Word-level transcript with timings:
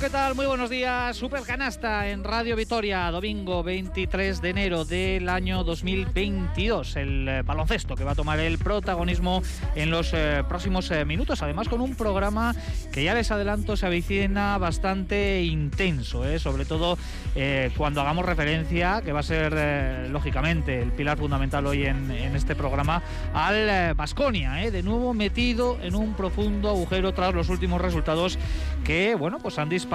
¿qué 0.00 0.08
tal? 0.08 0.34
Muy 0.34 0.46
buenos 0.46 0.70
días. 0.70 1.14
Super 1.14 1.42
canasta 1.42 2.08
en 2.08 2.24
Radio 2.24 2.56
Vitoria, 2.56 3.10
domingo 3.10 3.62
23 3.62 4.40
de 4.40 4.48
enero 4.48 4.86
del 4.86 5.28
año 5.28 5.62
2022. 5.62 6.96
El 6.96 7.28
eh, 7.28 7.42
baloncesto 7.42 7.96
que 7.96 8.04
va 8.04 8.12
a 8.12 8.14
tomar 8.14 8.40
el 8.40 8.56
protagonismo 8.56 9.42
en 9.74 9.90
los 9.90 10.12
eh, 10.14 10.42
próximos 10.48 10.90
eh, 10.90 11.04
minutos. 11.04 11.42
Además, 11.42 11.68
con 11.68 11.82
un 11.82 11.96
programa 11.96 12.54
que 12.92 13.04
ya 13.04 13.12
les 13.12 13.30
adelanto 13.30 13.76
se 13.76 13.84
avicina 13.84 14.56
bastante 14.56 15.42
intenso, 15.42 16.24
sobre 16.38 16.64
todo 16.64 16.96
cuando 17.76 18.00
hagamos 18.00 18.24
referencia, 18.24 19.02
que 19.02 19.12
va 19.12 19.20
a 19.20 19.22
ser 19.22 20.08
lógicamente 20.10 20.80
el 20.80 20.92
pilar 20.92 21.18
fundamental 21.18 21.66
hoy 21.66 21.84
en, 21.84 22.10
en 22.10 22.34
este 22.36 22.54
programa, 22.54 23.02
al 23.34 23.94
Basconia, 23.94 24.54
de 24.54 24.82
nuevo 24.82 25.14
metido 25.14 25.78
en 25.82 25.94
un 25.94 26.14
profundo 26.14 26.70
agujero 26.70 27.12
tras 27.12 27.34
los 27.34 27.48
últimos 27.48 27.80
resultados 27.80 28.38
que, 28.84 29.14
bueno, 29.14 29.38
pues 29.38 29.58
han 29.58 29.68
disparado 29.68 29.89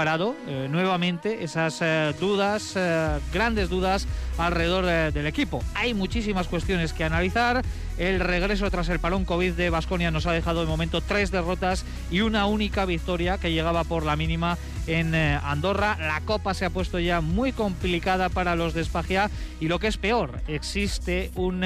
eh, 0.48 0.68
nuevamente 0.70 1.44
esas 1.44 1.82
eh, 1.82 2.14
dudas, 2.20 2.74
eh, 2.76 3.20
grandes 3.32 3.70
dudas 3.70 4.08
alrededor 4.38 4.86
del 5.14 5.28
equipo. 5.28 5.64
Hay 5.74 5.94
muchísimas 5.94 6.48
cuestiones 6.48 6.94
que 6.94 7.04
analizar. 7.04 7.64
El 7.98 8.20
regreso 8.20 8.70
tras 8.70 8.90
el 8.90 9.00
parón 9.00 9.24
COVID 9.24 9.54
de 9.54 9.70
Basconia 9.70 10.12
nos 10.12 10.26
ha 10.26 10.34
dejado 10.34 10.62
de 10.62 10.68
momento 10.68 11.00
tres 11.00 11.32
derrotas 11.32 11.86
y 12.12 12.22
una 12.22 12.46
única 12.46 12.86
victoria 12.86 13.38
que 13.38 13.54
llegaba 13.54 13.86
por 13.86 14.04
la 14.04 14.18
mínima 14.18 14.58
en 14.86 15.16
Andorra. 15.16 15.98
La 16.00 16.20
copa 16.22 16.54
se 16.54 16.66
ha 16.66 16.70
puesto 16.70 17.00
ya 17.00 17.22
muy 17.22 17.54
complicada 17.54 18.28
para 18.28 18.56
los 18.58 18.74
de 18.74 18.82
Espagia 18.82 19.32
y 19.62 19.70
lo 19.70 19.80
que 19.80 19.88
es 19.88 19.98
peor, 19.98 20.42
existe 20.48 21.32
un 21.36 21.64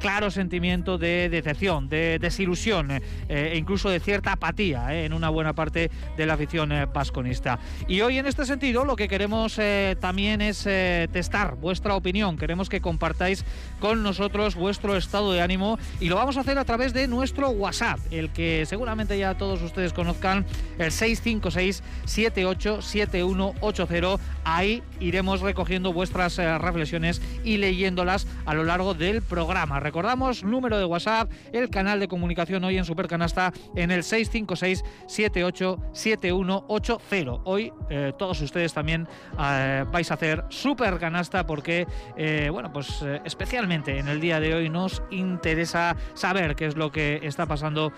claro 0.00 0.30
sentimiento 0.30 0.96
de 0.96 1.28
decepción, 1.28 1.88
de 1.88 2.18
desilusión 2.20 3.02
e 3.28 3.56
incluso 3.56 3.90
de 3.90 3.98
cierta 3.98 4.32
apatía 4.32 4.94
en 4.94 5.12
una 5.12 5.28
buena 5.28 5.54
parte 5.54 5.90
de 6.16 6.26
la 6.26 6.34
afición 6.34 6.70
vasconista. 6.94 7.58
Y 7.88 8.00
hoy 8.00 8.18
en 8.18 8.26
este 8.26 8.46
sentido 8.46 8.84
lo 8.84 8.94
que 8.94 9.08
queremos 9.08 9.58
también 10.00 10.40
es 10.40 10.62
testar 10.62 11.56
vuestra 11.56 11.96
opinión. 11.96 12.03
Queremos 12.04 12.68
que 12.68 12.82
compartáis 12.82 13.46
con 13.80 14.02
nosotros 14.02 14.56
vuestro 14.56 14.94
estado 14.96 15.32
de 15.32 15.40
ánimo 15.40 15.78
y 16.00 16.10
lo 16.10 16.16
vamos 16.16 16.36
a 16.36 16.40
hacer 16.40 16.58
a 16.58 16.66
través 16.66 16.92
de 16.92 17.08
nuestro 17.08 17.48
WhatsApp, 17.48 17.98
el 18.10 18.28
que 18.30 18.66
seguramente 18.66 19.18
ya 19.18 19.38
todos 19.38 19.62
ustedes 19.62 19.94
conozcan, 19.94 20.44
el 20.78 20.92
656 20.92 21.82
787180. 22.04 24.22
Ahí 24.44 24.82
iremos 25.00 25.40
recogiendo 25.40 25.94
vuestras 25.94 26.36
reflexiones 26.36 27.22
y 27.42 27.56
leyéndolas 27.56 28.26
a 28.44 28.52
lo 28.54 28.64
largo 28.64 28.92
del 28.92 29.22
programa. 29.22 29.80
Recordamos, 29.80 30.44
número 30.44 30.76
de 30.78 30.84
WhatsApp, 30.84 31.32
el 31.52 31.70
canal 31.70 32.00
de 32.00 32.08
comunicación 32.08 32.64
hoy 32.64 32.76
en 32.76 32.84
Supercanasta 32.84 33.54
en 33.74 33.90
el 33.90 34.02
656 34.02 34.84
787180. 35.06 37.40
Hoy 37.44 37.72
eh, 37.88 38.12
todos 38.18 38.42
ustedes 38.42 38.74
también 38.74 39.08
eh, 39.38 39.86
vais 39.90 40.10
a 40.10 40.14
hacer 40.14 40.44
Supercanasta 40.48 41.46
porque, 41.46 41.86
eh, 42.16 42.48
bueno, 42.52 42.72
pues 42.72 43.02
especialmente 43.24 43.98
en 43.98 44.08
el 44.08 44.20
día 44.20 44.40
de 44.40 44.54
hoy 44.54 44.68
nos 44.68 45.02
interesa 45.10 45.96
saber 46.14 46.56
qué 46.56 46.66
es 46.66 46.76
lo 46.76 46.92
que 46.92 47.20
está 47.22 47.46
pasando 47.46 47.92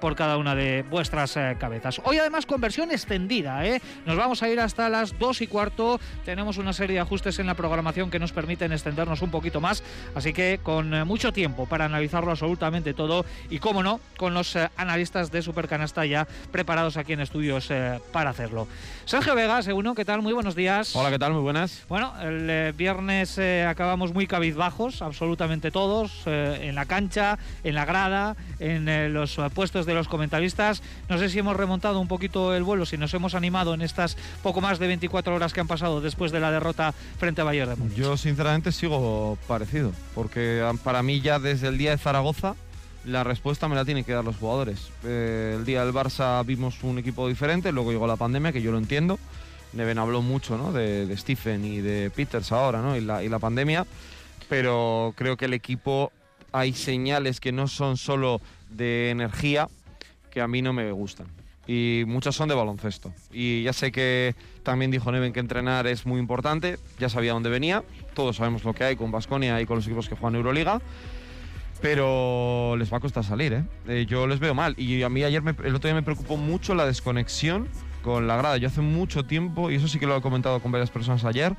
por 0.00 0.14
cada 0.16 0.36
una 0.36 0.54
de 0.54 0.82
vuestras 0.82 1.38
cabezas. 1.58 2.00
Hoy 2.04 2.18
además 2.18 2.46
con 2.46 2.60
versión 2.60 2.90
extendida, 2.90 3.62
nos 4.06 4.16
vamos 4.16 4.42
a 4.42 4.48
ir 4.48 4.60
hasta 4.60 4.88
las 4.88 5.18
2 5.18 5.42
y 5.42 5.46
cuarto. 5.46 6.00
Tenemos 6.24 6.58
una 6.58 6.72
serie 6.72 6.94
de 6.94 7.00
ajustes 7.00 7.38
en 7.38 7.46
la 7.46 7.54
programación 7.54 8.10
que 8.10 8.18
nos 8.18 8.32
permiten 8.32 8.72
extendernos 8.72 9.22
un 9.22 9.30
poquito 9.30 9.60
más, 9.60 9.82
así 10.14 10.32
que 10.32 10.60
con 10.62 10.90
mucho 11.06 11.32
tiempo 11.32 11.66
para 11.66 11.84
analizarlo 11.84 12.30
absolutamente 12.30 12.94
todo 12.94 13.24
y, 13.50 13.58
cómo 13.58 13.82
no, 13.82 14.00
con 14.16 14.34
los 14.34 14.56
analistas 14.76 15.30
de 15.30 15.42
Supercanasta 15.42 16.06
ya 16.06 16.26
preparados 16.50 16.96
aquí 16.96 17.12
en 17.12 17.20
estudios 17.20 17.68
para 18.12 18.30
hacerlo. 18.30 18.68
Sergio 19.04 19.34
Vega, 19.34 19.62
según 19.62 19.88
¿qué 19.94 20.04
tal? 20.04 20.22
Muy 20.22 20.32
buenos 20.32 20.54
días. 20.54 20.94
Hola, 20.94 21.10
¿qué 21.10 21.18
tal? 21.18 21.32
Muy 21.32 21.42
buenas. 21.42 21.84
Bueno, 21.88 22.12
el 22.20 22.72
viernes 22.72 23.37
acabamos 23.38 24.12
muy 24.12 24.26
cabizbajos, 24.26 25.02
absolutamente 25.02 25.70
todos, 25.70 26.22
eh, 26.26 26.60
en 26.62 26.74
la 26.74 26.86
cancha, 26.86 27.38
en 27.64 27.74
la 27.74 27.84
grada, 27.84 28.36
en 28.58 28.88
eh, 28.88 29.08
los 29.08 29.38
puestos 29.54 29.86
de 29.86 29.94
los 29.94 30.08
comentaristas. 30.08 30.82
No 31.08 31.18
sé 31.18 31.28
si 31.28 31.38
hemos 31.38 31.56
remontado 31.56 32.00
un 32.00 32.08
poquito 32.08 32.54
el 32.54 32.62
vuelo, 32.62 32.86
si 32.86 32.96
nos 32.96 33.14
hemos 33.14 33.34
animado 33.34 33.74
en 33.74 33.82
estas 33.82 34.16
poco 34.42 34.60
más 34.60 34.78
de 34.78 34.86
24 34.86 35.34
horas 35.34 35.52
que 35.52 35.60
han 35.60 35.68
pasado 35.68 36.00
después 36.00 36.32
de 36.32 36.40
la 36.40 36.50
derrota 36.50 36.92
frente 37.18 37.40
a 37.40 37.44
Bayern 37.44 37.70
de 37.70 37.76
Múnich. 37.76 37.96
Yo 37.96 38.16
sinceramente 38.16 38.72
sigo 38.72 39.38
parecido, 39.46 39.92
porque 40.14 40.62
ah, 40.64 40.72
para 40.82 41.02
mí 41.02 41.20
ya 41.20 41.38
desde 41.38 41.68
el 41.68 41.78
día 41.78 41.90
de 41.90 41.98
Zaragoza 41.98 42.54
la 43.04 43.24
respuesta 43.24 43.68
me 43.68 43.76
la 43.76 43.84
tienen 43.84 44.04
que 44.04 44.12
dar 44.12 44.24
los 44.24 44.36
jugadores. 44.36 44.90
Eh, 45.04 45.54
el 45.56 45.64
día 45.64 45.84
del 45.84 45.94
Barça 45.94 46.44
vimos 46.44 46.82
un 46.82 46.98
equipo 46.98 47.28
diferente, 47.28 47.72
luego 47.72 47.90
llegó 47.90 48.06
la 48.06 48.16
pandemia, 48.16 48.52
que 48.52 48.62
yo 48.62 48.70
lo 48.70 48.78
entiendo. 48.78 49.18
Neven 49.72 49.98
habló 49.98 50.22
mucho 50.22 50.56
¿no? 50.56 50.72
de, 50.72 51.14
Stephen 51.16 51.64
y 51.64 51.78
de 51.78 52.10
Peters 52.10 52.52
ahora, 52.52 52.80
¿no? 52.80 52.96
y, 52.96 53.00
la, 53.00 53.22
y 53.22 53.28
la 53.28 53.38
pandemia 53.38 53.86
pero 54.48 55.12
creo 55.16 55.36
que 55.36 55.44
el 55.44 55.54
equipo 55.54 56.12
hay 56.52 56.72
señales 56.72 57.40
que 57.40 57.52
no 57.52 57.68
son 57.68 57.96
solo 57.96 58.40
de 58.70 59.10
energía 59.10 59.68
que 60.30 60.40
a 60.40 60.48
mí 60.48 60.62
no 60.62 60.72
me 60.72 60.90
gustan. 60.92 61.26
Y 61.66 62.04
muchas 62.06 62.34
son 62.34 62.48
de 62.48 62.54
baloncesto. 62.54 63.12
Y 63.30 63.62
ya 63.62 63.74
sé 63.74 63.92
que 63.92 64.34
también 64.62 64.90
dijo 64.90 65.12
Neven 65.12 65.34
que 65.34 65.40
entrenar 65.40 65.86
es 65.86 66.06
muy 66.06 66.18
importante, 66.18 66.78
ya 66.98 67.10
sabía 67.10 67.34
dónde 67.34 67.50
venía, 67.50 67.84
todos 68.14 68.36
sabemos 68.36 68.64
lo 68.64 68.72
que 68.72 68.84
hay 68.84 68.96
con 68.96 69.10
Basconia 69.10 69.60
y 69.60 69.66
con 69.66 69.76
los 69.76 69.86
equipos 69.86 70.08
que 70.08 70.16
juegan 70.16 70.36
Euroliga 70.36 70.80
pero 71.80 72.74
les 72.76 72.92
va 72.92 72.96
a 72.96 73.00
costar 73.00 73.22
salir, 73.22 73.52
¿eh? 73.52 73.64
¿eh? 73.86 74.04
Yo 74.04 74.26
les 74.26 74.40
veo 74.40 74.52
mal. 74.52 74.74
Y 74.76 75.04
a 75.04 75.08
mí 75.08 75.22
ayer, 75.22 75.40
el 75.62 75.74
otro 75.76 75.86
día 75.86 75.94
me 75.94 76.02
preocupó 76.02 76.36
mucho 76.36 76.74
la 76.74 76.84
desconexión 76.84 77.68
con 78.02 78.26
la 78.26 78.36
grada. 78.36 78.56
Yo 78.56 78.68
hace 78.68 78.80
mucho 78.80 79.24
tiempo, 79.24 79.70
y 79.70 79.76
eso 79.76 79.88
sí 79.88 79.98
que 79.98 80.06
lo 80.06 80.16
he 80.16 80.20
comentado 80.20 80.60
con 80.60 80.72
varias 80.72 80.90
personas 80.90 81.24
ayer, 81.24 81.54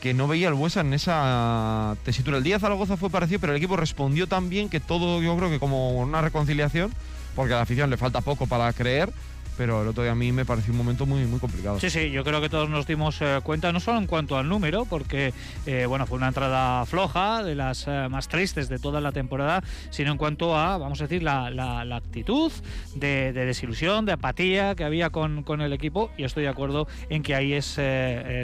que 0.00 0.12
no 0.14 0.28
veía 0.28 0.48
el 0.48 0.54
Buesa 0.54 0.82
en 0.82 0.92
esa 0.92 1.96
tesitura. 2.04 2.36
El 2.36 2.44
día 2.44 2.58
Zaragoza 2.58 2.96
fue 2.96 3.10
parecido, 3.10 3.40
pero 3.40 3.52
el 3.52 3.58
equipo 3.58 3.76
respondió 3.76 4.26
tan 4.26 4.50
bien 4.50 4.68
que 4.68 4.80
todo, 4.80 5.22
yo 5.22 5.36
creo 5.36 5.50
que 5.50 5.58
como 5.58 5.98
una 5.98 6.20
reconciliación, 6.20 6.92
porque 7.34 7.54
a 7.54 7.56
la 7.56 7.62
afición 7.62 7.90
le 7.90 7.96
falta 7.96 8.20
poco 8.20 8.46
para 8.46 8.72
creer, 8.72 9.12
pero 9.56 9.82
el 9.82 9.88
otro 9.88 10.02
día 10.02 10.12
a 10.12 10.16
mí 10.16 10.32
me 10.32 10.44
pareció 10.44 10.72
un 10.72 10.78
momento 10.78 11.06
muy, 11.06 11.24
muy 11.24 11.38
complicado. 11.38 11.78
Sí, 11.80 11.90
sí, 11.90 12.10
yo 12.10 12.24
creo 12.24 12.40
que 12.40 12.48
todos 12.48 12.68
nos 12.68 12.86
dimos 12.86 13.20
eh, 13.20 13.40
cuenta, 13.42 13.72
no 13.72 13.80
solo 13.80 13.98
en 13.98 14.06
cuanto 14.06 14.36
al 14.36 14.48
número, 14.48 14.84
porque 14.84 15.32
eh, 15.66 15.86
bueno, 15.86 16.06
fue 16.06 16.18
una 16.18 16.28
entrada 16.28 16.84
floja, 16.86 17.42
de 17.42 17.54
las 17.54 17.86
eh, 17.86 18.08
más 18.10 18.28
tristes 18.28 18.68
de 18.68 18.78
toda 18.78 19.00
la 19.00 19.12
temporada, 19.12 19.62
sino 19.90 20.12
en 20.12 20.18
cuanto 20.18 20.56
a, 20.56 20.78
vamos 20.78 21.00
a 21.00 21.04
decir, 21.04 21.22
la, 21.22 21.50
la, 21.50 21.94
actitud 21.94 22.50
de, 22.96 23.32
desilusión, 23.32 24.04
de 24.04 24.12
apatía 24.12 24.74
que 24.74 24.84
había 24.84 25.10
con, 25.10 25.42
con, 25.42 25.60
el 25.60 25.72
equipo, 25.72 26.10
y 26.16 26.24
estoy 26.24 26.42
de 26.44 26.48
acuerdo 26.48 26.88
en 27.08 27.22
que 27.22 27.34
ahí 27.34 27.52
es, 27.52 27.78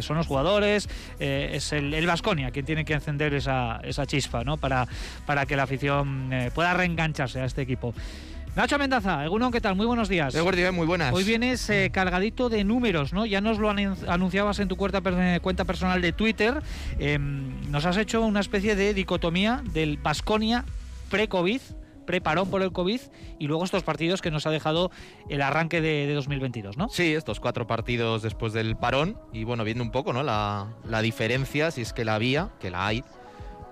son 0.05 0.17
los 0.17 0.27
jugadores, 0.27 0.89
es 1.19 1.73
el 1.73 2.07
Vasconia 2.07 2.51
quien 2.51 2.65
tiene 2.65 2.85
que 2.85 2.95
encender 2.95 3.35
esa, 3.35 3.81
esa 3.83 4.07
chispa, 4.07 4.45
¿no? 4.45 4.57
Para, 4.57 4.87
para 5.27 5.47
que 5.47 5.57
la 5.57 5.65
afición 5.65 6.31
pueda 6.55 6.75
reengancharse 6.75 7.41
a 7.41 7.45
este 7.45 7.63
equipo. 7.63 7.95
Nacho 8.57 8.79
Mendaza, 8.79 9.25
Egunon, 9.25 9.53
¿qué 9.53 9.61
tal? 9.61 9.77
Muy 9.77 9.87
buenos 9.87 10.09
días. 10.09 10.35
muy 10.73 10.87
buenas. 10.87 11.15
Hoy 11.15 11.23
vienes 11.23 11.71
eh, 11.71 11.91
cargadito 11.93 12.49
de 12.49 12.65
números, 12.65 13.13
¿no? 13.13 13.25
Ya 13.25 13.41
nos 13.41 13.59
lo 13.59 13.71
anunciabas 13.71 14.59
en 14.59 14.67
tu 14.67 14.77
cuenta, 14.77 15.01
cuenta 15.41 15.65
personal 15.65 16.03
de 16.03 16.13
Twitter. 16.13 16.61
Em, 16.99 17.71
nos 17.71 17.87
has 17.87 17.97
hecho 17.97 18.23
una 18.23 18.41
especie 18.41 18.75
de 18.75 18.93
dicotomía 18.93 19.63
del 19.73 19.99
Basconia 19.99 20.65
pre-COVID, 21.11 21.61
preparón 22.07 22.51
por 22.51 22.63
el 22.63 22.73
COVID 22.73 23.01
y 23.39 23.47
luego 23.47 23.65
estos 23.65 23.85
partidos 23.85 24.21
que 24.21 24.33
nos 24.33 24.45
ha 24.47 24.51
dejado 24.51 24.91
el 25.29 25.43
arranque 25.43 25.81
de, 25.81 26.13
2022, 26.13 26.77
¿no? 26.77 26.89
Sí, 26.89 27.15
estos 27.15 27.39
cuatro 27.39 27.69
partidos 27.69 28.23
después 28.23 28.53
del 28.53 28.77
parón 28.77 29.17
y 29.33 29.45
bueno, 29.45 29.63
viendo 29.63 29.85
un 29.85 29.93
poco, 29.93 30.13
¿no? 30.13 30.25
La, 30.25 30.75
la 30.85 31.03
diferencia, 31.03 31.71
si 31.71 31.83
es 31.83 31.93
que 31.93 32.05
la 32.05 32.17
había, 32.17 32.51
que 32.59 32.71
la 32.71 32.85
hay, 32.85 33.05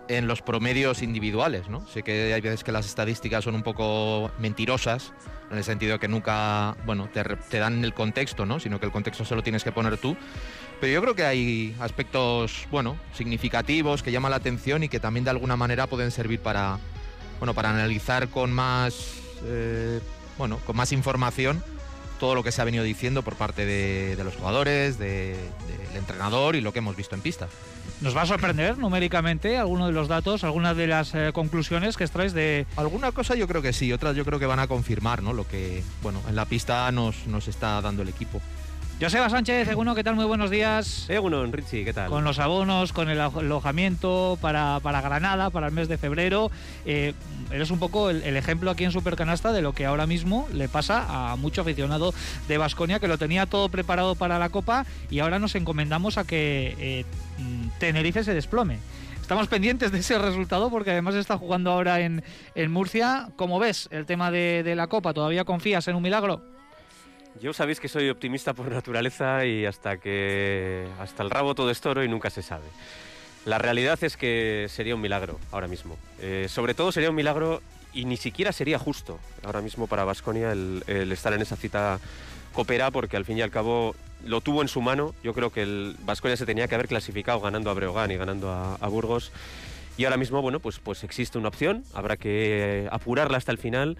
en 0.08 0.26
los 0.26 0.42
promedios 0.42 1.02
individuales, 1.02 1.68
¿no? 1.68 1.86
Sé 1.86 2.02
que 2.02 2.32
hay 2.32 2.40
veces 2.40 2.64
que 2.64 2.72
las 2.72 2.86
estadísticas 2.86 3.44
son 3.44 3.54
un 3.54 3.62
poco 3.62 4.30
mentirosas, 4.38 5.12
en 5.50 5.58
el 5.58 5.64
sentido 5.64 5.92
de 5.94 5.98
que 5.98 6.08
nunca, 6.08 6.76
bueno, 6.84 7.08
te, 7.12 7.58
dan 7.58 7.84
el 7.84 7.94
contexto, 7.94 8.46
¿no? 8.46 8.60
Sino 8.60 8.80
que 8.80 8.86
el 8.86 8.92
contexto 8.92 9.24
se 9.24 9.34
lo 9.34 9.42
tienes 9.42 9.64
que 9.64 9.72
poner 9.72 9.98
tú. 9.98 10.16
Pero 10.80 10.92
yo 10.92 11.02
creo 11.02 11.14
que 11.14 11.24
hay 11.24 11.76
aspectos, 11.80 12.66
bueno, 12.70 12.98
significativos 13.12 14.02
que 14.02 14.12
llaman 14.12 14.30
la 14.30 14.36
atención 14.36 14.82
y 14.82 14.88
que 14.88 15.00
también 15.00 15.24
de 15.24 15.30
alguna 15.30 15.56
manera 15.56 15.86
pueden 15.86 16.10
servir 16.10 16.40
para, 16.40 16.78
bueno, 17.38 17.54
para 17.54 17.70
analizar 17.70 18.28
con 18.28 18.52
más, 18.52 19.20
eh, 19.44 20.00
bueno, 20.36 20.58
con 20.64 20.76
más 20.76 20.92
información 20.92 21.62
todo 22.18 22.34
lo 22.34 22.42
que 22.42 22.52
se 22.52 22.60
ha 22.60 22.64
venido 22.64 22.84
diciendo 22.84 23.22
por 23.22 23.36
parte 23.36 23.64
de, 23.64 24.22
los 24.22 24.36
jugadores, 24.36 24.98
del 24.98 25.36
entrenador 25.94 26.56
y 26.56 26.60
lo 26.60 26.72
que 26.72 26.80
hemos 26.80 26.96
visto 26.96 27.14
en 27.14 27.20
pista. 27.20 27.48
¿Nos 28.00 28.16
va 28.16 28.22
a 28.22 28.26
sorprender 28.26 28.78
numéricamente 28.78 29.58
alguno 29.58 29.86
de 29.86 29.92
los 29.92 30.06
datos, 30.06 30.44
algunas 30.44 30.76
de 30.76 30.86
las 30.86 31.14
eh, 31.14 31.30
conclusiones 31.32 31.96
que 31.96 32.04
extraes 32.04 32.32
de...? 32.32 32.66
Alguna 32.76 33.10
cosa 33.10 33.34
yo 33.34 33.48
creo 33.48 33.60
que 33.60 33.72
sí, 33.72 33.92
otras 33.92 34.14
yo 34.14 34.24
creo 34.24 34.38
que 34.38 34.46
van 34.46 34.60
a 34.60 34.68
confirmar 34.68 35.22
¿no? 35.22 35.32
lo 35.32 35.48
que 35.48 35.82
bueno, 36.02 36.20
en 36.28 36.36
la 36.36 36.44
pista 36.44 36.90
nos, 36.92 37.26
nos 37.26 37.48
está 37.48 37.80
dando 37.80 38.02
el 38.02 38.08
equipo. 38.08 38.40
Joseba 39.00 39.30
Sánchez, 39.30 39.68
Eguno, 39.68 39.94
¿qué 39.94 40.02
tal? 40.02 40.16
Muy 40.16 40.24
buenos 40.24 40.50
días. 40.50 41.08
Eguno, 41.08 41.46
Richie, 41.46 41.84
¿qué 41.84 41.92
tal? 41.92 42.10
Con 42.10 42.24
los 42.24 42.40
abonos, 42.40 42.92
con 42.92 43.08
el 43.08 43.20
alojamiento 43.20 44.36
para, 44.40 44.80
para 44.82 45.00
Granada, 45.00 45.50
para 45.50 45.68
el 45.68 45.72
mes 45.72 45.86
de 45.86 45.98
febrero. 45.98 46.50
Eh, 46.84 47.14
eres 47.52 47.70
un 47.70 47.78
poco 47.78 48.10
el, 48.10 48.36
ejemplo 48.36 48.72
aquí 48.72 48.82
en 48.82 48.90
Supercanasta 48.90 49.52
de 49.52 49.62
lo 49.62 49.72
que 49.72 49.86
ahora 49.86 50.08
mismo 50.08 50.48
le 50.52 50.68
pasa 50.68 51.06
a 51.32 51.36
mucho 51.36 51.60
aficionado 51.60 52.12
de 52.48 52.58
Basconia 52.58 52.98
que 52.98 53.06
lo 53.06 53.18
tenía 53.18 53.46
todo 53.46 53.68
preparado 53.68 54.16
para 54.16 54.40
la 54.40 54.48
Copa 54.48 54.84
y 55.10 55.20
ahora 55.20 55.38
nos 55.38 55.54
encomendamos 55.54 56.18
a 56.18 56.24
que 56.24 56.74
eh, 56.80 57.04
Tenerife 57.78 58.24
se 58.24 58.34
desplome. 58.34 58.78
Estamos 59.20 59.46
pendientes 59.46 59.92
de 59.92 60.00
ese 60.00 60.18
resultado 60.18 60.70
porque 60.70 60.90
además 60.90 61.14
está 61.14 61.38
jugando 61.38 61.70
ahora 61.70 62.00
en, 62.00 62.24
Murcia. 62.68 63.28
¿Cómo 63.36 63.60
ves 63.60 63.88
el 63.92 64.06
tema 64.06 64.32
de, 64.32 64.64
de 64.64 64.74
la 64.74 64.88
Copa? 64.88 65.14
¿Todavía 65.14 65.44
confías 65.44 65.86
en 65.86 65.94
un 65.94 66.02
milagro? 66.02 66.57
Yo 67.40 67.52
sabéis 67.52 67.78
que 67.78 67.88
soy 67.88 68.08
optimista 68.10 68.52
por 68.52 68.70
naturaleza 68.70 69.44
y 69.46 69.64
hasta 69.64 69.98
que 69.98 70.86
hasta 70.98 71.22
el 71.22 71.30
rabo 71.30 71.54
todo 71.54 71.70
es 71.70 71.80
toro 71.80 72.02
y 72.02 72.08
nunca 72.08 72.30
se 72.30 72.42
sabe. 72.42 72.64
La 73.44 73.58
realidad 73.58 73.98
es 74.02 74.16
que 74.16 74.66
sería 74.68 74.94
un 74.94 75.00
milagro 75.00 75.38
ahora 75.52 75.68
mismo. 75.68 75.96
Eh, 76.20 76.46
sobre 76.48 76.74
todo 76.74 76.90
sería 76.90 77.10
un 77.10 77.16
milagro 77.16 77.62
y 77.94 78.06
ni 78.06 78.16
siquiera 78.16 78.52
sería 78.52 78.78
justo 78.78 79.20
ahora 79.44 79.60
mismo 79.60 79.86
para 79.86 80.04
Vasconia 80.04 80.50
el, 80.52 80.82
estar 81.12 81.32
en 81.32 81.40
esa 81.40 81.56
cita 81.56 82.00
copera 82.52 82.90
porque 82.90 83.16
al 83.16 83.24
fin 83.24 83.38
y 83.38 83.42
al 83.42 83.50
cabo 83.50 83.94
lo 84.24 84.40
tuvo 84.40 84.62
en 84.62 84.68
su 84.68 84.80
mano. 84.80 85.14
Yo 85.22 85.32
creo 85.32 85.50
que 85.50 85.62
el 85.62 85.96
Vasconia 86.00 86.36
se 86.36 86.44
tenía 86.44 86.66
que 86.66 86.74
haber 86.74 86.88
clasificado 86.88 87.40
ganando 87.40 87.70
a 87.70 87.74
Breogán 87.74 88.10
y 88.10 88.16
ganando 88.16 88.50
a, 88.50 88.74
a 88.74 88.88
Burgos. 88.88 89.30
Y 89.96 90.04
ahora 90.04 90.16
mismo, 90.16 90.42
bueno, 90.42 90.58
pues, 90.58 90.80
pues 90.80 91.04
existe 91.04 91.38
una 91.38 91.48
opción, 91.48 91.84
habrá 91.92 92.16
que 92.16 92.88
apurarla 92.90 93.38
hasta 93.38 93.52
el 93.52 93.58
final 93.58 93.96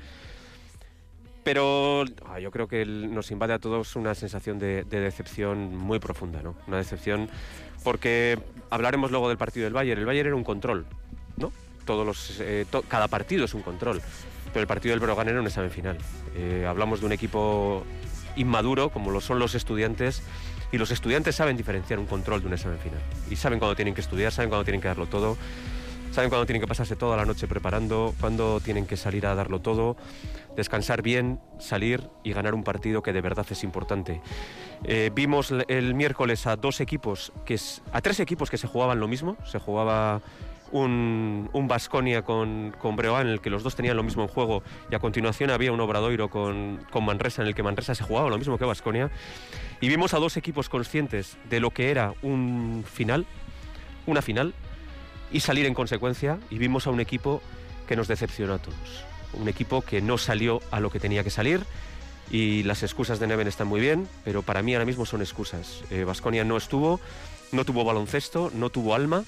pero 1.49 2.05
ah, 2.27 2.39
yo 2.39 2.51
creo 2.51 2.69
que 2.69 2.85
nos 2.85 3.31
invade 3.31 3.55
a 3.55 3.59
todos 3.59 3.97
una 3.97 4.15
sensación 4.15 4.59
de, 4.59 4.85
decepción 4.85 5.75
muy 5.75 5.99
profunda, 5.99 6.43
¿no? 6.43 6.55
Una 6.67 6.77
decepción 6.77 7.31
porque 7.83 8.39
hablaremos 8.69 9.11
luego 9.11 9.31
del 9.31 9.39
partido 9.39 9.65
del 9.65 9.73
Bayern. 9.73 9.99
El 9.99 10.05
Bayern 10.05 10.27
era 10.27 10.37
un 10.37 10.45
control, 10.45 10.85
¿no? 11.39 11.51
Todos 11.87 12.05
los, 12.05 12.39
eh, 12.41 12.67
cada 12.87 13.09
partido 13.09 13.47
es 13.47 13.55
un 13.55 13.63
control, 13.63 14.03
pero 14.53 14.61
el 14.61 14.67
partido 14.67 14.93
del 14.93 15.01
Brogan 15.01 15.27
era 15.27 15.41
un 15.41 15.47
examen 15.47 15.71
final. 15.71 15.97
Eh, 16.37 16.67
hablamos 16.69 17.01
de 17.01 17.07
un 17.07 17.13
equipo 17.13 17.83
inmaduro, 18.37 18.91
como 18.91 19.11
lo 19.11 19.23
son 19.23 19.39
los 19.39 19.55
estudiantes, 19.55 20.23
y 20.71 20.77
los 20.77 20.91
estudiantes 20.91 21.35
saben 21.35 21.57
diferenciar 21.57 21.99
un 21.99 22.05
control 22.05 22.43
de 22.43 22.49
un 22.49 22.53
examen 22.53 22.79
final. 22.79 23.01
Y 23.31 23.37
saben 23.37 23.59
cuándo 23.59 23.75
tienen 23.75 23.95
que 23.95 24.03
estudiar, 24.03 24.33
saben 24.33 24.51
cuándo 24.51 24.65
tienen 24.65 24.83
que 24.83 24.89
darlo 24.89 25.07
todo. 25.07 25.39
Saben 26.19 26.31
cuándo 26.31 26.47
tienen 26.47 26.61
que 26.61 26.67
pasarse 26.67 26.97
toda 26.97 27.17
la 27.17 27.25
noche 27.25 27.47
preparando, 27.47 28.13
cuándo 28.19 28.59
tienen 28.59 28.87
que 28.87 28.97
salir 28.97 29.25
a 29.25 29.37
darlo 29.37 29.61
todo, 29.61 29.97
descansar 30.57 31.01
bien, 31.01 31.39
salir 31.61 32.11
y 32.25 32.33
ganar 32.33 32.55
un 32.55 32.65
partido 32.65 33.05
que 33.05 33.13
de 33.13 33.21
verdad 33.21 33.47
es 33.49 33.63
importante. 33.63 34.21
Eh, 34.83 35.13
vimos 35.15 35.55
el 35.69 35.95
miércoles 35.95 36.49
a 36.49 36.57
dos 36.57 36.81
equipos, 36.81 37.33
que 37.45 37.57
a 37.93 38.01
tres 38.01 38.19
equipos 38.19 38.51
que 38.51 38.59
se 38.59 38.67
jugaban 38.67 38.99
lo 38.99 39.07
mismo. 39.07 39.37
Se 39.45 39.61
jugaba 39.61 40.21
un, 40.73 41.51
un 41.53 41.69
Basconia 41.69 42.23
con, 42.23 42.75
con 42.81 42.97
Breogán, 42.97 43.29
en 43.29 43.35
el 43.35 43.41
que 43.41 43.49
los 43.49 43.63
dos 43.63 43.77
tenían 43.77 43.97
lo 43.97 44.03
mismo 44.03 44.23
en 44.23 44.29
juego, 44.29 44.65
y 44.91 44.97
a 44.97 44.99
continuación 44.99 45.51
había 45.51 45.71
un 45.71 45.79
Obradoiro 45.79 46.31
con, 46.31 46.85
con 46.91 47.05
Manresa, 47.05 47.43
en 47.43 47.49
el 47.49 47.55
que 47.55 47.63
Manresa 47.63 47.95
se 47.95 48.03
jugaba 48.03 48.29
lo 48.29 48.39
mismo 48.39 48.59
que 48.59 48.65
Basconia. 48.65 49.09
Y 49.81 49.87
vimos 49.87 50.15
a 50.15 50.19
dos 50.19 50.37
equipos 50.37 50.69
conscientes 50.69 51.39
de 51.49 51.61
lo 51.61 51.71
que 51.71 51.93
era 51.93 52.13
un 52.23 52.85
final, 52.85 53.25
una 54.05 54.21
final, 54.21 54.53
y 55.33 55.41
salir 55.41 55.67
en 55.67 55.75
consecuencia 55.75 56.39
y 56.51 56.59
vimos 56.59 56.87
a 56.87 56.91
un 56.91 57.01
equipo 57.01 57.43
que 57.87 57.97
nos 57.97 58.09
decepcionó 58.09 58.55
a 58.55 58.59
todos. 58.59 59.05
Un 59.35 59.49
equipo 59.49 59.83
que 59.83 60.01
no 60.01 60.19
salió 60.19 60.61
a 60.71 60.81
lo 60.81 60.91
que 60.91 61.01
tenía 61.01 61.25
que 61.25 61.31
salir 61.31 61.61
y 62.31 62.63
las 62.65 62.83
excusas 62.83 63.19
de 63.21 63.27
Neven 63.27 63.49
están 63.49 63.67
muy 63.67 63.81
bien, 63.81 64.09
pero 64.25 64.43
para 64.43 64.63
mí 64.63 64.75
ahora 64.75 64.85
mismo 64.85 65.07
son 65.07 65.21
excusas. 65.21 65.83
Vasconia 66.07 66.43
eh, 66.43 66.45
no 66.45 66.57
estuvo, 66.57 67.01
no 67.53 67.65
tuvo 67.65 67.85
baloncesto, 67.85 68.51
no 68.55 68.71
tuvo 68.71 68.95
alma 68.95 69.25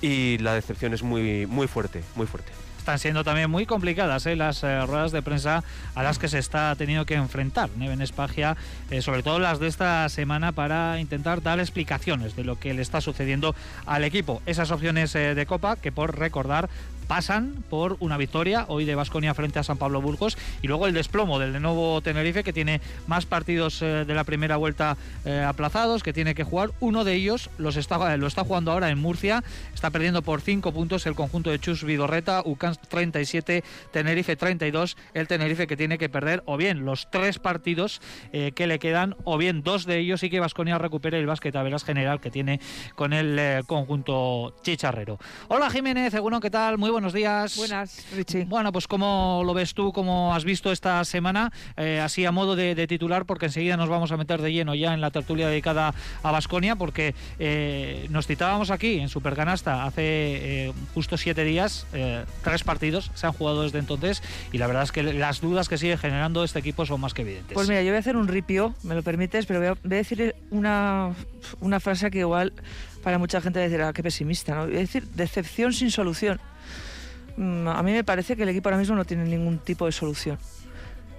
y 0.00 0.38
la 0.38 0.54
decepción 0.54 0.94
es 0.94 1.02
muy, 1.02 1.46
muy 1.46 1.66
fuerte, 1.66 2.02
muy 2.14 2.26
fuerte 2.26 2.52
están 2.82 2.98
siendo 2.98 3.22
también 3.22 3.48
muy 3.48 3.64
complicadas 3.64 4.26
¿eh? 4.26 4.34
las 4.34 4.64
eh, 4.64 4.84
ruedas 4.86 5.12
de 5.12 5.22
prensa 5.22 5.62
a 5.94 6.02
las 6.02 6.18
que 6.18 6.26
se 6.26 6.40
está 6.40 6.74
teniendo 6.74 7.06
que 7.06 7.14
enfrentar 7.14 7.70
Neven 7.76 8.02
Espagia, 8.02 8.56
eh, 8.90 9.02
sobre 9.02 9.22
todo 9.22 9.38
las 9.38 9.60
de 9.60 9.68
esta 9.68 10.08
semana, 10.08 10.50
para 10.50 10.98
intentar 10.98 11.42
dar 11.42 11.60
explicaciones 11.60 12.34
de 12.34 12.42
lo 12.42 12.58
que 12.58 12.74
le 12.74 12.82
está 12.82 13.00
sucediendo 13.00 13.54
al 13.86 14.02
equipo. 14.02 14.42
Esas 14.46 14.72
opciones 14.72 15.12
de 15.12 15.46
Copa, 15.46 15.76
que 15.76 15.92
por 15.92 16.18
recordar 16.18 16.68
pasan 17.02 17.64
por 17.68 17.96
una 18.00 18.16
victoria 18.16 18.64
hoy 18.68 18.84
de 18.84 18.94
Vasconia 18.94 19.34
frente 19.34 19.58
a 19.58 19.62
San 19.62 19.76
Pablo 19.76 20.00
Burgos 20.00 20.36
y 20.62 20.68
luego 20.68 20.86
el 20.86 20.94
desplomo 20.94 21.38
del 21.38 21.52
de 21.52 21.60
nuevo 21.60 22.00
Tenerife 22.00 22.44
que 22.44 22.52
tiene 22.52 22.80
más 23.06 23.26
partidos 23.26 23.82
eh, 23.82 24.04
de 24.06 24.14
la 24.14 24.24
primera 24.24 24.56
vuelta 24.56 24.96
eh, 25.24 25.44
aplazados 25.46 26.02
que 26.02 26.12
tiene 26.12 26.34
que 26.34 26.44
jugar 26.44 26.70
uno 26.80 27.04
de 27.04 27.14
ellos 27.14 27.50
los 27.58 27.76
está, 27.76 28.16
lo 28.16 28.26
está 28.26 28.44
jugando 28.44 28.72
ahora 28.72 28.90
en 28.90 28.98
Murcia 28.98 29.42
está 29.74 29.90
perdiendo 29.90 30.22
por 30.22 30.40
cinco 30.40 30.72
puntos 30.72 31.06
el 31.06 31.14
conjunto 31.14 31.50
de 31.50 31.58
Chus 31.58 31.84
Vidorreta 31.84 32.42
Ucans 32.44 32.78
37 32.80 33.64
Tenerife 33.90 34.36
32 34.36 34.96
el 35.14 35.28
Tenerife 35.28 35.66
que 35.66 35.76
tiene 35.76 35.98
que 35.98 36.08
perder 36.08 36.42
o 36.46 36.56
bien 36.56 36.84
los 36.84 37.10
tres 37.10 37.38
partidos 37.38 38.00
eh, 38.32 38.52
que 38.52 38.66
le 38.66 38.78
quedan 38.78 39.16
o 39.24 39.38
bien 39.38 39.62
dos 39.62 39.84
de 39.84 39.98
ellos 39.98 40.22
y 40.22 40.30
que 40.30 40.40
Vasconia 40.40 40.78
recupere 40.78 41.18
el 41.18 41.26
básquet 41.26 41.54
a 41.56 41.62
veras 41.62 41.84
general 41.84 42.20
que 42.20 42.30
tiene 42.30 42.60
con 42.94 43.12
el 43.12 43.64
conjunto 43.66 44.54
chicharrero 44.62 45.18
hola 45.48 45.70
Jiménez 45.70 46.12
seguro 46.12 46.40
¿qué 46.40 46.50
tal? 46.50 46.78
muy 46.78 46.90
buenos 47.02 47.14
días. 47.14 47.56
Buenas, 47.56 48.06
Richie. 48.14 48.44
Bueno, 48.44 48.70
pues 48.70 48.86
¿cómo 48.86 49.42
lo 49.44 49.54
ves 49.54 49.74
tú? 49.74 49.92
¿Cómo 49.92 50.36
has 50.36 50.44
visto 50.44 50.70
esta 50.70 51.04
semana? 51.04 51.50
Eh, 51.76 51.98
así 51.98 52.24
a 52.24 52.30
modo 52.30 52.54
de, 52.54 52.86
titular, 52.86 53.24
porque 53.26 53.46
enseguida 53.46 53.76
nos 53.76 53.88
vamos 53.88 54.12
a 54.12 54.16
meter 54.16 54.40
de 54.40 54.52
lleno 54.52 54.76
ya 54.76 54.94
en 54.94 55.00
la 55.00 55.10
tertulia 55.10 55.48
dedicada 55.48 55.94
a 56.22 56.30
Basconia, 56.30 56.76
porque 56.76 57.16
eh, 57.40 58.06
nos 58.10 58.28
citábamos 58.28 58.70
aquí 58.70 59.00
en 59.00 59.08
Supercanasta 59.08 59.84
hace 59.84 60.02
eh, 60.04 60.72
justo 60.94 61.16
siete 61.16 61.42
días, 61.42 61.88
tres 62.44 62.62
partidos 62.62 63.10
se 63.14 63.26
han 63.26 63.32
jugado 63.32 63.64
desde 63.64 63.80
entonces, 63.80 64.22
y 64.52 64.58
la 64.58 64.68
verdad 64.68 64.84
es 64.84 64.92
que 64.92 65.02
las 65.02 65.40
dudas 65.40 65.68
que 65.68 65.78
sigue 65.78 65.96
generando 65.96 66.44
este 66.44 66.60
equipo 66.60 66.86
son 66.86 67.00
más 67.00 67.14
que 67.14 67.22
evidentes. 67.22 67.54
Pues 67.54 67.68
mira, 67.68 67.82
yo 67.82 67.88
voy 67.88 67.96
a 67.96 67.98
hacer 67.98 68.16
un 68.16 68.28
ripio, 68.28 68.76
me 68.84 68.94
lo 68.94 69.02
permites, 69.02 69.46
pero 69.46 69.58
voy 69.58 69.68
a, 69.70 69.74
decir 69.82 70.36
una, 70.52 71.16
una 71.60 71.80
frase 71.80 72.12
que 72.12 72.20
igual 72.20 72.52
para 73.02 73.18
mucha 73.18 73.40
gente 73.40 73.58
decirá, 73.58 73.88
ah, 73.88 73.92
qué 73.92 74.04
pesimista, 74.04 74.54
¿no? 74.54 74.66
Voy 74.66 74.76
a 74.76 74.78
decir, 74.78 75.04
decepción 75.08 75.72
sin 75.72 75.90
solución. 75.90 76.40
Mm, 77.36 77.68
a 77.68 77.82
mí 77.82 77.92
me 77.92 78.04
parece 78.04 78.36
que 78.36 78.42
el 78.42 78.48
equipo 78.48 78.68
ahora 78.68 78.78
mismo 78.78 78.94
no 78.94 79.04
tiene 79.04 79.24
ningún 79.24 79.58
tipo 79.58 79.86
de 79.86 79.92
solución, 79.92 80.38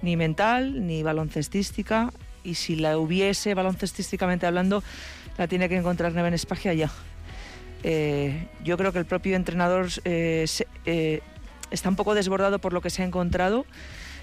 ni 0.02 0.16
mental, 0.16 0.86
ni 0.86 1.02
baloncestística, 1.02 2.12
y 2.44 2.54
si 2.54 2.76
la 2.76 2.98
hubiese 2.98 3.54
baloncestísticamente 3.54 4.46
hablando, 4.46 4.82
la 5.38 5.48
tiene 5.48 5.68
que 5.68 5.76
encontrar 5.76 6.12
Neven 6.12 6.34
Espagia 6.34 6.74
ya. 6.74 6.90
Eh, 7.82 8.46
yo 8.62 8.76
creo 8.76 8.92
que 8.92 8.98
el 8.98 9.04
propio 9.06 9.34
entrenador 9.36 9.88
eh, 10.04 10.46
eh, 10.86 11.20
está 11.70 11.88
un 11.88 11.96
poco 11.96 12.14
desbordado 12.14 12.58
por 12.58 12.72
lo 12.72 12.80
que 12.80 12.90
se 12.90 13.02
ha 13.02 13.06
encontrado. 13.06 13.66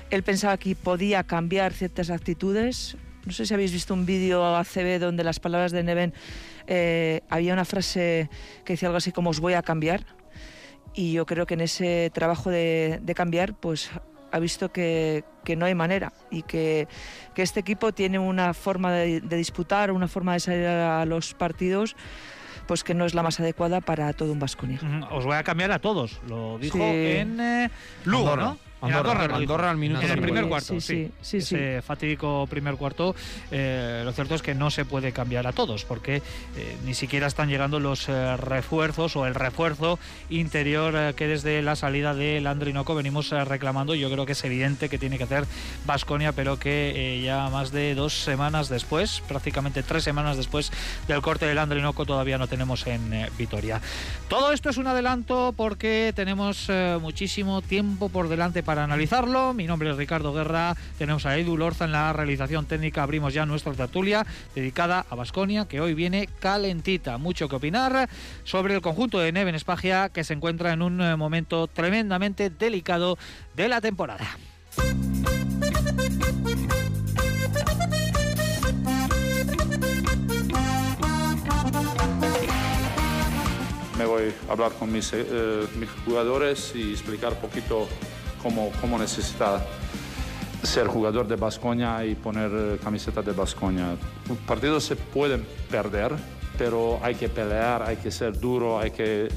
Él 0.09 0.23
pensaba 0.23 0.57
que 0.57 0.75
podía 0.75 1.23
cambiar 1.23 1.73
ciertas 1.73 2.09
actitudes. 2.09 2.97
No 3.25 3.33
sé 3.33 3.45
si 3.45 3.53
habéis 3.53 3.71
visto 3.71 3.93
un 3.93 4.05
vídeo 4.05 4.55
ACB 4.55 4.99
donde 4.99 5.23
las 5.23 5.39
palabras 5.39 5.71
de 5.71 5.83
Neven 5.83 6.13
había 7.29 7.53
una 7.53 7.65
frase 7.65 8.29
que 8.65 8.73
decía 8.73 8.87
algo 8.87 8.97
así 8.97 9.11
como 9.11 9.29
os 9.29 9.39
voy 9.39 9.53
a 9.53 9.61
cambiar 9.61 10.05
y 10.93 11.13
yo 11.13 11.25
creo 11.25 11.45
que 11.45 11.53
en 11.53 11.61
ese 11.61 12.11
trabajo 12.13 12.49
de, 12.49 13.01
cambiar, 13.15 13.53
pues 13.53 13.91
ha 14.31 14.39
visto 14.39 14.71
que, 14.71 15.23
no 15.57 15.65
hay 15.65 15.75
manera 15.75 16.13
y 16.29 16.43
que, 16.43 16.87
este 17.35 17.59
equipo 17.59 17.91
tiene 17.91 18.19
una 18.19 18.53
forma 18.53 18.91
de, 18.91 19.21
disputar, 19.21 19.91
una 19.91 20.07
forma 20.07 20.33
de 20.33 20.39
salir 20.39 20.65
a 20.67 21.05
los 21.05 21.33
partidos 21.33 21.95
pues 22.67 22.83
que 22.85 22.93
no 22.93 23.05
es 23.05 23.13
la 23.13 23.23
más 23.23 23.37
adecuada 23.39 23.81
para 23.81 24.13
todo 24.13 24.31
un 24.31 24.39
Vasconia. 24.39 24.79
Os 25.11 25.25
voy 25.25 25.35
a 25.35 25.43
cambiar 25.43 25.73
a 25.73 25.79
todos, 25.79 26.21
lo 26.27 26.57
dijo 26.57 26.77
en 26.77 27.39
eh, 27.39 27.69
Lugo, 28.05 28.37
¿no? 28.37 28.57
Andorra, 28.81 29.69
al 29.69 29.77
minuto. 29.77 30.01
En 30.01 30.11
el 30.11 30.21
primer 30.21 30.47
cuarto, 30.47 30.81
sí. 30.81 31.11
sí, 31.21 31.37
Ese 31.37 31.81
fatídico 31.83 32.47
primer 32.49 32.75
cuarto. 32.75 33.15
Eh, 33.51 34.01
lo 34.03 34.11
cierto 34.11 34.33
es 34.33 34.41
que 34.41 34.55
no 34.55 34.71
se 34.71 34.85
puede 34.85 35.11
cambiar 35.11 35.45
a 35.45 35.51
todos, 35.51 35.85
porque 35.85 36.17
eh, 36.17 36.77
ni 36.83 36.95
siquiera 36.95 37.27
están 37.27 37.49
llegando 37.49 37.79
los 37.79 38.09
eh, 38.09 38.37
refuerzos 38.37 39.15
o 39.15 39.27
el 39.27 39.35
refuerzo 39.35 39.99
interior 40.29 41.13
que 41.13 41.27
desde 41.27 41.61
la 41.61 41.75
salida 41.75 42.15
del 42.15 42.47
Andrinoco 42.47 42.95
venimos 42.95 43.29
reclamando. 43.29 43.93
Yo 43.93 44.09
creo 44.09 44.25
que 44.25 44.31
es 44.31 44.43
evidente 44.43 44.89
que 44.89 44.97
tiene 44.97 45.17
que 45.17 45.25
hacer 45.25 45.45
Vasconia, 45.85 46.31
pero 46.31 46.57
que 46.57 47.21
ya 47.23 47.49
más 47.49 47.71
de 47.71 47.93
dos 47.93 48.23
semanas 48.23 48.67
después, 48.69 49.21
prácticamente 49.27 49.83
tres 49.83 50.03
semanas 50.03 50.37
después 50.37 50.71
del 51.07 51.21
corte 51.21 51.45
del 51.45 51.59
Andrinoco, 51.59 52.05
todavía 52.05 52.37
no 52.37 52.47
tenemos 52.47 52.87
en 52.87 53.27
Vitoria. 53.37 53.79
Todo 54.27 54.51
esto 54.51 54.69
es 54.69 54.77
un 54.77 54.87
adelanto 54.87 55.53
porque 55.55 56.13
tenemos 56.15 56.69
muchísimo 56.99 57.61
tiempo 57.61 58.09
por 58.09 58.27
delante 58.27 58.63
para 58.63 58.70
para 58.71 58.85
analizarlo. 58.85 59.53
Mi 59.53 59.67
nombre 59.67 59.89
es 59.89 59.97
Ricardo 59.97 60.31
Guerra, 60.31 60.77
tenemos 60.97 61.25
a 61.25 61.37
Edu 61.37 61.57
Lorza 61.57 61.83
en 61.83 61.91
la 61.91 62.13
realización 62.13 62.67
técnica. 62.67 63.03
Abrimos 63.03 63.33
ya 63.33 63.45
nuestra 63.45 63.73
tertulia 63.73 64.25
dedicada 64.55 65.05
a 65.09 65.15
Basconia, 65.15 65.67
que 65.67 65.81
hoy 65.81 65.93
viene 65.93 66.29
calentita. 66.39 67.17
Mucho 67.17 67.49
que 67.49 67.57
opinar 67.57 68.07
sobre 68.45 68.73
el 68.73 68.81
conjunto 68.81 69.19
de 69.19 69.33
Neven 69.33 69.55
Espagia, 69.55 70.07
que 70.07 70.23
se 70.23 70.35
encuentra 70.35 70.71
en 70.71 70.83
un 70.83 71.01
eh, 71.01 71.17
momento 71.17 71.67
tremendamente 71.67 72.49
delicado 72.49 73.17
de 73.57 73.67
la 73.67 73.81
temporada. 73.81 74.37
Me 83.97 84.05
voy 84.05 84.33
a 84.47 84.51
hablar 84.53 84.71
con 84.79 84.93
mis 84.93 85.11
eh, 85.11 85.25
eh, 85.29 85.67
jugadores 86.05 86.71
y 86.73 86.91
explicar 86.91 87.33
un 87.33 87.39
poquito 87.39 87.89
cómo, 88.41 88.71
cómo 88.81 88.97
necesita 88.97 89.65
ser 90.63 90.87
jugador 90.87 91.27
de 91.27 91.35
Bascoña 91.35 92.05
y 92.05 92.15
poner 92.15 92.79
camiseta 92.83 93.21
de 93.21 93.31
Bascoña. 93.31 93.95
Partidos 94.45 94.83
se 94.83 94.95
pueden 94.95 95.45
perder, 95.69 96.13
pero 96.57 96.99
hay 97.01 97.15
que 97.15 97.29
pelear, 97.29 97.83
hay 97.83 97.97
que 97.97 98.11
ser 98.11 98.39
duro, 98.39 98.79
hay 98.79 98.91
que 98.91 99.29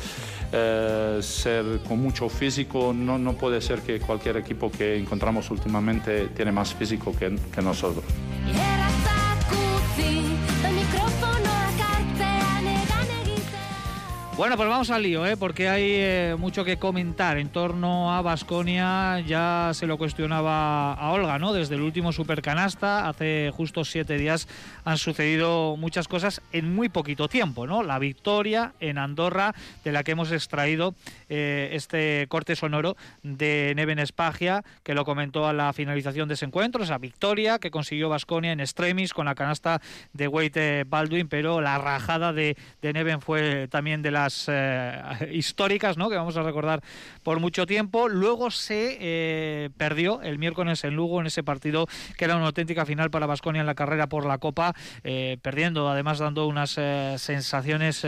eh, 0.53 1.19
ser 1.23 1.81
con 1.89 2.01
mucho 2.01 2.29
físico. 2.29 2.93
No, 2.95 3.19
no 3.19 3.33
puede 3.35 3.61
ser 3.61 3.81
que 3.81 4.01
cualquier 4.01 4.37
equipo 4.37 4.71
que 4.71 4.97
encontramos 4.97 5.51
últimamente 5.51 6.29
tiene 6.29 6.53
más 6.53 6.75
físico 6.75 7.15
que, 7.17 7.37
que 7.53 7.63
nosotros. 7.63 8.05
Bueno, 14.37 14.57
pues 14.57 14.69
vamos 14.69 14.91
al 14.91 15.05
lío, 15.05 15.25
¿eh? 15.25 15.37
porque 15.37 15.69
hay 15.69 15.85
eh, 15.87 16.37
mucho 16.37 16.65
que 16.65 16.77
comentar 16.77 17.39
en 17.39 17.51
torno 17.51 18.13
a 18.13 18.21
Basconia. 18.21 19.21
Ya 19.21 19.71
se 19.75 19.87
lo 19.87 19.97
cuestionaba 19.97 20.93
a 20.95 21.13
Olga, 21.13 21.39
¿no? 21.39 21.53
Desde 21.53 21.77
el 21.77 21.83
último 21.83 22.13
supercanasta, 22.13 23.09
hace 23.09 23.53
justo 23.55 23.85
siete 23.85 24.19
días, 24.19 24.49
han 24.85 24.99
sucedido 24.99 25.77
muchas 25.77 26.09
cosas 26.09 26.43
en 26.51 26.75
muy 26.75 26.89
poquito 26.89 27.29
tiempo, 27.29 27.69
¿no? 27.69 27.85
La 27.85 28.01
victoria 28.01 28.73
en 28.81 28.99
Andorra, 28.99 29.55
de 29.85 29.93
la 29.93 30.03
que 30.03 30.13
hemos 30.13 30.33
extraído 30.33 30.97
eh, 31.29 31.69
este 31.73 32.27
corte 32.29 32.57
sonoro 32.57 32.97
de 33.23 33.73
Neven 33.77 34.01
Espagia, 34.01 34.65
que 34.83 34.95
lo 34.95 35.05
comentó 35.05 35.47
a 35.47 35.53
la 35.53 35.73
finalización 35.73 36.27
de 36.27 36.35
ese 36.35 36.47
encuentro, 36.47 36.83
esa 36.83 36.99
victoria 36.99 37.61
que 37.61 37.71
consiguió 37.71 38.09
Basconia 38.09 38.51
en 38.51 38.59
extremis 38.59 39.15
con 39.15 39.27
la 39.27 39.37
canasta 39.37 39.81
de 40.13 40.27
Wade 40.27 40.85
Baldwin, 40.89 41.29
pero 41.29 41.61
la 41.61 41.79
rajada 41.79 42.33
de, 42.33 42.57
de 42.83 42.93
Neven 42.93 43.21
fue 43.21 43.69
también 43.69 44.03
de 44.03 44.11
la 44.11 44.24
eh, 44.49 45.31
históricas, 45.33 45.97
¿no? 45.97 46.09
Que 46.09 46.17
vamos 46.17 46.37
a 46.37 46.43
recordar 46.43 46.83
por 47.23 47.41
mucho 47.41 47.67
tiempo. 47.67 48.09
Luego 48.09 48.51
se 48.51 48.97
eh, 49.01 49.71
perdió 49.77 50.23
el 50.23 50.39
miércoles 50.39 50.85
en 50.85 50.95
Lugo 50.95 51.21
en 51.21 51.27
ese 51.27 51.43
partido 51.43 51.87
que 52.17 52.25
era 52.25 52.37
una 52.37 52.47
auténtica 52.47 52.87
final 52.87 53.11
para 53.11 53.27
Vasconia 53.27 53.61
en 53.61 53.67
la 53.67 53.75
carrera 53.75 54.09
por 54.09 54.27
la 54.27 54.39
Copa, 54.39 54.75
eh, 55.03 55.39
perdiendo, 55.43 55.89
además 55.89 56.19
dando 56.19 56.47
unas 56.47 56.71
sensaciones 57.21 58.05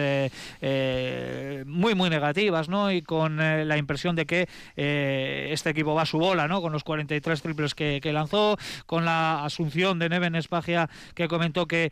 muy 1.66 1.94
muy 1.94 2.10
negativas, 2.10 2.68
¿no? 2.68 2.90
Y 2.90 3.02
con 3.02 3.36
la 3.36 3.76
impresión 3.76 4.16
de 4.16 4.26
que 4.26 4.48
este 4.76 5.70
equipo 5.70 5.94
va 5.94 6.02
a 6.02 6.06
su 6.06 6.18
bola, 6.18 6.48
¿no? 6.48 6.60
Con 6.60 6.72
los 6.72 6.84
43 6.84 7.42
triples 7.42 7.74
que, 7.74 8.00
lanzó, 8.12 8.56
con 8.86 9.04
la 9.04 9.44
asunción 9.44 9.98
de 9.98 10.08
Neven 10.08 10.34
Espagia 10.34 10.88
que 11.14 11.28
comentó 11.28 11.66
que 11.66 11.90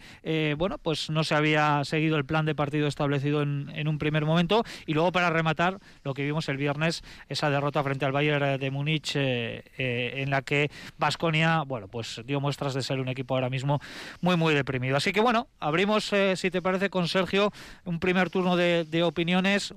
bueno, 0.58 0.78
pues 0.78 1.10
no 1.10 1.24
se 1.24 1.34
había 1.34 1.82
seguido 1.84 2.16
el 2.16 2.24
plan 2.24 2.46
de 2.46 2.54
partido 2.54 2.86
establecido 2.86 3.42
en, 3.42 3.70
en 3.74 3.88
un 3.88 3.98
primer 3.98 4.13
momento. 4.22 4.64
Y 4.86 4.94
luego 4.94 5.12
para 5.12 5.30
rematar 5.30 5.78
lo 6.04 6.14
que 6.14 6.24
vimos 6.24 6.48
el 6.48 6.56
viernes, 6.56 7.02
esa 7.28 7.50
derrota 7.50 7.82
frente 7.82 8.04
al 8.04 8.12
Bayern 8.12 8.58
de 8.58 8.70
Múnich, 8.70 9.16
eh, 9.16 9.64
eh, 9.78 10.12
en 10.16 10.30
la 10.30 10.42
que 10.42 10.70
Vasconia, 10.98 11.62
bueno, 11.62 11.88
pues 11.88 12.22
dio 12.24 12.40
muestras 12.40 12.74
de 12.74 12.82
ser 12.82 13.00
un 13.00 13.08
equipo 13.08 13.34
ahora 13.34 13.50
mismo 13.50 13.80
muy, 14.20 14.36
muy 14.36 14.54
deprimido. 14.54 14.96
Así 14.96 15.12
que 15.12 15.20
bueno, 15.20 15.48
abrimos, 15.58 16.12
eh, 16.12 16.36
si 16.36 16.50
te 16.50 16.62
parece, 16.62 16.90
con 16.90 17.08
Sergio, 17.08 17.52
un 17.84 17.98
primer 17.98 18.30
turno 18.30 18.56
de, 18.56 18.84
de 18.84 19.02
opiniones. 19.02 19.74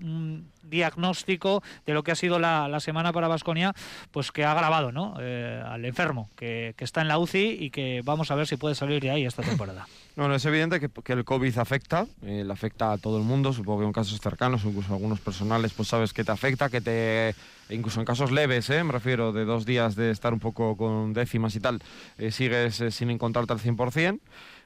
Diagnóstico 0.70 1.64
de 1.86 1.94
lo 1.94 2.04
que 2.04 2.12
ha 2.12 2.16
sido 2.16 2.40
la, 2.40 2.80
semana 2.80 3.12
para 3.12 3.28
Vasconia, 3.28 3.74
pues 4.12 4.32
que 4.32 4.46
ha 4.46 4.54
grabado 4.54 4.92
¿no? 4.92 5.16
Eh, 5.20 5.62
al 5.66 5.84
enfermo, 5.86 6.30
que, 6.36 6.76
está 6.78 7.02
en 7.02 7.08
la 7.08 7.18
UCI 7.18 7.58
y 7.60 7.70
que 7.70 8.02
vamos 8.04 8.32
a 8.32 8.36
ver 8.36 8.48
si 8.48 8.56
puede 8.56 8.76
salir 8.76 9.02
de 9.02 9.12
ahí 9.12 9.26
esta 9.26 9.44
temporada. 9.44 9.88
Bueno, 10.18 10.34
es 10.34 10.44
evidente 10.46 10.80
que, 10.80 11.14
el 11.14 11.24
COVID 11.24 11.60
afecta, 11.60 12.08
eh, 12.24 12.44
le 12.44 12.52
afecta 12.52 12.92
a 12.92 12.98
todo 12.98 13.20
el 13.20 13.24
mundo, 13.24 13.54
supongo 13.54 13.82
que 13.82 13.86
en 13.86 13.94
casos 13.94 14.20
cercanos, 14.20 14.66
incluso 14.66 14.92
algunos 14.92 15.20
personales, 15.20 15.74
pues 15.74 15.90
sabes 15.90 16.12
que 16.12 16.24
te 16.24 16.32
afecta, 16.32 16.70
que 16.70 16.82
te, 16.82 17.36
incluso 17.70 18.00
en 18.00 18.06
casos 18.08 18.32
leves, 18.32 18.68
¿eh? 18.72 18.84
me 18.84 18.94
refiero, 18.94 19.32
de 19.32 19.46
dos 19.46 19.68
días 19.68 19.96
de 19.96 20.10
estar 20.10 20.34
un 20.34 20.40
poco 20.40 20.76
con 20.76 21.14
décimas 21.14 21.56
y 21.56 21.60
tal, 21.60 21.84
sigues 22.32 22.84
sin 22.90 23.12
encontrarte 23.12 23.54
al 23.54 23.60
100%. 23.60 24.20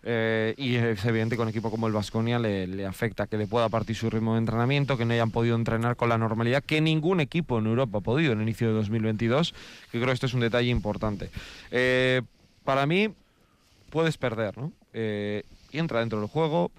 Eh, 0.03 0.55
y 0.57 0.75
es 0.75 1.05
evidente 1.05 1.35
que 1.35 1.41
un 1.41 1.49
equipo 1.49 1.69
como 1.69 1.87
el 1.87 1.93
Vasconia 1.93 2.39
le, 2.39 2.85
afecta 2.85 3.27
que 3.27 3.37
le 3.37 3.45
pueda 3.45 3.69
partir 3.69 3.95
su 3.95 4.09
ritmo 4.09 4.33
de 4.33 4.39
entrenamiento, 4.39 4.97
que 4.97 5.05
no 5.05 5.13
hayan 5.13 5.31
podido 5.31 5.55
entrenar 5.55 5.95
con 5.95 6.09
la 6.09 6.17
normalidad 6.17 6.63
que 6.63 6.81
ningún 6.81 7.19
equipo 7.19 7.59
en 7.59 7.67
Europa 7.67 7.99
ha 7.99 8.01
podido 8.01 8.33
en 8.33 8.39
el 8.39 8.43
inicio 8.43 8.67
de 8.67 8.73
2022, 8.73 9.53
que 9.91 9.99
creo 9.99 10.07
que 10.07 10.13
esto 10.13 10.25
es 10.25 10.33
un 10.33 10.39
detalle 10.39 10.69
importante. 10.69 11.29
Eh, 11.69 12.21
para 12.63 12.85
mí, 12.85 13.09
puedes 13.89 14.17
perder, 14.17 14.57
¿no? 14.57 14.71
Eh, 14.93 15.43
entra 15.71 15.99
dentro 15.99 16.19
del 16.19 16.29
juego. 16.29 16.71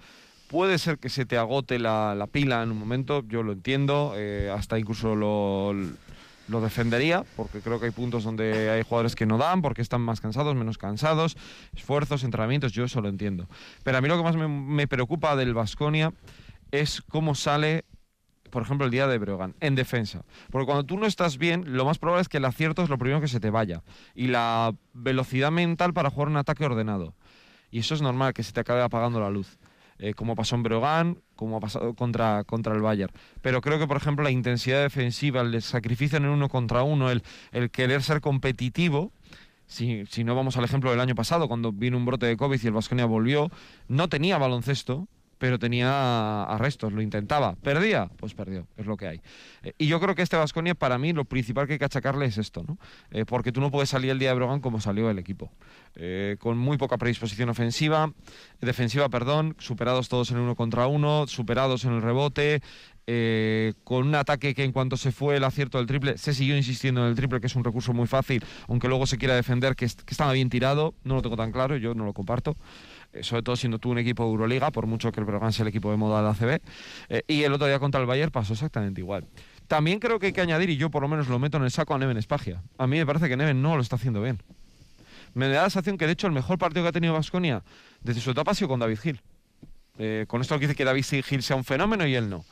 Puede 0.47 0.77
ser 0.77 0.97
que 0.99 1.09
se 1.09 1.25
te 1.25 1.37
agote 1.37 1.79
la, 1.79 2.27
pila 2.31 2.61
en 2.61 2.71
un 2.71 2.77
momento, 2.77 3.23
yo 3.27 3.41
lo 3.41 3.53
entiendo, 3.53 4.13
hasta 4.53 4.77
incluso 4.77 5.15
lo, 5.15 5.73
lo 6.47 6.61
defendería, 6.61 7.23
porque 7.35 7.61
creo 7.61 7.79
que 7.79 7.87
hay 7.87 7.91
puntos 7.91 8.23
donde 8.23 8.69
hay 8.69 8.83
jugadores 8.83 9.15
que 9.15 9.25
no 9.25 9.37
dan, 9.37 9.61
porque 9.61 9.81
están 9.81 10.01
más 10.01 10.21
cansados, 10.21 10.55
menos 10.55 10.77
cansados, 10.77 11.37
esfuerzos, 11.75 12.23
entrenamientos, 12.23 12.71
yo 12.71 12.85
eso 12.85 13.01
lo 13.01 13.09
entiendo. 13.09 13.47
Pero 13.83 13.97
a 13.97 14.01
mí 14.01 14.07
lo 14.07 14.17
que 14.17 14.23
más 14.23 14.35
me, 14.35 14.87
preocupa 14.87 15.35
del 15.35 15.53
Vasconia 15.53 16.13
es 16.71 17.01
cómo 17.01 17.35
sale 17.35 17.85
por 18.49 18.61
ejemplo, 18.61 18.85
el 18.85 18.91
día 18.91 19.07
de 19.07 19.17
Breogán, 19.17 19.55
en 19.61 19.73
defensa. 19.73 20.25
Porque 20.51 20.67
cuando 20.67 20.83
tú 20.83 20.95
no 20.95 21.07
estás 21.07 21.39
bien, 21.39 21.75
lo 21.75 21.85
más 21.85 21.97
probable 21.97 22.21
es 22.21 22.29
que 22.29 22.37
el 22.37 22.45
acierto 22.45 22.83
es 22.83 22.89
lo 22.89 22.99
primero 22.99 23.19
que 23.19 23.27
se 23.27 23.39
te 23.39 23.49
vaya. 23.49 23.81
Y 24.13 24.27
la 24.27 24.75
velocidad 24.93 25.49
mental 25.49 25.91
para 25.91 26.11
jugar 26.11 26.27
un 26.27 26.37
ataque 26.37 26.63
ordenado. 26.63 27.15
Y 27.71 27.79
eso 27.79 27.95
es 27.95 28.03
normal, 28.03 28.35
que 28.35 28.43
se 28.43 28.51
te 28.51 28.59
acabe 28.59 28.83
apagando 28.83 29.19
la 29.19 29.31
luz. 29.31 29.57
Eh, 30.05 30.15
como 30.15 30.35
pasó 30.35 30.57
en 30.57 30.63
Brogan, 30.63 31.17
como 31.37 31.55
ha 31.55 31.59
pasado 31.61 31.93
contra, 31.93 32.43
contra 32.43 32.75
el 32.75 32.81
Bayern. 32.81 33.13
Pero 33.41 33.61
creo 33.61 33.79
que, 33.79 33.87
por 33.87 33.95
ejemplo, 33.95 34.21
la 34.21 34.31
intensidad 34.31 34.81
defensiva, 34.81 35.39
el 35.39 35.61
sacrificio 35.61 36.17
en 36.17 36.25
el 36.25 36.31
uno 36.31 36.49
contra 36.49 36.83
uno, 36.83 37.09
el, 37.09 37.23
el 37.53 37.71
querer 37.71 38.03
ser 38.03 38.19
competitivo, 38.19 39.13
si, 39.65 40.05
si, 40.07 40.25
no 40.25 40.35
vamos 40.35 40.57
al 40.57 40.65
ejemplo 40.65 40.91
del 40.91 40.99
año 40.99 41.15
pasado, 41.15 41.47
cuando 41.47 41.71
vino 41.71 41.95
un 41.95 42.03
brote 42.03 42.25
de 42.25 42.35
COVID 42.35 42.59
y 42.61 42.67
el 42.67 42.73
Vasconia 42.73 43.05
volvió, 43.05 43.49
no 43.87 44.09
tenía 44.09 44.37
baloncesto, 44.37 45.07
pero 45.43 45.59
tenía 45.59 46.43
arrestos, 46.43 46.93
lo 46.93 47.01
intentaba. 47.01 47.55
¿Perdía? 47.55 48.09
Pues 48.15 48.33
perdió, 48.33 48.65
es 48.77 48.85
lo 48.85 48.95
que 48.95 49.09
hay. 49.09 49.21
Eh, 49.63 49.73
y 49.77 49.87
yo 49.87 49.99
creo 49.99 50.15
que 50.15 50.21
este 50.21 50.37
Vasconia, 50.37 50.73
para 50.73 50.97
mí, 50.97 51.11
lo 51.11 51.25
principal 51.25 51.67
que 51.67 51.73
hay 51.73 51.79
que 51.79 51.83
achacarle 51.83 52.27
es 52.27 52.37
esto, 52.37 52.63
¿no? 52.65 52.77
Eh, 53.11 53.25
porque 53.25 53.51
tú 53.51 53.59
no 53.59 53.69
puedes 53.69 53.89
salir 53.89 54.11
el 54.11 54.19
día 54.19 54.29
de 54.29 54.35
Brogan 54.35 54.61
como 54.61 54.79
salió 54.79 55.09
el 55.09 55.19
equipo. 55.19 55.51
Eh, 55.95 56.37
con 56.39 56.57
muy 56.57 56.77
poca 56.77 56.97
predisposición 56.97 57.49
ofensiva, 57.49 58.13
defensiva, 58.61 59.09
perdón, 59.09 59.57
superados 59.59 60.07
todos 60.07 60.31
en 60.31 60.37
uno 60.37 60.55
contra 60.55 60.87
uno, 60.87 61.27
superados 61.27 61.83
en 61.83 61.91
el 61.91 62.01
rebote, 62.01 62.61
con 63.83 64.07
un 64.07 64.15
ataque 64.15 64.55
que 64.55 64.63
en 64.63 64.71
cuanto 64.71 64.95
se 64.95 65.11
fue 65.11 65.35
el 65.35 65.43
acierto 65.43 65.77
del 65.77 65.87
triple, 65.87 66.17
se 66.17 66.33
siguió 66.33 66.55
insistiendo 66.55 67.01
en 67.01 67.07
el 67.07 67.15
triple, 67.15 67.41
que 67.41 67.47
es 67.47 67.55
un 67.57 67.65
recurso 67.65 67.91
muy 67.91 68.07
fácil, 68.07 68.41
aunque 68.69 68.87
luego 68.87 69.05
se 69.07 69.17
quiera 69.17 69.35
defender 69.35 69.75
que, 69.75 69.87
que 69.87 70.11
estaba 70.11 70.31
bien 70.31 70.49
tirado, 70.49 70.93
no 71.03 71.15
lo 71.15 71.21
tengo 71.21 71.35
tan 71.35 71.51
claro, 71.51 71.75
yo 71.75 71.95
no 71.95 72.05
lo 72.05 72.13
comparto. 72.13 72.55
Sobre 73.21 73.43
todo 73.43 73.55
siendo 73.55 73.79
tú 73.79 73.91
un 73.91 73.97
equipo 73.97 74.23
de 74.23 74.29
Euroliga, 74.29 74.71
por 74.71 74.87
mucho 74.87 75.11
que 75.11 75.19
el 75.19 75.25
Breogán 75.25 75.53
sea 75.53 75.63
el 75.63 75.69
equipo 75.69 75.91
de 75.91 75.97
moda 75.97 76.17
de 76.17 76.23
la 76.23 76.29
ACB. 76.31 76.61
Eh, 77.09 77.23
y 77.27 77.43
el 77.43 77.53
otro 77.53 77.67
día 77.67 77.79
contra 77.79 78.01
el 78.01 78.07
Bayern 78.07 78.31
pasó 78.31 78.53
exactamente 78.53 79.01
igual. 79.01 79.25
También 79.67 79.99
creo 79.99 80.19
que 80.19 80.27
hay 80.27 80.33
que 80.33 80.41
añadir, 80.41 80.69
y 80.69 80.77
yo 80.77 80.89
por 80.89 81.01
lo 81.01 81.07
menos 81.07 81.27
lo 81.27 81.39
meto 81.39 81.57
en 81.57 81.63
el 81.63 81.71
saco 81.71 81.93
a 81.93 81.97
Neven 81.97 82.17
Espagia. 82.17 82.61
A 82.77 82.87
mí 82.87 82.97
me 82.97 83.05
parece 83.05 83.29
que 83.29 83.37
Neven 83.37 83.61
no 83.61 83.75
lo 83.75 83.81
está 83.81 83.95
haciendo 83.95 84.21
bien. 84.21 84.39
Me 85.33 85.47
da 85.47 85.63
la 85.63 85.69
sensación 85.69 85.97
que 85.97 86.05
de 86.05 86.13
hecho 86.13 86.27
el 86.27 86.33
mejor 86.33 86.57
partido 86.57 86.83
que 86.83 86.89
ha 86.89 86.91
tenido 86.91 87.13
Vasconia 87.13 87.63
desde 88.01 88.21
su 88.21 88.31
etapa 88.31 88.51
ha 88.51 88.55
sido 88.55 88.67
con 88.67 88.79
David 88.79 88.99
Gil. 88.99 89.21
Eh, 89.97 90.25
con 90.27 90.41
esto 90.41 90.57
dice 90.57 90.75
que 90.75 90.85
David 90.85 91.05
Gil 91.23 91.43
sea 91.43 91.55
un 91.55 91.63
fenómeno 91.63 92.05
y 92.05 92.15
él 92.15 92.29
no. 92.29 92.45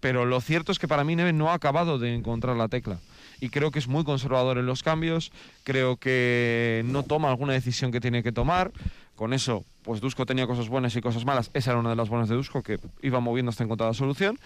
Pero 0.00 0.24
lo 0.24 0.40
cierto 0.40 0.70
es 0.70 0.78
que 0.78 0.86
para 0.86 1.04
mí 1.04 1.16
Neven 1.16 1.36
no 1.36 1.50
ha 1.50 1.54
acabado 1.54 1.98
de 1.98 2.14
encontrar 2.14 2.56
la 2.56 2.68
tecla. 2.68 2.98
Y 3.40 3.50
creo 3.50 3.70
que 3.70 3.78
es 3.78 3.88
muy 3.88 4.04
conservador 4.04 4.58
en 4.58 4.66
los 4.66 4.82
cambios, 4.82 5.32
creo 5.62 5.96
que 5.96 6.82
no 6.86 7.04
toma 7.04 7.28
alguna 7.28 7.52
decisión 7.52 7.92
que 7.92 8.00
tiene 8.00 8.22
que 8.22 8.32
tomar. 8.32 8.72
Con 9.18 9.32
eso, 9.32 9.64
pues 9.82 10.00
Dusko 10.00 10.26
tenía 10.26 10.46
cosas 10.46 10.68
buenas 10.68 10.94
y 10.94 11.00
cosas 11.00 11.24
malas. 11.24 11.50
Esa 11.52 11.72
era 11.72 11.80
una 11.80 11.90
de 11.90 11.96
las 11.96 12.08
buenas 12.08 12.28
de 12.28 12.36
Dusko, 12.36 12.62
que 12.62 12.78
iba 13.02 13.18
moviendo 13.18 13.50
hasta 13.50 13.64
encontrar 13.64 13.90
la 13.90 13.94
solución. 13.94 14.38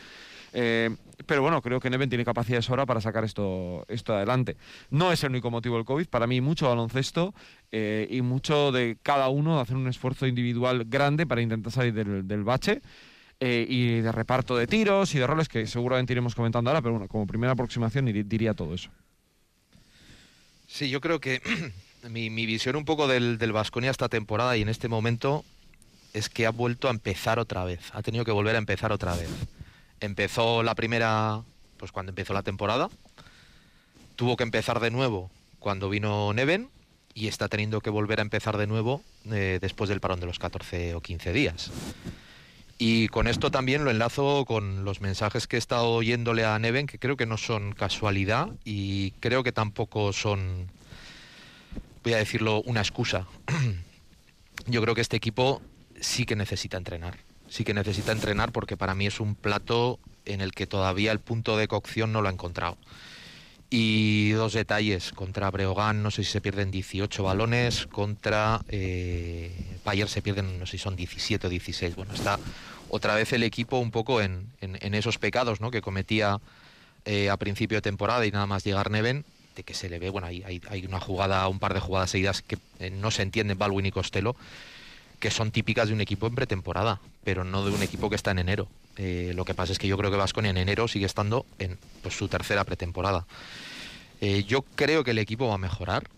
Eh, 0.54 0.88
pero 1.26 1.42
bueno, 1.42 1.60
creo 1.60 1.78
que 1.78 1.90
Neven 1.90 2.08
tiene 2.08 2.24
capacidad 2.24 2.56
de 2.56 2.62
sobra 2.62 2.86
para 2.86 3.02
sacar 3.02 3.22
esto, 3.22 3.84
esto 3.88 4.14
adelante. 4.14 4.56
No 4.88 5.12
es 5.12 5.22
el 5.24 5.30
único 5.30 5.50
motivo 5.50 5.76
del 5.76 5.84
COVID, 5.84 6.06
para 6.06 6.26
mí 6.26 6.40
mucho 6.40 6.70
baloncesto 6.70 7.34
eh, 7.70 8.08
y 8.10 8.22
mucho 8.22 8.72
de 8.72 8.96
cada 9.02 9.28
uno 9.28 9.56
de 9.56 9.60
hacer 9.60 9.76
un 9.76 9.88
esfuerzo 9.88 10.26
individual 10.26 10.86
grande 10.86 11.26
para 11.26 11.42
intentar 11.42 11.70
salir 11.70 11.92
del, 11.92 12.42
bache. 12.42 12.80
Eh, 13.40 13.66
y 13.68 14.00
de 14.00 14.10
reparto 14.10 14.56
de 14.56 14.66
tiros 14.66 15.14
y 15.14 15.18
de 15.18 15.26
roles 15.26 15.48
que 15.48 15.66
seguramente 15.66 16.14
iremos 16.14 16.34
comentando 16.34 16.70
ahora, 16.70 16.80
pero 16.80 16.92
bueno, 16.92 17.08
como 17.08 17.26
primera 17.26 17.52
aproximación 17.52 18.06
diría 18.06 18.54
todo 18.54 18.72
eso. 18.72 18.88
Sí, 20.66 20.88
yo 20.88 21.02
creo 21.02 21.20
que 21.20 21.42
mi, 22.08 22.46
visión 22.46 22.76
un 22.76 22.84
poco 22.84 23.06
del 23.06 23.52
Vasconia 23.52 23.90
esta 23.90 24.08
temporada 24.08 24.56
y 24.56 24.62
en 24.62 24.68
este 24.68 24.88
momento 24.88 25.44
es 26.12 26.28
que 26.28 26.46
ha 26.46 26.50
vuelto 26.50 26.88
a 26.88 26.90
empezar 26.90 27.38
otra 27.38 27.64
vez. 27.64 27.80
Ha 27.92 28.02
tenido 28.02 28.24
que 28.24 28.32
volver 28.32 28.54
a 28.56 28.58
empezar 28.58 28.92
otra 28.92 29.14
vez. 29.14 29.30
Empezó 30.00 30.62
la 30.62 30.74
primera, 30.74 31.42
pues 31.78 31.92
cuando 31.92 32.10
empezó 32.10 32.34
la 32.34 32.42
temporada. 32.42 32.88
Tuvo 34.16 34.36
que 34.36 34.44
empezar 34.44 34.80
de 34.80 34.90
nuevo 34.90 35.30
cuando 35.58 35.88
vino 35.88 36.32
Neven 36.32 36.68
y 37.14 37.28
está 37.28 37.48
teniendo 37.48 37.80
que 37.80 37.90
volver 37.90 38.18
a 38.18 38.22
empezar 38.22 38.56
de 38.58 38.66
nuevo 38.66 39.02
eh, 39.30 39.58
después 39.60 39.88
del 39.88 40.00
parón 40.00 40.20
de 40.20 40.26
los 40.26 40.38
14 40.38 40.94
o 40.94 41.00
15 41.00 41.32
días. 41.32 41.70
Y 42.78 43.08
con 43.08 43.28
esto 43.28 43.50
también 43.50 43.84
lo 43.84 43.90
enlazo 43.90 44.44
con 44.44 44.84
los 44.84 45.00
mensajes 45.00 45.46
que 45.46 45.56
he 45.56 45.58
estado 45.58 45.90
oyéndole 45.90 46.44
a 46.44 46.58
Neven, 46.58 46.86
que 46.86 46.98
creo 46.98 47.16
que 47.16 47.26
no 47.26 47.36
son 47.36 47.72
casualidad 47.72 48.48
y 48.64 49.12
creo 49.20 49.44
que 49.44 49.52
tampoco 49.52 50.12
son, 50.12 50.68
voy 52.02 52.14
a 52.14 52.18
decirlo, 52.18 52.62
una 52.62 52.80
excusa. 52.80 53.26
Yo 54.66 54.82
creo 54.82 54.94
que 54.94 55.00
este 55.00 55.16
equipo 55.16 55.62
sí 56.00 56.24
que 56.26 56.36
necesita 56.36 56.76
entrenar. 56.76 57.16
Sí 57.48 57.64
que 57.64 57.74
necesita 57.74 58.12
entrenar 58.12 58.52
porque 58.52 58.76
para 58.76 58.94
mí 58.94 59.06
es 59.06 59.20
un 59.20 59.34
plato 59.34 59.98
en 60.24 60.40
el 60.40 60.52
que 60.52 60.66
todavía 60.66 61.12
el 61.12 61.20
punto 61.20 61.56
de 61.56 61.68
cocción 61.68 62.12
no 62.12 62.22
lo 62.22 62.28
ha 62.28 62.32
encontrado. 62.32 62.76
Y 63.70 64.32
dos 64.32 64.52
detalles, 64.52 65.12
contra 65.12 65.50
Breogán 65.50 66.02
no 66.02 66.10
sé 66.10 66.24
si 66.24 66.32
se 66.32 66.40
pierden 66.42 66.70
18 66.70 67.22
balones, 67.22 67.86
contra 67.86 68.60
eh, 68.68 69.50
se 70.06 70.22
pierden 70.22 70.58
no 70.58 70.66
sé 70.66 70.72
si 70.72 70.78
son 70.78 70.94
17 70.94 71.46
o 71.46 71.50
16. 71.50 71.96
Bueno, 71.96 72.12
está 72.12 72.38
otra 72.90 73.14
vez 73.14 73.32
el 73.32 73.42
equipo 73.42 73.78
un 73.78 73.90
poco 73.90 74.20
en, 74.20 74.46
en, 74.60 74.94
esos 74.94 75.18
pecados 75.18 75.62
¿no? 75.62 75.70
que 75.70 75.80
cometía 75.80 76.38
eh, 77.06 77.30
a 77.30 77.38
principio 77.38 77.78
de 77.78 77.82
temporada 77.82 78.26
y 78.26 78.30
nada 78.30 78.46
más 78.46 78.64
llegar 78.64 78.90
Neven, 78.90 79.24
de 79.54 79.64
que 79.64 79.74
se 79.74 79.88
le 79.88 79.98
ve, 79.98 80.10
bueno, 80.10 80.26
hay, 80.26 80.86
una 80.86 81.00
jugada, 81.00 81.46
un 81.48 81.58
par 81.58 81.74
de 81.74 81.80
jugadas 81.80 82.10
seguidas 82.10 82.42
que 82.42 82.58
eh, 82.78 82.90
no 82.90 83.10
se 83.10 83.22
entienden 83.22 83.58
Balwin 83.58 83.86
y 83.86 83.90
Costello, 83.90 84.34
que 85.20 85.30
son 85.30 85.50
típicas 85.50 85.88
de 85.88 85.94
un 85.94 86.00
equipo 86.00 86.26
en 86.26 86.34
pretemporada, 86.34 87.00
pero 87.22 87.44
no 87.44 87.64
de 87.64 87.72
un 87.72 87.82
equipo 87.82 88.08
que 88.08 88.16
está 88.16 88.30
en 88.30 88.40
enero. 88.40 88.68
Eh, 88.96 89.32
lo 89.34 89.44
que 89.44 89.54
pasa 89.54 89.72
es 89.72 89.78
que 89.78 89.86
yo 89.86 89.96
creo 89.96 90.10
que 90.10 90.16
Vasconia 90.16 90.50
en 90.50 90.56
enero 90.56 90.88
sigue 90.88 91.06
estando 91.06 91.46
en 91.58 91.78
pues, 92.02 92.16
su 92.16 92.28
tercera 92.28 92.64
pretemporada. 92.64 93.26
Eh, 94.20 94.44
yo 94.44 94.62
creo 94.62 95.04
que 95.04 95.12
el 95.12 95.18
equipo 95.18 95.48
va 95.48 95.54
a 95.54 95.58
mejorar. 95.58 96.08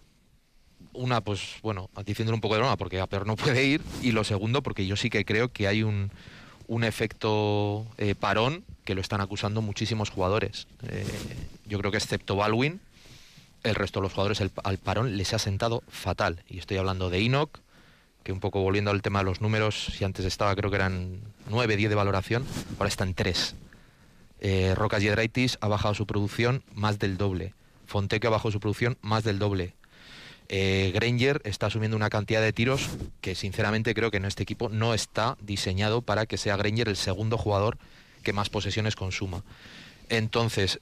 Una, 0.93 1.21
pues 1.21 1.57
bueno, 1.62 1.91
diciéndole 2.07 2.35
un 2.35 2.41
poco 2.41 2.55
de 2.55 2.61
broma, 2.61 2.76
porque 2.76 3.00
a 3.00 3.07
peor 3.07 3.26
no 3.26 3.37
puede 3.37 3.64
ir. 3.64 3.83
Y 4.00 4.12
lo 4.12 4.25
segundo, 4.25 4.62
porque 4.62 4.87
yo 4.87 4.97
sí 4.97 5.11
que 5.11 5.25
creo 5.25 5.53
que 5.53 5.67
hay 5.67 5.83
un, 5.83 6.11
un 6.69 6.85
efecto 6.85 7.87
parón 8.21 8.64
que 8.85 8.95
lo 8.95 9.00
están 9.00 9.21
acusando 9.21 9.61
muchísimos 9.61 10.11
jugadores. 10.11 10.67
yo 11.67 11.79
creo 11.79 11.91
que 11.91 11.99
excepto 11.99 12.37
Baldwin, 12.37 12.81
el 13.64 13.75
resto 13.75 14.00
de 14.00 14.04
los 14.04 14.12
jugadores 14.12 14.40
al 14.40 14.78
parón 14.78 15.16
les 15.16 15.35
ha 15.35 15.38
sentado 15.38 15.83
fatal. 15.88 16.44
Y 16.49 16.59
estoy 16.59 16.76
hablando 16.76 17.11
de 17.11 17.18
Enoch, 17.18 17.59
que 18.23 18.33
un 18.33 18.40
poco 18.40 18.61
volviendo 18.62 18.90
al 18.90 19.02
tema 19.02 19.21
de 19.21 19.26
los 19.26 19.40
números, 19.40 19.90
si 19.97 20.04
antes 20.04 20.25
estaba 20.25 20.54
creo 20.54 20.71
que 20.71 20.76
eran 20.76 21.21
9, 21.50 21.76
10 21.76 21.90
de 21.90 21.97
valoración, 21.97 22.44
ahora 22.78 22.88
está 22.88 23.04
en 23.04 23.14
3. 23.14 23.54
Eh, 24.40 24.75
Rocas 24.75 25.02
Yedraitis 25.02 25.59
ha 25.61 25.68
bajado 25.68 25.94
su 25.94 26.06
producción 26.06 26.62
más 26.75 26.99
del 26.99 27.16
doble. 27.16 27.54
Fonteque 27.87 28.26
ha 28.26 28.30
bajado 28.30 28.50
su 28.50 28.61
producción 28.61 28.97
más 29.02 29.25
del 29.25 29.38
doble. 29.38 29.75
Eh, 30.49 30.90
Granger 30.94 31.40
está 31.44 31.66
asumiendo 31.66 31.97
una 31.97 32.11
cantidad 32.11 32.42
de 32.42 32.52
tiros 32.52 32.90
que 33.23 33.35
sinceramente 33.35 33.94
creo 33.94 34.11
que 34.11 34.18
en 34.18 34.26
este 34.26 34.42
equipo 34.42 34.68
no 34.68 34.92
está 34.92 35.38
diseñado 35.40 36.02
para 36.02 36.26
que 36.26 36.37
sea 36.37 36.56
Granger 36.56 36.88
el 36.88 36.97
segundo 36.97 37.38
jugador 37.38 37.78
que 38.23 38.33
más 38.33 38.50
posesiones 38.50 38.97
consuma. 38.97 39.42
Entonces, 40.09 40.81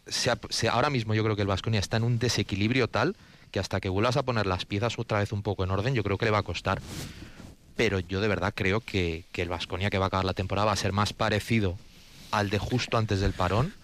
ahora 0.71 0.91
mismo 0.91 1.15
yo 1.15 1.23
creo 1.25 1.37
que 1.37 1.43
el 1.43 1.49
Vasconia 1.49 1.81
está 1.81 1.97
en 1.97 2.05
un 2.05 2.19
desequilibrio 2.19 2.89
tal 2.89 3.17
que 3.51 3.61
hasta 3.61 3.81
que 3.81 3.89
vuelvas 3.89 4.17
a 4.17 4.23
poner 4.23 4.47
las 4.47 4.65
piezas 4.65 4.99
otra 4.99 5.19
vez 5.19 5.33
un 5.33 5.43
poco 5.43 5.63
en 5.63 5.71
orden, 5.71 5.95
yo 5.95 6.03
creo 6.03 6.19
que 6.19 6.25
le 6.25 6.31
va 6.31 6.39
a 6.39 6.43
costar. 6.43 6.81
Pero 7.77 8.01
yo 8.01 8.21
de 8.21 8.29
verdad 8.29 8.53
creo 8.55 8.81
que, 8.81 9.25
que 9.33 9.43
el 9.43 9.49
Vasconia 9.49 9.91
que 9.91 9.99
va 9.99 10.07
a 10.07 10.09
acabar 10.09 10.25
la 10.25 10.35
temporada 10.35 10.67
va 10.67 10.73
a 10.73 10.77
ser 10.77 10.93
más 10.93 11.13
parecido 11.13 11.77
al 12.31 12.51
de 12.51 12.59
justo 12.59 12.97
antes 12.97 13.21
del 13.21 13.33
parón 13.33 13.75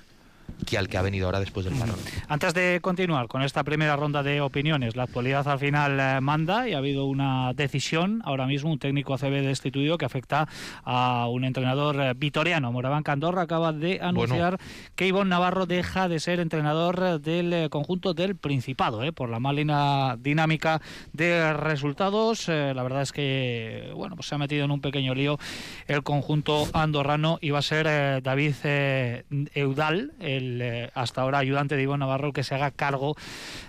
que 0.69 0.77
al 0.77 0.89
que 0.89 0.99
ha 0.99 1.03
venido 1.03 1.27
ahora 1.27 1.41
después 1.41 1.65
del 1.65 1.75
parón. 1.75 1.97
Antes 2.29 2.53
de 2.55 2.81
continuar 2.83 3.29
con 3.29 3.43
esta 3.43 3.65
primera 3.65 3.97
ronda 3.97 4.23
de 4.23 4.41
opiniones, 4.41 4.97
la 4.97 5.05
actualidad 5.05 5.49
al 5.49 5.59
final 5.59 5.99
eh, 5.99 6.21
manda 6.21 6.69
y 6.69 6.75
ha 6.75 6.79
habido 6.79 7.07
una 7.07 7.53
decisión 7.55 8.21
ahora 8.25 8.47
mismo, 8.47 8.71
un 8.71 8.79
técnico 8.79 9.15
ACB 9.15 9.43
destituido 9.43 9.97
que 9.99 10.05
afecta 10.05 10.49
a 10.85 11.27
un 11.29 11.45
entrenador 11.45 12.01
eh, 12.01 12.13
vitoriano. 12.15 12.73
Moraván 12.73 13.03
Candorra 13.03 13.43
acaba 13.43 13.73
de 13.73 14.01
anunciar 14.03 14.59
que 14.95 15.07
Ivonne 15.07 15.31
Navarro 15.31 15.67
deja 15.67 16.09
de 16.09 16.21
ser 16.21 16.41
entrenador 16.41 17.03
eh, 17.03 17.19
del 17.19 17.71
conjunto 17.71 18.15
del 18.15 18.37
Principado, 18.37 19.01
por 19.13 19.31
la 19.31 19.41
mala 19.41 20.17
dinámica 20.19 20.81
de 21.13 21.53
resultados. 21.55 22.49
la 22.49 22.83
verdad 22.83 23.03
es 23.03 23.13
que 23.13 23.91
bueno, 23.95 24.17
pues 24.17 24.29
se 24.29 24.35
ha 24.35 24.39
metido 24.39 24.65
en 24.65 24.71
un 24.71 24.81
pequeño 24.81 25.15
lío 25.15 25.39
el 25.87 26.03
conjunto 26.03 26.67
andorrano 26.73 27.39
y 27.41 27.51
va 27.51 27.61
a 27.61 27.63
ser 27.63 28.23
David 28.23 28.55
Eudal, 29.55 30.13
el 30.39 30.61
eh, 30.63 30.91
hasta 30.95 31.21
ahora 31.21 31.39
ayudante 31.39 31.77
de 31.77 31.83
Iván 31.83 32.01
Navarro, 32.01 32.33
que 32.33 32.43
se 32.43 32.55
haga 32.55 32.71
cargo 32.71 33.15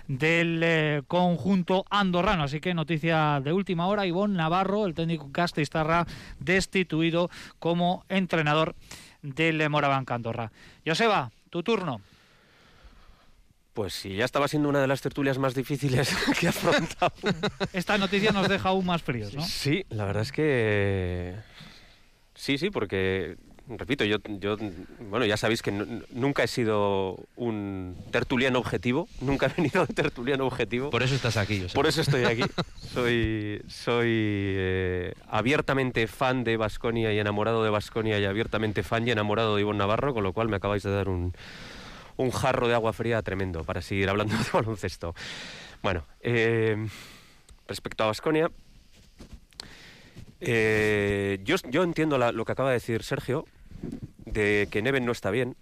del 0.08 0.60
eh, 0.64 1.02
conjunto 1.06 1.84
andorrano. 1.90 2.44
Así 2.44 2.60
que 2.60 2.72
noticia 2.74 3.40
de 3.44 3.52
última 3.52 3.86
hora, 3.86 4.06
Ivón 4.06 4.34
Navarro, 4.34 4.86
el 4.86 4.94
técnico 4.94 5.30
Castellistarra, 5.30 6.06
destituido 6.38 7.30
como 7.58 8.04
entrenador 8.08 8.74
del 9.22 9.68
Morabanca 9.68 10.14
Andorra. 10.14 10.50
Joseba, 10.86 11.30
tu 11.50 11.62
turno. 11.62 12.00
Pues 13.74 13.94
sí, 13.94 14.16
ya 14.16 14.24
estaba 14.24 14.48
siendo 14.48 14.68
una 14.68 14.80
de 14.80 14.86
las 14.86 15.00
tertulias 15.00 15.38
más 15.38 15.54
difíciles 15.54 16.14
que 16.38 16.46
he 16.46 16.48
afrontado. 16.48 17.12
Esta 17.72 17.98
noticia 17.98 18.32
nos 18.32 18.48
deja 18.48 18.70
aún 18.70 18.86
más 18.86 19.02
fríos, 19.02 19.34
¿no? 19.34 19.42
Sí, 19.42 19.84
la 19.90 20.04
verdad 20.04 20.22
es 20.22 20.32
que... 20.32 21.36
Sí, 22.34 22.58
sí, 22.58 22.70
porque 22.70 23.36
repito, 23.78 24.04
yo, 24.04 24.18
yo, 24.26 24.56
bueno, 25.10 25.24
ya 25.26 25.36
sabéis 25.36 25.62
que 25.62 25.70
nunca 25.70 26.42
he 26.42 26.48
sido 26.48 27.18
un 27.36 27.96
tertuliano 28.10 28.58
objetivo, 28.58 29.08
nunca 29.20 29.46
he 29.46 29.60
venido 29.60 29.86
de 29.86 29.94
tertuliano 29.94 30.46
objetivo. 30.46 30.90
Por 30.90 31.02
eso 31.02 31.14
estás 31.14 31.36
aquí. 31.36 31.66
Por 31.74 31.86
eso 31.86 32.00
estoy 32.00 32.24
aquí. 32.24 32.42
soy 32.94 33.62
soy 33.68 34.08
eh, 34.08 35.14
abiertamente 35.28 36.06
fan 36.06 36.44
de 36.44 36.56
Basconia 36.56 37.12
y 37.12 37.18
enamorado 37.18 37.62
de 37.64 37.70
Basconia 37.70 38.18
y 38.18 38.24
abiertamente 38.24 38.82
fan 38.82 39.06
y 39.06 39.10
enamorado 39.10 39.56
de 39.56 39.62
Ivonne 39.62 39.78
Navarro, 39.78 40.14
con 40.14 40.22
lo 40.22 40.32
cual 40.32 40.48
me 40.48 40.56
acabáis 40.56 40.82
de 40.82 40.90
dar 40.90 41.08
un, 41.08 41.32
un 42.16 42.30
jarro 42.30 42.68
de 42.68 42.74
agua 42.74 42.92
fría 42.92 43.22
tremendo 43.22 43.64
para 43.64 43.82
seguir 43.82 44.08
hablando 44.08 44.36
de 44.36 44.44
baloncesto. 44.52 45.14
Bueno, 45.82 46.04
eh, 46.20 46.76
respecto 47.66 48.04
a 48.04 48.08
Basconia, 48.08 48.50
eh, 50.40 51.38
yo, 51.44 51.56
yo, 51.68 51.82
entiendo 51.82 52.18
lo 52.18 52.44
que 52.44 52.52
acaba 52.52 52.70
de 52.70 52.74
decir 52.74 53.02
Sergio, 53.02 53.44
de 54.24 54.68
que 54.70 54.82
Neven 54.82 55.04
no 55.04 55.12
está 55.12 55.30
bien 55.30 55.56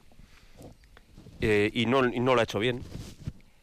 eh, 1.41 1.71
y, 1.73 1.87
no, 1.87 2.03
no 2.03 2.35
lo 2.35 2.41
ha 2.41 2.45
hecho 2.45 2.59
bien. 2.59 2.83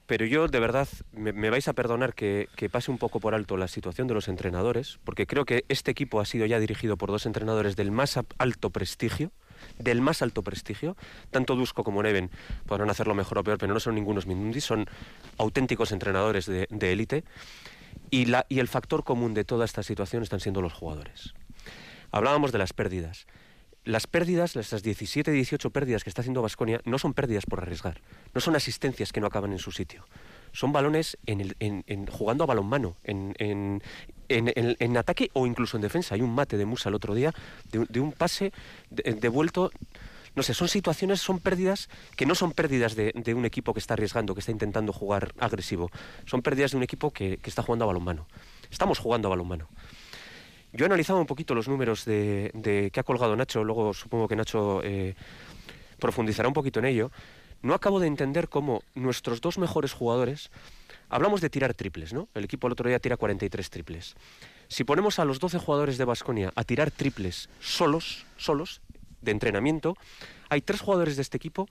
Pero 0.08 0.26
yo, 0.26 0.48
de 0.48 0.60
verdad, 0.60 0.88
me, 1.14 1.50
vais 1.50 1.68
a 1.68 1.74
perdonar 1.74 2.14
que, 2.14 2.48
pase 2.72 2.92
un 2.92 3.00
poco 3.00 3.20
por 3.20 3.34
alto 3.34 3.58
la 3.58 3.68
situación 3.68 4.08
de 4.08 4.14
los 4.14 4.28
entrenadores, 4.28 5.00
porque 5.04 5.26
creo 5.26 5.46
que 5.46 5.66
este 5.68 5.90
equipo 5.90 6.20
ha 6.20 6.26
sido 6.26 6.46
ya 6.46 6.60
dirigido 6.60 6.96
por 6.96 7.10
dos 7.10 7.26
entrenadores 7.26 7.76
del 7.76 7.90
más 7.90 8.20
alto 8.38 8.70
prestigio, 8.70 9.32
del 9.80 10.02
más 10.02 10.22
alto 10.22 10.44
prestigio. 10.44 10.96
Tanto 11.32 11.56
Dusko 11.56 11.84
como 11.84 12.04
Neven 12.04 12.30
podrán 12.68 12.92
hacerlo 12.92 13.16
mejor 13.16 13.40
o 13.40 13.44
peor, 13.44 13.58
pero 13.58 13.74
no 13.74 13.80
son 13.80 13.96
ningunos 13.96 14.28
Mindundis, 14.28 14.64
son 14.64 14.86
auténticos 15.40 15.92
entrenadores 15.92 16.46
de 16.46 16.92
élite. 16.92 17.24
y, 18.12 18.28
y 18.48 18.60
el 18.60 18.68
factor 18.68 19.04
común 19.04 19.34
de 19.34 19.44
toda 19.44 19.66
esta 19.66 19.82
situación 19.82 20.22
están 20.22 20.40
siendo 20.40 20.62
los 20.62 20.74
jugadores. 20.74 21.34
Hablábamos 22.12 22.52
de 22.52 22.60
las 22.60 22.74
pérdidas 22.74 23.26
las 23.86 24.08
pérdidas, 24.08 24.56
esas 24.56 24.84
17, 24.84 25.32
18 25.32 25.70
pérdidas 25.70 26.04
que 26.04 26.10
está 26.10 26.22
haciendo 26.22 26.42
Vasconia, 26.42 26.82
no 26.86 26.98
son 26.98 27.14
pérdidas 27.14 27.46
por 27.46 27.62
arriesgar, 27.62 28.02
no 28.34 28.42
son 28.42 28.56
asistencias 28.56 29.14
que 29.14 29.22
no 29.22 29.28
acaban 29.28 29.54
en 29.54 29.60
su 29.60 29.72
sitio. 29.72 30.06
Son 30.52 30.72
balones 30.72 31.18
en 31.26 32.08
jugando 32.08 32.44
a 32.46 32.48
balonmano, 32.48 32.96
en, 33.04 33.36
en, 33.38 33.82
en, 34.80 34.98
ataque 34.98 35.30
o 35.34 35.46
incluso 35.48 35.78
en 35.78 35.82
defensa. 35.82 36.16
Hay 36.16 36.22
un 36.22 36.34
mate 36.34 36.58
de 36.58 36.66
Musa 36.66 36.90
el 36.90 36.96
otro 36.96 37.14
día, 37.14 37.34
de, 37.72 38.00
un 38.00 38.12
pase 38.12 38.52
devuelto. 38.90 39.72
no 40.36 40.44
sé, 40.44 40.54
son 40.54 40.68
situaciones, 40.68 41.22
son 41.22 41.40
pérdidas 41.40 41.90
que 42.16 42.26
no 42.26 42.36
son 42.36 42.52
pérdidas 42.52 42.96
de, 42.96 43.34
un 43.36 43.46
equipo 43.46 43.74
que 43.74 43.80
está 43.80 43.94
arriesgando, 43.94 44.34
que 44.34 44.40
está 44.40 44.52
intentando 44.52 44.94
jugar 44.94 45.34
agresivo. 45.40 45.92
Son 46.26 46.42
pérdidas 46.42 46.72
de 46.72 46.78
un 46.78 46.84
equipo 46.84 47.12
que, 47.12 47.38
que 47.38 47.50
está 47.50 47.62
jugando 47.62 47.86
a 47.86 47.88
balonmano. 47.88 48.28
Estamos 48.72 49.00
jugando 49.00 49.28
a 49.28 49.32
balonmano. 49.32 49.68
Yo 50.76 50.84
he 50.84 50.88
analizado 50.88 51.20
un 51.20 51.26
poquito 51.26 51.56
los 51.56 51.70
números 51.70 52.04
de, 52.04 52.90
que 52.92 53.00
ha 53.00 53.04
colgado 53.04 53.34
Nacho, 53.36 53.64
luego 53.64 53.94
supongo 53.94 54.28
que 54.28 54.36
Nacho 54.36 54.82
eh, 54.84 55.16
profundizará 56.00 56.50
un 56.50 56.54
poquito 56.54 56.80
en 56.80 56.86
ello. 56.86 57.12
No 57.62 57.74
acabo 57.74 58.02
de 58.02 58.08
entender 58.08 58.50
cómo 58.50 58.84
nuestros 58.94 59.40
dos 59.40 59.58
mejores 59.58 59.94
jugadores, 59.94 60.52
hablamos 61.08 61.40
de 61.40 61.50
tirar 61.50 61.74
triples, 61.74 62.12
¿no? 62.12 62.28
El 62.36 62.44
equipo 62.44 62.68
el 62.68 62.74
otro 62.74 62.90
día 62.90 63.00
tira 63.00 63.16
43 63.16 63.70
triples. 63.70 64.16
Si 64.68 64.84
ponemos 64.84 65.18
a 65.18 65.24
los 65.24 65.40
12 65.40 65.60
jugadores 65.60 65.98
de 65.98 66.04
Basconia 66.04 66.52
a 66.56 66.66
tirar 66.66 66.92
triples 66.92 67.50
solos, 67.62 68.26
solos, 68.36 68.82
de 69.22 69.32
entrenamiento, 69.32 69.96
hay 70.50 70.62
tres 70.62 70.82
jugadores 70.82 71.16
de 71.16 71.22
este 71.22 71.38
equipo 71.38 71.68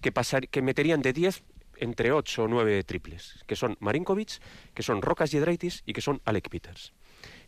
que, 0.00 0.12
que 0.48 0.62
meterían 0.62 1.02
de 1.02 1.12
10 1.12 1.42
entre 1.78 2.12
8 2.12 2.44
o 2.44 2.48
9 2.48 2.84
triples, 2.84 3.44
que 3.46 3.56
son 3.56 3.76
Marinkovic, 3.80 4.40
que 4.74 4.82
son 4.84 5.02
Rocas 5.02 5.32
Yedraitis 5.32 5.82
y 5.86 5.92
que 5.92 6.00
son 6.00 6.20
Alec 6.24 6.48
Peters. 6.48 6.92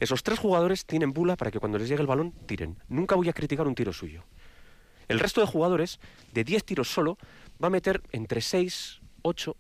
Esos 0.01 0.23
tres 0.23 0.39
jugadores 0.39 0.87
tienen 0.87 1.13
bula 1.13 1.37
para 1.37 1.51
que 1.51 1.61
cuando 1.61 1.79
les 1.79 1.89
llegue 1.89 2.01
el 2.01 2.07
balón 2.07 2.33
tiren. 2.47 2.79
Nunca 2.89 3.15
voy 3.15 3.29
a 3.29 3.35
criticar 3.35 3.69
un 3.69 3.75
tiro 3.75 3.93
suyo. 3.93 4.25
El 5.09 5.21
resto 5.21 5.41
de 5.41 5.47
jugadores, 5.47 6.01
de 6.33 6.43
10 6.43 6.65
tiros 6.65 6.89
solo, 6.89 7.19
va 7.63 7.67
a 7.67 7.71
meter 7.71 8.03
entre 8.13 8.41
6, 8.41 9.01
8 9.23 9.57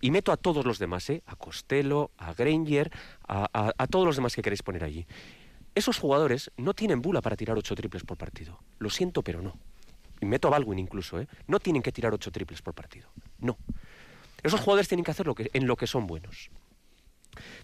y, 0.00 0.10
meto 0.12 0.30
a 0.30 0.36
todos 0.36 0.64
los 0.64 0.78
demás, 0.78 1.10
¿eh? 1.10 1.24
a 1.26 1.34
Costello, 1.34 2.12
a 2.16 2.32
Granger, 2.34 2.90
a, 3.26 3.86
todos 3.90 4.06
los 4.06 4.14
demás 4.14 4.36
que 4.36 4.42
queréis 4.42 4.62
poner 4.62 4.84
allí. 4.84 5.06
esos 5.74 5.98
jugadores 5.98 6.52
no 6.56 6.72
tienen 6.72 7.02
bula 7.02 7.20
para 7.20 7.34
tirar 7.34 7.58
ocho 7.58 7.74
triples 7.74 8.04
por 8.04 8.16
partido. 8.16 8.60
Lo 8.78 8.90
siento, 8.90 9.22
pero 9.22 9.42
no. 9.42 9.58
Y 10.20 10.26
meto 10.26 10.46
a 10.46 10.52
Baldwin 10.52 10.78
incluso, 10.78 11.20
¿eh? 11.20 11.26
No 11.48 11.58
tienen 11.58 11.82
que 11.82 11.90
tirar 11.90 12.14
ocho 12.14 12.30
triples 12.30 12.62
por 12.62 12.74
partido. 12.74 13.08
No. 13.40 13.58
Esos 14.44 14.60
jugadores 14.60 14.86
tienen 14.86 15.04
que 15.04 15.10
hacer 15.10 15.26
lo 15.26 15.34
que, 15.34 15.50
en 15.52 15.66
lo 15.66 15.76
que 15.76 15.88
son 15.88 16.06
buenos. 16.06 16.50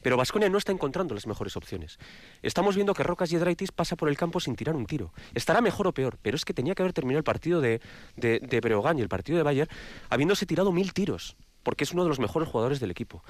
Pero 0.02 0.16
Vasconia 0.16 0.48
no 0.48 0.58
está 0.58 0.72
encontrando 0.72 1.14
las 1.14 1.26
mejores 1.26 1.56
opciones. 1.56 1.98
Estamos 2.42 2.74
viendo 2.74 2.94
que 2.94 3.02
Rocas 3.02 3.30
Yedraitis 3.30 3.72
pasa 3.72 3.96
por 3.96 4.08
el 4.08 4.16
campo 4.16 4.40
sin 4.40 4.56
tirar 4.56 4.76
un 4.76 4.86
tiro. 4.86 5.12
Estará 5.34 5.60
mejor 5.60 5.86
o 5.86 5.92
peor, 5.92 6.18
pero 6.22 6.36
es 6.36 6.44
que 6.44 6.54
tenía 6.54 6.74
que 6.74 6.82
haber 6.82 6.92
terminado 6.92 7.18
el 7.18 7.24
partido 7.24 7.60
de, 7.60 7.80
de, 8.16 8.40
de 8.40 8.60
Breogán 8.60 8.98
y 8.98 9.02
el 9.02 9.08
partido 9.08 9.38
de 9.38 9.44
Bayern 9.44 9.70
habiéndose 10.10 10.46
tirado 10.46 10.72
mil 10.72 10.92
tiros, 10.92 11.36
porque 11.62 11.84
es 11.84 11.92
uno 11.92 12.02
de 12.02 12.08
los 12.08 12.18
mejores 12.18 12.48
jugadores 12.48 12.80
del 12.80 12.90
equipo. 12.90 13.22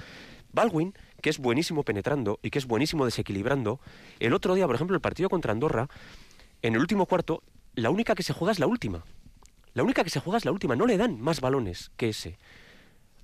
Baldwin, 0.51 0.93
que 1.21 1.29
es 1.29 1.37
buenísimo 1.37 1.83
penetrando 1.83 2.39
y 2.41 2.49
que 2.49 2.59
es 2.59 2.65
buenísimo 2.65 3.05
desequilibrando, 3.05 3.79
el 4.19 4.33
otro 4.33 4.55
día, 4.55 4.65
por 4.65 4.75
ejemplo, 4.75 4.95
el 4.95 5.01
partido 5.01 5.29
contra 5.29 5.51
Andorra, 5.51 5.87
en 6.61 6.73
el 6.73 6.81
último 6.81 7.05
cuarto, 7.05 7.43
la 7.75 7.89
única 7.89 8.15
que 8.15 8.23
se 8.23 8.33
juega 8.33 8.51
es 8.51 8.59
la 8.59 8.67
última. 8.67 9.03
La 9.73 9.83
única 9.83 10.03
que 10.03 10.09
se 10.09 10.19
juega 10.19 10.37
es 10.37 10.45
la 10.45 10.51
última. 10.51 10.75
No 10.75 10.85
le 10.85 10.97
dan 10.97 11.21
más 11.21 11.41
balones 11.41 11.91
que 11.95 12.09
ese. 12.09 12.37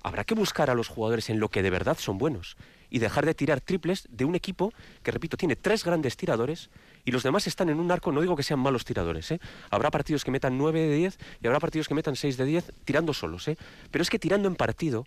Habrá 0.06 0.22
que 0.22 0.36
buscar 0.36 0.70
a 0.70 0.74
los 0.76 0.86
jugadores 0.86 1.30
en 1.30 1.40
lo 1.40 1.48
que 1.48 1.64
de 1.64 1.70
verdad 1.70 1.98
son 1.98 2.16
buenos 2.16 2.56
y 2.90 3.00
dejar 3.00 3.26
de 3.26 3.34
tirar 3.34 3.60
triples 3.60 4.06
de 4.08 4.24
un 4.24 4.36
equipo 4.36 4.72
que, 5.02 5.10
repito, 5.10 5.36
tiene 5.36 5.56
tres 5.56 5.82
grandes 5.82 6.16
tiradores 6.16 6.70
y 7.04 7.10
los 7.10 7.24
demás 7.24 7.48
están 7.48 7.70
en 7.70 7.80
un 7.80 7.90
arco, 7.90 8.12
no 8.12 8.20
digo 8.20 8.36
que 8.36 8.44
sean 8.44 8.60
malos 8.60 8.84
tiradores, 8.84 9.32
¿eh? 9.32 9.40
habrá 9.68 9.90
partidos 9.90 10.22
que 10.22 10.30
metan 10.30 10.56
9 10.58 10.80
de 10.80 10.94
10 10.94 11.18
y 11.42 11.46
habrá 11.48 11.58
partidos 11.58 11.88
que 11.88 11.94
metan 11.94 12.14
6 12.14 12.36
de 12.36 12.44
10 12.44 12.72
tirando 12.84 13.12
solos, 13.12 13.48
¿eh? 13.48 13.58
pero 13.90 14.02
es 14.02 14.08
que 14.08 14.20
tirando 14.20 14.46
en 14.46 14.54
partido 14.54 15.06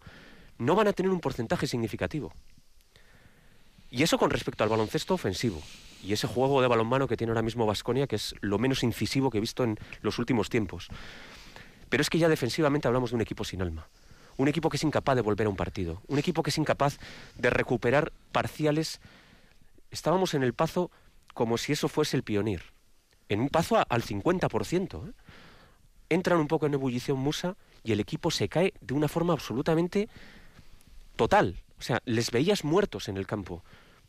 no 0.57 0.75
van 0.75 0.89
a 0.89 0.91
tener 0.91 1.13
un 1.13 1.21
porcentaje 1.21 1.65
significativo. 1.65 2.33
Y 3.91 4.03
eso 4.03 4.17
con 4.17 4.31
respecto 4.31 4.65
al 4.65 4.69
baloncesto 4.69 5.13
ofensivo 5.13 5.62
y 6.03 6.12
ese 6.12 6.27
juego 6.27 6.62
de 6.62 6.67
balonmano 6.67 7.07
que 7.07 7.15
tiene 7.15 7.31
ahora 7.31 7.41
mismo 7.41 7.65
Vasconia, 7.65 8.05
que 8.05 8.17
es 8.17 8.35
lo 8.41 8.59
menos 8.59 8.83
incisivo 8.83 9.29
que 9.29 9.38
he 9.38 9.41
visto 9.41 9.63
en 9.63 9.79
los 10.01 10.19
últimos 10.19 10.49
tiempos. 10.49 10.89
Pero 11.88 12.01
es 12.01 12.09
que 12.09 12.17
ya 12.19 12.27
defensivamente 12.27 12.89
hablamos 12.89 13.12
de 13.12 13.15
un 13.15 13.21
equipo 13.21 13.45
sin 13.45 13.62
alma 13.62 13.88
un 14.39 14.47
equipo 14.47 14.69
que 14.69 14.78
es 14.78 14.84
incapaz 14.84 15.15
de 15.15 15.21
volver 15.21 15.47
a 15.47 15.49
un 15.49 15.58
partido, 15.58 16.02
un 16.08 16.17
equipo 16.17 16.43
que 16.43 16.49
es 16.49 16.58
incapaz 16.58 16.97
de 17.38 17.49
recuperar 17.49 18.13
parciales. 18.32 19.02
Estábamos 19.91 20.34
en 20.34 20.43
el 20.43 20.54
Pazo 20.54 20.91
como 21.34 21.58
si 21.58 21.73
eso 21.73 21.89
fuese 21.89 22.15
el 22.15 22.23
pionir, 22.23 22.63
en 23.28 23.41
un 23.41 23.49
Pazo 23.49 23.75
al 23.78 24.02
50%. 24.02 25.10
¿eh? 25.10 25.12
Entran 26.08 26.39
un 26.39 26.47
poco 26.47 26.67
en 26.67 26.73
ebullición 26.73 27.19
Musa 27.19 27.58
y 27.84 27.91
el 27.91 27.99
equipo 27.99 28.32
se 28.32 28.47
cae 28.47 28.73
de 28.80 28.93
una 28.93 29.10
forma 29.10 29.34
absolutamente 29.34 30.08
total. 31.17 31.58
O 31.78 31.82
sea, 31.82 32.02
les 32.06 32.32
veías 32.32 32.63
muertos 32.63 33.10
en 33.10 33.17
el 33.17 33.28
campo. 33.28 33.62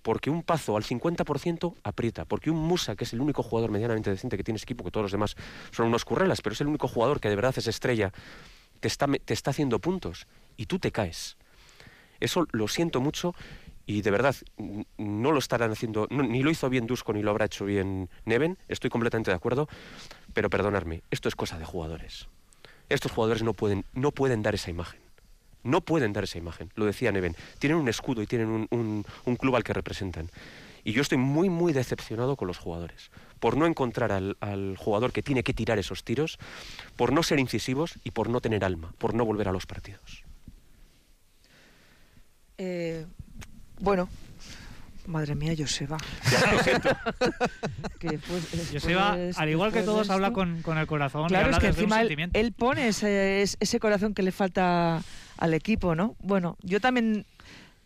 Porque 0.03 0.31
un 0.31 0.45
Pazo 0.45 0.77
al 0.77 0.85
50% 0.85 1.75
aprieta. 1.83 2.25
Porque 2.25 2.51
un 2.51 2.57
Musa, 2.57 2.95
que 2.95 3.03
es 3.03 3.13
el 3.13 3.21
único 3.21 3.43
jugador 3.43 3.73
medianamente 3.73 4.11
decente 4.11 4.37
que 4.37 4.45
tiene 4.45 4.57
ese 4.57 4.65
equipo, 4.65 4.85
que 4.85 4.93
todos 4.93 5.05
los 5.05 5.13
demás 5.13 5.37
son 5.73 5.89
unos 5.89 6.05
currelas, 6.05 6.41
pero 6.41 6.55
es 6.55 6.61
el 6.61 6.69
único 6.69 6.87
jugador 6.87 7.21
que 7.21 7.29
de 7.29 7.37
verdad 7.37 7.55
es 7.57 7.67
estrella 7.67 8.13
te 8.81 8.89
está, 8.89 9.07
te 9.07 9.35
está 9.35 9.51
haciendo 9.51 9.79
puntos 9.79 10.27
y 10.57 10.67
tú 10.67 10.79
te 10.79 10.91
caes. 10.91 11.37
Eso 12.19 12.47
lo 12.53 12.69
siento 12.69 13.01
mucho 13.01 13.35
y 13.87 14.03
de 14.03 14.11
verdad 14.11 14.37
no 14.99 15.33
lo 15.33 15.39
estarán 15.39 15.73
haciendo, 15.73 16.07
ni 16.11 16.43
lo 16.43 16.51
hizo 16.51 16.69
bien 16.69 16.87
Dusko 16.87 17.13
ni 17.13 17.23
lo 17.23 17.31
habrá 17.31 17.47
hecho 17.47 17.65
bien 17.65 18.09
Neven, 18.25 18.59
estoy 18.69 18.91
completamente 18.91 19.31
de 19.31 19.37
acuerdo, 19.37 19.69
pero 20.33 20.51
perdonadme, 20.51 21.03
esto 21.11 21.29
es 21.29 21.35
cosa 21.35 21.59
de 21.59 21.65
jugadores. 21.65 22.29
Estos 22.89 23.13
jugadores 23.13 23.43
no 23.43 23.55
pueden, 23.55 23.85
no 23.93 24.13
pueden 24.13 24.43
dar 24.43 24.55
esa 24.55 24.71
imagen. 24.71 25.01
No 25.63 25.81
pueden 25.81 26.13
dar 26.13 26.25
esa 26.25 26.39
imagen, 26.39 26.71
lo 26.75 26.87
decía 26.87 27.13
Neven. 27.13 27.37
Tienen 27.59 27.79
un 27.79 27.89
escudo 27.89 28.23
y 28.23 28.27
tienen 28.27 28.49
un, 28.49 28.67
un, 28.71 29.05
un 29.25 29.37
club 29.37 29.57
al 29.57 29.65
que 29.65 29.73
representan. 29.73 30.31
Y 30.85 30.93
yo 30.93 31.03
estoy 31.03 31.19
muy, 31.19 31.49
muy 31.49 31.73
decepcionado 31.73 32.37
con 32.37 32.49
los 32.49 32.59
jugadores 32.59 33.11
por 33.41 33.57
no 33.57 33.67
encontrar 33.67 34.13
al, 34.13 34.77
jugador 34.77 35.13
que 35.13 35.23
tiene 35.23 35.43
que 35.43 35.55
tirar 35.55 35.79
esos 35.79 36.05
tiros, 36.05 36.39
por 36.97 37.13
no 37.13 37.23
ser 37.23 37.41
incisivos 37.41 37.95
y 38.05 38.11
por 38.11 38.29
no 38.29 38.41
tener 38.41 38.65
alma, 38.65 38.93
por 38.99 39.15
no 39.15 39.25
volver 39.25 39.49
a 39.49 39.53
los 39.53 39.67
partidos. 39.67 40.25
Eh, 42.59 43.07
bueno, 43.81 44.09
Madre 45.07 45.35
mía, 45.35 45.55
Joseba. 45.59 45.97
Joseba, 48.73 49.17
al 49.37 49.49
igual 49.49 49.73
que 49.73 49.83
todos, 49.83 50.11
habla 50.11 50.33
con, 50.33 50.63
el 50.65 50.87
corazón. 50.87 51.29
Claro, 51.29 51.51
es 51.51 51.59
que 51.59 51.69
encima 51.69 52.03
él, 52.03 52.53
pone 52.53 52.89
ese, 52.89 53.43
ese, 53.43 53.81
corazón 53.81 54.15
que 54.15 54.23
le 54.23 54.31
falta 54.31 55.03
al 55.39 55.55
equipo, 55.55 55.97
¿no? 55.97 56.15
Bueno, 56.21 56.57
yo 56.63 56.81
también, 56.81 57.25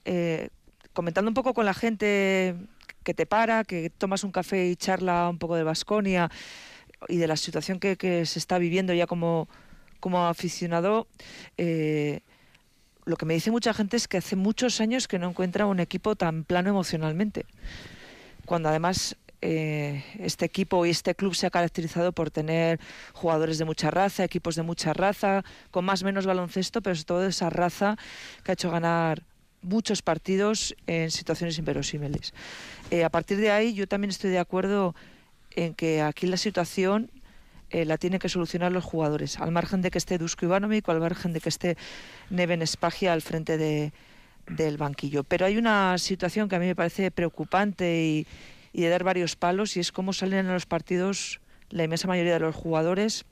eh, 0.04 0.50
comentando 0.92 1.30
un 1.30 1.34
poco 1.34 1.54
con 1.54 1.64
la 1.64 1.72
gente 1.72 2.56
que 3.04 3.14
te 3.14 3.26
para, 3.26 3.64
que 3.64 3.90
tomas 3.90 4.24
un 4.24 4.32
café 4.32 4.66
y 4.66 4.76
charla 4.76 5.28
un 5.28 5.38
poco 5.38 5.54
de 5.54 5.62
Basconia 5.62 6.30
y 7.08 7.18
de 7.18 7.26
la 7.26 7.36
situación 7.36 7.78
que, 7.78 8.26
se 8.26 8.38
está 8.38 8.58
viviendo 8.58 8.92
ya 8.94 9.06
como, 9.06 9.48
como 10.00 10.26
aficionado. 10.26 11.06
Eh, 11.58 12.20
lo 13.04 13.16
que 13.16 13.26
me 13.26 13.34
dice 13.34 13.50
mucha 13.50 13.74
gente 13.74 13.96
es 13.96 14.08
que 14.08 14.16
hace 14.16 14.36
muchos 14.36 14.80
años 14.80 15.06
que 15.06 15.18
no 15.18 15.28
encuentra 15.28 15.66
un 15.66 15.78
equipo 15.78 16.16
tan 16.16 16.44
plano 16.44 16.70
emocionalmente. 16.70 17.44
Cuando 18.46 18.68
además 18.70 19.16
eh, 19.42 20.02
este 20.20 20.46
equipo 20.46 20.86
y 20.86 20.90
este 20.90 21.14
club 21.14 21.34
se 21.34 21.46
ha 21.46 21.50
caracterizado 21.50 22.12
por 22.12 22.30
tener 22.30 22.80
jugadores 23.12 23.58
de 23.58 23.66
mucha 23.66 23.90
raza, 23.90 24.24
equipos 24.24 24.56
de 24.56 24.62
mucha 24.62 24.94
raza, 24.94 25.44
con 25.70 25.84
más 25.84 26.00
o 26.00 26.06
menos 26.06 26.24
baloncesto, 26.24 26.80
pero 26.80 26.94
sobre 26.94 27.04
todo 27.04 27.26
esa 27.26 27.50
raza 27.50 27.96
que 28.42 28.52
ha 28.52 28.54
hecho 28.54 28.70
ganar 28.70 29.22
muchos 29.60 30.02
partidos 30.02 30.74
en 30.86 31.10
situaciones 31.10 31.58
inverosímiles. 31.58 32.32
Eh, 32.90 33.04
a 33.04 33.08
partir 33.08 33.38
de 33.38 33.50
ahí, 33.50 33.74
yo 33.74 33.86
también 33.86 34.10
estoy 34.10 34.30
de 34.30 34.38
acuerdo 34.38 34.94
en 35.56 35.74
que 35.74 36.02
aquí 36.02 36.26
la 36.26 36.36
situación 36.36 37.10
eh, 37.70 37.84
la 37.84 37.98
tienen 37.98 38.18
que 38.18 38.28
solucionar 38.28 38.72
los 38.72 38.84
jugadores, 38.84 39.38
al 39.40 39.50
margen 39.50 39.82
de 39.82 39.90
que 39.90 39.98
esté 39.98 40.18
Dusko 40.18 40.46
Ivanovic 40.46 40.88
al 40.88 41.00
margen 41.00 41.32
de 41.32 41.40
que 41.40 41.48
esté 41.48 41.76
Neven 42.30 42.64
Spagia 42.66 43.12
al 43.12 43.22
frente 43.22 43.56
de, 43.56 43.92
del 44.46 44.76
banquillo. 44.76 45.24
Pero 45.24 45.46
hay 45.46 45.56
una 45.56 45.98
situación 45.98 46.48
que 46.48 46.56
a 46.56 46.58
mí 46.58 46.66
me 46.66 46.76
parece 46.76 47.10
preocupante 47.10 48.02
y, 48.04 48.26
y 48.72 48.82
de 48.82 48.88
dar 48.88 49.04
varios 49.04 49.36
palos 49.36 49.76
y 49.76 49.80
es 49.80 49.92
cómo 49.92 50.12
salen 50.12 50.46
en 50.46 50.52
los 50.52 50.66
partidos 50.66 51.40
la 51.70 51.84
inmensa 51.84 52.06
mayoría 52.06 52.34
de 52.34 52.40
los 52.40 52.54
jugadores 52.54 53.24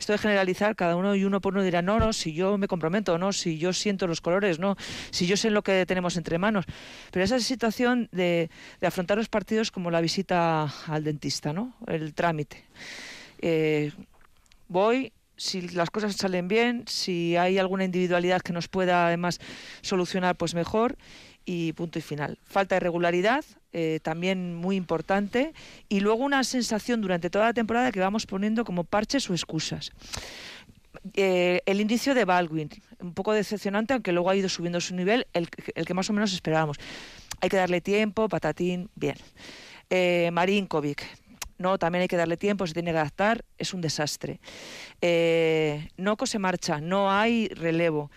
esto 0.00 0.12
de 0.12 0.18
generalizar, 0.18 0.74
cada 0.74 0.96
uno 0.96 1.14
y 1.14 1.24
uno 1.24 1.40
por 1.40 1.52
uno 1.52 1.62
dirá, 1.62 1.82
no, 1.82 1.98
no, 1.98 2.12
si 2.12 2.32
yo 2.32 2.58
me 2.58 2.66
comprometo, 2.66 3.18
no, 3.18 3.32
si 3.32 3.58
yo 3.58 3.72
siento 3.72 4.06
los 4.06 4.20
colores, 4.20 4.58
no, 4.58 4.76
si 5.10 5.26
yo 5.26 5.36
sé 5.36 5.50
lo 5.50 5.62
que 5.62 5.86
tenemos 5.86 6.16
entre 6.16 6.38
manos. 6.38 6.64
Pero 7.10 7.24
esa 7.24 7.38
situación 7.38 8.08
de, 8.10 8.50
afrontar 8.82 9.18
los 9.18 9.28
partidos 9.28 9.70
como 9.70 9.90
la 9.90 10.00
visita 10.00 10.72
al 10.86 11.04
dentista, 11.04 11.52
¿no? 11.52 11.74
El 11.86 12.14
trámite. 12.14 12.64
Eh, 13.40 13.92
voy, 14.68 15.12
si 15.36 15.68
las 15.68 15.90
cosas 15.90 16.16
salen 16.16 16.48
bien, 16.48 16.84
si 16.86 17.36
hay 17.36 17.58
alguna 17.58 17.84
individualidad 17.84 18.40
que 18.40 18.52
nos 18.52 18.68
pueda 18.68 19.06
además 19.06 19.38
solucionar, 19.82 20.36
pues 20.36 20.54
mejor 20.54 20.96
y 21.44 21.74
punto 21.74 21.98
y 21.98 22.02
final. 22.02 22.38
Falta 22.44 22.76
de 22.76 22.80
regularidad, 22.80 23.44
eh, 23.72 24.00
también 24.02 24.54
muy 24.54 24.76
importante, 24.76 25.52
y 25.88 26.00
luego 26.00 26.24
una 26.24 26.44
sensación 26.44 27.00
durante 27.00 27.30
toda 27.30 27.46
la 27.46 27.52
temporada 27.52 27.92
que 27.92 28.00
vamos 28.00 28.26
poniendo 28.26 28.64
como 28.64 28.84
parches 28.84 29.28
o 29.30 29.34
excusas. 29.34 29.92
Eh, 31.14 31.62
el 31.66 31.80
inicio 31.80 32.14
de 32.14 32.24
Baldwin, 32.24 32.68
un 33.00 33.14
poco 33.14 33.32
decepcionante, 33.32 33.94
aunque 33.94 34.12
luego 34.12 34.30
ha 34.30 34.36
ido 34.36 34.48
subiendo 34.48 34.80
su 34.80 34.94
nivel, 34.94 35.26
el, 35.32 35.48
que 35.48 35.94
más 35.94 36.10
o 36.10 36.12
menos 36.12 36.32
esperábamos. 36.32 36.78
Hay 37.40 37.48
que 37.48 37.56
darle 37.56 37.80
tiempo, 37.80 38.28
patatín, 38.28 38.90
bien. 38.96 39.16
Eh, 39.88 40.30
Marinkovic, 40.32 41.02
no, 41.58 41.78
también 41.78 42.02
hay 42.02 42.08
que 42.08 42.16
darle 42.16 42.36
tiempo, 42.36 42.66
se 42.66 42.74
tiene 42.74 42.90
que 42.90 42.98
adaptar, 42.98 43.44
es 43.56 43.72
un 43.72 43.80
desastre. 43.80 44.40
Eh, 45.00 45.88
Noco 45.96 46.26
se 46.26 46.38
marcha, 46.38 46.80
no 46.80 47.10
hay 47.10 47.48
relevo. 47.48 48.10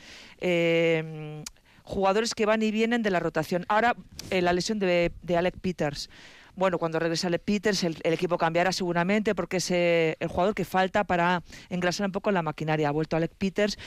Jugadores 1.84 2.34
que 2.34 2.46
van 2.46 2.64
y 2.64 2.72
vienen 2.72 3.04
de 3.04 3.12
la 3.12 3.20
rotación. 3.20 3.66
Ahora, 3.68 3.96
eh, 4.30 4.42
la 4.42 4.54
lesión 4.54 4.80
de, 4.80 5.12
Alec 5.38 5.60
Peters. 5.60 6.10
Bueno, 6.56 6.78
cuando 6.78 7.00
regrese 7.00 7.28
Alec 7.28 7.42
Peters, 7.44 7.84
el, 7.84 7.98
equipo 8.04 8.38
cambiará 8.38 8.72
seguramente 8.72 9.34
porque 9.34 9.58
es 9.58 9.72
eh, 9.72 10.18
el 10.20 10.28
jugador 10.28 10.54
que 10.54 10.66
falta 10.66 11.04
para 11.04 11.44
engrasar 11.70 12.06
un 12.06 12.12
poco 12.12 12.32
la 12.32 12.44
maquinaria. 12.44 12.90
Ha 12.90 12.92
vuelto 12.92 13.16
Alec 13.16 13.34
Peters 13.36 13.78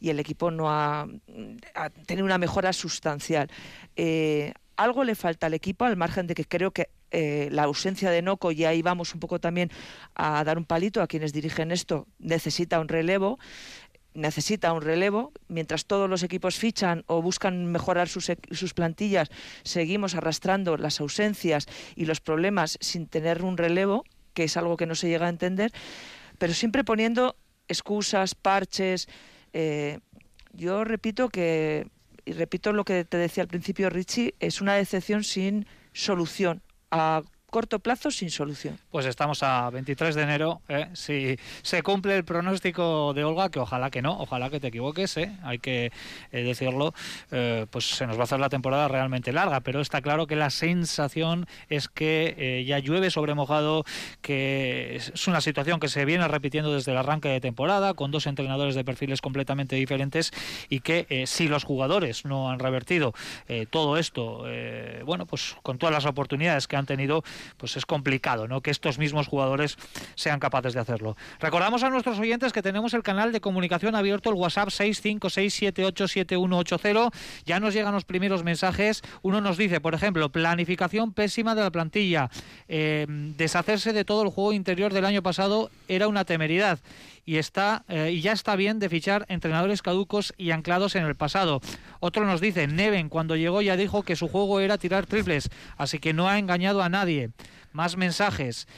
y 0.00 0.08
el 0.08 0.18
equipo 0.18 0.50
no 0.50 0.70
ha, 0.70 1.06
tenido 2.06 2.24
una 2.24 2.38
mejora 2.38 2.72
sustancial. 2.72 3.50
Eh, 3.96 4.54
algo 4.76 5.04
le 5.04 5.14
falta 5.14 5.46
al 5.46 5.54
equipo, 5.54 5.84
al 5.84 5.96
margen 5.96 6.26
de 6.26 6.34
que 6.34 6.44
creo 6.44 6.72
que 6.72 6.88
la 7.12 7.62
ausencia 7.62 8.10
de 8.10 8.22
Noco, 8.22 8.50
y 8.50 8.64
ahí 8.64 8.82
vamos 8.82 9.14
un 9.14 9.20
poco 9.20 9.38
también 9.38 9.70
a 10.16 10.42
dar 10.42 10.58
un 10.58 10.64
palito 10.64 11.00
a 11.00 11.06
quienes 11.06 11.32
dirigen 11.32 11.70
esto, 11.70 12.08
necesita 12.18 12.80
un 12.80 12.88
relevo 12.88 13.38
necesita 14.14 14.72
un 14.72 14.82
relevo, 14.82 15.32
mientras 15.48 15.86
todos 15.86 16.08
los 16.08 16.22
equipos 16.22 16.56
fichan 16.56 17.04
o 17.06 17.20
buscan 17.20 17.66
mejorar 17.66 18.08
sus, 18.08 18.30
sus, 18.50 18.74
plantillas, 18.74 19.28
seguimos 19.62 20.14
arrastrando 20.14 20.76
las 20.76 21.00
ausencias 21.00 21.66
y 21.96 22.06
los 22.06 22.20
problemas 22.20 22.78
sin 22.80 23.06
tener 23.06 23.42
un 23.42 23.56
relevo, 23.56 24.04
que 24.32 24.44
es 24.44 24.56
algo 24.56 24.76
que 24.76 24.86
no 24.86 24.94
se 24.94 25.08
llega 25.08 25.26
a 25.26 25.30
entender, 25.30 25.72
pero 26.38 26.54
siempre 26.54 26.84
poniendo 26.84 27.36
excusas, 27.68 28.34
parches. 28.34 29.08
Eh, 29.52 30.00
yo 30.52 30.84
repito 30.84 31.28
que, 31.28 31.88
y 32.24 32.32
repito 32.32 32.72
lo 32.72 32.84
que 32.84 33.04
te 33.04 33.16
decía 33.16 33.42
al 33.42 33.48
principio 33.48 33.90
Richie, 33.90 34.34
es 34.40 34.60
una 34.60 34.74
decepción 34.74 35.24
sin 35.24 35.66
solución 35.92 36.62
a 36.90 37.22
corto 37.54 37.78
plazo 37.78 38.10
sin 38.10 38.30
solución. 38.30 38.80
Pues 38.90 39.06
estamos 39.06 39.44
a 39.44 39.70
23 39.70 40.16
de 40.16 40.22
enero. 40.22 40.60
¿eh? 40.68 40.88
Si 40.94 41.38
se 41.62 41.84
cumple 41.84 42.16
el 42.16 42.24
pronóstico 42.24 43.14
de 43.14 43.22
Olga, 43.22 43.48
que 43.48 43.60
ojalá 43.60 43.90
que 43.90 44.02
no, 44.02 44.18
ojalá 44.18 44.50
que 44.50 44.58
te 44.58 44.66
equivoques, 44.66 45.16
¿eh? 45.18 45.30
hay 45.44 45.60
que 45.60 45.92
eh, 46.32 46.42
decirlo, 46.42 46.94
eh, 47.30 47.66
pues 47.70 47.90
se 47.90 48.08
nos 48.08 48.16
va 48.16 48.22
a 48.22 48.24
hacer 48.24 48.40
la 48.40 48.48
temporada 48.48 48.88
realmente 48.88 49.32
larga. 49.32 49.60
Pero 49.60 49.80
está 49.80 50.02
claro 50.02 50.26
que 50.26 50.34
la 50.34 50.50
sensación 50.50 51.46
es 51.68 51.88
que 51.88 52.64
ya 52.66 52.80
llueve 52.80 53.12
sobre 53.12 53.34
mojado, 53.34 53.84
que 54.20 54.96
es 54.96 55.28
una 55.28 55.40
situación 55.40 55.78
que 55.78 55.86
se 55.86 56.04
viene 56.04 56.26
repitiendo 56.26 56.74
desde 56.74 56.90
el 56.90 56.98
arranque 56.98 57.28
de 57.28 57.40
temporada, 57.40 57.94
con 57.94 58.10
dos 58.10 58.26
entrenadores 58.26 58.74
de 58.74 58.82
perfiles 58.82 59.20
completamente 59.20 59.76
diferentes 59.76 60.32
y 60.68 60.80
que 60.80 61.24
si 61.28 61.46
los 61.46 61.62
jugadores 61.62 62.24
no 62.24 62.50
han 62.50 62.58
revertido 62.58 63.14
todo 63.70 63.96
esto, 63.96 64.44
bueno, 65.04 65.26
pues 65.26 65.54
con 65.62 65.78
todas 65.78 65.92
las 65.92 66.04
oportunidades 66.04 66.66
que 66.66 66.74
han 66.74 66.86
tenido, 66.86 67.22
pues 67.56 67.76
es 67.76 67.86
complicado, 67.86 68.48
¿no? 68.48 68.60
Que 68.60 68.70
estos 68.70 68.98
mismos 68.98 69.28
jugadores 69.28 69.78
sean 70.14 70.40
capaces 70.40 70.74
de 70.74 70.80
hacerlo. 70.80 71.16
Recordamos 71.40 71.82
a 71.82 71.90
nuestros 71.90 72.18
oyentes 72.18 72.52
que 72.52 72.62
tenemos 72.62 72.94
el 72.94 73.02
canal 73.02 73.32
de 73.32 73.40
comunicación 73.40 73.94
abierto, 73.94 74.30
el 74.30 74.36
WhatsApp 74.36 74.68
656787180. 74.68 77.12
Ya 77.44 77.60
nos 77.60 77.74
llegan 77.74 77.94
los 77.94 78.04
primeros 78.04 78.42
mensajes. 78.44 79.02
Uno 79.22 79.40
nos 79.40 79.56
dice, 79.56 79.80
por 79.80 79.94
ejemplo, 79.94 80.30
planificación 80.30 81.12
pésima 81.12 81.54
de 81.54 81.62
la 81.62 81.70
plantilla. 81.70 82.30
Eh, 82.68 83.06
deshacerse 83.08 83.92
de 83.92 84.04
todo 84.04 84.22
el 84.22 84.30
juego 84.30 84.52
interior 84.52 84.92
del 84.92 85.04
año 85.04 85.22
pasado 85.22 85.70
era 85.88 86.08
una 86.08 86.24
temeridad 86.24 86.80
y 87.24 87.36
está 87.36 87.84
eh, 87.88 88.10
y 88.12 88.20
ya 88.20 88.32
está 88.32 88.56
bien 88.56 88.78
de 88.78 88.88
fichar 88.88 89.24
entrenadores 89.28 89.82
caducos 89.82 90.34
y 90.36 90.50
anclados 90.50 90.94
en 90.94 91.04
el 91.04 91.14
pasado. 91.14 91.60
Otro 92.00 92.24
nos 92.26 92.40
dice, 92.40 92.66
Neven 92.66 93.08
cuando 93.08 93.36
llegó 93.36 93.62
ya 93.62 93.76
dijo 93.76 94.02
que 94.02 94.16
su 94.16 94.28
juego 94.28 94.60
era 94.60 94.78
tirar 94.78 95.06
triples, 95.06 95.50
así 95.76 95.98
que 95.98 96.12
no 96.12 96.28
ha 96.28 96.38
engañado 96.38 96.82
a 96.82 96.88
nadie. 96.88 97.30
Más 97.72 97.96
mensajes. 97.96 98.68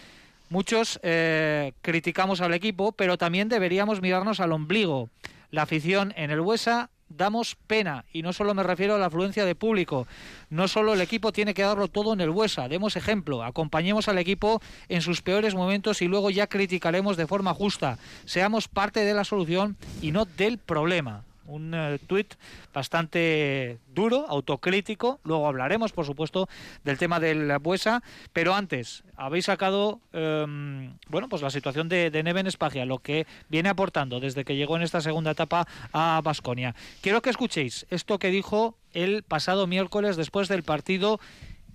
Muchos 0.48 1.00
eh, 1.02 1.72
criticamos 1.82 2.40
al 2.40 2.54
equipo, 2.54 2.92
pero 2.92 3.18
también 3.18 3.48
deberíamos 3.48 4.00
mirarnos 4.00 4.38
al 4.40 4.52
ombligo. 4.52 5.10
La 5.50 5.62
afición 5.62 6.12
en 6.16 6.30
el 6.30 6.40
Huesa 6.40 6.90
damos 7.08 7.56
pena 7.66 8.04
y 8.12 8.22
no 8.22 8.32
solo 8.32 8.54
me 8.54 8.62
refiero 8.62 8.94
a 8.94 8.98
la 8.98 9.06
afluencia 9.06 9.44
de 9.44 9.54
público, 9.54 10.06
no 10.50 10.68
solo 10.68 10.94
el 10.94 11.00
equipo 11.00 11.32
tiene 11.32 11.54
que 11.54 11.62
darlo 11.62 11.88
todo 11.88 12.12
en 12.12 12.20
el 12.20 12.30
Huesa, 12.30 12.68
demos 12.68 12.96
ejemplo, 12.96 13.44
acompañemos 13.44 14.08
al 14.08 14.18
equipo 14.18 14.60
en 14.88 15.02
sus 15.02 15.22
peores 15.22 15.54
momentos 15.54 16.02
y 16.02 16.06
luego 16.06 16.30
ya 16.30 16.46
criticaremos 16.46 17.16
de 17.16 17.26
forma 17.26 17.54
justa, 17.54 17.98
seamos 18.24 18.68
parte 18.68 19.00
de 19.00 19.14
la 19.14 19.24
solución 19.24 19.76
y 20.00 20.12
no 20.12 20.24
del 20.24 20.58
problema. 20.58 21.25
Un 21.46 21.74
eh, 21.74 21.98
tuit 22.06 22.34
bastante 22.72 23.78
duro, 23.94 24.26
autocrítico. 24.28 25.20
Luego 25.24 25.46
hablaremos, 25.46 25.92
por 25.92 26.04
supuesto, 26.04 26.48
del 26.84 26.98
tema 26.98 27.20
del 27.20 27.58
Buesa. 27.58 28.02
Pero 28.32 28.54
antes, 28.54 29.04
habéis 29.16 29.46
sacado, 29.46 30.00
em, 30.12 30.94
bueno, 31.08 31.28
pues 31.28 31.42
la 31.42 31.50
situación 31.50 31.88
de, 31.88 32.10
de 32.10 32.22
Neven 32.22 32.46
Espagia, 32.46 32.84
lo 32.84 32.98
que 32.98 33.26
viene 33.48 33.68
aportando 33.68 34.20
desde 34.20 34.44
que 34.44 34.56
llegó 34.56 34.76
en 34.76 34.82
esta 34.82 35.00
segunda 35.00 35.32
etapa 35.32 35.66
a 35.92 36.20
Basconia. 36.22 36.74
Quiero 37.00 37.22
que 37.22 37.30
escuchéis 37.30 37.86
esto 37.90 38.18
que 38.18 38.30
dijo 38.30 38.76
el 38.92 39.22
pasado 39.22 39.66
miércoles 39.66 40.16
después 40.16 40.48
del 40.48 40.62
partido 40.62 41.20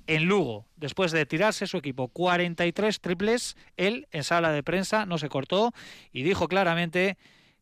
en 0.08 0.26
Lugo, 0.26 0.66
después 0.76 1.12
de 1.12 1.26
tirarse 1.26 1.68
su 1.68 1.78
equipo 1.78 2.08
43 2.10 3.00
triples, 3.00 3.56
él 3.78 4.08
en 4.12 4.24
sala 4.24 4.52
de 4.52 4.64
prensa 4.64 5.06
no 5.06 5.18
se 5.18 5.30
cortó 5.30 5.74
y 6.12 6.24
dijo 6.24 6.48
claramente 6.48 7.18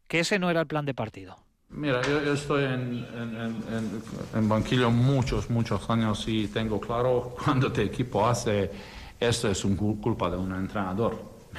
que 0.08 0.22
ese 0.22 0.40
no 0.40 0.50
era 0.50 0.62
el 0.62 0.68
plan 0.68 0.86
de 0.86 0.94
partido. 0.94 1.38
Mira, 1.72 2.02
yo, 2.02 2.22
yo 2.24 2.34
estoy 2.34 2.64
en, 2.64 3.06
en, 3.16 3.36
en- 3.38 4.02
en- 4.36 4.50
banquillo 4.50 4.90
muchos, 4.90 5.50
muchos 5.50 5.88
años 5.90 6.24
y 6.28 6.48
tengo 6.48 6.80
claro 6.80 7.36
cuando 7.46 7.72
tu 7.72 7.82
equipo 7.82 8.26
hace 8.28 8.72
esto 9.20 9.50
es 9.50 9.64
un 9.66 9.78
cul- 9.78 10.00
culpa 10.02 10.30
de 10.30 10.38
un 10.38 10.54
entrenador. 10.54 11.16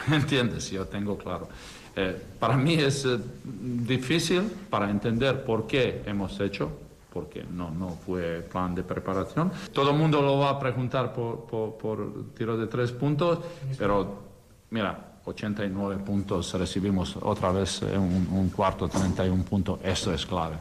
¿Me 0.09 0.17
entiendes? 0.17 0.71
Yo 0.71 0.85
tengo 0.87 1.17
claro. 1.17 1.49
Eh, 1.95 2.21
para 2.39 2.57
mí 2.57 2.75
es 2.75 3.05
eh, 3.05 3.19
difícil 3.45 4.43
para 4.69 4.91
entender 4.91 5.45
por 5.45 5.67
qué 5.67 6.03
hemos 6.07 6.39
hecho, 6.41 6.71
porque 7.13 7.45
no, 7.45 7.71
no 7.71 7.91
fue 7.91 8.41
plan 8.51 8.75
de 8.75 8.83
preparación. 8.83 9.53
Todo 9.73 9.91
el 9.91 9.97
mundo 9.97 10.23
lo 10.23 10.39
va 10.39 10.51
a 10.51 10.59
preguntar 10.59 11.13
por, 11.13 11.45
por, 11.47 11.77
por 11.77 12.25
tiro 12.37 12.57
de 12.57 12.67
tres 12.67 12.93
puntos, 12.93 13.41
pero 13.79 14.19
mira, 14.71 15.10
89 15.31 16.03
puntos 16.05 16.53
recibimos 16.55 17.17
otra 17.21 17.51
vez 17.53 17.83
un, 17.83 18.51
cuarto, 18.55 18.89
31 18.89 19.45
puntos, 19.45 19.81
esto 19.83 20.13
es 20.13 20.27
clave. 20.27 20.57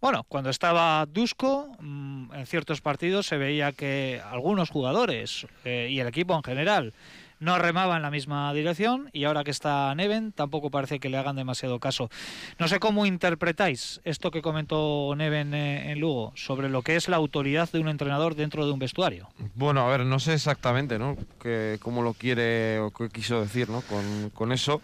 Bueno, 0.00 0.24
cuando 0.28 0.48
estaba 0.48 1.04
Dusko, 1.04 1.68
mm, 1.78 2.32
en 2.32 2.46
ciertos 2.46 2.80
partidos 2.80 3.26
se 3.26 3.36
veía 3.36 3.72
que 3.72 4.20
algunos 4.30 4.70
jugadores 4.70 5.46
eh, 5.64 5.88
y 5.90 6.00
el 6.00 6.08
equipo 6.08 6.34
en 6.34 6.42
general 6.42 6.94
no 7.40 7.58
remaban 7.58 7.96
en 7.96 8.02
la 8.02 8.10
misma 8.10 8.52
dirección 8.52 9.10
y 9.12 9.24
ahora 9.24 9.42
que 9.44 9.50
está 9.50 9.92
Neven 9.94 10.32
tampoco 10.32 10.70
parece 10.70 11.00
que 11.00 11.08
le 11.08 11.16
hagan 11.16 11.36
demasiado 11.36 11.80
caso. 11.80 12.10
No 12.58 12.68
sé 12.68 12.78
cómo 12.78 13.06
interpretáis 13.06 14.00
esto 14.04 14.30
que 14.30 14.42
comentó 14.42 15.12
Neven 15.16 15.54
eh, 15.54 15.90
en 15.90 16.00
Lugo 16.00 16.32
sobre 16.36 16.68
lo 16.68 16.82
que 16.82 16.96
es 16.96 17.08
la 17.08 17.16
autoridad 17.16 17.70
de 17.72 17.80
un 17.80 17.88
entrenador 17.88 18.34
dentro 18.34 18.66
de 18.66 18.72
un 18.72 18.78
vestuario. 18.78 19.28
Bueno, 19.54 19.80
a 19.80 19.90
ver, 19.90 20.04
no 20.04 20.20
sé 20.20 20.34
exactamente, 20.34 20.98
¿no? 20.98 21.16
Que, 21.42 21.78
cómo 21.82 22.02
lo 22.02 22.12
quiere 22.12 22.78
o 22.78 22.90
qué 22.90 23.08
quiso 23.08 23.40
decir, 23.40 23.70
¿no? 23.70 23.80
Con, 23.82 24.30
con 24.30 24.52
eso. 24.52 24.82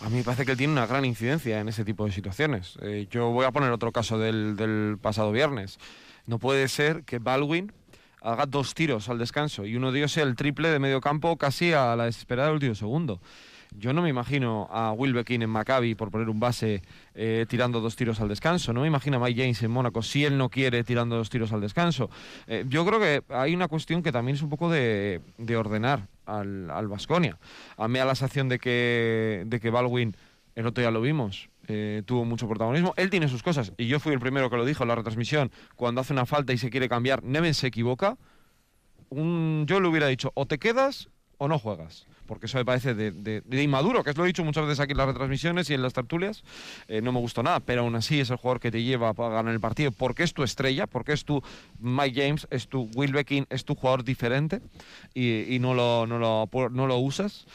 A 0.00 0.08
mí 0.08 0.18
me 0.18 0.24
parece 0.24 0.44
que 0.44 0.52
él 0.52 0.58
tiene 0.58 0.74
una 0.74 0.86
gran 0.86 1.04
incidencia 1.04 1.58
en 1.58 1.68
ese 1.68 1.84
tipo 1.84 2.04
de 2.04 2.12
situaciones. 2.12 2.78
Eh, 2.82 3.08
yo 3.10 3.30
voy 3.30 3.46
a 3.46 3.50
poner 3.50 3.70
otro 3.72 3.92
caso 3.92 4.18
del, 4.18 4.54
del 4.54 4.98
pasado 5.00 5.32
viernes. 5.32 5.78
No 6.26 6.38
puede 6.38 6.68
ser 6.68 7.04
que 7.04 7.18
Baldwin 7.18 7.72
haga 8.26 8.46
dos 8.46 8.74
tiros 8.74 9.08
al 9.08 9.18
descanso 9.18 9.64
y 9.64 9.76
uno 9.76 9.92
de 9.92 10.00
ellos 10.00 10.16
el 10.16 10.34
triple 10.34 10.68
de 10.68 10.78
medio 10.78 11.00
campo 11.00 11.36
casi 11.36 11.72
a 11.72 11.94
la 11.96 12.06
desesperada 12.06 12.48
del 12.48 12.54
último 12.54 12.74
segundo. 12.74 13.20
Yo 13.78 13.92
no 13.92 14.00
me 14.00 14.08
imagino 14.08 14.68
a 14.70 14.92
Wilbekin 14.92 15.42
en 15.42 15.50
Maccabi, 15.50 15.94
por 15.94 16.10
poner 16.10 16.30
un 16.30 16.40
base, 16.40 16.82
eh, 17.14 17.44
tirando 17.48 17.80
dos 17.80 17.94
tiros 17.94 18.20
al 18.20 18.28
descanso. 18.28 18.72
No 18.72 18.80
me 18.80 18.86
imagino 18.86 19.18
a 19.18 19.20
Mike 19.20 19.40
James 19.40 19.62
en 19.62 19.70
Mónaco 19.70 20.02
si 20.02 20.24
él 20.24 20.38
no 20.38 20.48
quiere 20.48 20.82
tirando 20.82 21.16
dos 21.16 21.28
tiros 21.28 21.52
al 21.52 21.60
descanso. 21.60 22.08
Eh, 22.46 22.64
yo 22.68 22.86
creo 22.86 23.00
que 23.00 23.22
hay 23.28 23.54
una 23.54 23.68
cuestión 23.68 24.02
que 24.02 24.12
también 24.12 24.36
es 24.36 24.42
un 24.42 24.48
poco 24.48 24.70
de, 24.70 25.20
de 25.36 25.56
ordenar 25.56 26.08
al, 26.24 26.88
Baskonia. 26.88 27.38
A 27.76 27.88
mí 27.88 27.98
da 27.98 28.06
la 28.06 28.14
sensación 28.14 28.48
de 28.48 28.58
que, 28.58 29.42
de 29.46 29.60
que 29.60 29.70
Baldwin, 29.70 30.16
el 30.54 30.66
otro 30.66 30.80
día 30.80 30.90
lo 30.90 31.02
vimos, 31.02 31.50
eh, 31.68 32.02
tuvo 32.06 32.24
mucho 32.24 32.48
protagonismo. 32.48 32.94
Él 32.96 33.10
tiene 33.10 33.28
sus 33.28 33.42
cosas, 33.42 33.72
y 33.76 33.86
yo 33.86 34.00
fui 34.00 34.12
el 34.12 34.20
primero 34.20 34.50
que 34.50 34.56
lo 34.56 34.64
dijo 34.64 34.84
en 34.84 34.88
la 34.88 34.94
retransmisión, 34.94 35.50
cuando 35.74 36.00
hace 36.00 36.12
una 36.12 36.26
falta 36.26 36.52
y 36.52 36.58
se 36.58 36.70
quiere 36.70 36.88
cambiar, 36.88 37.22
Neven 37.22 37.54
se 37.54 37.66
equivoca. 37.68 38.16
Un- 39.08 39.64
yo 39.68 39.80
le 39.80 39.88
hubiera 39.88 40.06
dicho, 40.08 40.32
o 40.34 40.46
te 40.46 40.58
quedas 40.58 41.08
o 41.38 41.48
no 41.48 41.58
juegas. 41.58 42.06
Porque 42.26 42.46
eso 42.46 42.58
me 42.58 42.64
parece 42.64 42.94
de, 42.94 43.12
de- 43.12 43.40
de 43.40 43.62
inmaduro, 43.62 44.02
que 44.04 44.10
es 44.10 44.16
lo 44.16 44.24
he 44.24 44.26
dicho 44.26 44.44
muchas 44.44 44.64
veces 44.64 44.80
aquí 44.80 44.92
en 44.92 44.98
las 44.98 45.06
retransmisiones 45.06 45.70
y 45.70 45.74
en 45.74 45.82
las 45.82 45.92
tertulias. 45.92 46.42
Eh, 46.88 47.00
no 47.00 47.12
me 47.12 47.20
gustó 47.20 47.42
nada, 47.42 47.60
pero 47.60 47.82
aún 47.82 47.94
así 47.94 48.20
es 48.20 48.30
el 48.30 48.36
jugador 48.36 48.60
que 48.60 48.70
te 48.70 48.82
lleva 48.82 49.14
para 49.14 49.34
ganar 49.36 49.52
el 49.54 49.60
partido, 49.60 49.92
porque 49.92 50.22
es 50.24 50.34
tu 50.34 50.42
estrella, 50.42 50.86
porque 50.86 51.12
es 51.12 51.24
tu 51.24 51.42
Mike 51.80 52.20
James, 52.20 52.46
es 52.50 52.68
tu 52.68 52.90
Will 52.94 53.12
Beckin, 53.12 53.46
es 53.50 53.64
tu 53.64 53.74
jugador 53.74 54.04
diferente 54.04 54.60
y, 55.14 55.54
y 55.54 55.58
no, 55.58 55.74
lo, 55.74 56.06
no, 56.06 56.18
lo, 56.18 56.48
no 56.70 56.86
lo 56.86 56.98
usas. 56.98 57.46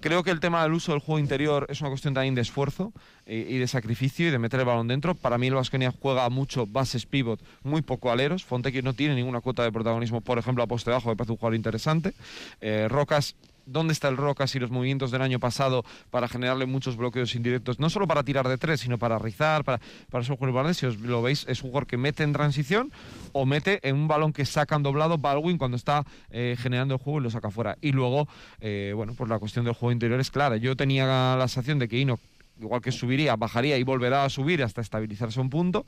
Creo 0.00 0.22
que 0.22 0.30
el 0.30 0.40
tema 0.40 0.62
del 0.62 0.72
uso 0.72 0.92
del 0.92 1.00
juego 1.00 1.18
interior 1.18 1.66
es 1.68 1.80
una 1.80 1.90
cuestión 1.90 2.14
también 2.14 2.34
de 2.34 2.40
esfuerzo 2.42 2.92
y, 3.26 3.34
y 3.36 3.58
de 3.58 3.66
sacrificio 3.68 4.28
y 4.28 4.30
de 4.30 4.38
meter 4.38 4.60
el 4.60 4.66
balón 4.66 4.88
dentro. 4.88 5.14
Para 5.14 5.38
mí 5.38 5.46
el 5.46 5.54
Vasconia 5.54 5.92
juega 5.98 6.28
mucho 6.30 6.66
bases 6.66 7.06
pivot, 7.06 7.40
muy 7.62 7.82
poco 7.82 8.10
aleros. 8.10 8.44
Fontecchio 8.44 8.82
no 8.82 8.92
tiene 8.94 9.14
ninguna 9.14 9.40
cuota 9.40 9.62
de 9.62 9.72
protagonismo, 9.72 10.20
por 10.20 10.38
ejemplo, 10.38 10.62
a 10.62 10.66
poste 10.66 10.90
bajo, 10.90 11.08
me 11.08 11.16
parece 11.16 11.32
un 11.32 11.38
jugador 11.38 11.54
interesante. 11.54 12.12
Eh, 12.60 12.86
Rocas 12.88 13.34
¿Dónde 13.66 13.92
está 13.92 14.08
el 14.08 14.16
Rocas 14.16 14.54
y 14.54 14.58
los 14.58 14.70
movimientos 14.70 15.10
del 15.10 15.22
año 15.22 15.40
pasado 15.40 15.84
para 16.10 16.28
generarle 16.28 16.66
muchos 16.66 16.96
bloqueos 16.96 17.34
indirectos? 17.34 17.80
No 17.80 17.90
solo 17.90 18.06
para 18.06 18.22
tirar 18.22 18.48
de 18.48 18.58
tres, 18.58 18.80
sino 18.80 18.98
para 18.98 19.18
rizar, 19.18 19.64
para, 19.64 19.80
para 20.10 20.22
esos 20.22 20.38
jugadores. 20.38 20.76
Si 20.76 20.86
os 20.86 20.98
lo 21.00 21.22
veis, 21.22 21.46
es 21.48 21.62
un 21.62 21.70
jugador 21.70 21.86
que 21.86 21.96
mete 21.96 22.22
en 22.22 22.32
transición 22.32 22.92
o 23.32 23.46
mete 23.46 23.80
en 23.86 23.96
un 23.96 24.08
balón 24.08 24.32
que 24.32 24.44
sacan 24.44 24.82
doblado 24.82 25.18
Baldwin 25.18 25.58
cuando 25.58 25.76
está 25.76 26.04
eh, 26.30 26.56
generando 26.58 26.94
el 26.94 27.00
juego 27.00 27.20
y 27.20 27.22
lo 27.22 27.30
saca 27.30 27.50
fuera. 27.50 27.76
Y 27.80 27.92
luego, 27.92 28.28
eh, 28.60 28.92
bueno, 28.94 29.14
pues 29.16 29.30
la 29.30 29.38
cuestión 29.38 29.64
del 29.64 29.74
juego 29.74 29.92
interior 29.92 30.20
es 30.20 30.30
clara. 30.30 30.56
Yo 30.56 30.76
tenía 30.76 31.06
la 31.06 31.48
sensación 31.48 31.78
de 31.78 31.88
que 31.88 31.98
Ino, 31.98 32.18
igual 32.60 32.80
que 32.80 32.92
subiría, 32.92 33.36
bajaría 33.36 33.78
y 33.78 33.82
volverá 33.82 34.24
a 34.24 34.30
subir 34.30 34.62
hasta 34.62 34.80
estabilizarse 34.80 35.40
un 35.40 35.50
punto 35.50 35.84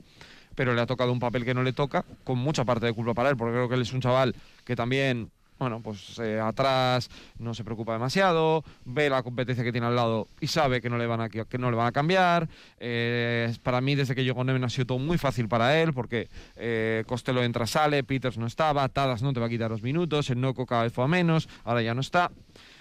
pero 0.55 0.73
le 0.73 0.81
ha 0.81 0.87
tocado 0.87 1.11
un 1.11 1.19
papel 1.19 1.45
que 1.45 1.53
no 1.53 1.61
le 1.61 1.71
toca, 1.71 2.03
con 2.23 2.39
mucha 2.39 2.65
parte 2.65 2.87
de 2.87 2.93
culpa 2.93 3.13
para 3.13 3.29
él, 3.29 3.37
porque 3.37 3.53
creo 3.53 3.69
que 3.69 3.75
él 3.75 3.83
es 3.83 3.93
un 3.93 4.01
chaval 4.01 4.35
que 4.65 4.75
también 4.75 5.29
bueno, 5.59 5.81
pues 5.81 6.19
eh, 6.19 6.39
atrás 6.39 7.09
no 7.39 7.53
se 7.53 7.63
preocupa 7.63 7.93
demasiado, 7.93 8.63
ve 8.85 9.09
la 9.09 9.23
competencia 9.23 9.63
que 9.63 9.71
tiene 9.71 9.87
al 9.87 9.95
lado 9.95 10.27
y 10.39 10.47
sabe 10.47 10.81
que 10.81 10.89
no 10.89 10.97
le 10.97 11.07
van 11.07 11.21
a, 11.21 11.29
que 11.29 11.57
no 11.57 11.71
le 11.71 11.77
van 11.77 11.87
a 11.87 11.91
cambiar. 11.91 12.47
Eh, 12.79 13.53
para 13.63 13.81
mí, 13.81 13.95
desde 13.95 14.15
que 14.15 14.23
llegó 14.23 14.43
Neven 14.43 14.63
ha 14.63 14.69
sido 14.69 14.85
todo 14.87 14.99
muy 14.99 15.17
fácil 15.17 15.47
para 15.47 15.81
él, 15.81 15.93
porque 15.93 16.29
eh, 16.55 17.03
Costello 17.07 17.43
entra, 17.43 17.65
sale, 17.65 18.03
Peters 18.03 18.37
no 18.37 18.45
estaba, 18.45 18.87
Tadas 18.89 19.21
no 19.21 19.33
te 19.33 19.39
va 19.39 19.47
a 19.47 19.49
quitar 19.49 19.71
los 19.71 19.81
minutos, 19.81 20.29
el 20.29 20.41
Noco 20.41 20.65
cada 20.65 20.83
vez 20.83 20.93
fue 20.93 21.03
a 21.03 21.07
menos, 21.07 21.49
ahora 21.63 21.81
ya 21.81 21.93
no 21.93 22.01
está. 22.01 22.31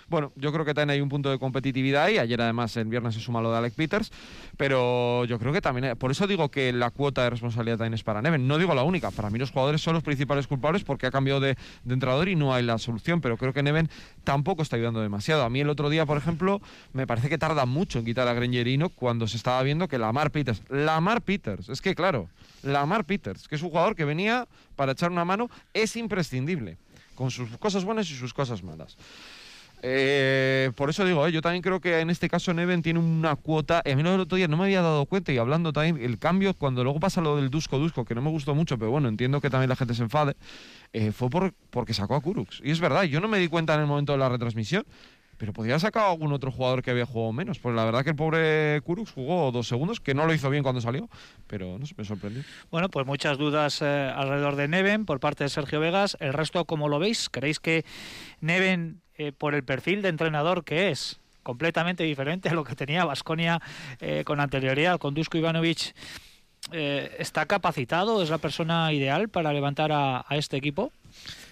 Bueno, 0.08 0.32
yo 0.36 0.52
creo 0.52 0.64
que 0.64 0.72
también 0.72 0.90
hay 0.90 1.00
un 1.00 1.08
punto 1.08 1.30
de 1.30 1.38
competitividad 1.38 2.04
ahí. 2.04 2.18
Ayer 2.18 2.40
además 2.40 2.76
el 2.76 2.86
viernes 2.86 3.14
se 3.14 3.20
suma 3.20 3.40
lo 3.40 3.50
de 3.50 3.58
Alec 3.58 3.74
Peters, 3.74 4.12
pero 4.56 5.24
yo 5.24 5.38
creo 5.38 5.52
que 5.52 5.60
también, 5.60 5.96
por 5.96 6.12
eso 6.12 6.26
digo 6.28 6.48
que 6.48 6.72
la 6.72 6.90
cuota 6.90 7.24
de 7.24 7.30
responsabilidad 7.30 7.78
también 7.78 7.94
es 7.94 8.04
para 8.04 8.22
Neven. 8.22 8.46
No 8.46 8.58
digo 8.58 8.74
la 8.74 8.84
única, 8.84 9.10
para 9.10 9.30
mí 9.30 9.38
los 9.38 9.50
jugadores 9.50 9.80
son 9.80 9.94
los 9.94 10.04
principales 10.04 10.46
culpables 10.46 10.84
porque 10.84 11.06
ha 11.06 11.10
cambiado 11.10 11.40
de, 11.40 11.56
de 11.82 11.94
entrenador 11.94 12.28
y 12.28 12.36
no 12.36 12.54
hay 12.54 12.62
la 12.62 12.78
solución, 12.78 13.20
pero 13.20 13.36
creo 13.36 13.52
que 13.52 13.62
Neven 13.62 13.90
tampoco 14.22 14.62
está 14.62 14.76
ayudando 14.76 15.00
demasiado. 15.00 15.42
A 15.42 15.50
mí 15.50 15.60
el 15.60 15.68
otro 15.68 15.90
día, 15.90 16.06
por 16.06 16.18
ejemplo, 16.18 16.60
me 16.92 17.06
parece 17.06 17.28
que 17.28 17.38
tarda 17.38 17.66
mucho 17.66 17.98
en 17.98 18.04
quitar 18.04 18.28
a 18.28 18.34
Grangerino 18.34 18.90
cuando 18.90 19.26
se 19.26 19.36
estaba 19.36 19.60
viendo 19.62 19.88
que 19.88 19.98
Lamar 19.98 20.30
Peters, 20.30 20.62
Lamar 20.68 21.22
Peters, 21.22 21.68
es 21.68 21.80
que 21.80 21.96
claro, 21.96 22.28
Lamar 22.62 23.04
Peters, 23.04 23.48
que 23.48 23.56
es 23.56 23.62
un 23.62 23.70
jugador 23.70 23.96
que 23.96 24.04
venía 24.04 24.46
para 24.76 24.92
echar 24.92 25.10
una 25.10 25.24
mano, 25.24 25.50
es 25.74 25.96
imprescindible, 25.96 26.76
con 27.14 27.30
sus 27.30 27.48
cosas 27.58 27.84
buenas 27.84 28.08
y 28.10 28.14
sus 28.14 28.32
cosas 28.32 28.62
malas. 28.62 28.96
Eh, 29.82 30.72
por 30.74 30.90
eso 30.90 31.04
digo, 31.04 31.26
eh, 31.26 31.32
yo 31.32 31.42
también 31.42 31.62
creo 31.62 31.80
que 31.80 32.00
en 32.00 32.10
este 32.10 32.28
caso 32.28 32.52
Neven 32.54 32.82
tiene 32.82 32.98
una 32.98 33.36
cuota. 33.36 33.82
A 33.84 33.94
mí 33.94 34.00
el 34.00 34.20
otro 34.20 34.36
día 34.36 34.48
no 34.48 34.56
me 34.56 34.64
había 34.64 34.82
dado 34.82 35.06
cuenta 35.06 35.32
y 35.32 35.38
hablando 35.38 35.72
también, 35.72 36.02
el 36.02 36.18
cambio, 36.18 36.54
cuando 36.54 36.82
luego 36.82 37.00
pasa 37.00 37.20
lo 37.20 37.36
del 37.36 37.50
Dusko 37.50 37.78
Dusko, 37.78 38.04
que 38.04 38.14
no 38.14 38.22
me 38.22 38.30
gustó 38.30 38.54
mucho, 38.54 38.78
pero 38.78 38.90
bueno, 38.90 39.08
entiendo 39.08 39.40
que 39.40 39.50
también 39.50 39.68
la 39.68 39.76
gente 39.76 39.94
se 39.94 40.02
enfade, 40.02 40.34
eh, 40.92 41.12
fue 41.12 41.28
por, 41.30 41.54
porque 41.70 41.94
sacó 41.94 42.14
a 42.14 42.20
Kurux. 42.20 42.60
Y 42.64 42.70
es 42.70 42.80
verdad, 42.80 43.04
yo 43.04 43.20
no 43.20 43.28
me 43.28 43.38
di 43.38 43.48
cuenta 43.48 43.74
en 43.74 43.80
el 43.80 43.86
momento 43.86 44.12
de 44.12 44.18
la 44.18 44.28
retransmisión, 44.28 44.84
pero 45.36 45.52
podría 45.52 45.74
haber 45.74 45.82
sacado 45.82 46.06
a 46.06 46.10
algún 46.12 46.32
otro 46.32 46.50
jugador 46.50 46.82
que 46.82 46.90
había 46.90 47.04
jugado 47.04 47.32
menos. 47.32 47.58
Pues 47.58 47.74
la 47.76 47.84
verdad 47.84 48.02
que 48.02 48.10
el 48.10 48.16
pobre 48.16 48.80
Kurux 48.82 49.12
jugó 49.12 49.52
dos 49.52 49.68
segundos, 49.68 50.00
que 50.00 50.14
no 50.14 50.26
lo 50.26 50.32
hizo 50.32 50.48
bien 50.48 50.62
cuando 50.62 50.80
salió, 50.80 51.10
pero 51.46 51.78
no 51.78 51.84
sé, 51.84 51.94
me 51.98 52.04
sorprendió. 52.04 52.42
Bueno, 52.70 52.88
pues 52.88 53.06
muchas 53.06 53.36
dudas 53.36 53.82
alrededor 53.82 54.56
de 54.56 54.68
Neven 54.68 55.04
por 55.04 55.20
parte 55.20 55.44
de 55.44 55.50
Sergio 55.50 55.78
Vegas. 55.78 56.16
¿El 56.20 56.32
resto 56.32 56.64
cómo 56.64 56.88
lo 56.88 56.98
veis? 56.98 57.28
¿Creéis 57.28 57.60
que 57.60 57.84
Neven, 58.40 59.02
eh, 59.18 59.32
por 59.32 59.54
el 59.54 59.64
perfil 59.64 60.02
de 60.02 60.08
entrenador 60.08 60.64
que 60.64 60.90
es, 60.90 61.18
completamente 61.42 62.04
diferente 62.04 62.48
a 62.48 62.54
lo 62.54 62.64
que 62.64 62.74
tenía 62.74 63.04
Vasconia 63.04 63.62
con 64.24 64.40
anterioridad, 64.40 64.98
con 64.98 65.14
Dusko 65.14 65.38
Ivanovic, 65.38 65.94
eh, 66.72 67.16
está 67.18 67.46
capacitado? 67.46 68.22
¿Es 68.22 68.30
la 68.30 68.38
persona 68.38 68.92
ideal 68.92 69.28
para 69.28 69.52
levantar 69.52 69.92
a, 69.92 70.24
a 70.26 70.36
este 70.36 70.56
equipo? 70.56 70.92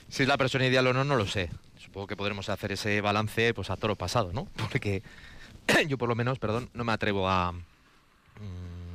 Si 0.09 0.23
es 0.23 0.29
la 0.29 0.37
persona 0.37 0.67
ideal 0.67 0.87
o 0.89 0.93
no, 0.93 1.05
no 1.05 1.17
lo 1.17 1.27
sé. 1.27 1.51
Supongo 1.79 2.07
que 2.07 2.17
podremos 2.17 2.49
hacer 2.49 2.73
ese 2.73 3.01
balance 3.01 3.55
pues 3.55 3.71
a 3.71 3.77
toro 3.77 3.95
pasado, 3.95 4.33
¿no? 4.33 4.49
Porque 4.57 5.03
yo 5.89 5.99
por 5.99 6.09
lo 6.09 6.15
menos, 6.15 6.39
perdón, 6.39 6.69
no 6.75 6.85
me 6.85 6.93
atrevo 6.93 7.29
a 7.29 7.53
mm, 7.53 7.63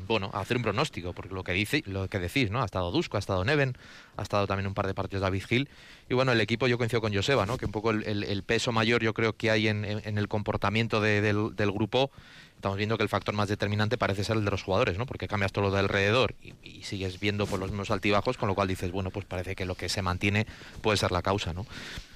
bueno, 0.10 0.32
hacer 0.34 0.58
un 0.58 0.63
pronóstico, 0.63 1.13
porque 1.13 1.34
lo 1.34 1.43
que 1.43 1.54
dice, 1.54 1.84
lo 1.86 2.08
que 2.10 2.17
decís, 2.19 2.50
¿no? 2.50 2.62
Ha 2.62 2.65
estado 2.65 2.91
Dusko, 2.91 3.17
ha 3.17 3.19
estado 3.19 3.45
Neven, 3.45 3.78
ha 4.17 4.24
estado 4.24 4.48
también 4.48 4.65
un 4.65 4.74
par 4.74 4.88
de 4.88 4.95
partidos 4.95 5.22
David 5.22 5.43
Hill. 5.48 5.69
Y 6.10 6.15
bueno, 6.15 6.32
el 6.32 6.41
equipo 6.41 6.67
yo 6.67 6.78
coincido 6.80 7.00
con 7.00 7.13
Joseba, 7.13 7.45
¿no? 7.45 7.58
Que 7.58 7.65
un 7.65 7.72
poco 7.72 7.91
el, 7.91 8.43
peso 8.43 8.72
mayor 8.72 9.04
yo 9.04 9.13
creo 9.13 9.34
que 9.34 9.52
hay 9.52 9.67
en, 9.67 9.86
el 9.86 10.28
comportamiento 10.28 11.00
de- 11.00 11.22
del, 11.22 11.72
grupo. 11.72 12.10
Estamos 12.56 12.78
viendo 12.78 12.98
que 12.98 13.04
el 13.04 13.10
factor 13.10 13.36
más 13.36 13.48
determinante 13.48 13.98
parece 14.00 14.24
ser 14.24 14.36
el 14.38 14.43
de 14.45 14.52
los 14.52 14.63
jugadores, 14.63 14.98
¿no? 14.98 15.06
Porque 15.06 15.28
cambias 15.28 15.52
todo 15.52 15.65
lo 15.65 15.72
de 15.72 15.80
alrededor 15.80 16.34
y, 16.63 16.82
sigues 16.84 17.19
viendo 17.19 17.45
por 17.45 17.60
los 17.60 17.69
mismos 17.69 17.91
altibajos, 17.91 18.38
con 18.38 18.50
lo 18.50 18.56
cual 18.56 18.67
dices, 18.67 18.91
bueno, 18.91 19.12
pues 19.12 19.26
parece 19.26 19.56
que 19.56 19.65
lo 19.65 19.76
que 19.76 19.89
se 19.89 20.02
mantiene 20.02 20.48
puede 20.82 20.98
ser 20.98 21.12
la 21.12 21.22
causa, 21.22 21.54
¿no? 21.54 21.67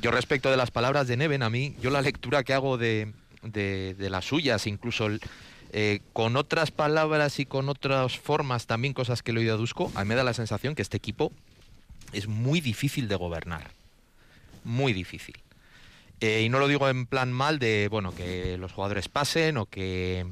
Yo 0.01 0.09
respecto 0.09 0.49
de 0.49 0.57
las 0.57 0.71
palabras 0.71 1.07
de 1.07 1.15
Neven, 1.15 1.43
a 1.43 1.49
mí, 1.51 1.75
yo 1.79 1.91
la 1.91 2.01
lectura 2.01 2.43
que 2.43 2.53
hago 2.53 2.77
de, 2.79 3.13
de- 3.43 3.93
de 3.93 4.09
las 4.09 4.25
suyas, 4.25 4.65
incluso 4.65 5.05
el- 5.05 5.21
eh, 5.73 5.99
con 6.13 6.37
otras 6.37 6.71
palabras 6.71 7.39
y 7.39 7.45
con 7.45 7.67
otras 7.67 8.17
formas, 8.17 8.67
también 8.67 8.93
cosas 8.93 9.21
que 9.23 9.33
le 9.33 9.39
he 9.39 9.43
oído 9.51 9.55
a 9.55 9.99
a 9.99 10.03
mí 10.03 10.07
me 10.09 10.15
da 10.15 10.23
la 10.23 10.33
sensación 10.33 10.75
que 10.75 10.81
este 10.83 10.95
equipo 10.97 11.31
es 12.13 12.27
muy 12.27 12.61
difícil 12.61 13.07
de 13.07 13.15
gobernar. 13.15 13.71
Muy 14.63 14.93
difícil. 14.93 15.35
Eh, 16.21 16.43
y 16.45 16.49
no 16.49 16.59
lo 16.59 16.67
digo 16.67 16.87
en 16.87 17.05
plan 17.05 17.33
mal 17.33 17.59
de, 17.59 17.87
bueno, 17.89 18.13
que 18.15 18.57
los 18.57 18.71
jugadores 18.71 19.09
pasen 19.09 19.57
o 19.57 19.65
que, 19.65 20.25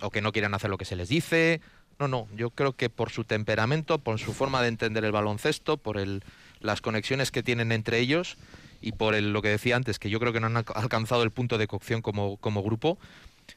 o 0.00 0.10
que 0.10 0.20
no 0.20 0.32
quieran 0.32 0.52
hacer 0.54 0.68
lo 0.68 0.76
que 0.76 0.84
se 0.84 0.96
les 0.96 1.08
dice. 1.08 1.60
No, 1.98 2.06
no, 2.08 2.28
yo 2.36 2.50
creo 2.50 2.74
que 2.74 2.90
por 2.90 3.10
su 3.10 3.24
temperamento, 3.24 3.98
por 3.98 4.18
su 4.18 4.34
forma 4.34 4.60
de 4.62 4.68
entender 4.68 5.04
el 5.04 5.12
baloncesto, 5.12 5.76
por 5.78 5.96
el, 5.98 6.22
las 6.60 6.80
conexiones 6.80 7.30
que 7.30 7.42
tienen 7.42 7.72
entre 7.72 7.98
ellos 7.98 8.36
y 8.82 8.92
por 8.92 9.14
el- 9.14 9.32
lo 9.32 9.42
que 9.42 9.48
decía 9.48 9.74
antes, 9.76 9.98
que 9.98 10.10
yo 10.10 10.20
creo 10.20 10.32
que 10.32 10.40
no 10.40 10.46
han 10.48 10.56
alca- 10.56 10.74
alcanzado 10.74 11.22
el 11.22 11.30
punto 11.30 11.56
de 11.56 11.66
cocción 11.66 12.02
como, 12.02 12.36
como 12.36 12.62
grupo, 12.62 12.98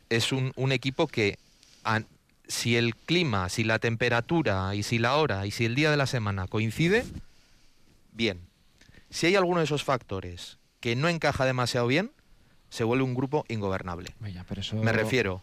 es 0.10 0.32
un, 0.32 0.52
un 0.56 0.72
equipo 0.72 1.08
que 1.08 1.38
a- 1.84 2.02
si 2.48 2.76
el 2.76 2.96
clima, 2.96 3.48
si 3.50 3.64
la 3.64 3.80
temperatura 3.80 4.76
y 4.76 4.84
si 4.84 4.98
la 5.00 5.16
hora 5.16 5.46
y 5.46 5.52
si 5.52 5.66
el 5.66 5.76
día 5.76 5.90
de 5.92 5.98
la 5.98 6.06
semana 6.08 6.48
coincide, 6.48 7.06
bien. 8.12 8.42
Si 9.10 9.28
hay 9.28 9.36
alguno 9.36 9.60
de 9.60 9.66
esos 9.66 9.84
factores 9.84 10.58
que 10.80 10.96
no 10.96 11.08
encaja 11.10 11.46
demasiado 11.46 11.88
bien, 11.88 12.12
se 12.70 12.84
vuelve 12.84 13.04
un 13.04 13.14
grupo 13.14 13.46
ingobernable. 13.50 14.16
Vaya, 14.20 14.46
pero 14.48 14.62
eso... 14.62 14.76
Me 14.78 14.92
refiero, 14.92 15.42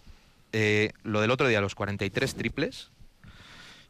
eh, 0.52 0.92
lo 1.02 1.20
del 1.20 1.30
otro 1.30 1.46
día, 1.48 1.60
los 1.60 1.74
43 1.74 2.34
triples, 2.34 2.90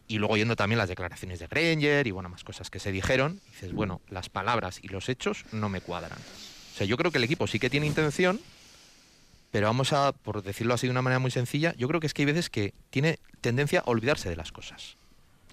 y 0.08 0.18
luego 0.18 0.36
yendo 0.36 0.56
también 0.56 0.78
las 0.78 0.88
declaraciones 0.88 1.38
de 1.38 1.46
Granger 1.46 2.06
y 2.06 2.10
bueno, 2.10 2.28
más 2.28 2.42
cosas 2.42 2.70
que 2.70 2.78
se 2.80 2.90
dijeron, 2.92 3.40
dices, 3.50 3.72
bueno, 3.72 4.00
las 4.08 4.28
palabras 4.28 4.80
y 4.82 4.88
los 4.88 5.08
hechos 5.08 5.44
no 5.52 5.68
me 5.68 5.80
cuadran. 5.80 6.18
O 6.18 6.76
sea, 6.76 6.86
yo 6.86 6.96
creo 6.96 7.10
que 7.12 7.18
el 7.18 7.24
equipo 7.24 7.46
sí 7.46 7.58
que 7.58 7.68
tiene 7.70 7.86
intención, 7.86 8.40
pero 9.50 9.66
vamos 9.66 9.92
a, 9.92 10.12
por 10.12 10.42
decirlo 10.42 10.74
así 10.74 10.86
de 10.86 10.90
una 10.90 11.02
manera 11.02 11.18
muy 11.18 11.30
sencilla, 11.30 11.74
yo 11.76 11.88
creo 11.88 12.00
que 12.00 12.06
es 12.06 12.14
que 12.14 12.22
hay 12.22 12.26
veces 12.26 12.50
que 12.50 12.74
tiene 12.90 13.18
tendencia 13.40 13.80
a 13.80 13.90
olvidarse 13.90 14.28
de 14.28 14.36
las 14.36 14.52
cosas 14.52 14.96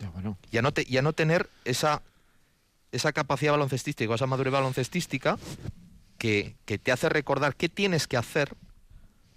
Ya, 0.02 0.10
bueno. 0.10 0.38
y 0.52 0.58
a 0.58 0.62
no, 0.62 0.72
te- 0.74 0.86
y 0.88 0.98
a 0.98 1.02
no 1.02 1.14
tener 1.14 1.50
esa, 1.64 2.02
esa 2.92 3.14
capacidad 3.14 3.52
baloncestística 3.54 4.12
o 4.12 4.16
esa 4.16 4.28
madurez 4.28 4.52
baloncestística 4.54 5.38
que, 6.18 6.56
que 6.66 6.78
te 6.78 6.92
hace 6.92 7.10
recordar 7.10 7.56
qué 7.56 7.70
tienes 7.70 8.08
que 8.08 8.18
hacer 8.18 8.54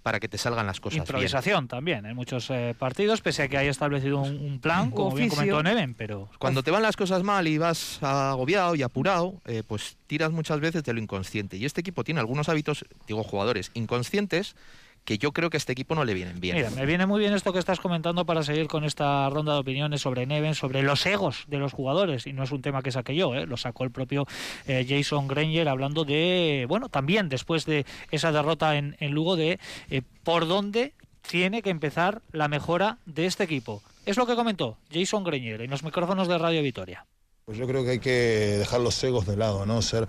para 0.09 0.19
que 0.19 0.27
te 0.27 0.39
salgan 0.39 0.65
las 0.65 0.79
cosas 0.79 0.95
bien. 0.95 1.03
Improvisación 1.03 1.67
también 1.67 2.03
en 2.07 2.15
muchos 2.15 2.49
eh, 2.49 2.73
partidos, 2.75 3.21
pese 3.21 3.43
a 3.43 3.47
que 3.47 3.59
haya 3.59 3.69
establecido 3.69 4.19
un, 4.19 4.39
un 4.39 4.59
plan, 4.59 4.89
como 4.89 5.13
bien 5.13 5.29
comentó 5.29 5.61
Neven, 5.61 5.93
pero 5.93 6.31
Cuando 6.39 6.63
te 6.63 6.71
van 6.71 6.81
las 6.81 6.97
cosas 6.97 7.21
mal 7.21 7.47
y 7.47 7.59
vas 7.59 8.01
agobiado 8.01 8.73
y 8.73 8.81
apurado, 8.81 9.39
eh, 9.45 9.61
pues 9.61 9.97
tiras 10.07 10.31
muchas 10.31 10.61
veces 10.61 10.83
de 10.83 10.93
lo 10.93 10.99
inconsciente. 10.99 11.57
Y 11.57 11.65
este 11.65 11.81
equipo 11.81 12.03
tiene 12.03 12.21
algunos 12.21 12.49
hábitos, 12.49 12.85
digo, 13.05 13.23
jugadores 13.23 13.69
inconscientes 13.75 14.55
que 15.09 15.17
yo 15.17 15.31
creo 15.31 15.49
que 15.49 15.57
a 15.57 15.61
este 15.63 15.71
equipo 15.71 15.95
no 15.95 16.05
le 16.05 16.13
vienen 16.13 16.39
bien. 16.39 16.55
Mira, 16.55 16.69
me 16.69 16.85
viene 16.85 17.07
muy 17.07 17.19
bien 17.19 17.33
esto 17.33 17.51
que 17.51 17.57
estás 17.57 17.79
comentando 17.79 18.27
para 18.27 18.43
seguir 18.43 18.67
con 18.67 18.83
esta 18.83 19.27
ronda 19.31 19.53
de 19.53 19.59
opiniones 19.61 20.01
sobre 20.01 20.27
Neven, 20.27 20.53
sobre 20.53 20.83
los 20.83 21.03
egos 21.07 21.45
de 21.47 21.57
los 21.57 21.73
jugadores. 21.73 22.27
Y 22.27 22.33
no 22.33 22.43
es 22.43 22.51
un 22.51 22.61
tema 22.61 22.83
que 22.83 22.91
saqué 22.91 23.15
yo, 23.15 23.33
¿eh? 23.33 23.47
lo 23.47 23.57
sacó 23.57 23.85
el 23.85 23.89
propio 23.89 24.27
eh, 24.67 24.85
Jason 24.87 25.27
Granger 25.27 25.67
hablando 25.67 26.05
de, 26.05 26.67
bueno, 26.69 26.89
también 26.89 27.27
después 27.27 27.65
de 27.65 27.87
esa 28.11 28.31
derrota 28.31 28.75
en, 28.75 28.97
en 28.99 29.13
Lugo, 29.13 29.35
de 29.35 29.59
eh, 29.89 30.03
por 30.23 30.47
dónde 30.47 30.93
tiene 31.27 31.63
que 31.63 31.71
empezar 31.71 32.21
la 32.31 32.47
mejora 32.47 32.99
de 33.07 33.25
este 33.25 33.45
equipo. 33.45 33.81
Es 34.05 34.15
lo 34.15 34.27
que 34.27 34.35
comentó 34.35 34.77
Jason 34.93 35.23
Granger 35.23 35.63
en 35.63 35.71
los 35.71 35.81
micrófonos 35.81 36.27
de 36.27 36.37
Radio 36.37 36.61
Vitoria. 36.61 37.07
Pues 37.49 37.57
yo 37.57 37.65
creo 37.65 37.83
que 37.83 37.89
hay 37.89 37.99
que 37.99 38.57
dejar 38.59 38.79
los 38.79 39.03
egos 39.03 39.25
de 39.25 39.35
lado, 39.35 39.65
¿no? 39.65 39.81
Ser 39.81 40.07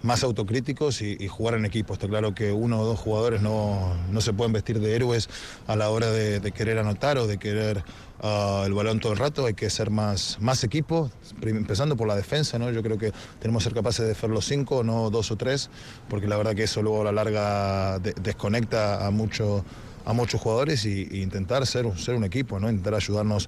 más 0.00 0.24
autocríticos 0.24 1.02
y, 1.02 1.28
jugar 1.28 1.56
en 1.56 1.66
equipo. 1.66 1.92
Está 1.92 2.08
claro 2.08 2.34
que 2.34 2.50
uno 2.50 2.80
o 2.80 2.86
dos 2.86 2.98
jugadores 2.98 3.42
no, 3.42 3.94
no 4.10 4.22
se 4.22 4.32
pueden 4.32 4.54
vestir 4.54 4.80
de 4.80 4.96
héroes 4.96 5.28
a 5.66 5.76
la 5.76 5.90
hora 5.90 6.10
de, 6.10 6.40
querer 6.52 6.78
anotar 6.78 7.18
o 7.18 7.26
de 7.26 7.36
querer 7.36 7.84
ah, 8.22 8.62
el 8.64 8.72
balón 8.72 9.00
todo 9.00 9.12
el 9.12 9.18
rato. 9.18 9.44
Hay 9.44 9.52
que 9.52 9.68
ser 9.68 9.90
más, 9.90 10.38
más 10.40 10.64
equipo, 10.64 11.10
empezando 11.42 11.94
por 11.94 12.08
la 12.08 12.16
defensa, 12.16 12.58
¿no? 12.58 12.70
Yo 12.70 12.82
creo 12.82 12.96
que 12.96 13.12
tenemos 13.38 13.62
que 13.62 13.68
ser 13.68 13.74
capaces 13.74 14.06
de 14.06 14.12
hacer 14.12 14.30
los 14.30 14.46
cinco, 14.46 14.82
no 14.82 15.10
dos 15.10 15.30
o 15.30 15.36
tres, 15.36 15.68
porque 16.08 16.26
la 16.26 16.38
verdad 16.38 16.54
que 16.54 16.62
eso 16.62 16.80
luego 16.80 17.02
a 17.02 17.04
la 17.04 17.12
larga 17.12 17.98
de- 17.98 18.14
desconecta 18.14 19.06
a 19.06 19.10
mucho 19.10 19.62
a 20.06 20.14
muchos 20.14 20.40
jugadores 20.40 20.86
y, 20.86 21.06
y 21.10 21.20
intentar 21.20 21.66
ser, 21.66 21.86
ser 21.98 22.14
un 22.14 22.24
equipo, 22.24 22.58
¿no? 22.58 22.70
intentar 22.70 22.94
ayudarnos 22.94 23.46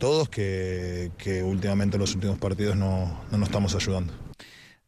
todos 0.00 0.28
que, 0.28 1.12
que 1.16 1.44
últimamente 1.44 1.96
en 1.96 2.00
los 2.00 2.14
últimos 2.16 2.38
partidos 2.38 2.74
no, 2.74 3.22
no 3.30 3.38
nos 3.38 3.48
estamos 3.48 3.76
ayudando. 3.76 4.12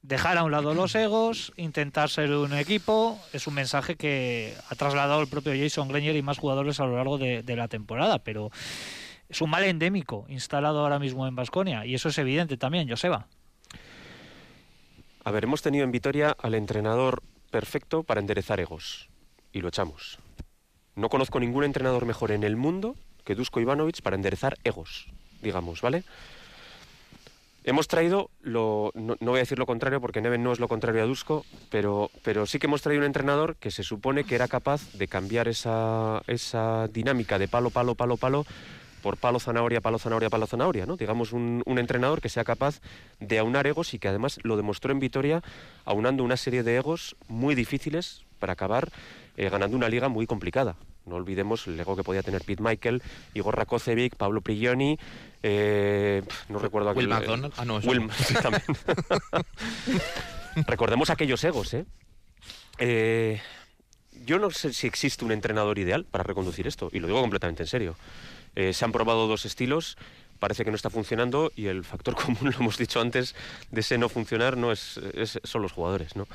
dejar 0.02 0.36
a 0.38 0.42
un 0.42 0.50
lado 0.50 0.74
los 0.74 0.96
egos, 0.96 1.52
intentar 1.56 2.10
ser 2.10 2.32
un 2.32 2.52
equipo, 2.54 3.20
es 3.32 3.46
un 3.46 3.54
mensaje 3.54 3.94
que 3.94 4.54
ha 4.68 4.74
trasladado 4.74 5.20
el 5.22 5.28
propio 5.28 5.52
Jason 5.52 5.86
Granger 5.86 6.16
y 6.16 6.22
más 6.22 6.38
jugadores 6.38 6.80
a 6.80 6.86
lo 6.86 6.96
largo 6.96 7.18
de, 7.18 7.44
de 7.44 7.56
la 7.56 7.68
temporada, 7.68 8.18
pero 8.18 8.50
es 9.28 9.40
un 9.40 9.50
mal 9.50 9.62
endémico 9.62 10.26
instalado 10.28 10.80
ahora 10.80 10.98
mismo 10.98 11.28
en 11.28 11.36
Basconia 11.36 11.86
y 11.86 11.94
eso 11.94 12.08
es 12.08 12.18
evidente 12.18 12.56
también, 12.56 12.88
Joseba. 12.88 13.28
A 15.24 15.30
ver, 15.30 15.44
hemos 15.44 15.62
tenido 15.62 15.84
en 15.84 15.92
Vitoria 15.92 16.36
al 16.42 16.54
entrenador 16.54 17.22
perfecto 17.52 18.02
para 18.02 18.20
enderezar 18.20 18.58
egos. 18.58 19.08
Y 19.52 19.60
lo 19.60 19.68
echamos. 19.68 20.18
No 20.96 21.08
conozco 21.08 21.38
ningún 21.38 21.62
entrenador 21.64 22.06
mejor 22.06 22.32
en 22.32 22.42
el 22.42 22.56
mundo 22.56 22.96
que 23.24 23.34
Dusko 23.34 23.60
Ivanovic 23.60 24.02
para 24.02 24.16
enderezar 24.16 24.56
egos, 24.64 25.06
digamos, 25.42 25.80
¿vale? 25.80 26.04
Hemos 27.64 27.86
traído, 27.86 28.28
lo, 28.40 28.90
no, 28.94 29.16
voy 29.20 29.36
a 29.36 29.38
decir 29.38 29.58
lo 29.58 29.66
contrario 29.66 30.00
porque 30.00 30.20
Neven 30.20 30.42
no 30.42 30.52
es 30.52 30.58
lo 30.58 30.66
contrario 30.66 31.02
a 31.02 31.06
Dusko, 31.06 31.44
pero, 31.70 32.10
pero 32.24 32.44
sí 32.44 32.58
que 32.58 32.66
hemos 32.66 32.82
traído 32.82 33.02
un 33.02 33.06
entrenador 33.06 33.54
que 33.54 33.70
se 33.70 33.84
supone 33.84 34.24
que 34.24 34.34
era 34.34 34.48
capaz 34.48 34.92
de 34.94 35.06
cambiar 35.06 35.46
esa, 35.46 36.22
esa 36.26 36.88
dinámica 36.88 37.38
de 37.38 37.46
palo, 37.46 37.70
palo, 37.70 37.94
palo, 37.94 38.16
palo 38.16 38.46
por 39.00 39.16
palo, 39.16 39.38
zanahoria, 39.38 39.80
palo, 39.80 39.98
zanahoria, 39.98 40.30
palo, 40.30 40.46
zanahoria, 40.46 40.86
¿no? 40.86 40.96
Digamos 40.96 41.32
un, 41.32 41.62
un 41.66 41.78
entrenador 41.78 42.20
que 42.20 42.28
sea 42.28 42.44
capaz 42.44 42.80
de 43.20 43.38
aunar 43.38 43.66
egos 43.66 43.94
y 43.94 43.98
que 43.98 44.08
además 44.08 44.38
lo 44.42 44.56
demostró 44.56 44.92
en 44.92 45.00
Vitoria 45.00 45.42
aunando 45.84 46.24
una 46.24 46.36
serie 46.36 46.62
de 46.62 46.76
egos 46.76 47.16
muy 47.28 47.54
difíciles 47.54 48.24
para 48.38 48.54
acabar 48.54 48.90
eh, 49.36 49.48
ganando 49.48 49.76
una 49.76 49.88
liga 49.88 50.08
muy 50.08 50.26
complicada. 50.26 50.76
No 51.06 51.16
olvidemos 51.16 51.66
el 51.66 51.78
ego 51.80 51.96
que 51.96 52.04
podía 52.04 52.22
tener 52.22 52.42
Pete 52.44 52.62
Michael, 52.62 53.02
Igor 53.34 53.56
Rakocevic, 53.56 54.14
Pablo 54.16 54.40
Prigioni, 54.40 54.98
eh, 55.42 56.22
no 56.48 56.58
recuerdo 56.60 56.90
aquel... 56.90 57.06
Will 57.06 57.14
McDonald. 57.14 57.52
Ah, 57.56 57.64
no, 57.64 57.78
eso 57.78 57.88
Will- 57.90 58.06
no. 58.06 58.12
sí, 58.14 58.34
también. 58.34 58.62
Recordemos 60.66 61.10
aquellos 61.10 61.42
egos, 61.44 61.74
¿eh? 61.74 61.84
Eh, 62.78 63.40
Yo 64.24 64.38
no 64.38 64.50
sé 64.50 64.72
si 64.72 64.86
existe 64.86 65.24
un 65.24 65.32
entrenador 65.32 65.78
ideal 65.78 66.04
para 66.04 66.24
reconducir 66.24 66.66
esto, 66.66 66.90
y 66.92 67.00
lo 67.00 67.06
digo 67.06 67.20
completamente 67.20 67.62
en 67.62 67.68
serio. 67.68 67.96
Eh, 68.54 68.72
se 68.72 68.84
han 68.84 68.92
probado 68.92 69.26
dos 69.26 69.44
estilos, 69.46 69.96
parece 70.38 70.64
que 70.64 70.70
no 70.70 70.76
está 70.76 70.90
funcionando, 70.90 71.52
y 71.56 71.66
el 71.66 71.84
factor 71.84 72.14
común, 72.22 72.38
lo 72.42 72.50
hemos 72.52 72.78
dicho 72.78 73.00
antes, 73.00 73.34
de 73.70 73.80
ese 73.80 73.98
no 73.98 74.08
funcionar 74.08 74.56
no 74.56 74.72
es, 74.72 74.98
es- 75.14 75.40
son 75.42 75.62
los 75.62 75.72
jugadores, 75.72 76.16
¿no? 76.16 76.26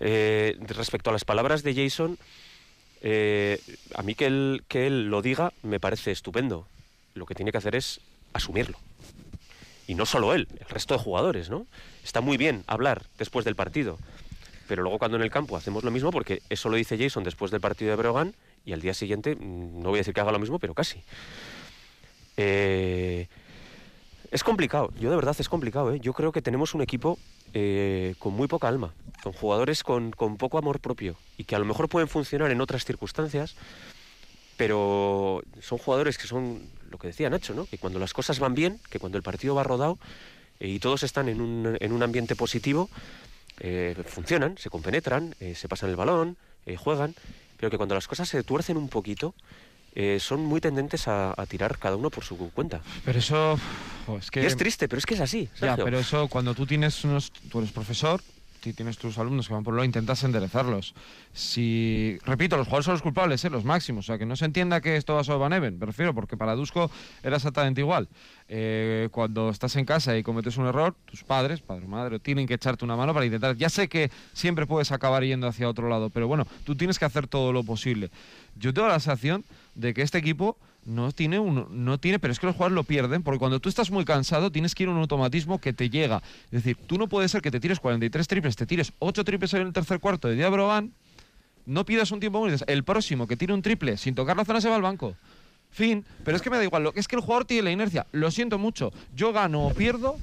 Eh, 0.00 0.56
respecto 0.60 1.10
a 1.10 1.12
las 1.12 1.24
palabras 1.24 1.62
de 1.62 1.74
Jason, 1.74 2.18
eh, 3.06 3.60
a 3.94 4.02
mí 4.02 4.14
que 4.14 4.24
él, 4.24 4.64
que 4.66 4.86
él 4.86 5.10
lo 5.10 5.20
diga 5.20 5.52
me 5.62 5.78
parece 5.78 6.10
estupendo. 6.10 6.66
Lo 7.14 7.26
que 7.26 7.34
tiene 7.34 7.52
que 7.52 7.58
hacer 7.58 7.76
es 7.76 8.00
asumirlo. 8.32 8.78
Y 9.86 9.94
no 9.94 10.06
solo 10.06 10.32
él, 10.32 10.48
el 10.58 10.66
resto 10.70 10.94
de 10.94 11.00
jugadores, 11.00 11.50
¿no? 11.50 11.66
Está 12.02 12.22
muy 12.22 12.38
bien 12.38 12.64
hablar 12.66 13.02
después 13.18 13.44
del 13.44 13.56
partido, 13.56 13.98
pero 14.66 14.82
luego 14.82 14.98
cuando 14.98 15.18
en 15.18 15.22
el 15.22 15.30
campo 15.30 15.54
hacemos 15.54 15.84
lo 15.84 15.90
mismo, 15.90 16.10
porque 16.10 16.40
eso 16.48 16.70
lo 16.70 16.76
dice 16.76 16.96
Jason 16.96 17.24
después 17.24 17.50
del 17.50 17.60
partido 17.60 17.90
de 17.90 17.96
Breogán, 17.96 18.34
y 18.64 18.72
al 18.72 18.80
día 18.80 18.94
siguiente, 18.94 19.36
mm, 19.36 19.82
no 19.82 19.90
voy 19.90 19.98
a 19.98 20.00
decir 20.00 20.14
que 20.14 20.22
haga 20.22 20.32
lo 20.32 20.38
mismo, 20.38 20.58
pero 20.58 20.72
casi. 20.72 21.02
Eh, 22.38 23.28
es 24.30 24.42
complicado, 24.42 24.90
yo 24.98 25.10
de 25.10 25.16
verdad 25.16 25.36
es 25.38 25.48
complicado, 25.50 25.92
¿eh? 25.92 26.00
Yo 26.00 26.14
creo 26.14 26.32
que 26.32 26.40
tenemos 26.40 26.72
un 26.72 26.80
equipo 26.80 27.18
eh, 27.54 28.14
con 28.18 28.34
muy 28.34 28.48
poca 28.48 28.68
alma, 28.68 28.92
con 29.22 29.32
jugadores 29.32 29.82
con, 29.82 30.10
con 30.10 30.36
poco 30.36 30.58
amor 30.58 30.80
propio, 30.80 31.16
y 31.38 31.44
que 31.44 31.54
a 31.54 31.58
lo 31.58 31.64
mejor 31.64 31.88
pueden 31.88 32.08
funcionar 32.08 32.50
en 32.50 32.60
otras 32.60 32.84
circunstancias, 32.84 33.54
pero 34.56 35.42
son 35.60 35.78
jugadores 35.78 36.18
que 36.18 36.26
son 36.26 36.68
lo 36.90 36.98
que 36.98 37.06
decía 37.06 37.30
Nacho, 37.30 37.54
¿no? 37.54 37.66
Que 37.66 37.78
cuando 37.78 37.98
las 37.98 38.12
cosas 38.12 38.38
van 38.38 38.54
bien, 38.54 38.80
que 38.90 38.98
cuando 38.98 39.16
el 39.16 39.22
partido 39.22 39.54
va 39.54 39.62
rodado 39.62 39.98
eh, 40.60 40.68
y 40.68 40.78
todos 40.80 41.02
están 41.04 41.28
en 41.28 41.40
un, 41.40 41.76
en 41.80 41.92
un 41.92 42.02
ambiente 42.02 42.36
positivo, 42.36 42.90
eh, 43.60 43.96
funcionan, 44.06 44.58
se 44.58 44.68
compenetran, 44.68 45.34
se 45.54 45.68
pasan 45.68 45.90
el 45.90 45.96
balón, 45.96 46.36
juegan, 46.76 47.14
pero 47.56 47.70
que 47.70 47.76
cuando 47.76 47.94
las 47.94 48.08
cosas 48.08 48.28
se 48.28 48.42
tuercen 48.42 48.76
un 48.76 48.88
poquito, 48.88 49.34
eh, 49.94 50.18
son 50.20 50.44
muy 50.44 50.60
tendentes 50.60 51.06
a, 51.08 51.34
a 51.36 51.46
tirar 51.46 51.78
cada 51.78 51.96
uno 51.96 52.10
por 52.10 52.24
su 52.24 52.36
cuenta. 52.52 52.80
Pero 53.04 53.18
eso. 53.18 53.58
jo, 54.06 54.18
es 54.18 54.30
que. 54.30 54.42
Y 54.42 54.46
es 54.46 54.56
triste, 54.56 54.88
pero 54.88 54.98
es 54.98 55.06
que 55.06 55.14
es 55.14 55.20
así. 55.20 55.48
Ya, 55.54 55.68
Sergio. 55.68 55.84
pero 55.84 55.98
eso 55.98 56.28
cuando 56.28 56.54
tú 56.54 56.66
tienes 56.66 57.04
unos. 57.04 57.30
Tú 57.50 57.58
eres 57.58 57.70
profesor, 57.70 58.20
si 58.64 58.72
tienes 58.72 58.96
tus 58.96 59.18
alumnos 59.18 59.46
que 59.46 59.52
van 59.52 59.62
por 59.62 59.74
lo 59.74 59.84
intentas 59.84 60.24
enderezarlos. 60.24 60.94
Si. 61.34 62.18
Repito, 62.24 62.56
los 62.56 62.66
jugadores 62.66 62.86
son 62.86 62.94
los 62.94 63.02
culpables, 63.02 63.44
¿eh? 63.44 63.50
los 63.50 63.64
máximos. 63.64 64.06
O 64.06 64.06
sea, 64.06 64.18
que 64.18 64.24
no 64.24 64.36
se 64.36 64.46
entienda 64.46 64.80
que 64.80 64.96
esto 64.96 65.14
va 65.14 65.22
sobre 65.22 65.38
Van 65.38 65.52
Even, 65.52 65.78
me 65.78 65.86
refiero, 65.86 66.14
porque 66.14 66.36
para 66.36 66.54
Dusko 66.54 66.90
era 67.22 67.36
exactamente 67.36 67.82
igual. 67.82 68.08
Eh, 68.48 69.08
cuando 69.12 69.50
estás 69.50 69.76
en 69.76 69.84
casa 69.84 70.16
y 70.16 70.22
cometes 70.22 70.56
un 70.56 70.66
error, 70.66 70.96
tus 71.04 71.22
padres, 71.24 71.60
padre 71.60 71.84
o 71.84 71.88
madre, 71.88 72.18
tienen 72.18 72.46
que 72.46 72.54
echarte 72.54 72.84
una 72.84 72.96
mano 72.96 73.12
para 73.12 73.26
intentar. 73.26 73.54
Ya 73.56 73.68
sé 73.68 73.88
que 73.88 74.10
siempre 74.32 74.66
puedes 74.66 74.92
acabar 74.92 75.22
yendo 75.22 75.46
hacia 75.46 75.68
otro 75.68 75.88
lado, 75.88 76.08
pero 76.08 76.26
bueno, 76.26 76.46
tú 76.64 76.74
tienes 76.74 76.98
que 76.98 77.04
hacer 77.04 77.26
todo 77.26 77.52
lo 77.52 77.64
posible. 77.64 78.10
Yo 78.56 78.72
tengo 78.72 78.88
la 78.88 78.98
sensación 78.98 79.44
de 79.74 79.94
que 79.94 80.02
este 80.02 80.18
equipo 80.18 80.56
no 80.84 81.12
tiene 81.12 81.38
un, 81.38 81.84
no 81.84 81.98
tiene, 81.98 82.18
pero 82.18 82.32
es 82.32 82.38
que 82.38 82.46
los 82.46 82.56
jugadores 82.56 82.74
lo 82.74 82.84
pierden 82.84 83.22
porque 83.22 83.38
cuando 83.38 83.60
tú 83.60 83.68
estás 83.68 83.90
muy 83.90 84.04
cansado 84.04 84.52
tienes 84.52 84.74
que 84.74 84.82
ir 84.82 84.88
a 84.88 84.92
un 84.92 84.98
automatismo 84.98 85.58
que 85.58 85.72
te 85.72 85.90
llega. 85.90 86.22
Es 86.46 86.62
decir, 86.62 86.76
tú 86.86 86.98
no 86.98 87.08
puedes 87.08 87.30
ser 87.30 87.42
que 87.42 87.50
te 87.50 87.60
tires 87.60 87.80
43 87.80 88.28
triples, 88.28 88.56
te 88.56 88.66
tires 88.66 88.92
8 88.98 89.24
triples 89.24 89.54
en 89.54 89.62
el 89.62 89.72
tercer 89.72 90.00
cuarto 90.00 90.28
de 90.28 90.34
Diabrogan, 90.34 90.92
no 91.66 91.84
pidas 91.86 92.10
un 92.10 92.20
tiempo 92.20 92.44
dices, 92.44 92.64
el 92.66 92.84
próximo 92.84 93.26
que 93.26 93.36
tire 93.36 93.54
un 93.54 93.62
triple 93.62 93.96
sin 93.96 94.14
tocar 94.14 94.36
la 94.36 94.44
zona 94.44 94.60
se 94.60 94.68
va 94.68 94.76
al 94.76 94.82
banco. 94.82 95.16
Fin, 95.70 96.04
pero 96.24 96.36
es 96.36 96.42
que 96.42 96.50
me 96.50 96.56
da 96.56 96.64
igual, 96.64 96.84
lo 96.84 96.92
que 96.92 97.00
es 97.00 97.08
que 97.08 97.16
el 97.16 97.22
jugador 97.22 97.46
tiene 97.46 97.62
la 97.62 97.70
inercia. 97.72 98.06
Lo 98.12 98.30
siento 98.30 98.58
mucho, 98.58 98.92
yo 99.14 99.32
gano 99.32 99.66
o 99.66 99.74
pierdo 99.74 100.16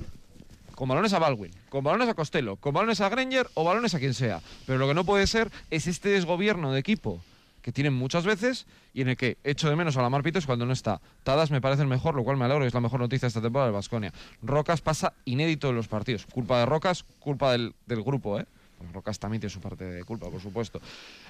con 0.75 0.87
balones 0.87 1.13
a 1.13 1.19
Baldwin, 1.19 1.51
con 1.69 1.83
balones 1.83 2.07
a 2.07 2.13
Costello, 2.13 2.55
con 2.55 2.73
balones 2.73 3.01
a 3.01 3.09
Granger 3.09 3.47
o 3.55 3.63
balones 3.63 3.93
a 3.93 3.99
quien 3.99 4.13
sea. 4.13 4.39
Pero 4.65 4.79
lo 4.79 4.87
que 4.87 4.93
no 4.93 5.03
puede 5.03 5.27
ser 5.27 5.51
es 5.69 5.87
este 5.87 6.09
desgobierno 6.09 6.71
de 6.71 6.79
equipo 6.79 7.21
que 7.61 7.71
tienen 7.71 7.93
muchas 7.93 8.25
veces 8.25 8.65
y 8.93 9.01
en 9.01 9.09
el 9.09 9.17
que 9.17 9.37
echo 9.43 9.69
de 9.69 9.75
menos 9.75 9.95
a 9.97 10.01
la 10.01 10.09
Mar 10.09 10.23
Pitos 10.23 10.45
cuando 10.45 10.65
no 10.65 10.73
está. 10.73 11.01
Tadas 11.23 11.51
me 11.51 11.61
parece 11.61 11.81
el 11.83 11.87
mejor, 11.87 12.15
lo 12.15 12.23
cual 12.23 12.37
me 12.37 12.45
alegro, 12.45 12.65
es 12.65 12.73
la 12.73 12.81
mejor 12.81 12.99
noticia 12.99 13.27
esta 13.27 13.41
temporada 13.41 13.69
de 13.69 13.73
Basconia. 13.75 14.11
Rocas 14.41 14.81
pasa 14.81 15.13
inédito 15.25 15.69
en 15.69 15.75
los 15.75 15.87
partidos. 15.87 16.25
Culpa 16.25 16.59
de 16.59 16.65
Rocas, 16.65 17.03
culpa 17.19 17.51
del, 17.51 17.73
del 17.85 18.01
grupo, 18.03 18.39
¿eh? 18.39 18.45
Rocas 18.93 19.19
también 19.19 19.39
tiene 19.39 19.51
su 19.53 19.61
parte 19.61 19.83
de 19.85 20.03
culpa, 20.03 20.27
por 20.31 20.41
supuesto. 20.41 20.81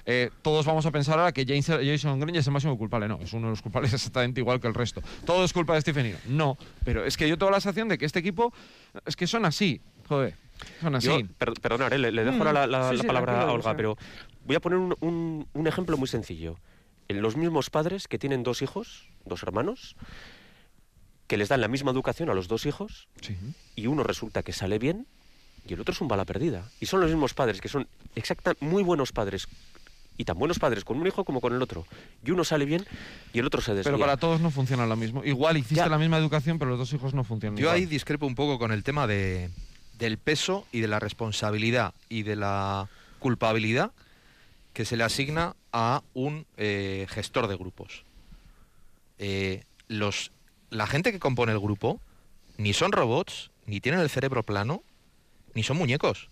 Eh, 0.06 0.30
todos 0.40 0.64
vamos 0.64 0.86
a 0.86 0.90
pensar 0.90 1.18
ahora 1.18 1.32
que 1.32 1.44
James- 1.44 1.66
Jason 1.66 2.18
Green 2.18 2.36
es 2.36 2.46
el 2.46 2.52
máximo 2.54 2.78
culpable. 2.78 3.06
No, 3.08 3.18
es 3.20 3.30
uno 3.34 3.48
de 3.48 3.50
los 3.50 3.60
culpables 3.60 3.92
exactamente 3.92 4.40
igual 4.40 4.58
que 4.58 4.68
el 4.68 4.74
resto. 4.74 5.02
¿Todo 5.26 5.44
es 5.44 5.52
culpa 5.52 5.74
de 5.74 5.82
Stephen 5.82 6.06
Iro? 6.06 6.18
No, 6.28 6.56
pero 6.82 7.04
es 7.04 7.18
que 7.18 7.28
yo 7.28 7.36
tengo 7.36 7.50
la 7.50 7.60
sensación 7.60 7.88
de 7.88 7.98
que 7.98 8.06
este 8.06 8.20
equipo 8.20 8.54
es 9.04 9.16
que 9.16 9.26
son 9.26 9.44
así, 9.44 9.82
joder. 10.08 10.34
Son 10.80 10.94
así. 10.94 11.08
Yo, 11.08 11.18
per- 11.36 11.52
eh, 11.92 11.98
le, 11.98 12.10
le 12.12 12.24
dejo 12.24 12.36
Mm, 12.38 12.40
ahora 12.40 12.52
la, 12.52 12.66
la- 12.66 12.88
sí, 12.90 12.96
la 12.96 13.00
sí, 13.02 13.06
palabra 13.06 13.42
a 13.42 13.52
Olga, 13.52 13.76
pero 13.76 13.98
voy 14.46 14.56
a 14.56 14.60
poner 14.60 14.78
un, 14.78 14.96
un- 15.00 15.46
un 15.52 15.66
ejemplo 15.66 15.96
muy 15.96 16.08
sencillo. 16.08 16.58
En 17.08 17.20
los 17.22 17.36
mismos 17.36 17.70
padres 17.70 18.08
que 18.08 18.18
tienen 18.18 18.42
dos 18.42 18.62
hijos, 18.62 19.08
dos 19.24 19.42
hermanos, 19.42 19.96
que 21.26 21.36
les 21.36 21.48
dan 21.48 21.60
la 21.60 21.68
misma 21.68 21.90
educación 21.90 22.30
a 22.30 22.34
los 22.34 22.48
dos 22.48 22.66
hijos, 22.66 23.08
Sí. 23.20 23.36
y 23.76 23.86
uno 23.86 24.02
resulta 24.02 24.42
que 24.42 24.52
sale 24.52 24.78
bien 24.78 25.06
y 25.66 25.74
el 25.74 25.80
otro 25.80 25.92
es 25.92 26.00
un 26.00 26.08
bala 26.08 26.24
perdida. 26.24 26.68
Y 26.80 26.86
son 26.86 27.00
los 27.00 27.10
mismos 27.10 27.34
padres, 27.34 27.60
que 27.60 27.68
son 27.68 27.86
exacta, 28.16 28.54
muy 28.60 28.82
buenos 28.82 29.12
padres, 29.12 29.46
y 30.18 30.24
tan 30.24 30.38
buenos 30.38 30.58
padres 30.58 30.84
con 30.84 30.98
un 30.98 31.06
hijo 31.06 31.24
como 31.24 31.40
con 31.40 31.54
el 31.54 31.62
otro. 31.62 31.86
Y 32.24 32.30
uno 32.32 32.44
sale 32.44 32.64
bien 32.66 32.84
y 33.32 33.38
el 33.38 33.46
otro 33.46 33.62
se 33.62 33.72
desvía. 33.72 33.92
Pero 33.92 33.98
para 33.98 34.16
todos 34.18 34.40
no 34.40 34.50
funciona 34.50 34.86
lo 34.86 34.96
mismo. 34.96 35.24
Igual 35.24 35.56
hiciste 35.56 35.76
Ya. 35.76 35.88
la 35.88 35.98
misma 35.98 36.18
educación, 36.18 36.58
pero 36.58 36.70
los 36.72 36.78
dos 36.78 36.92
hijos 36.92 37.14
no 37.14 37.24
funcionan 37.24 37.56
Yo 37.56 37.62
igual. 37.64 37.76
ahí 37.76 37.86
discrepo 37.86 38.26
un 38.26 38.34
poco 38.34 38.58
con 38.58 38.72
el 38.72 38.82
tema 38.82 39.06
de, 39.06 39.48
del 39.98 40.18
peso 40.18 40.66
y 40.70 40.80
de 40.80 40.88
la 40.88 40.98
responsabilidad 41.00 41.94
y 42.10 42.24
de 42.24 42.36
la 42.36 42.88
culpabilidad 43.20 43.92
que 44.72 44.84
se 44.84 44.96
le 44.96 45.04
asigna 45.04 45.56
a 45.72 46.02
un 46.14 46.46
eh, 46.56 47.06
gestor 47.10 47.46
de 47.46 47.56
grupos. 47.56 48.04
Eh, 49.18 49.64
los, 49.88 50.32
la 50.70 50.86
gente 50.86 51.12
que 51.12 51.18
compone 51.18 51.52
el 51.52 51.60
grupo 51.60 52.00
ni 52.56 52.72
son 52.72 52.92
robots, 52.92 53.50
ni 53.66 53.80
tienen 53.80 54.00
el 54.00 54.10
cerebro 54.10 54.42
plano, 54.42 54.82
ni 55.54 55.62
son 55.62 55.76
muñecos. 55.76 56.28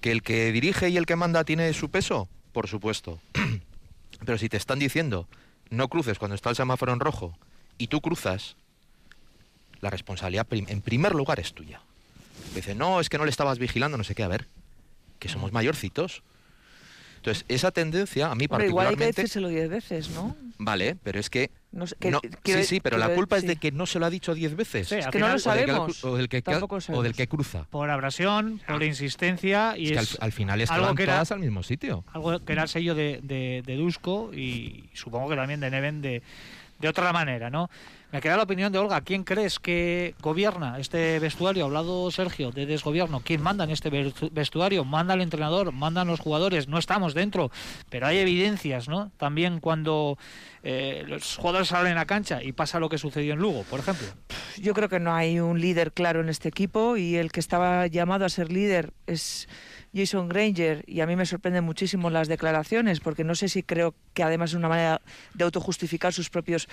¿Que 0.00 0.12
el 0.12 0.22
que 0.22 0.50
dirige 0.52 0.88
y 0.88 0.96
el 0.96 1.06
que 1.06 1.16
manda 1.16 1.44
tiene 1.44 1.72
su 1.72 1.90
peso? 1.90 2.28
Por 2.52 2.68
supuesto. 2.68 3.20
Pero 4.24 4.38
si 4.38 4.48
te 4.48 4.56
están 4.56 4.78
diciendo 4.78 5.28
no 5.70 5.88
cruces 5.88 6.18
cuando 6.18 6.34
está 6.34 6.50
el 6.50 6.56
semáforo 6.56 6.92
en 6.92 7.00
rojo 7.00 7.38
y 7.78 7.86
tú 7.86 8.00
cruzas, 8.00 8.56
la 9.80 9.88
responsabilidad 9.88 10.46
en 10.50 10.82
primer 10.82 11.14
lugar 11.14 11.40
es 11.40 11.54
tuya. 11.54 11.80
Dice, 12.54 12.74
no, 12.74 13.00
es 13.00 13.08
que 13.08 13.18
no 13.18 13.24
le 13.24 13.30
estabas 13.30 13.58
vigilando, 13.58 13.96
no 13.96 14.04
sé 14.04 14.14
qué, 14.14 14.24
a 14.24 14.28
ver, 14.28 14.48
que 15.18 15.28
somos 15.28 15.52
mayorcitos. 15.52 16.22
Entonces, 17.20 17.44
esa 17.48 17.70
tendencia 17.70 18.30
a 18.30 18.34
mí 18.34 18.46
Hombre, 18.48 18.68
igual 18.68 18.86
hay 18.86 18.94
que 18.94 18.98
particularmente... 19.04 19.22
decírselo 19.22 19.48
diez 19.48 19.68
veces, 19.68 20.08
¿no? 20.10 20.34
Vale, 20.58 20.96
pero 21.02 21.20
es 21.20 21.28
que... 21.28 21.50
No 21.70 21.86
sé, 21.86 21.94
que- 22.00 22.10
no- 22.10 22.20
quiero- 22.42 22.60
sí, 22.62 22.66
sí, 22.66 22.80
pero 22.80 22.96
la 22.96 23.10
culpa 23.14 23.36
es 23.36 23.42
sí. 23.42 23.48
de 23.48 23.56
que 23.56 23.72
no 23.72 23.84
se 23.86 23.98
lo 23.98 24.06
ha 24.06 24.10
dicho 24.10 24.34
diez 24.34 24.56
veces. 24.56 24.88
Sí, 24.88 24.94
Es 24.96 25.06
que 25.08 25.18
no 25.18 25.28
lo 25.28 25.38
final, 25.38 25.52
o, 25.54 25.54
del 25.54 25.66
que, 25.66 25.72
sabemos. 25.72 26.04
o 26.04 26.16
del 26.16 26.28
que, 26.30 26.42
Tampoco 26.42 26.74
o 26.76 26.78
del 26.78 26.82
sabemos. 26.84 27.16
que 27.16 27.28
cruza. 27.28 27.64
Por 27.70 27.90
abrasión, 27.90 28.60
por 28.66 28.82
insistencia 28.82 29.76
y 29.76 29.84
Es 29.86 29.92
que 29.92 29.98
al, 29.98 30.04
es 30.04 30.18
al 30.20 30.32
final 30.32 30.60
es 30.62 30.70
algo 30.70 30.94
que 30.94 31.02
era- 31.02 31.12
todas 31.14 31.32
al 31.32 31.40
mismo 31.40 31.62
sitio. 31.62 32.04
algo 32.12 32.42
que 32.44 32.52
era 32.54 32.62
el 32.62 32.68
sello 32.70 32.94
de, 32.94 33.20
de, 33.22 33.62
de 33.66 33.76
Dusko 33.76 34.32
y 34.34 34.88
supongo 34.94 35.28
que 35.28 35.36
también 35.36 35.60
de 35.60 35.70
Neven 35.70 36.00
de, 36.00 36.22
de 36.78 36.88
otra 36.88 37.12
manera, 37.12 37.50
¿no? 37.50 37.68
Me 38.12 38.20
queda 38.20 38.36
la 38.36 38.42
opinión 38.42 38.72
de 38.72 38.78
Olga. 38.80 39.02
¿Quién 39.02 39.22
crees 39.22 39.60
que 39.60 40.16
gobierna 40.20 40.80
este 40.80 41.20
vestuario? 41.20 41.62
Ha 41.62 41.66
hablado 41.66 42.10
Sergio 42.10 42.50
de 42.50 42.66
desgobierno. 42.66 43.20
¿Quién 43.24 43.40
manda 43.40 43.62
en 43.62 43.70
este 43.70 43.88
vestu- 43.88 44.30
vestuario? 44.32 44.84
¿Manda 44.84 45.14
el 45.14 45.20
entrenador? 45.20 45.70
¿Mandan 45.70 46.08
los 46.08 46.18
jugadores? 46.18 46.66
No 46.66 46.78
estamos 46.78 47.14
dentro, 47.14 47.52
pero 47.88 48.08
hay 48.08 48.18
evidencias, 48.18 48.88
¿no? 48.88 49.12
También 49.16 49.60
cuando 49.60 50.18
eh, 50.64 51.04
los 51.06 51.36
jugadores 51.36 51.68
salen 51.68 51.98
a 51.98 52.06
cancha 52.06 52.42
y 52.42 52.50
pasa 52.50 52.80
lo 52.80 52.88
que 52.88 52.98
sucedió 52.98 53.34
en 53.34 53.38
Lugo, 53.38 53.62
por 53.70 53.78
ejemplo. 53.78 54.08
Yo 54.60 54.74
creo 54.74 54.88
que 54.88 54.98
no 54.98 55.14
hay 55.14 55.38
un 55.38 55.60
líder 55.60 55.92
claro 55.92 56.20
en 56.20 56.28
este 56.30 56.48
equipo 56.48 56.96
y 56.96 57.14
el 57.14 57.30
que 57.30 57.38
estaba 57.38 57.86
llamado 57.86 58.24
a 58.24 58.28
ser 58.28 58.50
líder 58.50 58.92
es 59.06 59.48
Jason 59.94 60.28
Granger 60.28 60.84
y 60.86 61.00
a 61.00 61.06
mí 61.06 61.16
me 61.16 61.26
sorprenden 61.26 61.64
muchísimo 61.64 62.10
las 62.10 62.28
declaraciones 62.28 63.00
porque 63.00 63.24
no 63.24 63.34
sé 63.34 63.48
si 63.48 63.62
creo 63.62 63.94
que 64.14 64.22
además 64.22 64.50
es 64.50 64.56
una 64.56 64.68
manera 64.68 65.00
de 65.34 65.44
autojustificar 65.44 66.12
sus 66.12 66.30
propios 66.30 66.68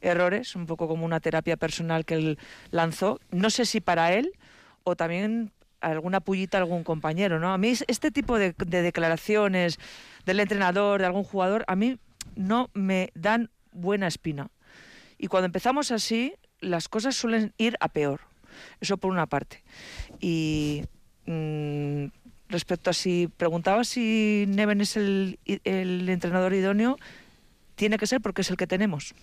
errores, 0.00 0.56
un 0.56 0.66
poco 0.66 0.88
como 0.88 1.04
una 1.04 1.20
terapia 1.20 1.56
personal 1.56 2.04
que 2.04 2.14
él 2.14 2.38
lanzó. 2.70 3.20
No 3.30 3.50
sé 3.50 3.66
si 3.66 3.80
para 3.80 4.12
él 4.14 4.32
o 4.84 4.96
también 4.96 5.52
alguna 5.80 6.20
pullita 6.20 6.58
algún 6.58 6.84
compañero, 6.84 7.38
¿no? 7.40 7.52
A 7.52 7.58
mí 7.58 7.68
es- 7.68 7.84
este 7.88 8.10
tipo 8.10 8.38
de, 8.38 8.54
de 8.56 8.82
declaraciones 8.82 9.78
del 10.24 10.40
entrenador, 10.40 11.00
de 11.00 11.06
algún 11.06 11.24
jugador, 11.24 11.64
a 11.66 11.76
mí 11.76 11.98
no 12.36 12.70
me 12.72 13.10
dan 13.14 13.50
buena 13.72 14.06
espina. 14.06 14.48
Y 15.18 15.26
cuando 15.26 15.46
empezamos 15.46 15.90
así, 15.90 16.34
las 16.60 16.88
cosas 16.88 17.16
suelen 17.16 17.52
ir 17.58 17.76
a 17.80 17.88
peor. 17.88 18.20
Eso 18.80 18.96
por 18.96 19.10
una 19.10 19.26
parte. 19.26 19.62
Y 20.20 20.84
mm, 21.26 22.04
respecto 22.52 22.90
a 22.90 22.92
si 22.92 23.28
preguntaba 23.36 23.84
si 23.84 24.44
Neven 24.48 24.80
es 24.80 24.96
el, 24.96 25.38
el 25.44 26.08
entrenador 26.08 26.54
idóneo, 26.54 26.96
tiene 27.74 27.98
que 27.98 28.06
ser 28.06 28.20
porque 28.20 28.42
es 28.42 28.50
el 28.50 28.56
que 28.56 28.66
tenemos. 28.66 29.14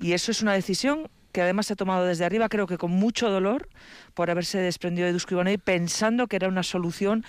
Y 0.00 0.12
eso 0.12 0.30
es 0.30 0.42
una 0.42 0.54
decisión 0.54 1.08
que 1.32 1.42
además 1.42 1.66
se 1.66 1.74
ha 1.74 1.76
tomado 1.76 2.06
desde 2.06 2.24
arriba, 2.24 2.48
creo 2.48 2.66
que 2.66 2.78
con 2.78 2.90
mucho 2.90 3.30
dolor, 3.30 3.68
por 4.14 4.30
haberse 4.30 4.58
desprendido 4.58 5.06
de 5.06 5.12
Dusko 5.12 5.42
pensando 5.62 6.26
que 6.26 6.36
era 6.36 6.48
una 6.48 6.62
solución 6.62 7.24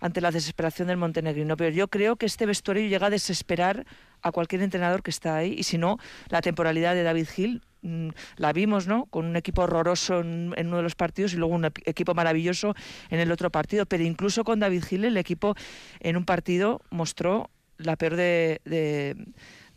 ante 0.00 0.20
la 0.20 0.30
desesperación 0.30 0.88
del 0.88 0.96
montenegrino. 0.96 1.56
Pero 1.56 1.70
yo 1.74 1.88
creo 1.88 2.16
que 2.16 2.26
este 2.26 2.46
vestuario 2.46 2.88
llega 2.88 3.08
a 3.08 3.10
desesperar 3.10 3.86
a 4.22 4.32
cualquier 4.32 4.62
entrenador 4.62 5.02
que 5.02 5.10
está 5.10 5.36
ahí, 5.36 5.54
y 5.58 5.64
si 5.64 5.78
no, 5.78 5.98
la 6.28 6.40
temporalidad 6.42 6.94
de 6.94 7.02
David 7.02 7.28
mm, 7.36 7.60
la 7.82 8.52
vimos, 8.52 8.86
¿no? 8.86 9.06
Con 9.06 9.26
un 9.26 9.36
equipo 9.36 9.62
horroroso 9.62 10.20
en, 10.20 10.54
uno 10.56 10.76
de 10.76 10.82
los 10.82 10.94
partidos 10.94 11.32
y 11.32 11.36
luego 11.36 11.54
un 11.54 11.64
equipo 11.64 12.14
maravilloso 12.14 12.74
en 13.08 13.20
el 13.20 13.32
otro 13.32 13.50
partido. 13.50 13.86
Pero 13.86 14.04
incluso 14.04 14.44
con 14.44 14.60
David 14.60 14.84
Gil 14.84 15.04
el 15.04 15.16
equipo 15.16 15.54
en 16.00 16.16
un 16.16 16.24
partido 16.24 16.80
mostró 16.90 17.50
la 17.78 17.96
peor 17.96 18.16
de, 18.16 18.60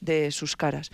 de 0.01 0.31
sus 0.31 0.55
caras. 0.55 0.89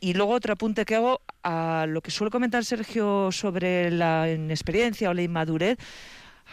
Y 0.00 0.14
luego 0.14 0.32
otro 0.32 0.52
apunte 0.52 0.84
que 0.84 0.94
hago 0.94 1.20
a 1.42 1.86
lo 1.88 2.00
que 2.02 2.10
suele 2.10 2.30
comentar 2.30 2.64
Sergio 2.64 3.32
sobre 3.32 3.90
la 3.90 4.30
inexperiencia 4.30 5.10
o 5.10 5.14
la 5.14 5.22
inmadurez, 5.22 5.78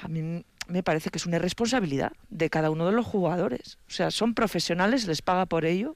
a 0.02 0.08
mí 0.08 0.44
me 0.68 0.84
parece 0.84 1.10
que 1.10 1.18
es 1.18 1.26
una 1.26 1.40
responsabilidad 1.40 2.14
de 2.30 2.50
cada 2.50 2.70
uno 2.70 2.86
de 2.86 2.94
los 2.94 3.06
jugadores. 3.06 3.78
O 3.88 3.92
sea, 3.92 4.12
son 4.12 4.34
profesionales, 4.34 5.08
les 5.08 5.22
paga 5.22 5.46
por 5.46 5.66
ello 5.66 5.94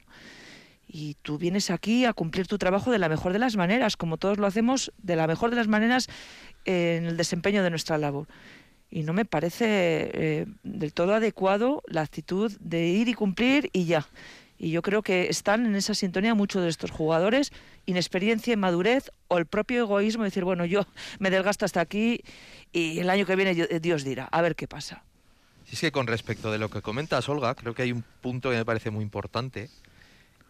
y 0.87 1.15
tú 1.21 1.37
vienes 1.37 1.69
aquí 1.69 2.05
a 2.05 2.13
cumplir 2.13 2.47
tu 2.47 2.57
trabajo 2.57 2.91
de 2.91 2.99
la 2.99 3.09
mejor 3.09 3.33
de 3.33 3.39
las 3.39 3.57
maneras, 3.57 3.97
como 3.97 4.17
todos 4.17 4.37
lo 4.37 4.47
hacemos 4.47 4.93
de 4.97 5.15
la 5.15 5.27
mejor 5.27 5.49
de 5.49 5.57
las 5.57 5.67
maneras 5.67 6.07
en 6.65 7.05
el 7.05 7.17
desempeño 7.17 7.63
de 7.63 7.69
nuestra 7.69 7.97
labor. 7.97 8.27
Y 8.89 9.03
no 9.03 9.11
me 9.11 9.25
parece 9.25 9.65
eh, 10.13 10.45
del 10.63 10.93
todo 10.93 11.13
adecuado 11.13 11.83
la 11.87 12.01
actitud 12.01 12.55
de 12.61 12.87
ir 12.87 13.09
y 13.09 13.13
cumplir 13.13 13.69
y 13.73 13.85
ya. 13.85 14.07
Y 14.57 14.71
yo 14.71 14.81
creo 14.81 15.03
que 15.03 15.27
están 15.27 15.65
en 15.65 15.75
esa 15.75 15.93
sintonía 15.93 16.33
muchos 16.33 16.63
de 16.63 16.69
estos 16.69 16.89
jugadores, 16.89 17.51
inexperiencia, 17.85 18.53
inmadurez 18.53 19.11
o 19.27 19.37
el 19.37 19.45
propio 19.45 19.81
egoísmo, 19.81 20.23
decir, 20.23 20.45
bueno, 20.45 20.65
yo 20.65 20.87
me 21.19 21.29
desgasto 21.29 21.65
hasta 21.65 21.81
aquí 21.81 22.23
y 22.71 22.99
el 22.99 23.09
año 23.09 23.25
que 23.25 23.35
viene 23.35 23.53
Dios 23.53 24.03
dirá, 24.03 24.25
a 24.31 24.41
ver 24.41 24.55
qué 24.55 24.67
pasa. 24.67 25.03
Sí, 25.65 25.73
es 25.73 25.81
que 25.81 25.91
con 25.91 26.07
respecto 26.07 26.51
de 26.51 26.57
lo 26.57 26.69
que 26.69 26.81
comentas, 26.81 27.27
Olga, 27.27 27.53
creo 27.53 27.75
que 27.75 27.83
hay 27.83 27.91
un 27.91 28.03
punto 28.21 28.49
que 28.49 28.55
me 28.55 28.65
parece 28.65 28.89
muy 28.89 29.03
importante, 29.03 29.69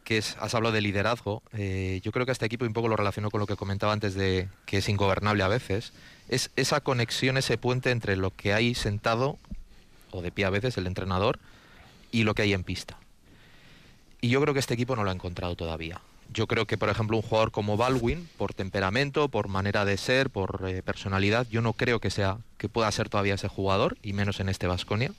que 0.08 0.20
has 0.20 0.55
hablado 0.55 0.72
de 0.72 0.80
liderazgo. 0.80 1.43
Eh, 1.51 1.99
yo 2.01 2.14
creo 2.14 2.26
que 2.26 2.32
este 2.32 2.45
equipo 2.45 2.64
un 2.64 2.72
poco 2.72 2.88
lo 2.88 2.95
relaciono 2.95 3.30
con 3.30 3.41
lo 3.41 3.45
que 3.45 3.58
comentaba 3.58 3.91
antes 3.91 4.16
de 4.16 4.47
que 4.66 4.78
es 4.78 4.88
ingobernable 4.88 5.43
a 5.43 5.49
veces. 5.49 5.91
Es 6.30 6.49
esa 6.55 6.80
conexión, 6.80 7.36
ese 7.36 7.58
puente 7.58 7.91
entre 7.91 8.16
lo 8.16 8.32
que 8.32 8.53
hay 8.53 8.74
sentado, 8.74 9.38
o 10.12 10.22
de 10.22 10.32
pie 10.32 10.45
a 10.45 10.49
veces, 10.49 10.78
el 10.78 10.88
entrenador, 10.88 11.39
y 12.10 12.24
lo 12.24 12.36
que 12.36 12.43
hay 12.43 12.53
en 12.53 12.64
pista. 12.64 12.97
Y 14.22 14.30
yo 14.30 14.39
creo 14.39 14.53
que 14.53 14.62
este 14.62 14.76
equipo 14.76 14.95
no 14.95 15.03
lo 15.03 15.10
ha 15.10 15.14
encontrado 15.14 15.58
todavía. 15.58 15.99
Yo 16.32 16.47
creo 16.47 16.66
que, 16.66 16.78
por 16.78 16.88
ejemplo, 16.88 17.18
un 17.18 17.24
jugador 17.24 17.51
como 17.51 17.76
Baldwin, 17.76 18.30
por 18.38 18.53
temperamento, 18.53 19.28
por 19.28 19.49
manera 19.49 19.84
de 19.84 19.97
ser, 19.97 20.30
por 20.30 20.64
eh, 20.70 20.84
personalidad, 20.84 21.47
yo 21.49 21.62
no 21.62 21.74
creo 21.74 21.99
que 21.99 22.12
sea 22.12 22.38
que 22.58 22.70
pueda 22.70 22.89
ser 22.93 23.10
todavía 23.10 23.34
ese 23.34 23.49
jugador, 23.49 23.97
y 24.01 24.14
menos 24.14 24.39
en 24.39 24.47
este 24.47 24.68
Vasconia. 24.68 25.12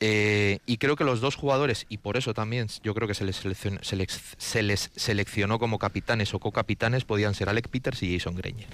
Eh, 0.00 0.60
y 0.66 0.76
creo 0.76 0.94
que 0.94 1.04
los 1.04 1.20
dos 1.20 1.34
jugadores, 1.34 1.86
y 1.88 1.98
por 1.98 2.16
eso 2.16 2.32
también 2.32 2.68
yo 2.84 2.94
creo 2.94 3.08
que 3.08 3.14
se 3.14 3.24
les, 3.24 3.36
se 3.36 4.62
les, 4.62 4.90
seleccionó 4.94 5.58
como 5.58 5.78
capitanes 5.78 6.34
o 6.34 6.38
co-capitanes, 6.38 7.04
podían 7.04 7.34
ser 7.34 7.48
Alec 7.48 7.68
Peters 7.68 8.02
y 8.02 8.16
Jason 8.16 8.36
Greñer. 8.36 8.68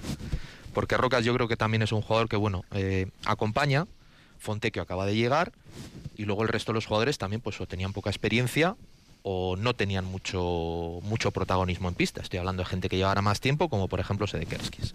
Porque 0.74 0.96
Rocas 0.96 1.24
yo 1.24 1.32
creo 1.34 1.48
que 1.48 1.56
también 1.56 1.82
es 1.82 1.92
un 1.92 2.02
jugador 2.02 2.28
que, 2.28 2.36
bueno, 2.36 2.64
eh, 2.72 3.06
acompaña, 3.24 3.86
Fontecchio 4.38 4.82
acaba 4.82 5.06
de 5.06 5.16
llegar, 5.16 5.52
y 6.16 6.24
luego 6.24 6.42
el 6.42 6.48
resto 6.48 6.72
de 6.72 6.74
los 6.74 6.86
jugadores 6.86 7.16
también 7.16 7.40
pues 7.40 7.60
o 7.60 7.66
tenían 7.66 7.92
poca 7.92 8.10
experiencia 8.10 8.76
o 9.22 9.56
no 9.56 9.74
tenían 9.74 10.04
mucho, 10.04 11.00
mucho 11.02 11.30
protagonismo 11.30 11.88
en 11.88 11.94
pista. 11.94 12.20
Estoy 12.20 12.38
hablando 12.38 12.62
de 12.62 12.68
gente 12.68 12.90
que 12.90 12.98
llevara 12.98 13.22
más 13.22 13.40
tiempo, 13.40 13.70
como 13.70 13.88
por 13.88 13.98
ejemplo 13.98 14.26
Sedekerskis. 14.26 14.94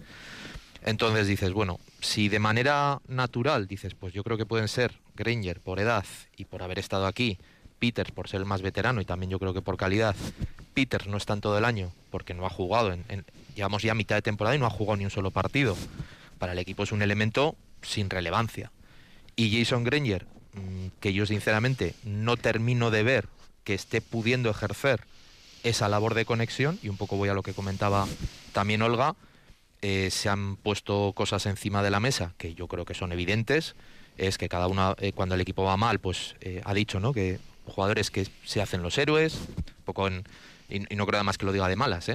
Entonces 0.84 1.28
dices, 1.28 1.52
bueno, 1.52 1.80
si 2.00 2.30
de 2.30 2.40
manera 2.40 3.02
natural 3.08 3.68
dices, 3.68 3.96
pues 3.96 4.14
yo 4.14 4.24
creo 4.24 4.38
que 4.38 4.46
pueden 4.46 4.68
ser 4.68 4.94
Granger 5.20 5.60
por 5.60 5.80
edad 5.80 6.06
y 6.38 6.46
por 6.46 6.64
haber 6.64 6.80
estado 6.80 7.06
aquí, 7.06 7.38
Peters 7.78 8.12
por 8.12 8.30
ser 8.30 8.40
el 8.40 8.46
más 8.46 8.62
veterano 8.62 9.02
y 9.02 9.06
también 9.06 9.30
yo 9.30 9.38
creo 9.38 9.54
que 9.54 9.62
por 9.62 9.78
calidad, 9.78 10.16
Peters 10.74 11.08
no 11.08 11.18
está 11.18 11.34
en 11.34 11.42
todo 11.42 11.58
el 11.58 11.66
año 11.66 11.92
porque 12.10 12.34
no 12.34 12.46
ha 12.46 12.50
jugado, 12.50 12.94
en, 12.94 13.26
llevamos 13.56 13.84
ya 13.84 13.94
mitad 13.94 14.16
de 14.16 14.22
temporada 14.22 14.56
y 14.56 14.60
no 14.60 14.66
ha 14.66 14.70
jugado 14.70 14.98
ni 14.98 15.04
un 15.04 15.12
solo 15.12 15.32
partido. 15.32 15.76
Para 16.38 16.54
el 16.54 16.60
equipo 16.60 16.84
es 16.84 16.94
un 16.94 17.02
elemento 17.02 17.56
sin 17.82 18.10
relevancia. 18.10 18.72
Y 19.36 19.58
Jason 19.58 19.84
Granger, 19.84 20.26
mm, 20.54 20.88
que 21.02 21.14
yo 21.14 21.26
sinceramente 21.26 21.94
no 22.04 22.38
termino 22.38 22.90
de 22.90 23.04
ver 23.04 23.28
que 23.66 23.74
esté 23.74 24.02
pudiendo 24.02 24.50
ejercer 24.50 25.02
esa 25.64 25.90
labor 25.90 26.14
de 26.14 26.26
conexión, 26.26 26.80
y 26.82 26.88
un 26.88 26.96
poco 26.96 27.18
voy 27.18 27.28
a 27.28 27.34
lo 27.34 27.44
que 27.44 27.54
comentaba 27.54 28.08
también 28.54 28.82
Olga, 28.82 29.16
eh, 29.82 30.10
se 30.12 30.30
han 30.30 30.56
puesto 30.56 31.14
cosas 31.14 31.46
encima 31.46 31.84
de 31.84 31.90
la 31.90 32.00
mesa 32.00 32.34
que 32.38 32.54
yo 32.54 32.68
creo 32.68 32.86
que 32.86 32.94
son 32.94 33.12
evidentes, 33.12 33.76
es 34.20 34.38
que 34.38 34.50
cada 34.50 34.68
uno, 34.68 34.96
eh, 35.00 35.12
cuando 35.14 35.36
el 35.36 35.42
equipo 35.42 35.64
va 35.64 35.78
mal, 35.78 36.00
pues 36.00 36.36
eh, 36.42 36.62
ha 36.66 36.74
dicho 36.74 37.00
¿no? 37.00 37.14
que 37.14 37.40
jugadores 37.66 38.12
que 38.12 38.28
se 38.46 38.62
hacen 38.62 38.82
los 38.82 38.98
héroes, 38.98 39.40
poco 39.86 40.10
y, 40.10 40.80
no 40.96 41.06
creo 41.06 41.18
además 41.18 41.38
que 41.38 41.46
lo 41.46 41.52
diga 41.52 41.68
de 41.68 41.76
malas, 41.76 42.12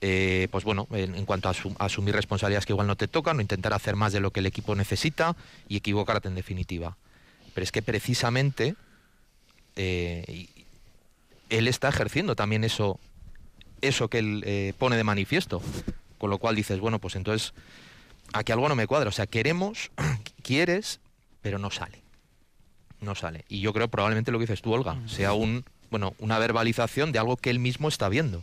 pues 0.00 0.64
bueno, 0.64 0.86
en, 0.92 1.24
cuanto 1.24 1.48
a, 1.48 1.54
asumir 1.78 2.14
responsabilidades 2.14 2.66
que 2.66 2.72
igual 2.72 2.86
no 2.86 2.96
te 2.96 3.08
tocan, 3.08 3.38
o 3.38 3.40
intentar 3.40 3.72
hacer 3.72 3.96
más 3.96 4.12
de 4.12 4.20
lo 4.20 4.30
que 4.30 4.40
el 4.40 4.46
equipo 4.46 4.74
necesita 4.74 5.34
y 5.68 5.76
equivocarte 5.76 6.28
en 6.28 6.34
definitiva. 6.34 6.96
Pero 7.54 7.64
es 7.64 7.72
que 7.72 7.82
precisamente, 7.82 8.74
él 11.50 11.68
está 11.68 11.88
ejerciendo 11.88 12.36
también 12.36 12.64
eso, 12.64 12.98
eso 13.80 14.08
que 14.08 14.18
él 14.18 14.42
eh, 14.46 14.72
pone 14.78 14.96
de 14.96 15.04
manifiesto. 15.04 15.62
Con 16.18 16.30
lo 16.30 16.38
cual 16.38 16.56
dices, 16.56 16.80
bueno, 16.80 16.98
pues 16.98 17.14
entonces 17.14 17.52
aquí 18.32 18.52
algo 18.52 18.68
no 18.68 18.74
me 18.74 18.86
cuadra. 18.86 19.08
O 19.08 19.12
sea, 19.12 19.26
queremos, 19.26 19.90
quieres, 20.42 21.00
pero 21.46 21.60
no 21.60 21.70
sale. 21.70 22.02
No 23.00 23.14
sale. 23.14 23.44
Y 23.48 23.60
yo 23.60 23.72
creo 23.72 23.86
probablemente 23.86 24.32
lo 24.32 24.38
que 24.38 24.46
dices 24.46 24.62
tú, 24.62 24.72
Olga, 24.72 24.94
mm. 24.94 25.08
sea 25.08 25.32
un, 25.32 25.64
bueno, 25.92 26.14
una 26.18 26.40
verbalización 26.40 27.12
de 27.12 27.20
algo 27.20 27.36
que 27.36 27.50
él 27.50 27.60
mismo 27.60 27.86
está 27.86 28.08
viendo. 28.08 28.42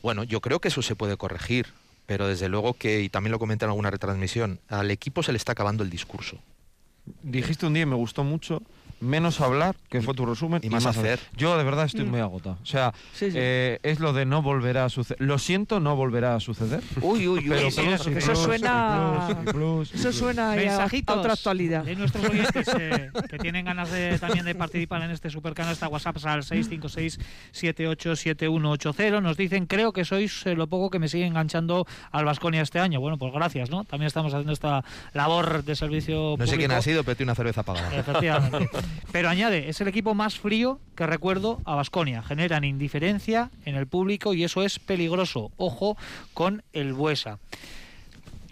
Bueno, 0.00 0.22
yo 0.22 0.40
creo 0.40 0.60
que 0.60 0.68
eso 0.68 0.80
se 0.80 0.94
puede 0.94 1.16
corregir, 1.16 1.66
pero 2.06 2.28
desde 2.28 2.48
luego 2.48 2.74
que, 2.74 3.00
y 3.00 3.08
también 3.08 3.32
lo 3.32 3.40
comenté 3.40 3.64
en 3.64 3.70
alguna 3.70 3.90
retransmisión, 3.90 4.60
al 4.68 4.92
equipo 4.92 5.24
se 5.24 5.32
le 5.32 5.38
está 5.38 5.52
acabando 5.52 5.82
el 5.82 5.90
discurso. 5.90 6.38
Dijiste 7.24 7.66
un 7.66 7.74
día 7.74 7.82
y 7.82 7.86
me 7.86 7.96
gustó 7.96 8.22
mucho 8.22 8.62
menos 9.00 9.40
hablar, 9.40 9.76
que 9.88 10.02
fue 10.02 10.14
tu 10.14 10.26
resumen, 10.26 10.60
y, 10.62 10.70
más, 10.70 10.86
hacer. 10.86 11.18
Yo 11.36 11.56
de 11.56 11.62
verdad 11.64 11.86
estoy 11.86 12.04
mm. 12.04 12.10
muy 12.10 12.20
agotado. 12.20 12.58
O 12.62 12.66
sea, 12.66 12.92
eh, 13.20 13.78
es 13.82 13.98
lo 14.00 14.12
de 14.12 14.26
no 14.26 14.42
volverá 14.42 14.84
a 14.84 14.88
suceder. 14.88 15.20
Lo 15.20 15.38
siento, 15.38 15.78
no 15.80 15.96
volverá 15.96 16.34
a 16.34 16.40
suceder. 16.40 16.82
Uy, 17.00 17.28
uy, 17.28 17.50
uy. 17.50 17.56
eso, 17.56 17.82
suena. 18.34 19.28
eso 19.92 20.12
suena 20.12 20.52
a, 20.52 20.88
otra 21.14 21.32
actualidad. 21.32 21.84
De 21.84 21.96
nuestros 21.96 22.28
oyentes 22.28 22.68
eh, 22.78 23.10
que 23.28 23.38
tienen 23.38 23.64
ganas 23.64 23.90
de, 23.90 24.18
también 24.18 24.44
de 24.44 24.54
participar 24.54 25.02
en 25.02 25.10
este 25.10 25.30
supercanal, 25.30 25.72
está 25.72 25.88
WhatsApp 25.88 26.18
al 26.24 26.42
656-787180. 26.42 29.22
Nos 29.22 29.36
dicen, 29.36 29.66
creo 29.66 29.92
que 29.92 30.04
sois 30.04 30.44
eh, 30.46 30.54
lo 30.54 30.66
poco 30.66 30.90
que 30.90 30.98
me 30.98 31.08
sigue 31.08 31.24
enganchando 31.26 31.86
al 32.10 32.24
Vasconia 32.24 32.62
este 32.62 32.80
año. 32.80 32.98
Bueno, 33.00 33.18
pues 33.18 33.32
gracias, 33.32 33.70
¿no? 33.70 33.84
También 33.84 34.08
estamos 34.08 34.34
haciendo 34.34 34.52
esta 34.52 34.84
labor 35.12 35.62
de 35.64 35.76
servicio. 35.76 36.34
No 36.38 36.46
sé 36.46 36.56
quién 36.56 36.72
ha 36.72 36.80
sido, 36.82 37.04
pero 37.04 37.16
tiene 37.16 37.30
una 37.30 37.36
cerveza 37.36 37.62
pagada. 37.62 37.96
Efectivamente. 37.96 38.68
Pero 39.12 39.28
añade, 39.28 39.68
es 39.68 39.80
el 39.80 39.88
equipo 39.88 40.14
más 40.14 40.38
frío 40.38 40.80
que 40.94 41.06
recuerdo 41.06 41.60
a 41.64 41.74
Basconia. 41.74 42.22
Generan 42.22 42.64
indiferencia 42.64 43.50
en 43.64 43.74
el 43.74 43.86
público 43.86 44.34
y 44.34 44.44
eso 44.44 44.62
es 44.62 44.78
peligroso. 44.78 45.50
Ojo 45.56 45.96
con 46.34 46.62
el 46.72 46.92
Buesa. 46.92 47.38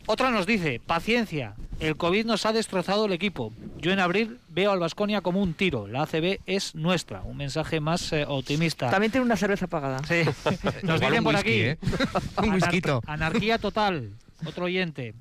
Otra 0.08 0.30
nos 0.30 0.46
dice, 0.46 0.80
paciencia, 0.84 1.54
el 1.80 1.96
COVID 1.96 2.26
nos 2.26 2.46
ha 2.46 2.52
destrozado 2.52 3.06
el 3.06 3.12
equipo. 3.12 3.52
Yo 3.78 3.90
en 3.90 3.98
abril 3.98 4.38
veo 4.48 4.70
al 4.70 4.78
Basconia 4.78 5.20
como 5.20 5.42
un 5.42 5.52
tiro. 5.54 5.88
La 5.88 6.02
ACB 6.02 6.38
es 6.46 6.76
nuestra. 6.76 7.22
Un 7.22 7.36
mensaje 7.36 7.80
más 7.80 8.12
eh, 8.12 8.24
optimista. 8.26 8.88
También 8.88 9.10
tiene 9.10 9.26
una 9.26 9.36
cerveza 9.36 9.66
pagada. 9.66 9.98
Sí. 10.04 10.22
Nos 10.82 11.00
dicen 11.00 11.24
por 11.24 11.34
aquí. 11.34 11.60
¿eh? 11.60 11.78
un 12.42 13.02
anarquía 13.06 13.58
total. 13.58 14.12
Otro 14.44 14.66
oyente. 14.66 15.14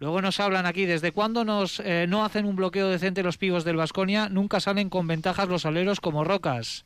Luego 0.00 0.20
nos 0.20 0.40
hablan 0.40 0.66
aquí, 0.66 0.84
¿desde 0.86 1.12
cuándo 1.12 1.44
nos, 1.44 1.80
eh, 1.80 2.06
no 2.08 2.24
hacen 2.24 2.46
un 2.46 2.56
bloqueo 2.56 2.88
decente 2.88 3.22
los 3.22 3.38
pibos 3.38 3.64
del 3.64 3.76
Vasconia? 3.76 4.28
Nunca 4.28 4.60
salen 4.60 4.90
con 4.90 5.06
ventajas 5.06 5.48
los 5.48 5.66
aleros 5.66 6.00
como 6.00 6.24
rocas. 6.24 6.84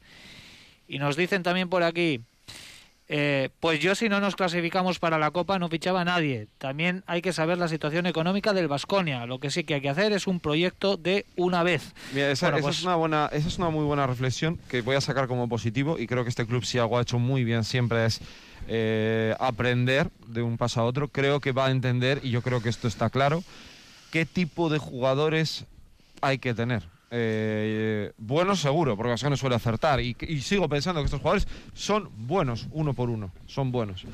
Y 0.87 0.99
nos 0.99 1.17
dicen 1.17 1.43
también 1.43 1.69
por 1.69 1.83
aquí, 1.83 2.21
eh, 3.11 3.49
pues 3.61 3.81
yo 3.81 3.95
si 3.95 4.11
no 4.11 4.21
nos 4.21 4.37
clasificamos 4.37 4.99
para 4.99 5.19
la 5.19 5.31
Copa 5.31 5.59
no 5.59 5.69
fichaba 5.69 6.03
a 6.03 6.05
nadie. 6.05 6.49
También 6.59 7.05
hay 7.07 7.23
que 7.23 7.33
saber 7.33 7.57
la 7.57 7.69
situación 7.69 8.07
económica 8.07 8.53
del 8.53 8.69
Vasconia. 8.69 9.25
Lo 9.25 9.39
que 9.39 9.51
sí 9.51 9.65
que 9.65 9.75
hay 9.75 9.81
que 9.81 9.89
hacer 9.89 10.13
es 10.13 10.27
un 10.27 10.41
proyecto 10.41 10.99
de 10.99 11.25
una 11.37 11.63
vez. 11.63 11.95
Mira, 12.13 12.31
esa, 12.31 12.51
pues 12.53 12.79
es 12.79 12.85
una 12.85 12.97
buena, 12.97 13.31
esa 13.33 13.49
es 13.49 13.57
una 13.59 13.71
muy 13.71 13.85
buena 13.85 14.07
reflexión 14.07 14.59
que 14.69 14.83
voy 14.83 14.97
a 14.97 15.01
sacar 15.01 15.27
como 15.27 15.49
positivo 15.49 15.99
y 15.99 16.07
creo 16.07 16.23
que 16.23 16.29
este 16.29 16.47
club 16.47 16.65
si 16.65 16.79
algo 16.79 16.99
ha 16.99 17.03
hecho 17.03 17.19
muy 17.19 17.45
bien 17.45 17.65
siempre 17.65 18.05
es 18.05 18.21
eh, 18.69 19.35
aprender 19.41 20.11
de 20.27 20.43
un 20.43 20.57
paso 20.59 20.81
a 20.81 20.85
otro. 20.85 21.09
Creo 21.09 21.41
que 21.41 21.53
va 21.53 21.67
a 21.67 21.71
entender, 21.71 22.21
y 22.23 22.31
yo 22.31 22.43
creo 22.43 22.63
que 22.63 22.69
esto 22.69 22.87
está 22.87 23.11
claro, 23.11 23.43
qué 24.13 24.27
tipo 24.27 24.69
de 24.69 24.79
jugadores 24.79 25.65
hay 26.21 26.39
que 26.39 26.55
tener. 26.55 26.85
Eh, 27.11 28.13
buenos 28.19 28.61
seguro, 28.61 28.97
porque 28.97 29.11
Vasconia 29.11 29.37
suele 29.37 29.57
acertar. 29.57 30.01
Y, 30.01 30.17
y 30.21 30.41
sigo 30.43 30.69
pensando 30.69 31.01
que 31.01 31.07
estos 31.07 31.21
jugadores 31.21 31.49
son 31.75 32.11
buenos, 32.17 32.69
uno 32.71 32.95
por 32.95 33.11
uno. 33.11 33.31
Son 33.47 33.73
buenos. 33.73 34.05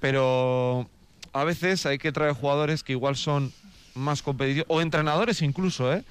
Pero 0.00 0.88
a 1.32 1.44
veces 1.44 1.86
hay 1.86 1.98
que 1.98 2.12
traer 2.12 2.34
jugadores 2.34 2.82
que 2.82 2.92
igual 2.92 3.16
son 3.16 3.52
más 3.96 4.22
competitivos, 4.22 4.66
o 4.68 4.80
entrenadores 4.80 5.42
incluso, 5.42 5.92
¿eh? 5.92 6.04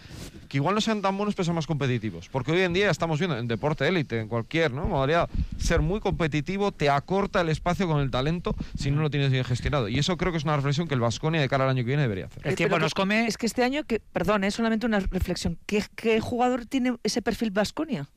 que 0.50 0.58
igual 0.58 0.76
no 0.76 0.82
sean 0.82 1.02
tan 1.02 1.18
buenos, 1.18 1.34
pero 1.36 1.46
sean 1.46 1.56
más 1.56 1.66
competitivos. 1.68 2.30
Porque 2.30 2.52
hoy 2.52 2.62
en 2.62 2.74
día 2.74 2.90
estamos 2.92 3.20
viendo 3.20 3.38
en 3.38 3.48
deporte 3.48 3.88
élite, 3.88 4.20
en 4.20 4.28
cualquier 4.28 4.72
¿no? 4.72 4.86
modalidad, 4.86 5.30
ser 5.58 5.82
muy 5.82 6.00
competitivo 6.00 6.72
te 6.72 6.90
acorta 6.90 7.42
el 7.42 7.50
espacio 7.50 7.88
con 7.88 8.00
el 8.02 8.12
talento 8.12 8.56
si 8.78 8.92
no 8.92 9.02
lo 9.02 9.10
tienes 9.10 9.32
bien 9.32 9.44
gestionado. 9.44 9.88
Y 9.88 9.98
eso 10.00 10.18
creo 10.18 10.32
que 10.32 10.38
es 10.38 10.44
una 10.44 10.56
reflexión 10.56 10.88
que 10.88 10.94
el 10.94 11.00
Vasconia 11.00 11.42
de 11.42 11.50
cara 11.50 11.64
al 11.64 11.72
año 11.72 11.84
que 11.84 11.88
viene 11.88 12.04
debería 12.04 12.26
hacer. 12.26 12.46
El 12.46 12.54
Eh, 12.54 12.56
tiempo 12.56 12.76
pero 12.76 12.86
nos 12.86 12.94
come. 12.94 13.28
Es 13.28 13.38
que 13.38 13.46
este 13.46 13.64
año, 13.64 13.84
que, 13.86 14.00
perdón, 14.00 14.44
es 14.44 14.54
solamente 14.56 14.86
una 14.86 15.00
reflexión. 15.00 15.58
¿Qué, 15.66 15.84
qué 15.96 16.20
jugador 16.20 16.66
tiene 16.66 16.98
ese 17.04 17.22
perfil 17.22 17.52
Vasconia? 17.52 18.08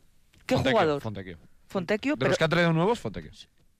¿Qué 0.47 0.55
Fontecchio, 0.55 0.73
jugador? 0.79 1.03
Fontecchio. 1.03 1.39
Fontecchio, 1.67 2.13
De 2.13 2.17
pero 2.19 2.29
los 2.31 2.39
que 2.39 2.45
ha 2.45 2.49
traído 2.49 2.73
nuevos, 2.73 2.99
Fontecchio. 2.99 3.31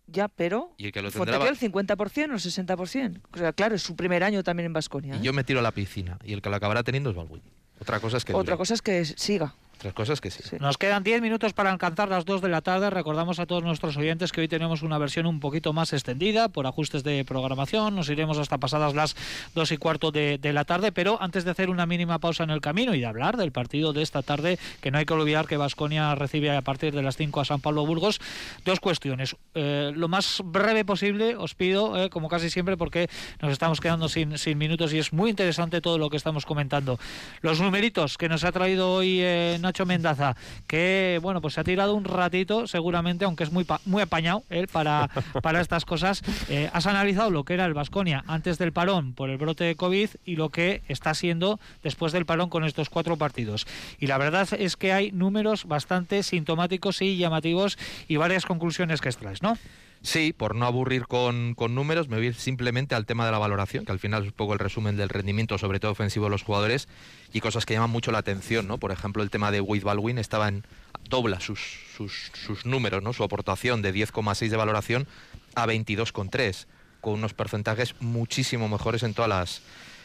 Ya, 0.09 0.29
pero 0.29 0.73
Y 0.79 0.87
el 0.87 0.93
que 0.93 1.03
lo 1.03 1.11
tendrá 1.11 1.39
va- 1.39 1.49
el 1.49 1.57
50% 1.57 2.31
o 2.31 2.35
el 2.35 2.41
60%. 2.41 3.21
O 3.33 3.39
sea, 3.39 3.53
claro, 3.53 3.75
es 3.75 3.83
su 3.83 3.95
primer 3.95 4.25
año 4.25 4.43
también 4.43 4.67
en 4.67 4.73
Vasconia. 4.73 5.17
Y 5.17 5.21
yo 5.23 5.33
me 5.33 5.45
tiro 5.45 5.61
a 5.61 5.63
la 5.63 5.73
piscina. 5.73 6.19
Y 6.25 6.33
el 6.33 6.43
que 6.43 6.51
lo 6.51 6.57
acabará 6.57 6.83
teniendo 6.83 7.11
es 7.11 7.17
Baldwin. 7.17 7.43
Otra 7.81 8.01
cosa 8.01 8.17
es 8.17 8.25
que 8.25 8.33
Otra 8.33 8.55
dure. 8.55 8.57
cosa 8.59 8.75
es 8.75 8.83
que 8.83 9.05
siga. 9.05 9.55
Otras 9.79 9.95
cosas 9.95 10.21
que 10.21 10.33
sí. 10.33 10.43
Sí. 10.43 10.57
Nos 10.59 10.77
quedan 10.77 11.05
10 11.05 11.23
minutos 11.23 11.53
para 11.53 11.71
alcanzar 11.71 12.09
las 12.09 12.25
2 12.25 12.43
de 12.43 12.49
la 12.49 12.63
tarde. 12.63 12.91
Recordamos 12.91 13.39
a 13.39 13.47
todos 13.47 13.63
nuestros 13.63 13.97
oyentes 13.97 14.33
que 14.33 14.41
hoy 14.41 14.49
tenemos 14.49 14.83
una 14.83 14.99
versión 14.99 15.25
un 15.27 15.39
poquito 15.39 15.73
más 15.73 15.93
extendida 15.93 16.49
por 16.49 16.67
ajustes 16.67 17.05
de 17.05 17.25
programación. 17.25 17.95
Nos 17.95 18.09
iremos 18.09 18.39
hasta 18.39 18.59
pasadas 18.59 18.95
las 18.95 19.15
2 19.55 19.71
y 19.71 19.77
cuarto 19.77 20.11
de, 20.11 20.39
de 20.39 20.53
la 20.53 20.65
tarde. 20.65 20.91
Pero 20.91 21.23
antes 21.23 21.45
de 21.45 21.53
hacer 21.53 21.71
una 21.71 21.87
mínima 21.87 22.19
pausa 22.19 22.43
en 22.43 22.51
el 22.51 22.61
camino 22.61 22.93
y 22.93 23.01
de 23.01 23.07
hablar 23.07 23.37
del 23.37 23.53
partido 23.53 23.93
de 23.93 24.03
esta 24.03 24.23
tarde, 24.23 24.59
que 24.81 24.91
no 24.91 24.99
hay 24.99 25.05
que 25.05 25.15
olvidar 25.15 25.47
que 25.47 25.57
Vasconia 25.57 26.13
recibe 26.17 26.51
a 26.51 26.61
partir 26.63 26.93
de 26.93 27.03
las 27.03 27.17
5 27.17 27.41
a 27.41 27.45
San 27.45 27.61
Pablo 27.61 27.87
Burgos, 27.87 28.21
dos 28.65 28.81
cuestiones. 28.81 29.37
Eh, 29.55 29.93
lo 29.95 30.09
más 30.09 30.43
breve 30.45 30.85
posible, 30.85 31.37
os 31.37 31.55
pido, 31.55 32.03
eh, 32.03 32.11
como 32.11 32.29
casi 32.29 32.51
siempre, 32.51 32.77
porque 32.77 33.09
nos 33.41 33.53
estamos 33.53 33.81
quedando 33.81 34.09
sin, 34.09 34.39
sin 34.39 34.59
minutos 34.59 34.93
y 34.93 34.99
es 34.99 35.13
muy 35.13 35.31
interesante 35.31 35.81
todo 35.81 35.99
lo 35.99 36.11
que 36.11 36.17
estamos 36.17 36.47
comentando. 36.47 36.99
Los 37.43 37.61
numeritos 37.61 38.19
que 38.19 38.29
nos 38.29 38.43
ha 38.43 38.51
traído 38.51 38.93
hoy 38.93 39.21
eh, 39.21 39.59
Nacho 39.69 39.85
Mendaza, 39.85 40.35
que 40.67 41.19
bueno, 41.23 41.43
pues 41.43 41.55
se 41.55 41.61
ha 41.61 41.65
tirado 41.65 41.95
un 41.95 42.05
ratito, 42.05 42.67
seguramente, 42.67 43.27
aunque 43.27 43.45
es 43.45 43.53
muy 43.53 43.67
muy 43.85 44.03
apañado 44.03 44.45
él 44.49 44.67
para, 44.67 45.11
para 45.43 45.61
estas 45.61 45.85
cosas. 45.85 46.23
Eh, 46.49 46.71
has 46.73 46.87
analizado 46.87 47.31
lo 47.31 47.45
que 47.45 47.53
era 47.53 47.67
el 47.67 47.75
Vasconia 47.75 48.25
antes 48.27 48.57
del 48.57 48.73
parón 48.73 49.13
por 49.13 49.29
el 49.29 49.37
brote 49.37 49.65
de 49.65 49.77
COVID 49.77 50.09
y 50.25 50.37
lo 50.37 50.49
que 50.49 50.83
está 50.89 51.13
siendo 51.13 51.61
después 51.83 52.13
del 52.13 52.25
parón 52.25 52.49
con 52.49 52.65
estos 52.65 52.89
cuatro 52.89 53.17
partidos. 53.17 53.67
Y 53.99 54.07
la 54.07 54.17
verdad 54.17 54.49
es 54.59 54.77
que 54.77 54.93
hay 54.93 55.13
números 55.13 55.67
bastante 55.67 56.23
sintomáticos 56.23 57.03
y 57.03 57.19
llamativos 57.19 57.77
y 58.09 58.17
varias 58.17 58.47
conclusiones 58.47 59.03
que 59.03 59.11
extraes, 59.11 59.43
¿no? 59.43 59.59
Sí, 60.03 60.33
por 60.33 60.55
no 60.55 60.67
aburrir 60.67 61.07
con, 61.07 61.55
con 61.55 61.75
números, 61.75 62.09
me 62.09 62.17
voy 62.17 62.33
simplemente 62.33 62.95
al 62.95 63.05
tema 63.05 63.27
de 63.27 63.33
la 63.33 63.39
valoración, 63.39 63.85
que 63.85 63.93
al 63.93 63.99
final 63.99 64.23
es 64.23 64.29
un 64.29 64.35
poco 64.35 64.53
el 64.53 64.59
resumen 64.59 64.97
del 64.97 65.09
rendimiento, 65.09 65.59
sobre 65.59 65.81
todo 65.81 65.91
ofensivo 65.91 66.27
de 66.27 66.31
los 66.31 66.43
jugadores, 66.43 66.89
y 67.33 67.41
cosas 67.41 67.67
que 67.67 67.75
llaman 67.75 67.91
mucho 67.91 68.13
la 68.13 68.19
atención, 68.19 68.69
¿no? 68.69 68.79
Por 68.79 68.93
ejemplo, 68.93 69.23
el 69.23 69.31
tema 69.31 69.51
de 69.51 69.61
Wade 69.61 69.85
Baldwin 69.85 70.19
estaba 70.19 70.49
en 70.49 70.65
dobla 71.09 71.41
sus, 71.41 71.61
sus, 71.97 72.31
sus 72.35 72.65
números, 72.65 73.03
¿no? 73.03 73.13
Su 73.13 73.25
aportación 73.25 73.83
de 73.83 73.93
10,6 73.93 74.49
de 74.49 74.57
valoración 74.57 75.09
a 75.55 75.67
22,3, 75.67 76.67
con 77.01 77.15
unos 77.15 77.35
porcentajes 77.35 77.95
muchísimo 78.01 78.69
mejores 78.69 79.03
en 79.03 79.15
todas 79.15 79.29
las, 79.29 79.63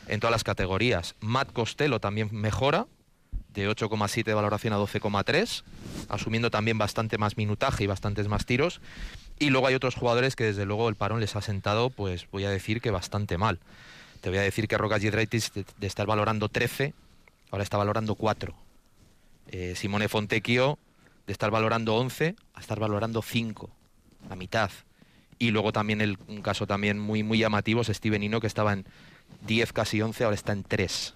en 0.08 0.20
todas 0.20 0.32
las 0.32 0.44
categorías. 0.44 1.16
Matt 1.20 1.54
Costello 1.54 2.00
también 2.00 2.30
mejora, 2.32 2.88
de 3.54 3.70
8,7 3.70 4.24
de 4.24 4.34
valoración 4.34 4.74
a 4.74 4.78
12,3, 4.78 5.64
asumiendo 6.10 6.50
también 6.50 6.78
bastante 6.78 7.18
más 7.18 7.38
minutaje 7.38 7.84
y 7.84 7.88
bastantes 7.88 8.28
más 8.28 8.46
tiros. 8.46 8.82
Y 9.44 9.50
luego 9.50 9.68
hay 9.68 9.76
otros 9.76 9.96
jugadores 9.96 10.38
que 10.38 10.46
desde 10.46 10.64
luego 10.64 10.88
el 10.88 10.96
parón 10.96 11.20
les 11.20 11.36
ha 11.36 11.42
sentado, 11.42 11.90
pues 11.90 12.30
voy 12.32 12.46
a 12.46 12.50
decir 12.50 12.80
que 12.80 12.92
bastante 12.92 13.38
mal. 13.38 13.60
Te 14.22 14.30
voy 14.30 14.38
a 14.38 14.42
decir 14.42 14.70
que 14.70 14.78
Rocas 14.78 15.02
Giedraitis 15.02 15.52
de, 15.54 15.66
de 15.78 15.88
estar 15.88 16.08
valorando 16.08 16.48
13, 16.48 16.94
ahora 17.52 17.62
está 17.62 17.76
valorando 17.76 18.16
4. 18.16 18.56
Eh, 19.48 19.74
Simone 19.76 20.08
Fontecchio 20.08 20.80
de 21.28 21.34
estar 21.34 21.52
valorando 21.52 21.94
11 21.96 22.38
a 22.54 22.60
estar 22.62 22.80
valorando 22.80 23.22
5, 23.22 23.70
la 24.30 24.38
mitad. 24.38 24.72
Y 25.40 25.52
luego 25.52 25.74
también 25.74 26.00
el, 26.00 26.18
un 26.30 26.42
caso 26.42 26.66
también 26.66 26.98
muy, 26.98 27.24
muy 27.24 27.40
llamativo 27.40 27.82
es 27.82 27.88
Steven 27.88 28.24
Ino 28.24 28.40
que 28.40 28.48
estaba 28.48 28.72
en 28.72 28.86
10, 29.46 29.74
casi 29.74 30.02
11, 30.02 30.24
ahora 30.24 30.36
está 30.36 30.54
en 30.54 30.64
3. 30.64 31.16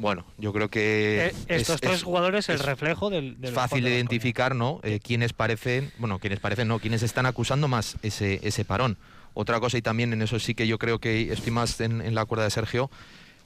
Bueno, 0.00 0.24
yo 0.38 0.54
creo 0.54 0.70
que... 0.70 1.26
Eh, 1.26 1.34
estos 1.48 1.74
es- 1.74 1.80
tres 1.82 1.96
es- 1.96 2.02
jugadores, 2.04 2.48
el 2.48 2.58
reflejo 2.58 3.10
del, 3.10 3.36
fácil 3.52 3.84
de 3.84 3.90
identificar, 3.90 4.54
¿no? 4.54 4.80
Eh, 4.82 4.98
quienes 4.98 5.34
parecen, 5.34 5.92
bueno, 5.98 6.18
quienes 6.18 6.40
parecen, 6.40 6.68
no, 6.68 6.78
quienes 6.78 7.02
están 7.02 7.26
acusando 7.26 7.68
más 7.68 7.96
ese, 8.02 8.40
ese 8.42 8.64
parón. 8.64 8.96
Otra 9.34 9.60
cosa, 9.60 9.76
y 9.76 9.82
también 9.82 10.14
en 10.14 10.22
eso 10.22 10.38
sí 10.38 10.54
que 10.54 10.66
yo 10.66 10.78
creo 10.78 11.00
que 11.00 11.30
estoy 11.30 11.52
más 11.52 11.78
en, 11.82 12.00
en 12.00 12.14
la 12.14 12.24
cuerda 12.24 12.44
de 12.44 12.50
Sergio, 12.50 12.90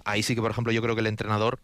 ahí 0.04 0.22
sí 0.22 0.36
que, 0.36 0.40
por 0.40 0.52
ejemplo, 0.52 0.72
yo 0.72 0.80
creo 0.80 0.94
que 0.94 1.00
el 1.00 1.08
entrenador, 1.08 1.58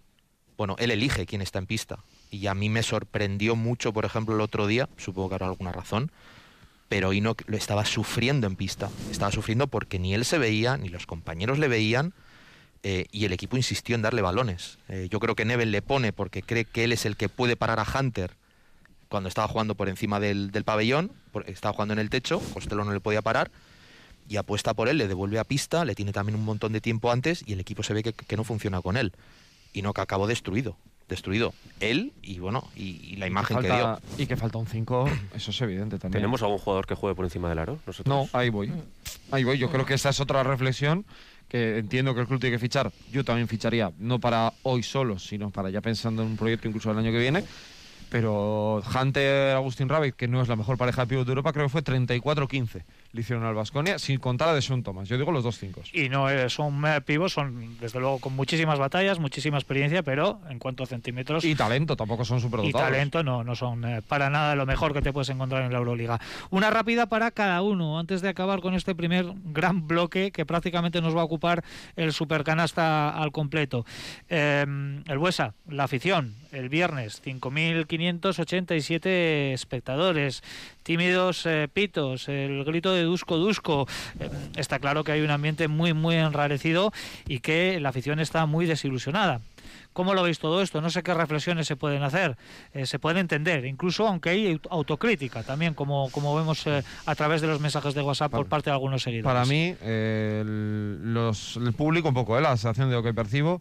bueno, 0.58 0.74
él 0.80 0.90
elige 0.90 1.24
quién 1.24 1.40
está 1.40 1.60
en 1.60 1.66
pista. 1.66 2.00
Y 2.32 2.48
a 2.48 2.54
mí 2.54 2.68
me 2.68 2.82
sorprendió 2.82 3.54
mucho, 3.54 3.92
por 3.92 4.04
ejemplo, 4.04 4.34
el 4.34 4.40
otro 4.40 4.66
día, 4.66 4.88
supongo 4.96 5.28
que 5.28 5.34
habrá 5.36 5.46
alguna 5.46 5.70
razón, 5.70 6.10
pero 6.88 7.12
Ino 7.12 7.36
lo 7.46 7.56
estaba 7.56 7.84
sufriendo 7.84 8.48
en 8.48 8.56
pista. 8.56 8.90
Estaba 9.12 9.30
sufriendo 9.30 9.68
porque 9.68 10.00
ni 10.00 10.14
él 10.14 10.24
se 10.24 10.38
veía, 10.38 10.76
ni 10.76 10.88
los 10.88 11.06
compañeros 11.06 11.60
le 11.60 11.68
veían, 11.68 12.12
eh, 12.82 13.06
y 13.12 13.24
el 13.26 13.32
equipo 13.32 13.56
insistió 13.56 13.94
en 13.94 14.02
darle 14.02 14.22
balones. 14.22 14.78
Eh, 14.88 15.08
yo 15.10 15.20
creo 15.20 15.34
que 15.34 15.44
Neven 15.44 15.70
le 15.70 15.82
pone 15.82 16.12
porque 16.12 16.42
cree 16.42 16.64
que 16.64 16.84
él 16.84 16.92
es 16.92 17.04
el 17.06 17.16
que 17.16 17.28
puede 17.28 17.56
parar 17.56 17.78
a 17.80 17.86
Hunter 17.98 18.32
cuando 19.08 19.28
estaba 19.28 19.48
jugando 19.48 19.74
por 19.74 19.88
encima 19.88 20.20
del, 20.20 20.50
del 20.52 20.64
pabellón, 20.64 21.10
por- 21.32 21.48
estaba 21.50 21.72
jugando 21.74 21.92
en 21.94 21.98
el 22.00 22.10
techo, 22.10 22.38
Costello 22.54 22.84
no 22.84 22.92
le 22.92 23.00
podía 23.00 23.22
parar, 23.22 23.50
y 24.28 24.36
apuesta 24.36 24.72
por 24.74 24.88
él, 24.88 24.98
le 24.98 25.08
devuelve 25.08 25.38
a 25.40 25.44
pista, 25.44 25.84
le 25.84 25.96
tiene 25.96 26.12
también 26.12 26.38
un 26.38 26.44
montón 26.44 26.72
de 26.72 26.80
tiempo 26.80 27.10
antes, 27.10 27.42
y 27.46 27.54
el 27.54 27.60
equipo 27.60 27.82
se 27.82 27.92
ve 27.92 28.02
que, 28.04 28.12
que 28.12 28.36
no 28.36 28.44
funciona 28.44 28.80
con 28.80 28.96
él. 28.96 29.12
Y 29.72 29.82
no, 29.82 29.92
que 29.92 30.00
acabó 30.00 30.26
destruido. 30.28 30.76
Destruido. 31.08 31.52
Él 31.80 32.12
y 32.22 32.38
bueno, 32.38 32.68
y, 32.76 33.00
y 33.02 33.16
la 33.16 33.26
imagen 33.26 33.56
que, 33.58 33.64
dio. 33.66 33.72
Falta- 33.72 34.00
y 34.16 34.26
que 34.26 34.36
falta 34.36 34.58
un 34.58 34.66
5, 34.68 35.10
eso 35.34 35.50
es 35.50 35.60
evidente 35.60 35.98
también. 35.98 36.20
¿Tenemos 36.22 36.40
algún 36.42 36.58
jugador 36.58 36.86
que 36.86 36.94
juegue 36.94 37.16
por 37.16 37.24
encima 37.24 37.48
del 37.48 37.58
aro? 37.58 37.78
Nosotros. 37.84 38.06
No, 38.06 38.28
ahí 38.38 38.48
voy. 38.50 38.72
Ahí 39.32 39.42
voy. 39.42 39.58
Yo 39.58 39.70
creo 39.72 39.84
que 39.84 39.94
esa 39.94 40.10
es 40.10 40.20
otra 40.20 40.44
reflexión 40.44 41.04
que 41.50 41.78
entiendo 41.78 42.14
que 42.14 42.20
el 42.20 42.26
club 42.26 42.40
tiene 42.40 42.56
que 42.56 42.60
fichar. 42.60 42.92
Yo 43.10 43.24
también 43.24 43.48
ficharía, 43.48 43.90
no 43.98 44.20
para 44.20 44.52
hoy 44.62 44.82
solo, 44.82 45.18
sino 45.18 45.50
para 45.50 45.68
ya 45.68 45.80
pensando 45.80 46.22
en 46.22 46.28
un 46.28 46.36
proyecto 46.36 46.68
incluso 46.68 46.90
el 46.92 46.98
año 46.98 47.10
que 47.10 47.18
viene. 47.18 47.44
Pero 48.08 48.82
Hunter 48.94 49.54
Agustín 49.56 49.88
Rabbit, 49.88 50.14
que 50.14 50.28
no 50.28 50.40
es 50.42 50.48
la 50.48 50.56
mejor 50.56 50.78
pareja 50.78 51.02
de 51.02 51.08
pívot 51.08 51.26
de 51.26 51.32
Europa, 51.32 51.52
creo 51.52 51.66
que 51.66 51.70
fue 51.70 51.82
34-15. 51.82 52.82
Le 53.12 53.22
hicieron 53.22 53.44
al 53.44 53.54
Vasconia, 53.54 53.98
sin 53.98 54.18
contar 54.18 54.48
a 54.48 54.60
Thomas. 54.84 55.08
Yo 55.08 55.18
digo 55.18 55.32
los 55.32 55.42
dos 55.42 55.58
cinco. 55.58 55.82
Y 55.92 56.08
no 56.08 56.30
eh, 56.30 56.48
son 56.48 56.84
eh, 56.86 57.00
pivos, 57.00 57.32
son 57.32 57.76
desde 57.80 57.98
luego 57.98 58.20
con 58.20 58.36
muchísimas 58.36 58.78
batallas, 58.78 59.18
muchísima 59.18 59.58
experiencia, 59.58 60.04
pero 60.04 60.40
en 60.48 60.60
cuanto 60.60 60.84
a 60.84 60.86
centímetros 60.86 61.44
Y 61.44 61.56
talento, 61.56 61.96
tampoco 61.96 62.24
son 62.24 62.38
y 62.38 62.42
superdotados. 62.42 62.88
talento 62.88 63.24
no, 63.24 63.42
no 63.42 63.56
son 63.56 63.84
eh, 63.84 64.02
para 64.06 64.30
nada 64.30 64.54
lo 64.54 64.64
mejor 64.64 64.92
que 64.92 65.02
te 65.02 65.12
puedes 65.12 65.28
encontrar 65.28 65.62
en 65.62 65.72
la 65.72 65.78
Euroliga. 65.78 66.20
Una 66.50 66.70
rápida 66.70 67.06
para 67.06 67.32
cada 67.32 67.62
uno, 67.62 67.98
antes 67.98 68.22
de 68.22 68.28
acabar 68.28 68.60
con 68.60 68.74
este 68.74 68.94
primer 68.94 69.26
gran 69.46 69.88
bloque 69.88 70.30
que 70.30 70.46
prácticamente 70.46 71.00
nos 71.00 71.16
va 71.16 71.22
a 71.22 71.24
ocupar 71.24 71.64
el 71.96 72.12
supercanasta 72.12 73.10
al 73.10 73.32
completo. 73.32 73.84
Eh, 74.28 74.64
el 75.06 75.18
Buesa, 75.18 75.54
la 75.68 75.84
afición, 75.84 76.36
el 76.52 76.68
viernes, 76.68 77.22
5.587 77.24 79.52
espectadores, 79.52 80.42
tímidos 80.82 81.46
eh, 81.46 81.68
pitos, 81.72 82.28
el 82.28 82.64
grito 82.64 82.92
de 82.92 83.02
Dusko 83.04 83.36
Dusko. 83.36 83.86
Eh, 84.18 84.30
está 84.56 84.78
claro 84.78 85.04
que 85.04 85.12
hay 85.12 85.20
un 85.20 85.30
ambiente 85.30 85.68
muy, 85.68 85.92
muy 85.92 86.16
enrarecido 86.16 86.92
y 87.26 87.40
que 87.40 87.78
la 87.80 87.90
afición 87.90 88.20
está 88.20 88.46
muy 88.46 88.66
desilusionada. 88.66 89.40
¿Cómo 89.92 90.14
lo 90.14 90.22
veis 90.22 90.38
todo 90.38 90.62
esto? 90.62 90.80
No 90.80 90.88
sé 90.88 91.02
qué 91.02 91.12
reflexiones 91.14 91.66
se 91.66 91.74
pueden 91.74 92.04
hacer, 92.04 92.36
eh, 92.74 92.86
se 92.86 93.00
pueden 93.00 93.18
entender, 93.18 93.64
incluso 93.64 94.06
aunque 94.06 94.30
hay 94.30 94.46
aut- 94.54 94.68
autocrítica 94.70 95.42
también, 95.42 95.74
como, 95.74 96.08
como 96.12 96.34
vemos 96.36 96.64
eh, 96.68 96.84
a 97.06 97.14
través 97.16 97.40
de 97.40 97.48
los 97.48 97.60
mensajes 97.60 97.92
de 97.94 98.02
WhatsApp 98.02 98.30
por 98.30 98.46
parte 98.46 98.70
de 98.70 98.74
algunos 98.74 99.02
seguidores. 99.02 99.24
Para 99.24 99.44
mí, 99.46 99.74
eh, 99.82 100.38
el, 100.42 101.12
los- 101.12 101.56
el 101.56 101.72
público, 101.72 102.06
un 102.08 102.14
poco, 102.14 102.38
la 102.40 102.50
sensación 102.50 102.88
de 102.88 102.94
lo 102.94 103.02
que 103.02 103.12
percibo, 103.12 103.60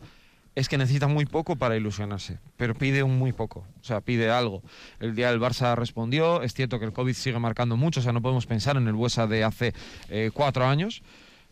es 0.59 0.67
que 0.67 0.77
necesita 0.77 1.07
muy 1.07 1.25
poco 1.25 1.55
para 1.55 1.77
ilusionarse, 1.77 2.37
pero 2.57 2.75
pide 2.75 3.01
un 3.01 3.17
muy 3.17 3.31
poco, 3.31 3.65
o 3.79 3.83
sea, 3.83 4.01
pide 4.01 4.29
algo. 4.29 4.61
El 4.99 5.15
día 5.15 5.31
del 5.31 5.39
Barça 5.39 5.75
respondió, 5.75 6.41
es 6.41 6.53
cierto 6.53 6.79
que 6.79 6.85
el 6.85 6.91
COVID 6.91 7.13
sigue 7.13 7.39
marcando 7.39 7.77
mucho, 7.77 8.01
o 8.01 8.03
sea, 8.03 8.11
no 8.11 8.21
podemos 8.21 8.45
pensar 8.45 8.75
en 8.75 8.87
el 8.87 8.93
Buesa 8.93 9.25
de 9.25 9.45
hace 9.45 9.73
eh, 10.09 10.31
cuatro 10.33 10.65
años, 10.65 11.01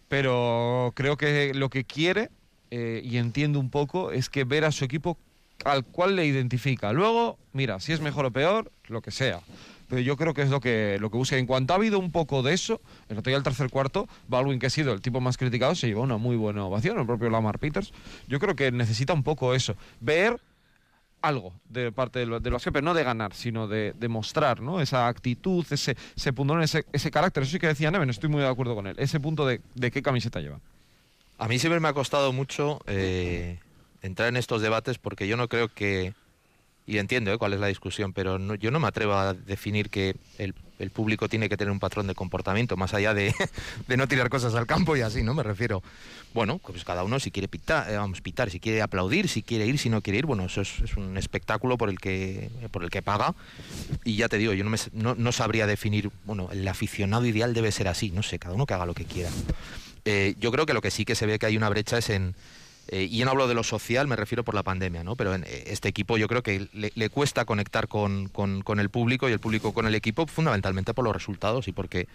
pero 0.10 0.92
creo 0.94 1.16
que 1.16 1.54
lo 1.54 1.70
que 1.70 1.86
quiere, 1.86 2.30
eh, 2.70 3.02
y 3.04 3.16
entiendo 3.18 3.60
un 3.62 3.70
poco, 3.70 4.12
es 4.12 4.30
que 4.30 4.44
ver 4.44 4.66
a 4.66 4.72
su 4.72 4.84
equipo 4.84 5.18
al 5.64 5.86
cual 5.86 6.18
le 6.18 6.26
identifica. 6.26 6.92
Luego, 6.92 7.40
mira, 7.54 7.80
si 7.80 7.94
es 7.94 8.02
mejor 8.02 8.26
o 8.26 8.32
peor, 8.32 8.72
lo 8.88 9.02
que 9.02 9.12
sea. 9.12 9.40
Pero 9.88 10.02
yo 10.02 10.18
creo 10.18 10.34
que 10.34 10.42
es 10.42 10.50
lo 10.50 10.60
que, 10.60 10.98
lo 11.00 11.10
que 11.10 11.18
busca. 11.18 11.38
En 11.38 11.46
cuanto 11.46 11.74
ha 11.74 11.78
habido 11.78 12.00
un 12.00 12.12
poco 12.12 12.44
de 12.44 12.54
eso, 12.54 12.82
el 13.10 13.18
otro 13.18 13.30
día 13.30 13.38
el 13.38 13.44
tercer 13.44 13.70
cuarto, 13.70 14.08
Baldwin, 14.28 14.60
que 14.60 14.68
ha 14.68 14.70
sido 14.70 14.94
el 14.94 15.02
tipo 15.02 15.22
más 15.22 15.38
criticado, 15.38 15.76
se 15.76 15.88
llevó 15.88 16.02
una 16.02 16.18
muy 16.18 16.36
buena 16.36 16.66
ovación, 16.66 17.00
el 17.00 17.06
propio 17.06 17.30
Lamar 17.30 17.60
Peters. 17.60 17.94
Yo 18.28 18.40
creo 18.40 18.56
que 18.56 18.72
necesita 18.72 19.14
un 19.14 19.24
poco 19.24 19.54
eso. 19.54 19.76
Ver 20.00 20.40
algo 21.22 21.54
de 21.70 21.92
parte 21.92 22.20
del, 22.20 22.42
del 22.42 22.54
Basque, 22.54 22.72
pero 22.72 22.86
no 22.86 22.94
de 22.94 23.04
ganar, 23.04 23.34
sino 23.34 23.68
de, 23.68 23.94
de 23.98 24.08
mostrar 24.08 24.62
¿no? 24.62 24.82
esa 24.82 25.08
actitud, 25.08 25.66
ese, 25.72 25.98
ese 26.16 26.34
punto, 26.34 26.60
ese, 26.62 26.86
ese 26.94 27.12
carácter. 27.12 27.44
Eso 27.44 27.54
sí 27.54 27.60
que 27.60 27.68
decía 27.68 27.92
Neven, 27.92 28.10
estoy 28.10 28.30
muy 28.30 28.42
de 28.42 28.48
acuerdo 28.48 28.76
con 28.76 28.88
él. 28.88 28.96
Ese 29.00 29.20
punto 29.20 29.46
de, 29.46 29.62
de 29.76 29.92
qué 29.92 30.02
camiseta 30.02 30.40
lleva. 30.40 30.60
A 31.38 31.48
mí 31.48 31.60
siempre 31.60 31.80
me 31.80 31.88
ha 31.88 31.94
costado 31.94 32.34
mucho 32.34 32.80
eh, 32.88 33.60
entrar 34.02 34.30
en 34.30 34.38
estos 34.38 34.62
debates 34.62 34.98
porque 34.98 35.28
yo 35.28 35.38
no 35.38 35.48
creo 35.48 35.70
que, 35.70 36.14
y 36.88 37.00
entiendo 37.00 37.34
eh, 37.34 37.38
cuál 37.38 37.54
es 37.54 37.60
la 37.60 37.68
discusión, 37.68 38.14
pero 38.14 38.56
yo 38.56 38.72
no 38.72 38.80
me 38.80 38.88
atrevo 38.88 39.14
a 39.14 39.34
definir 39.34 39.90
que 39.90 40.16
el, 40.38 40.54
público 40.92 41.28
tiene 41.28 41.50
que 41.50 41.58
tener 41.58 41.72
un 41.72 41.80
patrón 41.80 42.08
de 42.08 42.16
comportamiento, 42.16 42.78
más 42.78 42.94
allá 42.94 43.14
de, 43.14 43.34
de 43.88 43.98
no 43.98 44.08
tirar 44.08 44.30
cosas 44.30 44.56
al 44.56 44.66
campo 44.66 44.96
y 44.96 45.02
así, 45.02 45.22
¿no? 45.22 45.34
Me 45.34 45.44
refiero. 45.44 45.84
Bueno, 46.34 46.60
pues 46.60 46.86
cada 46.86 47.04
uno 47.04 47.20
si 47.20 47.32
quiere 47.32 47.48
pitar, 47.48 47.92
eh, 47.92 47.98
vamos, 47.98 48.22
pitar, 48.22 48.50
si 48.50 48.60
quiere 48.60 48.82
aplaudir, 48.82 49.28
si 49.28 49.42
quiere 49.42 49.66
ir, 49.66 49.78
si 49.80 49.90
no 49.90 50.02
quiere 50.02 50.20
ir, 50.20 50.26
bueno, 50.26 50.46
eso 50.46 50.62
es, 50.62 50.96
un 50.96 51.18
espectáculo 51.18 51.78
por 51.78 51.90
el 51.90 52.00
que 52.00 52.50
por 52.72 52.84
el 52.84 52.90
que 52.90 53.02
paga. 53.02 53.36
Y 54.06 54.16
ya 54.16 54.30
te 54.30 54.38
digo, 54.38 54.54
yo 54.54 54.64
no, 54.64 54.70
me, 54.70 54.78
no, 54.94 55.14
no 55.16 55.32
sabría 55.34 55.68
definir, 55.68 56.10
bueno, 56.26 56.50
el 56.52 56.66
aficionado 56.68 57.26
ideal 57.26 57.54
debe 57.54 57.72
ser 57.72 57.90
así, 57.90 58.12
no 58.12 58.24
sé, 58.24 58.40
cada 58.40 58.56
uno 58.56 58.66
que 58.66 58.76
haga 58.76 58.86
lo 58.86 58.94
que 58.94 59.06
quiera. 59.06 59.30
Eh, 60.06 60.36
yo 60.40 60.54
creo 60.54 60.66
que 60.66 60.74
lo 60.74 60.82
que 60.82 60.90
sí 60.90 61.04
que 61.04 61.16
se 61.16 61.26
ve 61.26 61.38
que 61.38 61.48
hay 61.48 61.58
una 61.58 61.68
brecha 61.68 61.98
es 61.98 62.10
en, 62.10 62.34
eh, 62.90 63.08
y 63.10 63.24
no 63.24 63.32
hablo 63.32 63.48
de 63.48 63.54
lo 63.54 63.64
social, 63.64 64.08
me 64.08 64.16
refiero 64.16 64.44
por 64.44 64.56
la 64.56 64.64
pandemia, 64.64 65.04
¿no? 65.04 65.16
Pero 65.16 65.36
en 65.36 65.44
eh, 65.44 65.66
este 65.68 65.90
equipo 65.90 66.18
yo 66.18 66.28
creo 66.28 66.44
que 66.44 66.68
le, 66.74 67.10
cuesta 67.10 67.46
conectar 67.46 67.88
con, 67.88 68.30
con- 68.30 68.80
el 68.80 68.90
público 68.90 69.28
y 69.28 69.34
el 69.34 69.40
público 69.40 69.74
con 69.74 69.88
el 69.88 69.96
equipo 69.96 70.26
fundamentalmente 70.28 70.94
por 70.94 71.04
los 71.06 71.14
resultados 71.14 71.68
y 71.68 71.72
porque, 71.74 72.08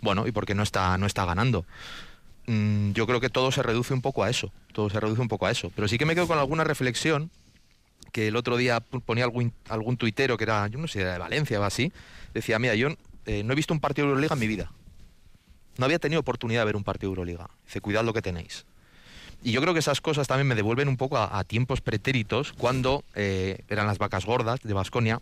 bueno, 0.00 0.26
y 0.26 0.32
porque 0.32 0.54
no 0.54 0.62
está, 0.62 0.96
no 0.98 1.06
está 1.06 1.24
ganando. 1.24 1.66
Mm, 2.46 2.92
yo 2.92 3.06
creo 3.06 3.20
que 3.20 3.30
todo 3.30 3.50
se 3.52 3.62
reduce 3.62 3.92
un 3.94 4.02
poco 4.02 4.22
a 4.24 4.30
eso, 4.30 4.52
todo 4.72 4.90
se 4.90 5.00
reduce 5.00 5.20
un 5.20 5.28
poco 5.28 5.46
a 5.46 5.50
eso. 5.50 5.70
Pero 5.74 5.88
sí 5.88 5.98
que 5.98 6.06
me 6.06 6.14
quedo 6.14 6.26
con 6.26 6.38
alguna 6.38 6.64
reflexión 6.64 7.30
que 8.12 8.28
el 8.28 8.36
otro 8.36 8.56
día 8.56 8.80
ponía 8.80 9.24
algún, 9.24 9.52
algún 9.68 9.96
tuitero 9.96 10.36
que 10.36 10.44
era, 10.44 10.66
yo 10.68 10.78
no 10.78 10.86
sé, 10.88 11.00
era 11.00 11.12
de 11.12 11.18
Valencia 11.18 11.58
o 11.60 11.64
así, 11.64 11.92
decía, 12.32 12.58
mira, 12.58 12.74
yo 12.74 12.88
eh, 13.26 13.42
no 13.42 13.52
he 13.52 13.56
visto 13.56 13.74
un 13.74 13.80
partido 13.80 14.06
de 14.06 14.10
Euroliga 14.10 14.34
en 14.34 14.40
mi 14.40 14.46
vida. 14.46 14.70
No 15.78 15.86
había 15.86 15.98
tenido 15.98 16.20
oportunidad 16.20 16.60
de 16.60 16.66
ver 16.66 16.76
un 16.76 16.84
partido 16.84 17.10
de 17.10 17.14
Euroliga. 17.18 17.50
Dice, 17.66 17.80
cuidad 17.80 18.04
lo 18.04 18.12
que 18.12 18.22
tenéis. 18.22 18.64
Y 19.44 19.52
yo 19.52 19.60
creo 19.60 19.74
que 19.74 19.80
esas 19.80 20.00
cosas 20.00 20.26
también 20.26 20.48
me 20.48 20.54
devuelven 20.54 20.88
un 20.88 20.96
poco 20.96 21.18
a, 21.18 21.38
a 21.38 21.44
tiempos 21.44 21.80
pretéritos, 21.82 22.52
cuando 22.54 23.04
eh, 23.14 23.58
eran 23.68 23.86
las 23.86 23.98
vacas 23.98 24.24
gordas 24.24 24.58
de 24.62 24.72
Basconia. 24.72 25.20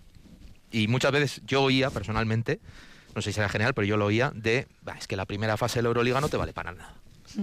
Y 0.70 0.86
muchas 0.88 1.10
veces 1.12 1.42
yo 1.44 1.62
oía 1.64 1.90
personalmente, 1.90 2.60
no 3.14 3.20
sé 3.20 3.32
si 3.32 3.40
era 3.40 3.48
general, 3.48 3.74
pero 3.74 3.84
yo 3.86 3.96
lo 3.96 4.06
oía, 4.06 4.30
de, 4.34 4.68
"Bah, 4.82 4.94
es 4.98 5.06
que 5.08 5.16
la 5.16 5.26
primera 5.26 5.56
fase 5.56 5.80
de 5.80 5.82
la 5.82 5.88
Euroliga 5.88 6.20
no 6.20 6.28
te 6.28 6.36
vale 6.38 6.52
para 6.52 6.72
nada. 6.72 6.94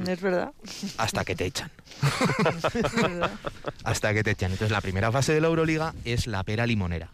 Es 0.07 0.21
verdad. 0.21 0.51
Hasta 0.97 1.25
que 1.25 1.35
te 1.35 1.45
echan. 1.45 1.69
es 2.73 2.93
verdad. 2.93 3.31
hasta 3.83 4.13
que 4.13 4.23
te 4.23 4.31
echan. 4.31 4.51
Entonces 4.51 4.71
la 4.71 4.81
primera 4.81 5.11
fase 5.11 5.33
de 5.33 5.41
la 5.41 5.47
Euroliga 5.47 5.93
es 6.05 6.27
la 6.27 6.43
pera 6.43 6.65
limonera. 6.65 7.11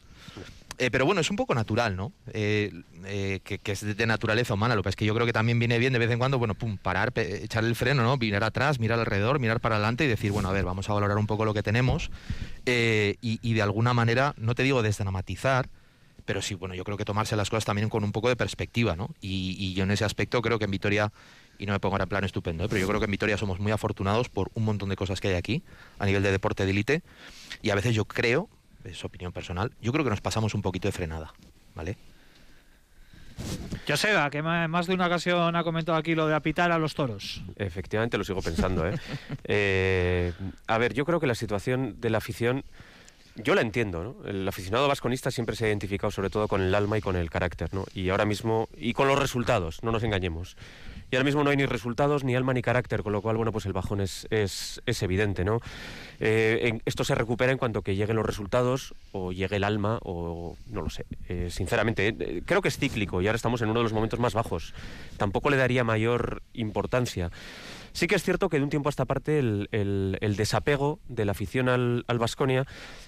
Eh, 0.78 0.92
pero 0.92 1.06
bueno, 1.06 1.22
es 1.22 1.30
un 1.30 1.38
poco 1.38 1.56
natural, 1.56 1.96
¿no? 1.96 2.12
Eh, 2.34 2.72
eh, 3.06 3.40
que, 3.44 3.72
es 3.72 3.82
de- 3.98 4.06
naturaleza 4.06 4.54
humana. 4.54 4.76
Lo 4.76 4.84
que 4.84 4.90
es 4.90 4.96
que 4.96 5.06
yo 5.06 5.14
creo 5.14 5.26
que 5.26 5.34
también 5.34 5.58
viene 5.58 5.80
bien 5.80 5.94
de 5.94 6.00
vez 6.00 6.12
en 6.12 6.20
cuando, 6.20 6.38
bueno, 6.38 6.54
pum, 6.56 6.78
parar, 6.78 7.12
pe- 7.12 7.44
echar 7.44 7.64
el 7.64 7.76
freno, 7.76 8.04
¿no? 8.04 8.18
Mirar 8.18 8.44
atrás, 8.44 8.80
mirar 8.80 9.00
alrededor, 9.00 9.40
mirar 9.40 9.60
para 9.62 9.76
adelante 9.76 10.04
y 10.04 10.08
decir, 10.08 10.32
bueno, 10.32 10.50
a 10.50 10.52
ver, 10.52 10.66
vamos 10.66 10.90
a 10.90 10.94
valorar 10.94 11.18
un 11.18 11.28
poco 11.28 11.46
lo 11.46 11.54
que 11.54 11.64
tenemos 11.64 12.12
y, 12.66 13.54
de 13.54 13.62
alguna 13.62 13.94
manera, 13.94 14.34
no 14.38 14.56
te 14.56 14.64
digo 14.64 14.82
desdramatizar, 14.82 15.70
pero 16.26 16.42
sí, 16.42 16.56
bueno, 16.56 16.74
yo 16.76 16.84
creo 16.84 16.98
que 16.98 17.06
tomarse 17.06 17.36
las 17.36 17.50
cosas 17.50 17.66
también 17.66 17.88
con 17.90 18.04
un 18.04 18.12
poco 18.12 18.30
de 18.30 18.36
perspectiva, 18.36 18.96
¿no? 18.96 19.12
Y, 19.22 19.74
yo 19.76 19.84
en 19.84 19.92
ese 19.92 20.04
aspecto 20.06 20.42
creo 20.42 20.58
que 20.60 20.66
en 20.66 20.72
Vitoria, 20.72 21.12
y 21.58 21.66
no 21.68 21.74
me 21.74 21.80
pongo 21.80 21.96
ahora 21.96 22.04
en 22.04 22.10
plan 22.10 22.24
estupendo, 22.24 22.68
pero 22.68 22.82
yo 22.82 22.88
creo 22.88 23.00
que 23.00 23.06
en 23.06 23.12
Vitoria 23.12 23.38
somos 23.38 23.60
muy 23.60 23.72
afortunados 23.72 24.30
por 24.30 24.50
un 24.56 24.66
montón 24.66 24.90
de 24.90 24.96
cosas 24.96 25.22
que 25.22 25.30
hay 25.30 25.36
aquí 25.36 25.64
a 26.00 26.06
nivel 26.06 26.24
de 26.24 26.32
deporte 26.32 26.66
de 26.66 26.72
élite 26.72 27.02
y 27.62 27.70
a 27.70 27.76
veces 27.76 27.94
yo 27.96 28.06
creo, 28.06 28.50
es 28.86 29.04
opinión 29.04 29.32
personal, 29.32 29.72
yo 29.82 29.92
creo 29.92 30.04
que 30.04 30.10
nos 30.10 30.22
pasamos 30.22 30.54
un 30.54 30.62
poquito 30.62 30.88
de 30.88 30.92
frenada, 30.92 31.34
¿vale? 31.74 31.98
Joseba, 33.88 34.30
que 34.30 34.42
más 34.42 34.88
de 34.88 34.94
una 34.94 35.08
ocasión 35.08 35.56
ha 35.56 35.64
comentado 35.64 35.98
aquí 35.98 36.16
lo 36.16 36.28
de 36.28 36.34
apitar 36.34 36.72
a 36.72 36.80
los 36.80 36.96
toros. 36.96 37.44
Efectivamente, 37.56 38.18
lo 38.18 38.24
sigo 38.24 38.42
pensando. 38.42 38.88
¿eh? 38.88 38.94
Eh, 39.48 40.34
a 40.68 40.78
ver, 40.78 40.94
yo 40.94 41.06
creo 41.06 41.20
que 41.20 41.28
la 41.28 41.36
situación 41.36 42.00
de 42.00 42.10
la 42.10 42.18
afición, 42.18 42.64
yo 43.36 43.54
la 43.54 43.62
entiendo. 43.62 44.04
¿no? 44.04 44.28
El 44.28 44.48
aficionado 44.48 44.88
vasconista 44.88 45.30
siempre 45.30 45.56
se 45.56 45.66
ha 45.66 45.68
identificado 45.68 46.10
sobre 46.10 46.30
todo 46.30 46.48
con 46.48 46.62
el 46.62 46.74
alma 46.74 46.98
y 46.98 47.02
con 47.02 47.16
el 47.16 47.30
carácter. 47.30 47.74
¿no? 47.74 47.86
Y 47.94 48.10
ahora 48.10 48.26
mismo, 48.26 48.70
y 48.76 48.94
con 48.94 49.08
los 49.08 49.20
resultados, 49.20 49.84
no 49.84 49.92
nos 49.92 50.04
engañemos. 50.04 50.58
Ahora 51.16 51.26
mismo 51.26 51.44
no 51.44 51.50
hay 51.50 51.58
ni 51.58 51.66
resultados, 51.66 52.24
ni 52.24 52.36
alma, 52.36 52.54
ni 52.54 52.62
carácter, 52.62 53.04
con 53.04 53.14
lo 53.14 53.22
cual, 53.22 53.38
bueno, 53.38 53.52
pues 53.52 53.66
el 53.66 53.74
bajón 53.74 54.02
es, 54.02 54.28
es, 54.30 54.82
es 54.86 55.04
evidente, 55.04 55.46
¿no? 55.46 55.60
Eh, 56.20 56.80
esto 56.86 57.04
se 57.04 57.16
recupera 57.16 57.52
en 57.52 57.58
cuanto 57.58 57.82
que 57.82 57.96
lleguen 57.96 58.16
los 58.16 58.26
resultados, 58.26 58.94
o 59.12 59.32
llegue 59.32 59.58
el 59.58 59.64
alma, 59.64 60.00
o 60.04 60.56
no 60.68 60.82
lo 60.82 60.90
sé. 60.90 61.06
Eh, 61.28 61.50
sinceramente, 61.50 62.08
eh, 62.08 62.42
creo 62.46 62.62
que 62.62 62.70
es 62.70 62.78
cíclico 62.78 63.22
y 63.22 63.28
ahora 63.28 63.38
estamos 63.38 63.62
en 63.62 63.70
uno 63.70 63.80
de 63.80 63.84
los 63.84 63.94
momentos 63.94 64.20
más 64.20 64.34
bajos. 64.34 64.74
Tampoco 65.18 65.50
le 65.50 65.58
daría 65.58 65.84
mayor 65.84 66.42
importancia. 66.54 67.32
Sí 67.96 68.08
que 68.08 68.16
es 68.16 68.24
cierto 68.24 68.50
que 68.50 68.58
de 68.58 68.64
un 68.64 68.70
tiempo 68.70 68.90
a 68.90 68.92
esta 68.92 69.06
parte 69.06 69.40
el, 69.40 69.70
el- 69.72 70.36
desapego 70.36 71.00
de 71.08 71.24
la 71.24 71.32
afición 71.32 71.70
al, 71.70 72.04
Baskonia 72.20 72.66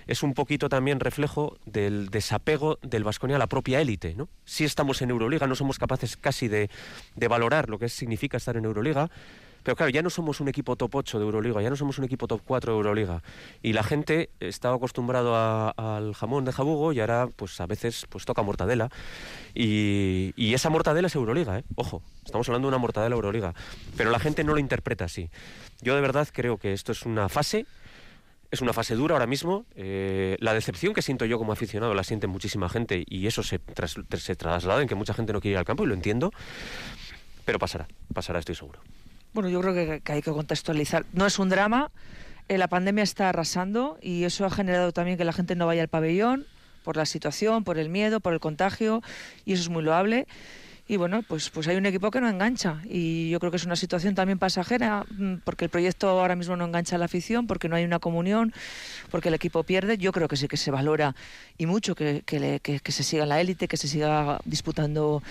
es 0.07 0.23
un 0.23 0.33
poquito 0.33 0.69
también 0.69 1.01
reflejo 1.01 1.57
del 1.65 2.07
desapego 2.09 2.79
del 2.81 3.03
Baskonia 3.03 3.35
a 3.35 3.39
la 3.39 3.47
propia 3.47 3.81
élite. 3.81 4.15
¿no? 4.15 4.29
Si 4.45 4.63
estamos 4.63 5.01
en 5.01 5.09
Euroliga, 5.09 5.45
no 5.45 5.55
somos 5.55 5.77
capaces 5.77 6.15
casi 6.15 6.47
de, 6.47 6.69
de 7.17 7.27
valorar 7.27 7.69
lo 7.69 7.79
que 7.79 7.89
significa 7.89 8.38
estar 8.38 8.55
en 8.55 8.63
Euroliga. 8.63 9.09
Pero 9.64 9.76
claro, 9.76 9.89
ya 9.89 10.01
no 10.01 10.10
somos 10.10 10.39
un 10.39 10.47
equipo 10.47 10.76
top 10.76 10.95
8 10.95 11.20
de 11.20 11.26
Euroliga, 11.26 11.62
ya 11.62 11.70
no 11.70 11.76
somos 11.76 11.97
un 11.99 12.05
equipo 12.05 12.28
top 12.28 12.41
4 12.45 12.72
de 12.72 12.78
Euroliga. 12.78 13.22
Y 13.62 13.74
la 13.74 13.84
gente 13.84 14.30
estaba 14.39 14.76
acostumbrado 14.78 15.36
a- 15.36 15.72
al 15.72 16.14
jamón 16.14 16.45
de 16.45 16.51
jabugo 16.53 16.93
y 16.93 16.99
ahora 17.01 17.28
pues 17.36 17.60
a 17.60 17.66
veces 17.66 18.05
pues 18.10 18.24
toca 18.26 18.41
mortadela. 18.43 18.89
Y, 19.53 20.53
esa 20.53 20.70
mortadela 20.70 21.08
es 21.08 21.16
Euroliga, 21.16 21.60
¿eh? 21.60 21.64
Ojo, 21.76 22.01
estamos 22.26 22.47
hablando 22.47 22.68
de 22.68 22.70
una 22.70 22.78
mortadela 22.78 23.16
Euroliga. 23.16 23.53
Pero 23.95 24.10
la 24.12 24.20
gente 24.20 24.43
no 24.43 24.53
lo 24.53 24.60
interpreta 24.60 25.05
así. 25.05 25.30
Yo 25.82 25.95
de 25.95 26.01
verdad 26.01 26.28
creo 26.32 26.58
que 26.58 26.74
esto 26.74 26.91
es 26.91 27.03
una 27.05 27.30
fase 27.30 27.66
es 28.49 28.62
una 28.62 28.72
fase 28.72 28.95
dura 28.95 29.14
ahora 29.16 29.28
mismo. 29.28 29.66
Eh, 29.76 30.38
la 30.39 30.53
decepción 30.53 30.93
que 30.93 31.01
siento 31.01 31.26
yo 31.26 31.38
como 31.38 31.51
aficionado 31.51 31.93
la 31.93 32.05
siente 32.05 32.28
muchísima 32.28 32.70
gente 32.70 33.03
y 33.05 33.28
eso 33.28 33.43
se, 33.43 33.60
tras- 33.60 33.97
se 34.18 34.36
traslada 34.38 34.82
en 34.82 34.88
que 34.88 34.95
mucha 34.95 35.14
gente 35.14 35.34
no 35.34 35.41
quiere 35.41 35.53
ir 35.55 35.58
al 35.58 35.66
campo 35.66 35.84
y 35.84 35.88
lo 35.88 35.93
entiendo. 35.93 36.32
Pero 37.43 37.60
pasará, 37.60 37.88
pasará, 38.14 38.39
estoy 38.39 38.55
seguro. 38.55 38.80
Bueno, 39.34 39.49
yo 39.49 39.61
creo 39.61 39.73
que, 39.73 40.11
hay 40.11 40.21
que 40.21 40.32
contextualizar. 40.32 41.05
No 41.13 41.25
es 41.25 41.39
un 41.39 41.49
drama. 41.49 41.91
eh, 42.47 42.57
la 42.57 42.67
pandemia 42.67 43.03
está 43.03 43.30
arrasando 43.30 43.97
y 44.01 44.23
eso 44.23 44.45
ha 44.45 44.49
generado 44.49 44.91
también 44.91 45.17
que 45.17 45.25
la 45.25 45.34
gente 45.34 45.55
no 45.55 45.67
vaya 45.67 45.82
al 45.82 45.89
pabellón 45.89 46.45
por 46.84 46.95
la 46.95 47.05
situación, 47.05 47.63
por 47.63 47.78
el 47.78 47.89
miedo, 47.89 48.21
por 48.21 48.34
el 48.34 48.39
contagio 48.39 49.01
y 49.45 49.53
eso 49.53 49.63
es 49.63 49.69
muy 49.69 49.84
loable. 49.84 50.28
Y 50.89 50.95
bueno, 50.95 51.21
pues, 51.27 51.49
pues 51.49 51.67
hay 51.67 51.75
un 51.75 51.85
equipo 51.85 52.09
que 52.11 52.21
no 52.21 52.29
engancha 52.29 52.81
y 52.85 53.29
yo 53.29 53.39
creo 53.39 53.51
que 53.51 53.57
es 53.57 53.65
una 53.65 53.75
situación 53.75 54.15
también 54.15 54.39
pasajera 54.39 55.03
mm, 55.09 55.35
porque 55.43 55.65
el 55.65 55.69
proyecto 55.69 56.07
ahora 56.07 56.35
mismo 56.38 56.55
no 56.55 56.63
engancha 56.65 56.95
a 56.95 56.99
la 56.99 57.05
afición, 57.05 57.45
porque 57.45 57.67
no 57.67 57.75
hay 57.75 57.83
una 57.83 57.99
comunión, 57.99 58.53
porque 59.11 59.27
el 59.27 59.33
equipo 59.35 59.63
pierde. 59.63 59.97
Yo 59.97 60.13
creo 60.13 60.29
que 60.29 60.38
sí 60.38 60.47
que 60.47 60.55
se 60.55 60.71
valora 60.71 61.13
y 61.57 61.65
mucho 61.65 61.93
que, 61.93 62.23
que 62.25 62.39
le- 62.39 62.59
que- 62.61 62.79
se 62.91 63.03
siga 63.03 63.23
en 63.23 63.29
la 63.29 63.41
élite, 63.41 63.67
que 63.67 63.75
se 63.77 63.88
siga 63.89 64.39
disputando 64.45 65.21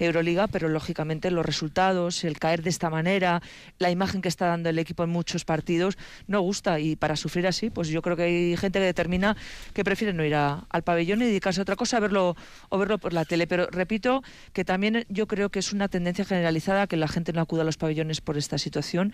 Euroliga, 0.00 0.48
pero 0.48 0.68
lógicamente 0.68 1.30
los 1.30 1.44
resultados, 1.46 2.24
el 2.24 2.38
caer 2.38 2.62
de 2.62 2.70
esta 2.70 2.88
manera, 2.90 3.40
la 3.78 3.90
imagen 3.90 4.22
que 4.22 4.28
está 4.28 4.46
dando 4.46 4.70
el 4.70 4.78
equipo 4.78 5.04
en 5.04 5.10
muchos 5.10 5.44
partidos, 5.44 5.96
no 6.26 6.40
gusta. 6.40 6.80
Y 6.80 6.96
para 6.96 7.14
sufrir 7.16 7.46
así, 7.46 7.68
pues 7.70 7.88
yo 7.88 8.00
creo 8.02 8.16
que 8.16 8.22
hay 8.24 8.56
gente 8.56 8.78
que 8.80 8.86
determina 8.86 9.36
que 9.74 9.84
prefiere 9.84 10.12
no 10.14 10.24
ir 10.24 10.34
a- 10.34 10.64
al 10.70 10.82
pabellón 10.82 11.20
y 11.22 11.26
dedicarse 11.26 11.60
a 11.60 11.62
otra 11.62 11.76
cosa, 11.76 11.98
a 11.98 12.00
verlo 12.00 12.34
o 12.70 12.78
verlo 12.78 12.98
por 12.98 13.12
la 13.12 13.24
tele. 13.26 13.46
Pero 13.46 13.66
repito 13.70 14.22
que 14.54 14.64
también 14.64 15.01
yo 15.08 15.26
creo 15.26 15.50
que 15.50 15.58
es 15.58 15.72
una 15.72 15.88
tendencia 15.88 16.24
generalizada 16.24 16.86
que 16.86 16.96
la 16.96 17.08
gente 17.08 17.32
no 17.32 17.40
acuda 17.40 17.62
a 17.62 17.64
los 17.64 17.76
pabellones 17.76 18.20
por 18.20 18.38
esta 18.38 18.56
situación 18.58 19.12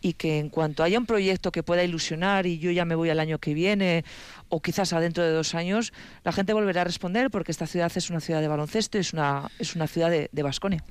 y 0.00 0.12
que 0.14 0.38
en 0.38 0.48
cuanto 0.48 0.82
haya 0.82 0.98
un 0.98 1.06
proyecto 1.06 1.50
que 1.52 1.62
pueda 1.62 1.82
ilusionar 1.82 2.46
y 2.46 2.58
yo 2.58 2.70
ya 2.70 2.84
me 2.84 2.94
voy 2.94 3.10
al 3.10 3.18
año 3.20 3.38
que 3.38 3.54
viene 3.54 4.04
o 4.48 4.60
quizás 4.60 4.92
adentro 4.92 5.24
de 5.24 5.30
dos 5.30 5.54
años, 5.54 5.92
la 6.24 6.32
gente 6.32 6.52
volverá 6.52 6.82
a 6.82 6.84
responder 6.84 7.30
porque 7.30 7.50
esta 7.50 7.66
ciudad 7.66 7.90
es 7.94 8.10
una 8.10 8.20
ciudad 8.20 8.40
de 8.40 8.48
baloncesto, 8.48 8.98
es 8.98 9.12
una, 9.14 9.50
es 9.58 9.74
una 9.74 9.86
ciudad 9.86 10.10
de, 10.10 10.28
de. 10.30 10.42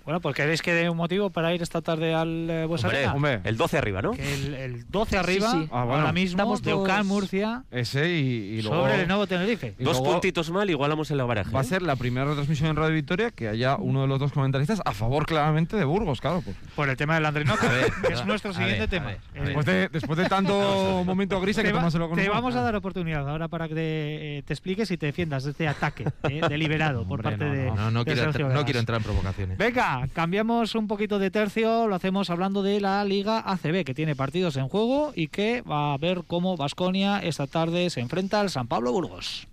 Bueno, 0.06 0.20
pues 0.22 0.36
queréis 0.36 0.62
que 0.62 0.74
dé 0.74 0.90
un 0.90 0.98
motivo 0.98 1.30
para 1.30 1.54
ir 1.54 1.62
esta 1.62 1.82
tarde 1.82 2.14
al 2.14 2.50
eh, 2.50 2.66
Buesa 2.66 2.88
Hombre? 2.88 3.08
Hombre, 3.08 3.42
El 3.44 3.58
12 3.58 3.78
arriba, 3.78 4.02
¿no? 4.02 4.14
El, 4.14 4.54
el 4.56 4.90
12 4.90 5.18
arriba, 5.18 5.52
Sí, 5.52 5.58
sí. 5.64 5.70
Ah, 5.72 5.84
bueno. 5.84 6.00
ahora 6.02 6.14
mismo, 6.14 6.38
Damos 6.38 6.62
de 6.64 6.74
Ocán, 6.74 7.06
Murcia, 7.06 7.64
ese 7.70 8.10
y, 8.10 8.58
y 8.58 8.62
luego 8.62 8.82
sobre 8.84 9.02
el 9.02 9.08
nuevo 9.08 9.28
Tenerife. 9.28 9.76
y 9.78 9.84
Dos 9.84 9.98
luego 9.98 10.14
puntitos 10.14 10.50
mal, 10.50 10.70
igualamos 10.70 11.12
en 11.12 11.18
la 11.18 11.26
baraja. 11.26 11.52
va 11.52 11.60
a 11.60 11.64
¿eh? 11.64 11.68
ser 11.68 11.82
la 11.82 11.96
primera 11.96 12.26
retransmisión 12.26 12.70
en 12.70 12.76
Radio 12.76 12.96
Victoria 12.96 13.32
que 13.32 13.48
haya 13.48 13.76
uno 13.76 14.02
de 14.02 14.08
los 14.08 14.20
dos 14.20 14.31
los 14.32 14.34
comentaristas 14.34 14.82
a 14.86 14.92
favor 14.94 15.26
claramente 15.26 15.76
de 15.76 15.84
Burgos, 15.84 16.22
claro. 16.22 16.42
Pues. 16.42 16.56
Por 16.76 16.90
el 16.90 16.96
tema 16.96 17.16
del 17.16 17.26
Andrinoco, 17.26 17.66
que 18.08 18.14
es 18.14 18.26
nuestro 18.26 18.54
siguiente 18.54 18.80
ver, 18.80 18.88
a 18.88 18.90
tema. 18.90 19.06
ver, 19.08 19.18
a 19.18 19.20
Eh, 19.20 19.40
ver. 19.40 19.46
Después 19.46 19.66
de, 19.66 19.90
después 19.90 20.18
de 20.18 20.26
tanto 20.30 21.04
momento 21.06 21.40
gris 21.42 21.58
hay 21.58 21.66
que 21.66 21.72
tomárselo 21.72 22.08
con 22.10 22.18
te 22.18 22.30
vamos 22.30 22.56
a 22.56 22.62
dar 22.62 22.76
oportunidad 22.76 23.28
ahora 23.28 23.48
para 23.50 23.68
que 23.68 23.76
te, 23.76 24.38
eh, 24.38 24.44
te 24.44 24.54
expliques 24.54 24.90
y 24.92 24.98
te 24.98 25.08
defiendas 25.08 25.44
de 25.44 25.52
este 25.52 25.68
ataque 25.68 26.06
eh, 26.30 26.42
deliberado 26.48 27.06
por 27.06 27.20
Hombre, 27.20 27.38
parte 27.38 27.46
no, 27.46 27.52
de, 27.54 27.66
No, 27.72 27.92
no 27.92 28.04
de 28.04 28.14
quiero, 28.14 28.50
no 28.50 28.64
quiero 28.64 28.80
entrar 28.80 28.98
en 28.98 29.04
provocaciones. 29.04 29.58
Venga, 29.58 30.08
cambiamos 30.14 30.76
un 30.76 30.88
poquito 30.88 31.20
de 31.20 31.30
tercio, 31.32 31.88
lo 31.88 31.96
hacemos 31.96 32.30
hablando 32.30 32.64
de 32.64 32.80
la 32.80 33.04
Liga 33.04 33.40
ACB, 33.46 33.84
que 33.84 33.94
tiene 33.94 34.16
partidos 34.16 34.56
en 34.56 34.68
juego 34.70 35.12
y 35.16 35.28
que 35.28 35.62
va 35.62 35.94
a 35.94 35.98
ver 35.98 36.22
cómo 36.26 36.56
Vasconia 36.58 37.20
esta 37.20 37.48
tarde 37.48 37.90
se 37.90 38.00
enfrenta 38.00 38.40
al 38.40 38.50
San 38.50 38.68
Pablo 38.68 38.92
Burgos. 38.92 39.48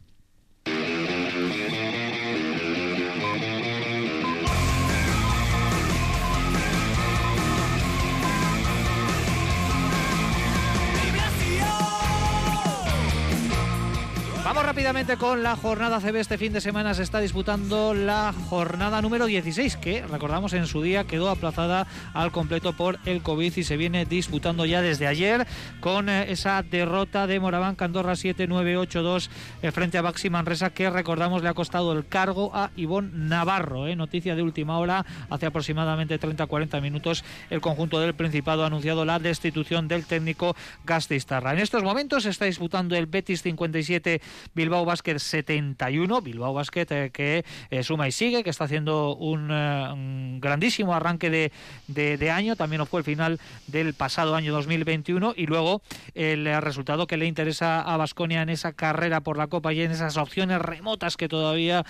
Vamos 14.49 14.64
rápidamente 14.64 15.18
con 15.18 15.42
la 15.42 15.57
jornada 15.57 16.01
CB. 16.01 16.16
Este 16.16 16.38
fin 16.38 16.55
de 16.55 16.62
semana 16.62 16.94
se 16.94 17.03
está 17.03 17.20
disputando 17.20 17.92
la 17.92 18.32
jornada 18.49 19.03
número 19.03 19.26
16, 19.26 19.76
que 19.76 20.01
recordamos 20.07 20.55
en 20.55 20.66
su 20.66 20.80
día 20.80 21.05
quedó 21.05 21.28
aplazada 21.28 21.86
al 22.14 22.32
completo 22.32 22.72
por 22.72 22.99
el 23.05 23.20
COVID 23.20 23.55
y 23.55 23.62
se 23.62 23.76
viene 23.76 24.07
disputando 24.07 24.64
ya 24.64 24.80
desde 24.80 25.07
ayer 25.07 25.46
con 25.80 26.09
eh, 26.09 26.32
esa 26.32 26.62
derrota 26.62 27.26
de 27.26 27.38
Moraván 27.40 27.74
Candorra 27.74 28.14
7-9-8-2 28.14 29.28
eh, 29.61 29.70
frente 29.70 29.99
a 29.99 30.03
Baxi 30.03 30.30
Manresa, 30.30 30.70
que 30.70 30.88
recordamos 30.88 31.42
le 31.42 31.51
ha 31.51 31.55
costado 31.55 31.92
el 31.92 32.07
cargo 32.07 32.51
a 32.55 32.70
Ivón 32.74 33.28
Navarro. 33.28 33.86
eh. 33.86 33.96
Noticia 33.96 34.34
de 34.34 34.40
última 34.40 34.78
hora, 34.78 35.05
hace 35.28 35.44
aproximadamente 35.44 36.18
30-40 36.18 36.80
minutos, 36.80 37.22
el 37.51 37.61
conjunto 37.61 38.01
del 38.01 38.14
Principado 38.14 38.64
ha 38.64 38.68
anunciado 38.68 39.05
la 39.05 39.18
destitución 39.18 39.88
del 39.88 40.07
técnico 40.07 40.57
Gasteiztarra. 40.86 41.53
En 41.53 41.59
estos 41.59 41.82
momentos 41.82 42.22
se 42.22 42.30
está 42.30 42.46
disputando 42.46 42.96
el 42.96 43.05
Betis 43.05 43.42
57. 43.42 44.22
Bilbao 44.55 44.84
Basket 44.84 45.18
71, 45.18 46.20
Bilbao 46.22 46.53
Basket 46.55 46.86
eh, 46.91 47.11
que 47.12 47.45
eh, 47.70 47.82
suma 47.82 48.09
y 48.09 48.12
sigue, 48.12 48.43
que 48.45 48.51
está 48.51 48.64
haciendo 48.64 49.16
un, 49.16 49.49
eh, 49.53 50.39
grandísimo 50.41 50.95
arranque 50.95 51.30
de, 51.30 51.53
de- 51.86 52.16
de 52.16 52.30
año, 52.30 52.57
también 52.57 52.84
fue 52.86 53.01
el 53.01 53.05
final 53.05 53.39
del 53.66 53.95
pasado 53.95 54.34
año 54.34 54.53
2021 54.53 55.34
y 55.36 55.47
luego 55.47 55.82
el 56.14 56.47
resultado 56.62 57.07
que 57.07 57.16
le 57.16 57.26
interesa 57.26 57.80
a 57.82 57.97
Basconia 57.97 58.43
en 58.43 58.49
esa 58.49 58.72
carrera 58.72 59.20
por 59.20 59.36
la 59.36 59.47
Copa 59.49 59.72
y 59.72 59.82
en 59.82 59.91
esas 59.91 60.16
opciones 60.16 60.61
remotas 60.61 61.16
que 61.16 61.28
todavía 61.28 61.84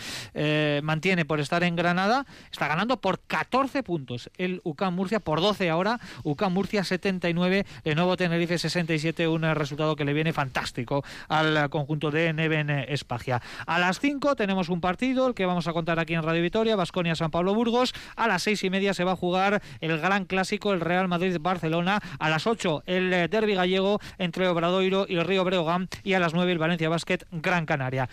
mantiene 0.83 1.25
por 1.25 1.41
estar 1.41 1.63
en 1.63 1.77
Granada, 1.77 2.27
está 2.51 2.69
ganando 2.69 3.01
por 3.01 3.21
14 3.21 3.83
puntos 3.83 4.31
el 4.39 4.61
UCAM 4.65 4.95
Murcia, 4.95 5.21
por 5.21 5.41
12 5.41 5.69
ahora, 5.71 6.01
UCAM 6.25 6.53
Murcia 6.53 6.85
79, 6.85 7.65
Lenovo 7.85 8.17
Tenerife 8.17 8.59
67, 8.59 9.27
un 9.29 9.43
resultado 9.55 9.97
que 9.97 10.05
le 10.05 10.13
viene 10.13 10.33
fantástico 10.33 11.05
al 11.29 11.69
conjunto 11.71 12.11
de 12.11 12.33
Neven 12.39 12.71
eh, 12.71 12.87
Espagia. 12.89 13.43
A 13.67 13.79
las 13.79 14.01
5 14.01 14.37
tenemos 14.37 14.69
un 14.71 14.81
partido, 14.81 15.27
el 15.27 15.35
que 15.35 15.45
vamos 15.45 15.69
a 15.69 15.73
contar 15.73 15.99
aquí 15.99 16.15
en 16.15 16.23
Radio 16.23 16.41
Vitoria, 16.41 16.77
Basconia 16.77 17.15
San 17.15 17.31
Pablo 17.31 17.55
Burgos. 17.55 17.93
A 18.17 18.29
las 18.29 18.45
seis 18.45 18.63
y 18.65 18.71
media 18.71 18.95
se 18.95 19.05
va 19.05 19.13
a 19.13 19.17
jugar 19.17 19.61
el 19.81 19.99
gran 19.99 20.25
clásico, 20.25 20.73
el 20.73 20.81
Real 20.81 21.09
Madrid-Barcelona. 21.09 22.01
A 22.19 22.31
las 22.31 22.47
8 22.47 22.85
el 22.87 23.13
eh, 23.13 23.29
derby 23.29 23.55
gallego 23.55 24.01
entre 24.19 24.49
Obradoiro 24.49 25.07
y 25.09 25.17
el 25.17 25.25
Río 25.25 25.45
Breogán. 25.45 25.89
Y 26.05 26.15
a 26.15 26.21
las 26.21 26.33
9 26.33 26.53
el 26.53 26.59
Valencia 26.59 26.89
Basket 26.89 27.19
Gran 27.33 27.67
Canaria. 27.67 28.09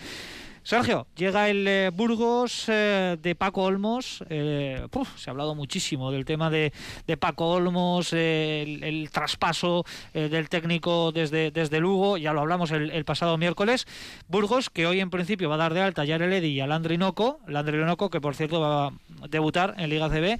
Sergio, 0.67 1.05
llega 1.15 1.47
el 1.47 1.67
eh, 1.67 1.91
Burgos 1.93 2.65
eh, 2.69 3.17
de 3.21 3.35
Paco 3.35 3.61
Olmos. 3.65 4.23
eh, 4.31 4.87
puf, 4.89 5.15
se 5.15 5.29
ha 5.29 5.31
hablado 5.31 5.53
muchísimo 5.53 6.11
del 6.11 6.25
tema 6.25 6.49
de, 6.49 6.73
de 7.05 7.17
Paco 7.17 7.51
Olmos, 7.51 8.11
eh, 8.13 8.63
el, 8.63 8.83
el 8.83 9.11
traspaso 9.11 9.85
eh, 10.15 10.27
del 10.27 10.49
técnico 10.49 11.11
desde, 11.11 11.51
desde 11.51 11.79
Lugo, 11.79 12.17
ya 12.17 12.33
lo 12.33 12.41
hablamos 12.41 12.71
el, 12.71 12.89
el 12.89 13.05
pasado 13.05 13.37
miércoles. 13.37 13.85
Burgos, 14.27 14.71
que 14.71 14.87
hoy 14.87 15.01
en 15.01 15.11
principio 15.11 15.49
va 15.49 15.55
a 15.55 15.59
dar 15.59 15.75
de 15.75 15.81
alta 15.81 16.01
a 16.01 16.05
Yareledi 16.05 16.47
y 16.47 16.61
a 16.61 16.65
Landry 16.65 16.97
Noco, 16.97 17.39
Landry 17.47 17.77
Noco, 17.85 18.09
que 18.09 18.19
por 18.19 18.33
cierto 18.33 18.59
va 18.59 18.87
a 18.87 18.91
debutar 19.29 19.75
en 19.77 19.91
Liga 19.91 20.09
CB, 20.09 20.39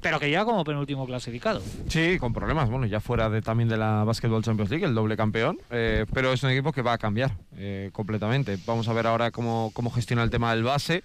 pero 0.00 0.20
que 0.20 0.28
llega 0.28 0.44
como 0.44 0.62
penúltimo 0.62 1.06
clasificado. 1.06 1.60
Sí, 1.88 2.18
con 2.20 2.32
problemas. 2.32 2.70
Bueno, 2.70 2.86
ya 2.86 3.00
fuera 3.00 3.28
de, 3.30 3.42
también 3.42 3.68
de 3.68 3.76
la 3.78 4.04
Basketball 4.04 4.44
Champions 4.44 4.70
League, 4.70 4.86
el 4.86 4.94
doble 4.94 5.16
campeón. 5.16 5.58
eh, 5.70 6.06
pero 6.14 6.32
es 6.32 6.40
un 6.44 6.50
equipo 6.50 6.70
que 6.70 6.82
va 6.82 6.92
a 6.92 6.98
cambiar 6.98 7.32
eh, 7.56 7.90
completamente. 7.92 8.56
Vamos 8.64 8.86
a 8.86 8.92
ver 8.92 9.08
ahora 9.08 9.32
cómo, 9.32 9.55
cómo 9.74 9.90
gestiona 9.90 10.22
el 10.22 10.30
tema 10.30 10.52
del 10.54 10.62
base. 10.64 11.02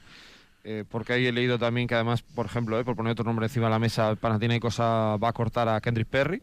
eh, 0.63 0.83
porque 0.89 1.13
ahí 1.13 1.25
he 1.25 1.31
leído 1.31 1.57
también 1.57 1.87
que 1.87 1.95
además, 1.95 2.21
por 2.21 2.45
ejemplo, 2.45 2.79
eh, 2.79 2.83
por 2.83 2.95
poner 2.95 3.13
otro 3.13 3.25
nombre 3.25 3.47
encima 3.47 3.65
de 3.65 3.71
la 3.71 3.79
mesa, 3.79 4.15
Panathinaikos 4.15 4.79
a- 4.79 5.17
va 5.17 5.29
a 5.29 5.33
cortar 5.33 5.67
a 5.67 5.81
Kendrick 5.81 6.07
Perry, 6.07 6.39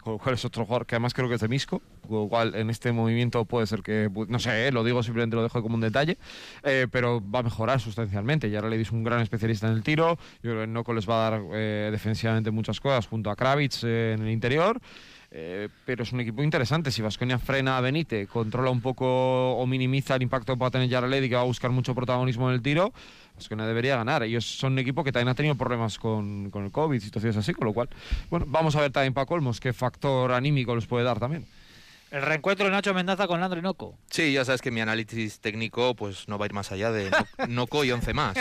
con 0.00 0.12
lo 0.12 0.18
cual 0.20 0.36
es 0.36 0.44
otro 0.44 0.64
jugador 0.64 0.86
que 0.86 0.94
además 0.94 1.14
creo 1.14 1.28
que 1.28 1.34
es 1.34 1.40
de 1.40 1.48
Misco, 1.48 1.82
con 2.06 2.16
lo 2.22 2.28
cual 2.28 2.54
en 2.54 2.70
este 2.70 2.92
movimiento 2.92 3.44
puede 3.44 3.66
ser 3.66 3.82
que, 3.82 4.08
no 4.28 4.38
sé, 4.38 4.68
eh, 4.68 4.70
lo 4.70 4.84
digo 4.84 5.02
simplemente 5.02 5.34
lo 5.34 5.42
dejo 5.42 5.62
como 5.62 5.74
un 5.74 5.80
detalle, 5.80 6.16
eh, 6.62 6.86
pero 6.92 7.20
va 7.28 7.40
a 7.40 7.42
mejorar 7.42 7.80
sustancialmente. 7.80 8.48
Ya 8.50 8.62
le 8.62 8.80
es 8.80 8.92
un 8.92 9.02
gran 9.02 9.20
especialista 9.20 9.66
en 9.66 9.72
el 9.72 9.82
tiro, 9.82 10.16
yo 10.44 10.50
creo 10.52 10.60
que 10.60 10.66
Noco 10.68 10.94
les 10.94 11.08
va 11.10 11.26
a 11.26 11.30
dar 11.30 11.40
eh, 11.52 11.88
defensivamente 11.90 12.52
muchas 12.52 12.78
cosas 12.78 13.08
junto 13.08 13.30
a 13.30 13.34
Kravitz 13.34 13.82
eh, 13.82 14.12
en 14.16 14.22
el 14.22 14.30
interior. 14.30 14.80
Eh, 15.30 15.68
pero 15.84 16.04
es 16.04 16.12
un 16.12 16.20
equipo 16.20 16.42
interesante. 16.42 16.90
Si 16.90 17.02
Vasconia 17.02 17.38
frena 17.38 17.76
a 17.76 17.80
Benite, 17.80 18.26
controla 18.26 18.70
un 18.70 18.80
poco 18.80 19.56
o 19.56 19.66
minimiza 19.66 20.14
el 20.16 20.22
impacto 20.22 20.52
que 20.54 20.58
pueda 20.58 20.70
tener 20.70 20.88
Yareledi, 20.88 21.28
que 21.28 21.34
va 21.34 21.40
a 21.42 21.44
buscar 21.44 21.70
mucho 21.70 21.94
protagonismo 21.94 22.48
en 22.48 22.54
el 22.54 22.62
tiro, 22.62 22.92
Vasconia 23.34 23.66
debería 23.66 23.96
ganar. 23.96 24.22
Ellos 24.22 24.44
son 24.46 24.74
un 24.74 24.78
equipo 24.78 25.02
que 25.04 25.12
también 25.12 25.28
ha 25.28 25.34
tenido 25.34 25.54
problemas 25.56 25.98
con, 25.98 26.50
con 26.50 26.64
el 26.64 26.70
COVID, 26.70 27.00
situaciones 27.00 27.36
así, 27.36 27.52
con 27.52 27.66
lo 27.66 27.72
cual, 27.74 27.88
bueno, 28.30 28.46
vamos 28.48 28.76
a 28.76 28.80
ver 28.80 28.92
también 28.92 29.14
Paco 29.14 29.34
Olmos 29.34 29.60
qué 29.60 29.72
factor 29.72 30.32
anímico 30.32 30.74
les 30.74 30.86
puede 30.86 31.04
dar 31.04 31.18
también. 31.18 31.44
El 32.12 32.22
reencuentro 32.22 32.64
de 32.66 32.70
Nacho 32.70 32.94
Mendaza 32.94 33.26
con 33.26 33.40
Landry 33.40 33.60
Noco. 33.62 33.98
Sí, 34.08 34.32
ya 34.32 34.44
sabes 34.44 34.62
que 34.62 34.70
mi 34.70 34.80
análisis 34.80 35.40
técnico 35.40 35.94
pues 35.96 36.28
no 36.28 36.38
va 36.38 36.44
a 36.44 36.46
ir 36.46 36.52
más 36.54 36.70
allá 36.70 36.92
de 36.92 37.10
no- 37.10 37.46
Noco 37.48 37.84
y 37.84 37.90
11 37.90 38.14
más. 38.14 38.36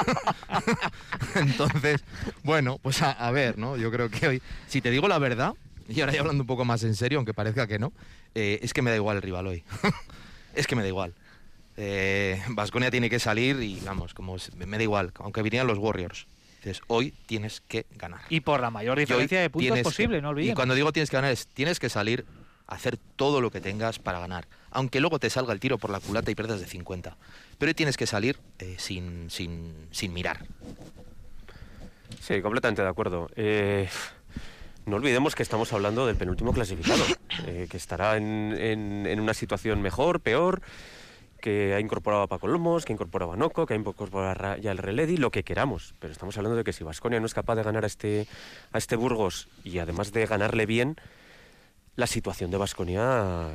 Entonces, 1.34 2.02
bueno, 2.42 2.78
pues 2.82 3.02
a, 3.02 3.10
a 3.12 3.30
ver, 3.30 3.58
¿no? 3.58 3.76
Yo 3.76 3.90
creo 3.90 4.08
que 4.10 4.26
hoy, 4.26 4.42
si 4.66 4.80
te 4.80 4.90
digo 4.90 5.06
la 5.08 5.18
verdad, 5.18 5.52
y 5.90 6.00
ahora 6.00 6.12
ya 6.12 6.20
hablando 6.20 6.42
un 6.42 6.46
poco 6.46 6.64
más 6.64 6.82
en 6.84 6.94
serio, 6.94 7.18
aunque 7.18 7.34
parezca 7.34 7.66
que 7.66 7.78
no, 7.78 7.92
eh, 8.34 8.58
es 8.62 8.72
que 8.72 8.82
me 8.82 8.90
da 8.90 8.96
igual 8.96 9.16
el 9.16 9.22
rival 9.22 9.46
hoy. 9.46 9.64
es 10.54 10.66
que 10.66 10.76
me 10.76 10.82
da 10.82 10.88
igual. 10.88 11.14
Vasconia 12.50 12.90
tiene 12.90 13.08
que 13.08 13.18
salir 13.18 13.62
y 13.62 13.80
vamos, 13.80 14.12
como 14.12 14.36
me 14.56 14.76
da 14.76 14.82
igual, 14.82 15.12
aunque 15.16 15.42
vinieran 15.42 15.66
los 15.66 15.78
Warriors. 15.78 16.26
Dices, 16.58 16.82
hoy 16.88 17.14
tienes 17.24 17.62
que 17.62 17.86
ganar. 17.96 18.20
Y 18.28 18.40
por 18.40 18.60
la 18.60 18.70
mayor 18.70 18.98
diferencia 18.98 19.40
de 19.40 19.48
puntos 19.48 19.80
posible, 19.80 20.16
que- 20.18 20.22
no 20.22 20.28
olvidemos. 20.28 20.52
Y 20.52 20.54
cuando 20.54 20.74
digo 20.74 20.92
tienes 20.92 21.08
que 21.08 21.16
ganar 21.16 21.30
es 21.32 21.46
tienes 21.46 21.80
que 21.80 21.88
salir 21.88 22.26
hacer 22.66 22.98
todo 23.16 23.40
lo 23.40 23.50
que 23.50 23.60
tengas 23.60 23.98
para 23.98 24.20
ganar. 24.20 24.46
Aunque 24.70 25.00
luego 25.00 25.18
te 25.18 25.28
salga 25.30 25.52
el 25.52 25.58
tiro 25.58 25.78
por 25.78 25.90
la 25.90 26.00
culata 26.00 26.30
y 26.30 26.34
pierdas 26.34 26.60
de 26.60 26.66
50. 26.66 27.16
Pero 27.58 27.70
hoy 27.70 27.74
tienes 27.74 27.96
que 27.96 28.06
salir 28.06 28.38
eh, 28.58 28.76
sin, 28.78 29.30
sin, 29.30 29.72
sin 29.90 30.12
mirar. 30.12 30.44
Sí, 32.20 32.40
completamente 32.42 32.82
de 32.82 32.88
acuerdo. 32.88 33.28
Eh, 33.34 33.88
no 34.86 34.96
olvidemos 34.96 35.34
que 35.34 35.42
estamos 35.42 35.72
hablando 35.72 36.06
del 36.06 36.16
penúltimo 36.16 36.52
clasificado, 36.52 37.02
eh, 37.46 37.66
que 37.70 37.76
estará 37.76 38.16
en, 38.16 38.54
en- 38.58 39.06
en 39.06 39.20
una 39.20 39.34
situación 39.34 39.80
mejor, 39.82 40.20
peor, 40.20 40.62
que 41.40 41.74
ha 41.74 41.80
incorporado 41.80 42.22
a 42.22 42.26
Paco 42.26 42.48
Lomos, 42.48 42.84
que 42.84 42.92
ha 42.92 42.94
incorporado 42.94 43.32
a 43.32 43.36
Noco, 43.36 43.64
que 43.66 43.74
ha 43.74 43.76
incorporado 43.76 44.56
ya 44.56 44.72
el 44.72 44.78
Reledi, 44.78 45.16
lo 45.16 45.30
que 45.30 45.42
queramos. 45.42 45.94
Pero 45.98 46.12
estamos 46.12 46.36
hablando 46.36 46.56
de 46.56 46.64
que 46.64 46.72
si 46.72 46.84
Vasconia 46.84 47.18
no 47.20 47.26
es 47.26 47.32
capaz 47.34 47.54
de 47.56 47.62
ganar 47.62 47.84
a 47.84 47.86
este, 47.86 48.26
a 48.72 48.78
este 48.78 48.96
Burgos 48.96 49.48
y 49.64 49.78
además 49.78 50.12
de 50.12 50.26
ganarle 50.26 50.66
bien, 50.66 50.96
la 51.96 52.06
situación 52.06 52.50
de 52.50 52.56
Vasconia, 52.58 53.48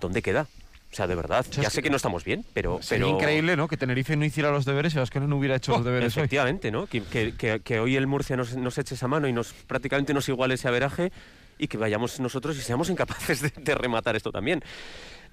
¿dónde 0.00 0.22
queda? 0.22 0.46
O 0.90 0.94
sea, 0.94 1.06
de 1.06 1.14
verdad, 1.14 1.44
sea, 1.48 1.62
ya 1.64 1.70
sé 1.70 1.82
que- 1.82 1.90
no 1.90 1.96
estamos 1.96 2.24
bien, 2.24 2.44
pero... 2.54 2.80
Sería 2.82 3.06
pero... 3.06 3.16
increíble, 3.18 3.56
¿no? 3.56 3.68
Que 3.68 3.76
Tenerife 3.76 4.16
no 4.16 4.24
hiciera 4.24 4.50
los 4.50 4.64
deberes 4.64 4.94
y 4.94 4.98
Vasconia 4.98 5.28
no 5.28 5.36
hubiera 5.36 5.56
hecho 5.56 5.72
los 5.72 5.84
deberes 5.84 6.16
hoy. 6.16 6.20
Efectivamente, 6.22 6.70
¿no? 6.70 6.86
Que, 6.86 7.02
que- 7.02 7.80
hoy 7.80 7.94
el 7.96 8.06
Murcia 8.06 8.36
nos, 8.36 8.56
nos 8.56 8.78
eche 8.78 8.94
esa 8.94 9.06
mano 9.06 9.28
y 9.28 9.32
nos 9.32 9.52
prácticamente 9.52 10.14
nos 10.14 10.28
iguale 10.28 10.54
ese 10.54 10.66
averaje 10.66 11.12
y 11.58 11.68
que 11.68 11.76
vayamos 11.76 12.20
nosotros 12.20 12.56
y 12.56 12.60
seamos 12.62 12.88
incapaces 12.88 13.42
de, 13.42 13.52
de 13.54 13.74
rematar 13.74 14.16
esto 14.16 14.32
también. 14.32 14.62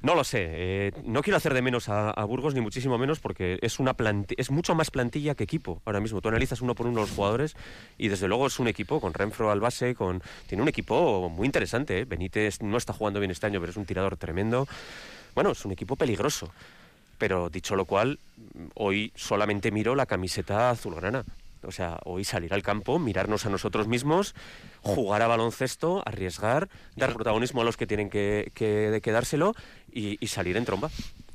No 0.02 0.14
lo 0.14 0.26
sé, 0.26 0.44
eh, 0.46 0.92
no 1.06 1.22
quiero 1.22 1.38
hacer 1.38 1.54
de 1.54 1.62
menos 1.62 1.88
a, 1.88 2.12
a 2.12 2.26
Burgos 2.26 2.54
ni 2.54 2.60
muchísimo 2.60 2.98
menos 2.98 3.20
porque 3.20 3.58
es 3.62 3.80
una 3.80 3.96
es 4.38 4.52
mucho 4.52 4.76
más 4.76 4.92
plantilla 4.92 5.36
que 5.36 5.46
equipo 5.46 5.82
ahora 5.86 6.02
mismo. 6.02 6.20
Tú 6.22 6.28
analizas 6.28 6.60
uno 6.62 6.76
por 6.76 6.86
uno 6.88 7.00
los 7.02 7.12
jugadores 7.12 7.56
y 7.98 8.10
desde 8.10 8.28
luego 8.28 8.46
es 8.48 8.60
un 8.60 8.68
equipo 8.68 9.00
con 9.00 9.14
Renfro 9.14 9.50
al 9.52 9.62
base, 9.62 9.96
con 9.96 10.22
tiene 10.48 10.62
un 10.62 10.68
equipo 10.68 11.30
muy 11.30 11.46
interesante. 11.46 12.00
¿eh? 12.02 12.06
Benítez 12.06 12.62
no 12.62 12.78
está 12.78 12.92
jugando 12.92 13.20
bien 13.22 13.32
este 13.32 13.48
año, 13.48 13.62
pero 13.62 13.72
es 13.72 13.78
un 13.78 13.86
tirador 13.86 14.18
tremendo. 14.18 14.68
Bueno, 15.36 15.52
es 15.52 15.64
un 15.66 15.72
equipo 15.72 15.96
peligroso. 15.96 16.50
Pero 17.18 17.50
dicho 17.50 17.76
lo 17.76 17.86
cual, 17.86 18.20
hoy 18.74 19.12
solamente 19.16 19.72
miro 19.72 19.96
la 19.96 20.06
camiseta 20.06 20.70
azulgrana. 20.72 21.24
O 21.64 21.72
sea, 21.72 21.98
hoy 22.04 22.24
salir 22.26 22.54
al 22.54 22.62
campo, 22.62 23.00
mirarnos 23.00 23.46
a 23.46 23.50
nosotros 23.50 23.88
mismos, 23.88 24.36
jugar 24.82 25.22
a 25.22 25.28
baloncesto, 25.28 26.04
arriesgar, 26.06 26.68
dar 26.96 27.14
protagonismo 27.14 27.62
a 27.62 27.64
los 27.64 27.78
que 27.78 27.88
tienen 27.88 28.10
que, 28.10 28.52
que, 28.54 29.00
que 29.02 29.12
dárselo 29.12 29.56
y, 29.92 30.18
y 30.24 30.28
salir 30.28 30.58
en 30.58 30.66
tromba. 30.66 30.90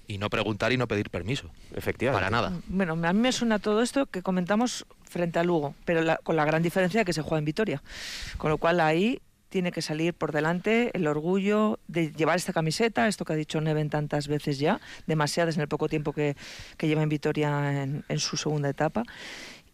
y 0.07 0.19
no 0.19 0.29
preguntar 0.29 0.71
y 0.73 0.77
no 0.77 0.87
pedir 0.87 1.09
permiso. 1.09 1.49
Efectivamente. 1.75 2.21
Para 2.25 2.31
nada. 2.31 2.53
Bueno, 2.69 2.93
a 2.93 3.13
mí 3.13 3.21
me 3.21 3.33
suena 3.33 3.59
todo 3.59 3.81
esto 3.81 4.07
que 4.07 4.23
comentamos 4.23 4.85
frente 5.09 5.39
a 5.39 5.45
Lugo, 5.45 5.75
pero 5.85 6.03
la- 6.03 6.17
con 6.19 6.37
la 6.37 6.45
gran 6.45 6.63
diferencia 6.63 7.01
de 7.01 7.05
que 7.05 7.13
se 7.13 7.23
juega 7.23 7.39
en 7.39 7.45
Vitoria. 7.47 7.83
Con 8.37 8.51
lo 8.51 8.59
cual 8.59 8.81
ahí 8.81 9.21
tiene 9.51 9.73
que 9.73 9.83
salir 9.83 10.15
por 10.15 10.33
delante 10.33 10.91
el 10.95 11.07
orgullo 11.07 11.79
de 11.89 12.13
llevar 12.13 12.37
esta 12.37 12.55
camiseta, 12.55 13.09
esto 13.09 13.25
que 13.25 13.35
ha 13.35 13.37
dicho 13.37 13.61
Neven 13.61 13.91
tantas 13.91 14.29
veces 14.29 14.59
ya, 14.59 14.81
demasiadas 15.07 15.57
en 15.57 15.63
el 15.63 15.69
poco 15.69 15.89
tiempo 15.89 16.13
que, 16.13 16.37
lleva 16.81 17.03
en 17.03 17.09
Vitoria 17.09 17.83
en, 17.83 18.05
en 18.09 18.19
su 18.19 18.37
segunda 18.39 18.71
etapa. 18.71 19.03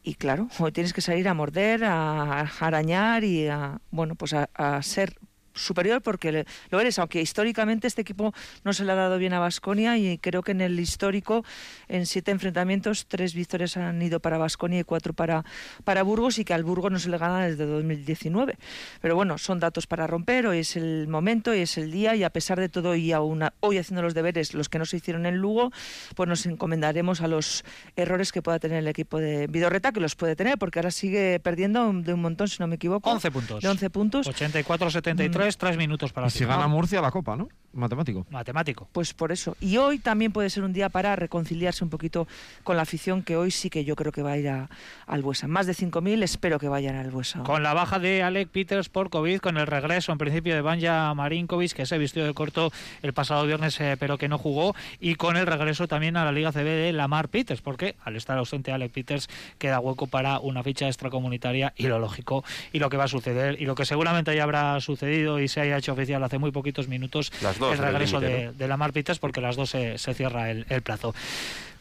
Y 0.02 0.14
claro, 0.14 0.48
hoy 0.58 0.72
tienes 0.72 0.92
que 0.92 1.00
salir 1.00 1.28
a 1.28 1.34
morder, 1.34 1.84
a, 1.84 2.40
arañar 2.60 3.22
y 3.24 3.48
a, 3.48 3.80
bueno, 3.90 4.14
pues 4.14 4.34
a 4.34 4.82
ser 4.82 5.16
superior 5.56 6.02
porque 6.02 6.46
lo 6.70 6.80
eres, 6.80 6.98
aunque 6.98 7.20
históricamente 7.20 7.86
este 7.86 8.02
equipo 8.02 8.32
no 8.64 8.72
se 8.72 8.84
le 8.84 8.92
ha 8.92 8.94
dado 8.94 9.18
bien 9.18 9.32
a 9.32 9.40
Basconia 9.40 9.96
y 9.98 10.18
creo 10.18 10.42
que 10.42 10.52
en 10.52 10.60
el 10.60 10.78
histórico, 10.78 11.44
en 11.88 12.06
siete 12.06 12.30
enfrentamientos, 12.30 13.06
tres 13.06 13.34
victorias 13.34 13.76
han 13.76 14.00
ido 14.00 14.20
para 14.20 14.38
Basconia 14.38 14.80
y 14.80 14.84
cuatro 14.84 15.12
para, 15.12 15.44
para 15.84 16.02
Burgos 16.02 16.38
y 16.38 16.44
que 16.44 16.54
al 16.54 16.64
Burgos 16.64 16.92
no 16.92 16.98
se 16.98 17.08
le 17.08 17.18
gana 17.18 17.46
desde 17.46 17.66
2019. 17.66 18.56
Pero 19.00 19.14
bueno, 19.16 19.38
son 19.38 19.58
datos 19.58 19.86
para 19.86 20.06
romper, 20.06 20.46
hoy 20.46 20.58
es 20.58 20.76
el 20.76 21.08
momento, 21.08 21.50
hoy 21.50 21.60
es 21.60 21.78
el 21.78 21.90
día 21.90 22.14
y 22.14 22.24
a 22.24 22.30
pesar 22.30 22.60
de 22.60 22.68
todo 22.68 22.94
y 22.94 23.12
aún 23.12 23.42
hoy 23.60 23.78
haciendo 23.78 24.02
los 24.02 24.14
deberes, 24.14 24.54
los 24.54 24.68
que 24.68 24.78
no 24.78 24.86
se 24.86 24.98
hicieron 24.98 25.26
en 25.26 25.36
Lugo, 25.36 25.72
pues 26.14 26.28
nos 26.28 26.46
encomendaremos 26.46 27.20
a 27.20 27.28
los 27.28 27.64
errores 27.96 28.32
que 28.32 28.42
pueda 28.42 28.58
tener 28.58 28.78
el 28.78 28.88
equipo 28.88 29.18
de 29.18 29.46
Vidorreta, 29.46 29.92
que 29.92 30.00
los 30.00 30.14
puede 30.14 30.36
tener 30.36 30.58
porque 30.58 30.78
ahora 30.78 30.90
sigue 30.90 31.40
perdiendo 31.40 31.92
de 31.92 32.14
un 32.14 32.20
montón, 32.20 32.48
si 32.48 32.56
no 32.60 32.66
me 32.66 32.76
equivoco. 32.76 33.10
11 33.10 33.30
puntos. 33.30 33.62
De 33.62 33.68
11 33.68 33.90
puntos. 33.90 34.26
84-73, 34.26 35.45
3 35.56 35.76
minutos 35.76 36.12
para 36.12 36.26
Y 36.26 36.30
si 36.30 36.44
gana 36.44 36.66
Murcia 36.66 37.00
la 37.00 37.10
copa, 37.10 37.36
¿no? 37.36 37.48
Matemático. 37.76 38.26
Matemático. 38.30 38.88
Pues 38.92 39.12
por 39.12 39.32
eso. 39.32 39.56
Y 39.60 39.76
hoy 39.76 39.98
también 39.98 40.32
puede 40.32 40.48
ser 40.50 40.64
un 40.64 40.72
día 40.72 40.88
para 40.88 41.14
reconciliarse 41.14 41.84
un 41.84 41.90
poquito 41.90 42.26
con 42.64 42.76
la 42.76 42.82
afición 42.82 43.22
que 43.22 43.36
hoy 43.36 43.50
sí 43.50 43.68
que 43.68 43.84
yo 43.84 43.96
creo 43.96 44.12
que 44.12 44.22
va 44.22 44.32
a 44.32 44.38
ir 44.38 44.48
a, 44.48 44.70
al 45.06 45.22
Buesa. 45.22 45.46
Más 45.46 45.66
de 45.66 45.74
5.000 45.74 46.22
espero 46.22 46.58
que 46.58 46.68
vayan 46.68 46.96
al 46.96 47.10
Buesa. 47.10 47.42
Con 47.42 47.62
la 47.62 47.74
baja 47.74 47.98
de 47.98 48.22
Alec 48.22 48.48
Peters 48.48 48.88
por 48.88 49.10
COVID, 49.10 49.40
con 49.40 49.58
el 49.58 49.66
regreso 49.66 50.10
en 50.10 50.18
principio 50.18 50.54
de 50.54 50.62
Banja 50.62 51.12
Marinkovic, 51.14 51.72
que 51.72 51.84
se 51.84 51.98
vistió 51.98 52.24
de 52.24 52.32
corto 52.32 52.72
el 53.02 53.12
pasado 53.12 53.46
viernes, 53.46 53.78
eh, 53.80 53.96
pero 53.98 54.16
que 54.16 54.28
no 54.28 54.38
jugó, 54.38 54.74
y 54.98 55.16
con 55.16 55.36
el 55.36 55.46
regreso 55.46 55.86
también 55.86 56.16
a 56.16 56.24
la 56.24 56.32
Liga 56.32 56.52
CB 56.52 56.64
de 56.64 56.92
Lamar 56.92 57.28
Peters, 57.28 57.60
porque 57.60 57.96
al 58.02 58.16
estar 58.16 58.38
ausente 58.38 58.72
Alec 58.72 58.92
Peters 58.92 59.28
queda 59.58 59.80
hueco 59.80 60.06
para 60.06 60.40
una 60.40 60.62
ficha 60.62 60.86
extracomunitaria 60.86 61.74
y 61.76 61.88
lo 61.88 61.98
lógico, 61.98 62.42
y 62.72 62.78
lo 62.78 62.88
que 62.88 62.96
va 62.96 63.04
a 63.04 63.08
suceder, 63.08 63.60
y 63.60 63.66
lo 63.66 63.74
que 63.74 63.84
seguramente 63.84 64.34
ya 64.34 64.44
habrá 64.44 64.80
sucedido 64.80 65.35
y 65.40 65.48
se 65.48 65.60
haya 65.60 65.76
hecho 65.78 65.92
oficial 65.92 66.22
hace 66.22 66.38
muy 66.38 66.50
poquitos 66.50 66.88
minutos, 66.88 67.32
Las 67.42 67.58
dos 67.58 67.72
el 67.74 67.78
en 67.78 67.84
el 67.84 67.92
regreso 67.92 68.20
límite, 68.20 68.38
de, 68.38 68.52
de 68.52 68.68
Lamar 68.68 68.92
Peters, 68.92 69.18
porque 69.18 69.40
las 69.40 69.56
dos 69.56 69.70
se, 69.70 69.98
se 69.98 70.14
cierra 70.14 70.50
el, 70.50 70.66
el 70.68 70.82
plazo. 70.82 71.14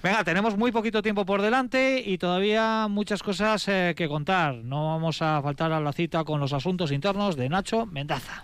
Venga, 0.03 0.23
tenemos 0.23 0.55
muy 0.55 0.71
poquito 0.71 1.01
tiempo 1.01 1.25
por 1.25 1.41
delante 1.41 2.03
y 2.05 2.19
todavía 2.19 2.87
muchas 2.87 3.23
cosas 3.23 3.67
eh, 3.67 3.95
que 3.97 4.07
contar. 4.07 4.53
No 4.55 4.89
vamos 4.89 5.21
a 5.21 5.41
faltar 5.41 5.71
a 5.71 5.79
la 5.79 5.93
cita 5.93 6.23
con 6.23 6.39
los 6.39 6.53
asuntos 6.53 6.91
internos 6.91 7.35
de 7.35 7.49
Nacho 7.49 7.87
Mendaza. 7.87 8.43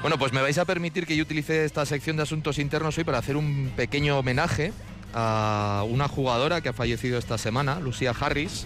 Bueno, 0.00 0.16
pues 0.16 0.32
me 0.32 0.40
vais 0.40 0.56
a 0.58 0.64
permitir 0.64 1.06
que 1.06 1.16
yo 1.16 1.22
utilice 1.22 1.64
esta 1.64 1.84
sección 1.84 2.16
de 2.16 2.22
asuntos 2.22 2.58
internos 2.60 2.96
hoy 2.98 3.04
para 3.04 3.18
hacer 3.18 3.36
un 3.36 3.72
pequeño 3.76 4.16
homenaje 4.16 4.72
a 5.12 5.84
una 5.88 6.06
jugadora 6.06 6.60
que 6.60 6.68
ha 6.68 6.72
fallecido 6.72 7.18
esta 7.18 7.36
semana, 7.36 7.80
Lucía 7.80 8.12
Harris, 8.18 8.64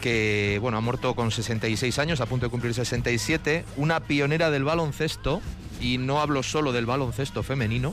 que 0.00 0.58
bueno, 0.62 0.78
ha 0.78 0.80
muerto 0.80 1.14
con 1.14 1.30
66 1.30 1.98
años, 1.98 2.22
a 2.22 2.26
punto 2.26 2.46
de 2.46 2.50
cumplir 2.50 2.72
67, 2.72 3.66
una 3.76 4.00
pionera 4.00 4.50
del 4.50 4.64
baloncesto, 4.64 5.42
y 5.78 5.98
no 5.98 6.22
hablo 6.22 6.42
solo 6.42 6.72
del 6.72 6.86
baloncesto 6.86 7.42
femenino, 7.42 7.92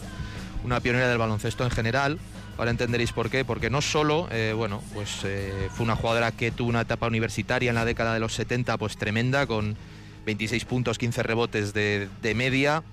una 0.63 0.79
pionera 0.79 1.09
del 1.09 1.17
baloncesto 1.17 1.65
en 1.65 1.71
general. 1.71 2.17
Ahora 2.57 2.71
entenderéis 2.71 3.11
por 3.11 3.29
qué, 3.29 3.43
porque 3.43 3.69
no 3.69 3.81
solo, 3.81 4.29
eh, 4.31 4.53
bueno, 4.55 4.81
pues 4.93 5.19
eh, 5.25 5.69
fue 5.75 5.83
una 5.83 5.97
jugadora 5.97 6.31
que 6.31 6.51
tuvo 6.51 6.69
una 6.69 6.81
etapa 6.81 7.07
universitaria 7.07 7.69
en 7.69 7.75
la 7.75 7.85
década 7.85 8.13
de 8.13 8.21
los 8.21 8.33
70, 8.33 8.77
pues 8.77 8.95
tremenda, 8.95 9.45
con 9.45 9.75
26 10.27 10.65
puntos, 10.65 10.97
15 10.97 11.23
rebotes 11.23 11.73
de, 11.73 12.33
media. 12.35 12.83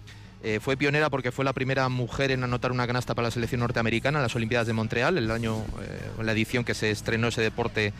Eh, 0.44 0.60
fue 0.60 0.76
pionera 0.76 1.10
porque 1.10 1.32
fue 1.32 1.44
la 1.44 1.52
primera 1.52 1.88
mujer 1.88 2.30
en 2.30 2.44
anotar 2.44 2.70
una 2.70 2.86
canasta 2.86 3.14
para 3.14 3.26
la 3.26 3.30
selección 3.32 3.60
norteamericana 3.60 4.18
en 4.18 4.22
las 4.22 4.36
Olimpiadas 4.36 4.68
de 4.68 4.72
Montreal, 4.72 5.18
el 5.18 5.30
año, 5.30 5.64
eh, 5.82 6.22
la 6.22 6.32
edición 6.32 6.64
que 6.64 6.74
se 6.74 6.90
estrenó 6.90 7.28
ese 7.28 7.42
deporte 7.42 7.92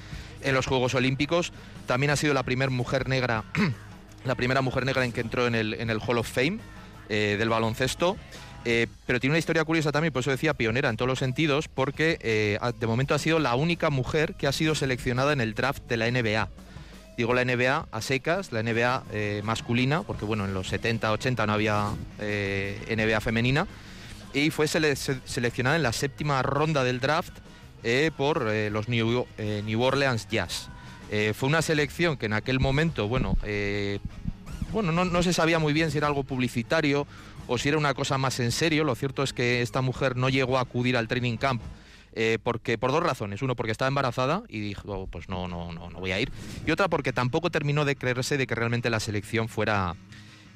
en 0.43 0.55
los 0.55 0.67
Juegos 0.67 0.95
Olímpicos. 0.95 1.53
También 1.87 2.11
ha 2.11 2.17
sido 2.17 2.33
la 2.33 2.45
primera 2.45 2.71
mujer 2.71 3.09
negra, 3.09 3.43
la 4.25 4.37
primera 4.37 4.63
mujer 4.63 4.85
negra 4.85 5.05
en 5.05 5.11
que 5.11 5.23
entró 5.23 5.49
en 5.49 5.55
el, 5.57 6.01
Hall 6.07 6.19
of 6.19 6.31
Fame 6.31 6.59
eh, 7.09 7.35
del 7.37 7.49
baloncesto. 7.49 8.17
Pero 8.63 9.21
tiene 9.21 9.33
una 9.33 9.39
historia 9.39 9.65
curiosa 9.65 9.93
también, 9.93 10.13
por 10.13 10.21
eso 10.21 10.31
decía 10.31 10.55
pionera 10.55 10.89
en 10.89 10.97
todos 10.97 11.09
los 11.09 11.19
sentidos, 11.19 11.69
porque 11.69 12.59
de 12.81 12.87
momento 12.87 13.15
ha 13.15 13.19
sido 13.19 13.39
la 13.39 13.57
única 13.57 13.91
mujer 13.91 14.37
que 14.37 14.47
ha 14.47 14.53
sido 14.53 14.75
seleccionada 14.75 15.35
en 15.35 15.43
el 15.43 15.53
draft 15.53 15.83
de 15.87 15.99
la 15.99 16.11
NBA. 16.11 16.49
Digo 17.17 17.33
la 17.33 17.45
NBA 17.45 17.87
a 17.93 18.01
secas, 18.01 18.51
la 18.51 18.63
NBA 18.63 19.05
eh, 19.13 19.41
masculina, 19.45 20.03
porque 20.03 20.25
bueno, 20.25 20.45
en 20.45 20.53
los 20.55 20.69
70, 20.69 21.13
80 21.13 21.47
no 21.47 21.53
había 21.53 21.91
eh, 22.19 22.79
NBA 22.97 23.21
femenina, 23.21 23.67
y 24.33 24.51
fue 24.51 24.67
sele- 24.67 24.97
se- 24.97 25.21
seleccionada 25.25 25.77
en 25.77 25.85
la 25.85 25.93
séptima 25.93 26.43
ronda 26.43 26.83
del 26.83 26.99
draft 26.99 27.33
eh, 27.85 28.11
por 28.17 28.43
los 28.73 28.89
New, 28.89 29.27
Orleans 29.81 30.27
Jazz. 30.29 30.69
Fue 31.35 31.49
una 31.49 31.63
selección 31.63 32.17
que 32.17 32.27
en 32.27 32.33
aquel 32.33 32.59
momento, 32.59 33.07
bueno, 33.07 33.37
bueno 34.73 34.91
no, 34.91 35.05
no 35.05 35.23
se 35.23 35.33
sabía 35.33 35.61
muy 35.61 35.73
bien 35.73 35.93
si 35.93 35.99
era 35.99 36.09
algo 36.09 36.25
publicitario 36.25 37.07
o 37.47 37.57
si 37.59 37.69
era 37.69 37.79
una 37.79 37.95
cosa 37.95 38.19
más 38.19 38.41
en 38.41 38.51
serio. 38.51 38.83
Lo 38.83 38.97
cierto 38.97 39.23
es 39.23 39.33
que 39.33 39.63
esta 39.63 39.81
mujer 39.83 40.17
no 40.17 40.29
llegó 40.29 40.59
a 40.59 40.63
acudir 40.63 40.97
al 40.97 41.07
training 41.07 41.37
camp 41.37 41.63
eh, 42.17 42.39
porque 42.43 42.79
por 42.79 42.93
dos 42.93 43.03
razones. 43.03 43.43
Uno, 43.43 43.57
porque 43.57 43.73
estaba 43.73 43.89
embarazada 43.89 44.45
y 44.49 44.61
dijo, 44.61 44.83
"Oh, 44.87 45.07
pues 45.09 45.29
no, 45.29 45.49
no, 45.49 45.73
no, 45.73 45.91
no 45.91 45.99
voy 45.99 46.13
a 46.13 46.21
ir. 46.21 46.31
Y 46.65 46.71
otra, 46.71 46.89
porque 46.89 47.13
tampoco 47.13 47.51
terminó 47.51 47.85
de 47.85 47.97
creerse 47.97 48.39
de 48.39 48.47
que 48.47 48.55
realmente 48.55 48.89
la 48.89 49.01
selección 49.01 49.49
fuera, 49.49 49.97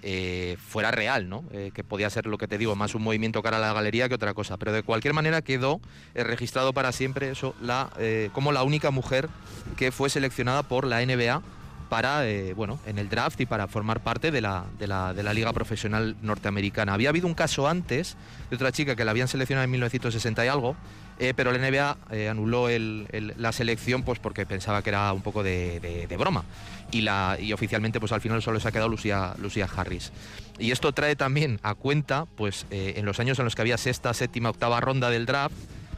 eh, 0.05 0.57
fuera 0.65 0.93
real, 0.93 1.29
¿no? 1.29 1.43
Eh, 1.51 1.73
que 1.75 1.83
podía 1.83 2.09
ser 2.11 2.27
lo 2.27 2.39
que 2.39 2.47
te 2.47 2.59
digo, 2.59 2.77
más 2.77 2.95
un 2.95 3.03
movimiento 3.03 3.43
cara 3.43 3.57
a 3.57 3.61
la 3.61 3.73
galería 3.73 4.09
que 4.09 4.15
otra 4.15 4.35
cosa. 4.35 4.57
Pero 4.57 4.73
de 4.73 4.85
cualquier 4.85 5.15
manera 5.15 5.43
quedó 5.43 5.81
registrado 6.15 6.73
para 6.73 6.93
siempre 6.93 7.31
eso, 7.31 7.57
la, 7.61 7.91
como 8.33 8.53
la 8.53 8.63
única 8.63 8.93
mujer 8.93 9.29
que 9.77 9.91
fue 9.91 10.11
seleccionada 10.11 10.63
por 10.63 10.87
la 10.87 11.05
NBA 11.05 11.43
para, 11.89 12.23
bueno, 12.55 12.79
en 12.87 12.99
el 12.99 13.09
draft 13.09 13.41
y 13.41 13.47
para 13.47 13.67
formar 13.67 14.01
parte 14.01 14.31
de 14.31 14.43
la, 14.43 14.67
de, 14.79 14.87
la, 14.87 15.15
de 15.15 15.23
la 15.23 15.33
Liga 15.33 15.53
Profesional 15.53 16.17
Norteamericana. 16.23 16.95
Había 16.95 17.09
habido 17.09 17.27
un 17.27 17.35
caso 17.35 17.67
antes 17.67 18.17
de 18.51 18.57
otra 18.57 18.71
chica 18.71 18.95
que 18.95 19.05
la 19.05 19.11
habían 19.11 19.27
seleccionado 19.27 19.65
en 19.65 19.71
1960 19.71 20.45
y 20.45 20.49
algo, 20.49 20.77
eh, 21.19 21.35
pero 21.35 21.53
la 21.53 21.59
NBA 21.59 21.99
eh, 22.13 22.29
anuló 22.29 22.69
la 22.71 23.53
selección 23.53 24.03
pues 24.03 24.19
porque 24.21 24.47
pensaba 24.47 24.83
que 24.83 24.91
era 24.91 25.13
un 25.13 25.23
poco 25.23 25.43
de, 25.43 26.07
broma. 26.19 26.45
Y, 26.91 27.53
oficialmente 27.53 28.01
pues 28.01 28.13
al 28.13 28.21
final 28.21 28.41
solo 28.41 28.61
se 28.61 28.69
ha 28.69 28.73
quedado 28.73 28.89
Lucía, 28.89 29.35
Harris. 29.77 30.13
Y 30.59 30.71
esto 30.71 30.93
trae 30.93 31.17
también 31.17 31.61
a 31.63 31.75
cuenta, 31.75 32.27
pues 32.37 32.67
eh, 32.71 32.95
en 32.97 33.05
los 33.05 33.21
años 33.21 33.39
en 33.39 33.45
los 33.45 33.55
que 33.55 33.63
había 33.63 33.79
sexta, 33.79 34.15
séptima, 34.15 34.51
octava 34.51 34.81
ronda 34.81 35.11
del 35.11 35.27
draft, 35.27 35.55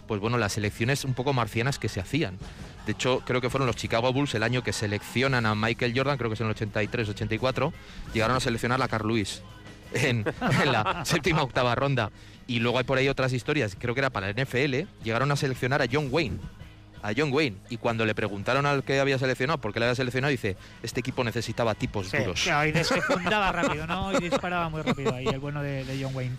pues 0.06 0.20
bueno, 0.20 0.38
las 0.38 0.54
selecciones 0.54 1.04
un 1.04 1.14
poco 1.14 1.32
marcianas 1.32 1.78
que 1.78 1.88
se 1.88 2.00
hacían. 2.00 2.38
De 2.86 2.92
hecho, 2.92 3.22
creo 3.24 3.40
que 3.40 3.50
fueron 3.50 3.66
los 3.66 3.76
Chicago 3.76 4.12
Bulls 4.12 4.34
el 4.34 4.42
año 4.42 4.62
que 4.62 4.72
seleccionan 4.72 5.46
a 5.46 5.54
Michael 5.54 5.92
Jordan, 5.94 6.16
creo 6.16 6.30
que 6.30 6.34
es 6.34 6.40
en 6.40 6.48
el 6.48 6.56
83-84, 6.56 7.72
llegaron 8.14 8.36
a 8.36 8.40
seleccionar 8.40 8.82
a 8.82 8.88
Carl 8.88 9.06
Lewis 9.06 9.42
en 9.92 10.24
la 10.64 11.04
séptima 11.04 11.42
octava 11.42 11.74
ronda. 11.74 12.10
Y 12.50 12.58
luego 12.58 12.78
hay 12.78 12.84
por 12.84 12.98
ahí 12.98 13.08
otras 13.08 13.32
historias, 13.32 13.76
creo 13.78 13.94
que 13.94 14.00
era 14.00 14.10
para 14.10 14.32
la 14.32 14.42
NFL, 14.44 14.88
llegaron 15.04 15.30
a 15.30 15.36
seleccionar 15.36 15.82
a 15.82 15.86
John 15.90 16.08
Wayne. 16.10 16.38
A 17.00 17.12
John 17.16 17.32
Wayne. 17.32 17.56
Y 17.70 17.76
cuando 17.76 18.04
le 18.04 18.12
preguntaron 18.12 18.66
al 18.66 18.82
que 18.82 18.98
había 18.98 19.18
seleccionado 19.18 19.60
por 19.60 19.72
qué 19.72 19.78
le 19.78 19.86
había 19.86 19.94
seleccionado, 19.94 20.32
dice, 20.32 20.56
este 20.82 20.98
equipo 20.98 21.22
necesitaba 21.22 21.76
tipos 21.76 22.08
Sí, 22.08 22.16
duros. 22.18 22.42
claro, 22.42 22.68
y 22.80 22.84
se 22.84 23.00
fundaba 23.02 23.52
rápido, 23.52 23.86
¿no? 23.86 24.12
Y 24.12 24.18
disparaba 24.18 24.68
muy 24.68 24.82
rápido 24.82 25.14
ahí, 25.14 25.26
el 25.28 25.38
bueno 25.38 25.62
de, 25.62 25.84
de 25.84 26.02
John 26.02 26.12
Wayne. 26.14 26.36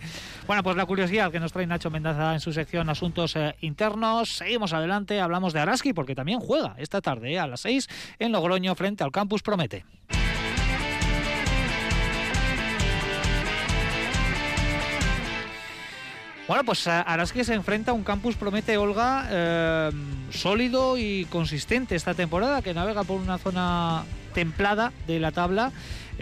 Bueno, 0.47 0.63
pues 0.63 0.75
la 0.75 0.85
curiosidad 0.85 1.31
que 1.31 1.39
nos 1.39 1.53
trae 1.53 1.65
Nacho 1.65 1.89
Mendaza 1.89 2.33
en 2.33 2.41
su 2.41 2.51
sección 2.51 2.89
Asuntos 2.89 3.37
eh, 3.37 3.55
Internos. 3.61 4.35
Seguimos 4.35 4.73
adelante, 4.73 5.21
hablamos 5.21 5.53
de 5.53 5.61
Araski, 5.61 5.93
porque 5.93 6.13
también 6.13 6.41
juega 6.41 6.75
esta 6.77 6.99
tarde 6.99 7.31
eh, 7.31 7.39
a 7.39 7.47
las 7.47 7.61
6 7.61 7.87
en 8.19 8.33
Logroño 8.33 8.75
frente 8.75 9.03
al 9.05 9.11
Campus 9.13 9.41
Promete. 9.41 9.85
Bueno, 16.51 16.65
pues 16.65 16.85
Araski 16.85 17.45
se 17.45 17.53
enfrenta 17.53 17.91
a 17.91 17.93
un 17.93 18.03
campus, 18.03 18.35
promete 18.35 18.75
Olga, 18.75 19.25
eh, 19.29 19.89
sólido 20.31 20.97
y 20.97 21.23
consistente 21.29 21.95
esta 21.95 22.13
temporada, 22.13 22.61
que 22.61 22.73
navega 22.73 23.05
por 23.05 23.21
una 23.21 23.37
zona 23.37 24.03
templada 24.33 24.91
de 25.07 25.21
la 25.21 25.31
tabla. 25.31 25.71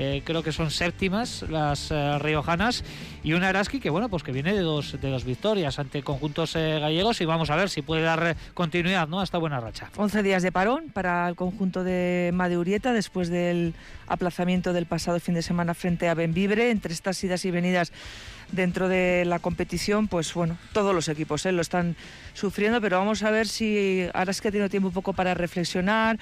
Eh, 0.02 0.22
creo 0.24 0.44
que 0.44 0.54
son 0.54 0.72
séptimas 0.72 1.44
las 1.50 1.92
eh, 1.92 2.18
riojanas 2.20 2.86
y 3.22 3.34
una 3.34 3.50
Araski 3.50 3.82
que 3.82 3.90
bueno 3.90 4.08
pues 4.08 4.24
que 4.24 4.32
viene 4.32 4.54
de 4.54 4.62
dos 4.62 4.94
de 5.02 5.10
dos 5.10 5.26
victorias 5.26 5.78
ante 5.78 6.04
conjuntos 6.04 6.56
eh, 6.56 6.80
gallegos 6.80 7.20
y 7.20 7.26
vamos 7.26 7.50
a 7.50 7.58
ver 7.58 7.70
si 7.70 7.82
puede 7.82 8.04
dar 8.04 8.38
continuidad 8.54 9.10
¿no? 9.10 9.20
a 9.20 9.26
esta 9.26 9.38
buena 9.40 9.60
racha. 9.60 9.90
11 9.98 10.24
días 10.24 10.42
de 10.42 10.54
parón 10.54 10.86
para 10.94 11.28
el 11.28 11.36
conjunto 11.36 11.84
de 11.84 12.32
Madeurieta 12.34 12.94
después 12.94 13.28
del 13.28 13.74
aplazamiento 14.08 14.72
del 14.72 14.86
pasado 14.86 15.20
fin 15.20 15.36
de 15.36 15.42
semana 15.42 15.74
frente 15.74 16.08
a 16.08 16.14
Benvibre 16.14 16.72
entre 16.72 16.94
estas 16.94 17.22
idas 17.26 17.44
y 17.44 17.52
venidas 17.52 17.92
dentro 18.54 18.88
de 18.88 19.26
la 19.26 19.40
competición, 19.40 20.08
pues 20.08 20.34
bueno, 20.34 20.58
todos 20.72 20.96
los 20.96 21.10
equipos 21.10 21.44
lo 21.44 21.62
están 21.62 21.98
sufriendo, 22.34 22.80
pero 22.80 23.00
vamos 23.00 23.22
a 23.24 23.32
ver 23.32 23.50
si 23.50 24.08
Araski 24.14 24.48
ha 24.48 24.52
tenido 24.52 24.70
tiempo 24.70 24.88
un 24.88 24.94
poco 24.94 25.12
para 25.12 25.34
reflexionar, 25.34 26.18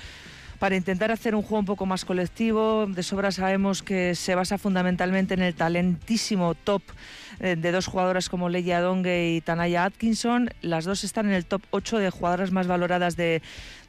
para 0.60 0.76
intentar 0.76 1.12
hacer 1.12 1.36
un 1.36 1.42
juego 1.42 1.60
un 1.60 1.66
poco 1.66 1.86
más 1.86 2.06
colectivo. 2.06 2.86
De 2.88 3.04
sobra 3.04 3.32
sabemos 3.32 3.84
que 3.84 4.16
se 4.16 4.36
basa 4.36 4.58
fundamentalmente 4.58 5.34
en 5.34 5.42
el 5.42 5.54
talentísimo 5.54 6.56
top 6.56 6.82
eh, 7.40 7.56
de 7.56 7.72
dos 7.72 7.88
jugadoras 7.88 8.30
como 8.30 8.50
Leia 8.50 8.82
Dongue 8.82 9.36
y 9.36 9.42
Tanaya 9.42 9.86
Atkinson. 9.86 10.50
Las 10.62 10.86
dos 10.86 11.04
están 11.04 11.28
en 11.28 11.34
el 11.34 11.46
top 11.46 11.62
8 11.72 12.00
de 12.00 12.10
jugadoras 12.10 12.52
más 12.52 12.68
valoradas 12.68 13.16
de, 13.16 13.42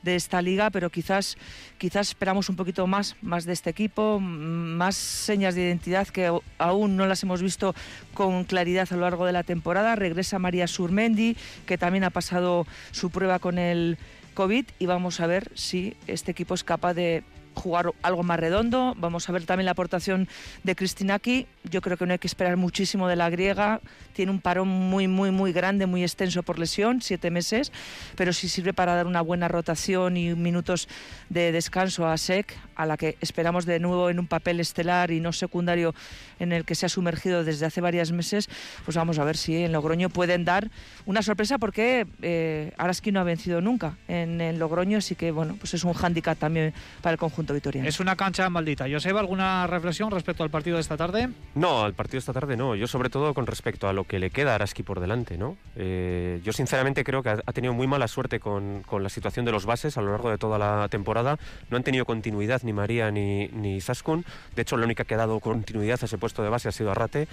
de 0.03 0.17
esta 0.17 0.43
liga, 0.43 0.71
pero 0.71 0.91
quizás, 0.91 1.39
quizás 1.79 2.09
esperamos 2.09 2.49
un 2.49 2.57
poquito 2.57 2.87
más, 2.87 3.17
más 3.23 3.45
de 3.45 3.53
este 3.55 3.71
equipo, 3.71 4.21
más 4.21 4.97
señas 4.97 5.55
de 5.55 5.63
identidad 5.63 6.09
que 6.09 6.31
aún 6.59 6.97
no 6.97 7.07
las 7.07 7.23
hemos 7.23 7.43
visto 7.43 7.75
con 8.15 8.45
claridad 8.45 8.89
a 8.91 8.95
lo 8.95 9.03
largo 9.03 9.25
de 9.25 9.33
la 9.33 9.43
temporada. 9.43 9.97
Regresa 9.97 10.39
María 10.39 10.67
Surmendi, 10.67 11.37
que 11.67 11.79
también 11.79 12.05
ha 12.05 12.11
pasado 12.11 12.67
su 12.91 13.11
prueba 13.11 13.39
con 13.39 13.59
el 13.59 13.97
COVID 14.39 14.67
y 14.79 14.87
vamos 14.87 15.19
a 15.19 15.27
ver 15.27 15.51
si 15.55 15.97
este 16.07 16.31
equipo 16.31 16.55
es 16.55 16.63
capaz 16.63 16.95
de 16.95 17.25
jugar 17.59 17.93
algo 18.03 18.23
más 18.23 18.41
redondo. 18.41 18.95
Vamos 18.97 19.29
a 19.29 19.33
ver 19.33 19.45
también 19.45 19.67
la 19.67 19.73
aportación 19.73 20.29
de 20.65 20.75
Cristinaki. 20.75 21.47
Yo 21.65 21.81
creo 21.81 21.97
que 21.97 22.07
no 22.07 22.13
hay 22.13 22.19
que 22.19 22.27
esperar 22.27 22.57
muchísimo 22.57 23.09
de 23.09 23.17
la 23.17 23.29
griega. 23.31 23.81
Tiene 24.13 24.33
un 24.33 24.41
parón 24.41 24.69
muy, 24.69 25.09
muy, 25.09 25.31
muy 25.31 25.53
grande, 25.53 25.87
muy 25.87 26.03
extenso 26.03 26.43
por 26.43 26.59
lesión, 26.59 27.03
siete 27.03 27.31
meses, 27.31 27.73
pero 28.17 28.33
sí 28.33 28.49
sirve 28.49 28.73
para 28.73 28.95
dar 28.95 29.07
una 29.07 29.21
buena 29.21 29.49
rotación 29.49 30.17
y 30.17 30.35
minutos 30.35 30.89
de 31.29 31.53
descanso 31.53 32.07
a 32.07 32.17
SEC, 32.17 32.57
a 32.75 32.87
la 32.87 32.97
que 32.97 33.17
esperamos 33.21 33.67
de 33.67 33.79
nuevo 33.79 34.11
en 34.11 34.19
un 34.19 34.27
papel 34.27 34.61
estelar 34.61 35.11
y 35.11 35.21
no 35.21 35.33
secundario 35.33 35.95
en 36.39 36.53
el 36.53 36.65
que 36.65 36.75
se 36.75 36.87
ha 36.87 36.89
sumergido 36.89 37.45
desde 37.45 37.67
hace 37.67 37.81
varios 37.81 38.13
meses. 38.13 38.49
Pues 38.85 38.97
vamos 38.97 39.19
a 39.19 39.25
ver 39.25 39.37
si 39.37 39.57
en 39.57 39.73
Logroño 39.73 40.09
pueden 40.11 40.45
dar 40.45 40.71
una 41.07 41.23
sorpresa 41.23 41.59
porque 41.59 42.07
eh, 42.23 42.73
Araski 42.79 43.13
no 43.13 43.21
ha 43.21 43.25
vencido 43.25 43.61
nunca 43.61 43.97
en, 44.09 44.41
en 44.41 44.59
Logroño, 44.59 44.99
así 44.99 45.15
que 45.15 45.31
bueno, 45.31 45.57
pues 45.59 45.75
es 45.75 45.85
un 45.85 45.93
hándicap 45.93 46.39
también 46.39 46.73
para 47.03 47.13
el 47.13 47.19
conjunto 47.19 47.48
vitoriano. 47.53 47.89
Es 47.89 48.01
una 48.01 48.17
cancha 48.17 48.49
maldita. 48.51 48.87
Joseba, 48.91 49.21
¿alguna 49.21 49.67
reflexión 49.67 50.11
respecto 50.11 50.43
al 50.43 50.51
partido 50.51 50.77
de 50.77 50.83
esta 50.83 50.97
tarde? 50.97 51.29
No, 51.55 51.85
al 51.85 51.95
partido 51.95 52.17
de 52.17 52.21
esta 52.21 52.33
tarde 52.33 52.57
no. 52.57 52.75
Yo 52.75 52.87
sobre 52.87 53.11
todo 53.11 53.35
con 53.35 53.47
respecto 53.47 53.89
a 53.89 53.93
lo 53.93 54.05
que 54.05 54.19
le 54.19 54.31
queda 54.31 54.53
a 54.53 54.55
Araski 54.57 54.83
por 54.83 55.01
delante, 55.01 55.39
¿no? 55.39 55.57
Eh, 55.77 56.41
yo 56.45 56.53
sinceramente 56.53 57.05
creo 57.05 57.23
que 57.23 57.31
ha, 57.31 57.39
ha 57.45 57.53
tenido 57.53 57.75
muy 57.75 57.87
mala 57.87 58.09
suerte 58.09 58.41
con, 58.41 58.83
con, 58.85 59.03
la 59.03 59.09
situación 59.09 59.45
de 59.45 59.53
los 59.53 59.67
bases 59.67 59.97
a 59.97 60.03
lo 60.03 60.11
largo 60.13 60.31
de 60.31 60.39
toda 60.39 60.59
la 60.59 60.89
temporada. 60.89 61.39
No 61.71 61.77
han 61.77 61.83
tenido 61.83 62.05
continuidad 62.05 62.63
ni 62.65 62.73
María 62.73 63.11
ni, 63.11 63.49
ni 63.49 63.81
Zaskun. 63.81 64.25
De 64.55 64.63
hecho, 64.63 64.77
la 64.77 64.85
única 64.85 65.05
que 65.05 65.15
ha 65.15 65.19
dado 65.19 65.41
continuidad 65.41 65.99
a 66.03 66.07
ese 66.07 66.19
puesto 66.19 66.43
de 66.43 66.49
base 66.49 66.69
ha 66.69 66.73
sido 66.73 66.91
Arrate. 66.91 67.29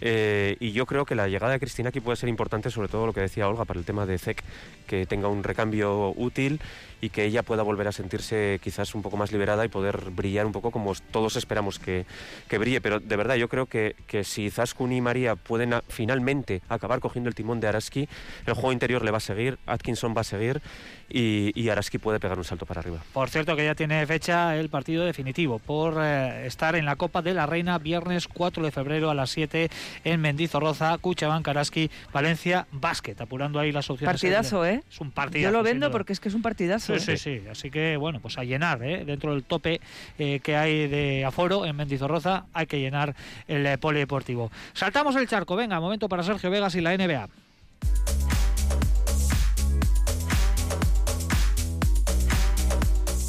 Eh, 0.00 0.56
y 0.60 0.72
yo 0.72 0.86
creo 0.86 1.04
que 1.04 1.14
la 1.14 1.28
llegada 1.28 1.52
de 1.52 1.60
Cristina 1.60 1.88
aquí 1.88 2.00
puede 2.00 2.16
ser 2.16 2.28
importante, 2.28 2.70
sobre 2.70 2.88
todo 2.88 3.06
lo 3.06 3.12
que 3.12 3.20
decía 3.20 3.48
Olga, 3.48 3.64
para 3.64 3.78
el 3.78 3.84
tema 3.84 4.06
de 4.06 4.18
ZEC, 4.18 4.42
que 4.86 5.06
tenga 5.06 5.28
un 5.28 5.42
recambio 5.42 6.14
útil 6.16 6.60
y 7.00 7.10
que 7.10 7.24
ella 7.24 7.42
pueda 7.42 7.62
volver 7.62 7.88
a 7.88 7.92
sentirse 7.92 8.60
quizás 8.62 8.94
un 8.94 9.02
poco 9.02 9.16
más 9.16 9.32
liberada 9.32 9.64
y 9.64 9.68
poder 9.68 10.10
brillar 10.10 10.46
un 10.46 10.52
poco 10.52 10.70
como 10.70 10.92
todos 11.10 11.36
esperamos 11.36 11.78
que, 11.78 12.06
que 12.48 12.58
brille. 12.58 12.80
Pero 12.80 13.00
de 13.00 13.16
verdad 13.16 13.36
yo 13.36 13.48
creo 13.48 13.66
que, 13.66 13.94
que 14.06 14.24
si 14.24 14.50
Zaskun 14.50 14.92
y 14.92 15.00
María 15.00 15.36
pueden 15.36 15.74
a, 15.74 15.82
finalmente 15.88 16.62
acabar 16.68 17.00
cogiendo 17.00 17.28
el 17.28 17.34
timón 17.34 17.60
de 17.60 17.68
Araski, 17.68 18.08
el 18.46 18.54
juego 18.54 18.72
interior 18.72 19.04
le 19.04 19.10
va 19.10 19.18
a 19.18 19.20
seguir, 19.20 19.58
Atkinson 19.66 20.14
va 20.16 20.22
a 20.22 20.24
seguir 20.24 20.60
y, 21.08 21.52
y, 21.54 21.68
Araski 21.68 21.98
puede 21.98 22.20
pegar 22.20 22.38
un 22.38 22.44
salto 22.44 22.66
para 22.66 22.80
arriba. 22.80 22.98
Por 23.12 23.30
cierto 23.30 23.56
que 23.56 23.64
ya 23.64 23.74
tiene 23.74 24.06
fecha 24.06 24.56
el 24.56 24.68
partido 24.68 25.04
definitivo 25.04 25.58
por 25.58 25.98
eh, 26.00 26.46
estar 26.46 26.76
en 26.76 26.84
la 26.84 26.96
Copa 26.96 27.22
de 27.22 27.34
la 27.34 27.46
Reina 27.46 27.78
viernes 27.78 28.28
4 28.28 28.62
de 28.62 28.70
febrero 28.70 29.10
a 29.10 29.14
las 29.14 29.30
7 29.30 29.70
en 30.04 30.20
Mendizorroza, 30.20 30.96
Cuchabán, 30.98 31.42
Karaski, 31.42 31.90
Valencia, 32.12 32.66
Básquet, 32.72 33.20
apurando 33.20 33.58
ahí 33.58 33.72
las 33.72 33.88
opciones. 33.90 34.12
Partidazo, 34.12 34.64
¿eh? 34.64 34.82
Es 34.90 35.00
un 35.00 35.10
partidazo. 35.10 35.52
Yo 35.52 35.56
lo 35.56 35.62
vendo 35.62 35.90
porque 35.90 36.12
es 36.12 36.20
que 36.20 36.28
es 36.28 36.34
un 36.34 36.42
partidazo. 36.42 36.98
Sí, 36.98 37.12
¿eh? 37.12 37.16
sí, 37.16 37.40
sí. 37.40 37.48
Así 37.50 37.70
que, 37.70 37.96
bueno, 37.96 38.20
pues 38.20 38.38
a 38.38 38.44
llenar, 38.44 38.82
¿eh? 38.82 39.04
Dentro 39.04 39.32
del 39.32 39.44
tope 39.44 39.80
eh, 40.18 40.40
que 40.40 40.56
hay 40.56 40.88
de 40.88 41.24
aforo 41.24 41.66
en 41.66 41.76
Mendizorroza, 41.76 42.46
hay 42.52 42.66
que 42.66 42.80
llenar 42.80 43.14
el 43.46 43.66
eh, 43.66 43.78
polideportivo. 43.78 44.50
Saltamos 44.72 45.16
el 45.16 45.28
charco, 45.28 45.56
venga, 45.56 45.80
momento 45.80 46.08
para 46.08 46.22
Sergio 46.22 46.50
Vegas 46.50 46.74
y 46.74 46.80
la 46.80 46.96
NBA. 46.96 47.28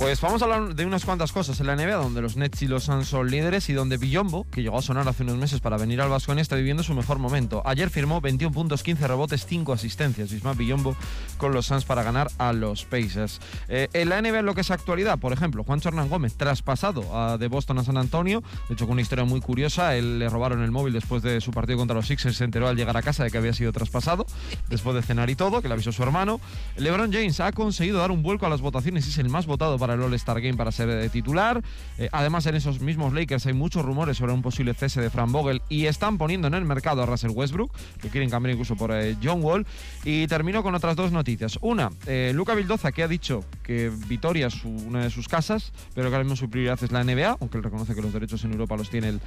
Pues 0.09 0.21
vamos 0.21 0.41
a 0.41 0.45
hablar 0.45 0.73
de 0.73 0.87
unas 0.87 1.05
cuantas 1.05 1.31
cosas 1.31 1.59
en 1.59 1.67
la 1.67 1.75
NBA, 1.75 1.93
donde 1.93 2.19
los 2.19 2.35
Nets 2.35 2.63
y 2.63 2.67
los 2.67 2.85
Suns 2.85 3.09
son 3.09 3.29
líderes 3.29 3.69
y 3.69 3.73
donde 3.73 3.97
Billombo, 3.97 4.47
que 4.49 4.63
llegó 4.63 4.79
a 4.79 4.81
sonar 4.81 5.07
hace 5.07 5.21
unos 5.21 5.37
meses 5.37 5.61
para 5.61 5.77
venir 5.77 6.01
al 6.01 6.09
Vasconia, 6.09 6.41
está 6.41 6.55
viviendo 6.55 6.81
su 6.81 6.95
mejor 6.95 7.19
momento. 7.19 7.61
Ayer 7.63 7.91
firmó 7.91 8.19
21 8.19 8.51
puntos, 8.51 8.81
15 8.81 9.07
rebotes, 9.07 9.45
5 9.45 9.71
asistencias. 9.71 10.31
Bismarck 10.31 10.57
Billombo 10.57 10.95
con 11.37 11.53
los 11.53 11.67
Suns 11.67 11.85
para 11.85 12.01
ganar 12.01 12.31
a 12.39 12.53
los 12.53 12.85
Pacers. 12.85 13.39
Eh, 13.67 13.87
en 13.93 14.09
la 14.09 14.19
NBA, 14.19 14.39
en 14.39 14.47
lo 14.47 14.55
que 14.55 14.61
es 14.61 14.71
actualidad, 14.71 15.19
por 15.19 15.31
ejemplo, 15.31 15.63
Juan 15.63 15.79
Hernán 15.85 16.09
Gómez, 16.09 16.33
traspasado 16.33 17.15
a, 17.15 17.37
de 17.37 17.47
Boston 17.47 17.77
a 17.77 17.83
San 17.83 17.97
Antonio, 17.97 18.41
de 18.67 18.73
hecho 18.73 18.87
con 18.87 18.93
una 18.93 19.03
historia 19.03 19.25
muy 19.25 19.41
curiosa, 19.41 19.95
él 19.95 20.17
le 20.17 20.27
robaron 20.27 20.63
el 20.63 20.71
móvil 20.71 20.93
después 20.93 21.21
de 21.21 21.39
su 21.39 21.51
partido 21.51 21.77
contra 21.77 21.95
los 21.95 22.07
Sixers, 22.07 22.35
se 22.35 22.45
enteró 22.45 22.67
al 22.67 22.75
llegar 22.75 22.97
a 22.97 23.03
casa 23.03 23.23
de 23.23 23.29
que 23.29 23.37
había 23.37 23.53
sido 23.53 23.71
traspasado, 23.73 24.25
después 24.69 24.95
de 24.95 25.03
cenar 25.03 25.29
y 25.29 25.35
todo, 25.35 25.61
que 25.61 25.67
le 25.67 25.75
avisó 25.75 25.91
su 25.91 26.01
hermano. 26.01 26.41
LeBron 26.77 27.13
James 27.13 27.39
ha 27.41 27.51
conseguido 27.51 27.99
dar 27.99 28.09
un 28.09 28.23
vuelco 28.23 28.47
a 28.47 28.49
las 28.49 28.61
votaciones 28.61 29.05
y 29.05 29.11
es 29.11 29.19
el 29.19 29.29
más 29.29 29.45
votado 29.45 29.77
para 29.77 29.98
el 29.99 30.05
All-Star 30.05 30.41
Game 30.41 30.55
para 30.55 30.71
ser 30.71 30.89
eh, 30.89 31.09
titular. 31.09 31.61
Eh, 31.97 32.09
además, 32.11 32.45
en 32.45 32.55
esos 32.55 32.79
mismos 32.79 33.13
Lakers 33.13 33.45
hay 33.45 33.53
muchos 33.53 33.85
rumores 33.85 34.17
sobre 34.17 34.33
un 34.33 34.41
posible 34.41 34.73
cese 34.73 35.01
de 35.01 35.09
Fran 35.09 35.31
Vogel 35.31 35.61
y 35.69 35.85
están 35.85 36.17
poniendo 36.17 36.47
en 36.47 36.53
el 36.53 36.65
mercado 36.65 37.03
a 37.03 37.05
Russell 37.05 37.31
Westbrook, 37.31 37.71
que 38.01 38.09
quieren 38.09 38.29
cambiar 38.29 38.53
incluso 38.53 38.75
por 38.75 38.91
eh, 38.91 39.15
John 39.21 39.43
Wall. 39.43 39.65
Y 40.03 40.27
termino 40.27 40.63
con 40.63 40.75
otras 40.75 40.95
dos 40.95 41.11
noticias. 41.11 41.59
Una, 41.61 41.89
eh, 42.07 42.31
Luca 42.33 42.55
Vildoza, 42.55 42.91
que 42.91 43.03
ha 43.03 43.07
dicho 43.07 43.43
que 43.63 43.91
Vitoria 44.07 44.47
es 44.47 44.63
una 44.63 45.03
de 45.03 45.09
sus 45.09 45.27
casas, 45.27 45.71
pero 45.93 46.09
que 46.09 46.15
ahora 46.15 46.23
mismo 46.23 46.35
su 46.35 46.49
prioridad 46.49 46.79
es 46.81 46.91
la 46.91 47.03
NBA, 47.03 47.37
aunque 47.39 47.57
él 47.57 47.63
reconoce 47.63 47.93
que 47.93 48.01
los 48.01 48.13
derechos 48.13 48.43
en 48.43 48.51
Europa 48.53 48.77
los 48.77 48.89
tiene 48.89 49.09
el, 49.09 49.19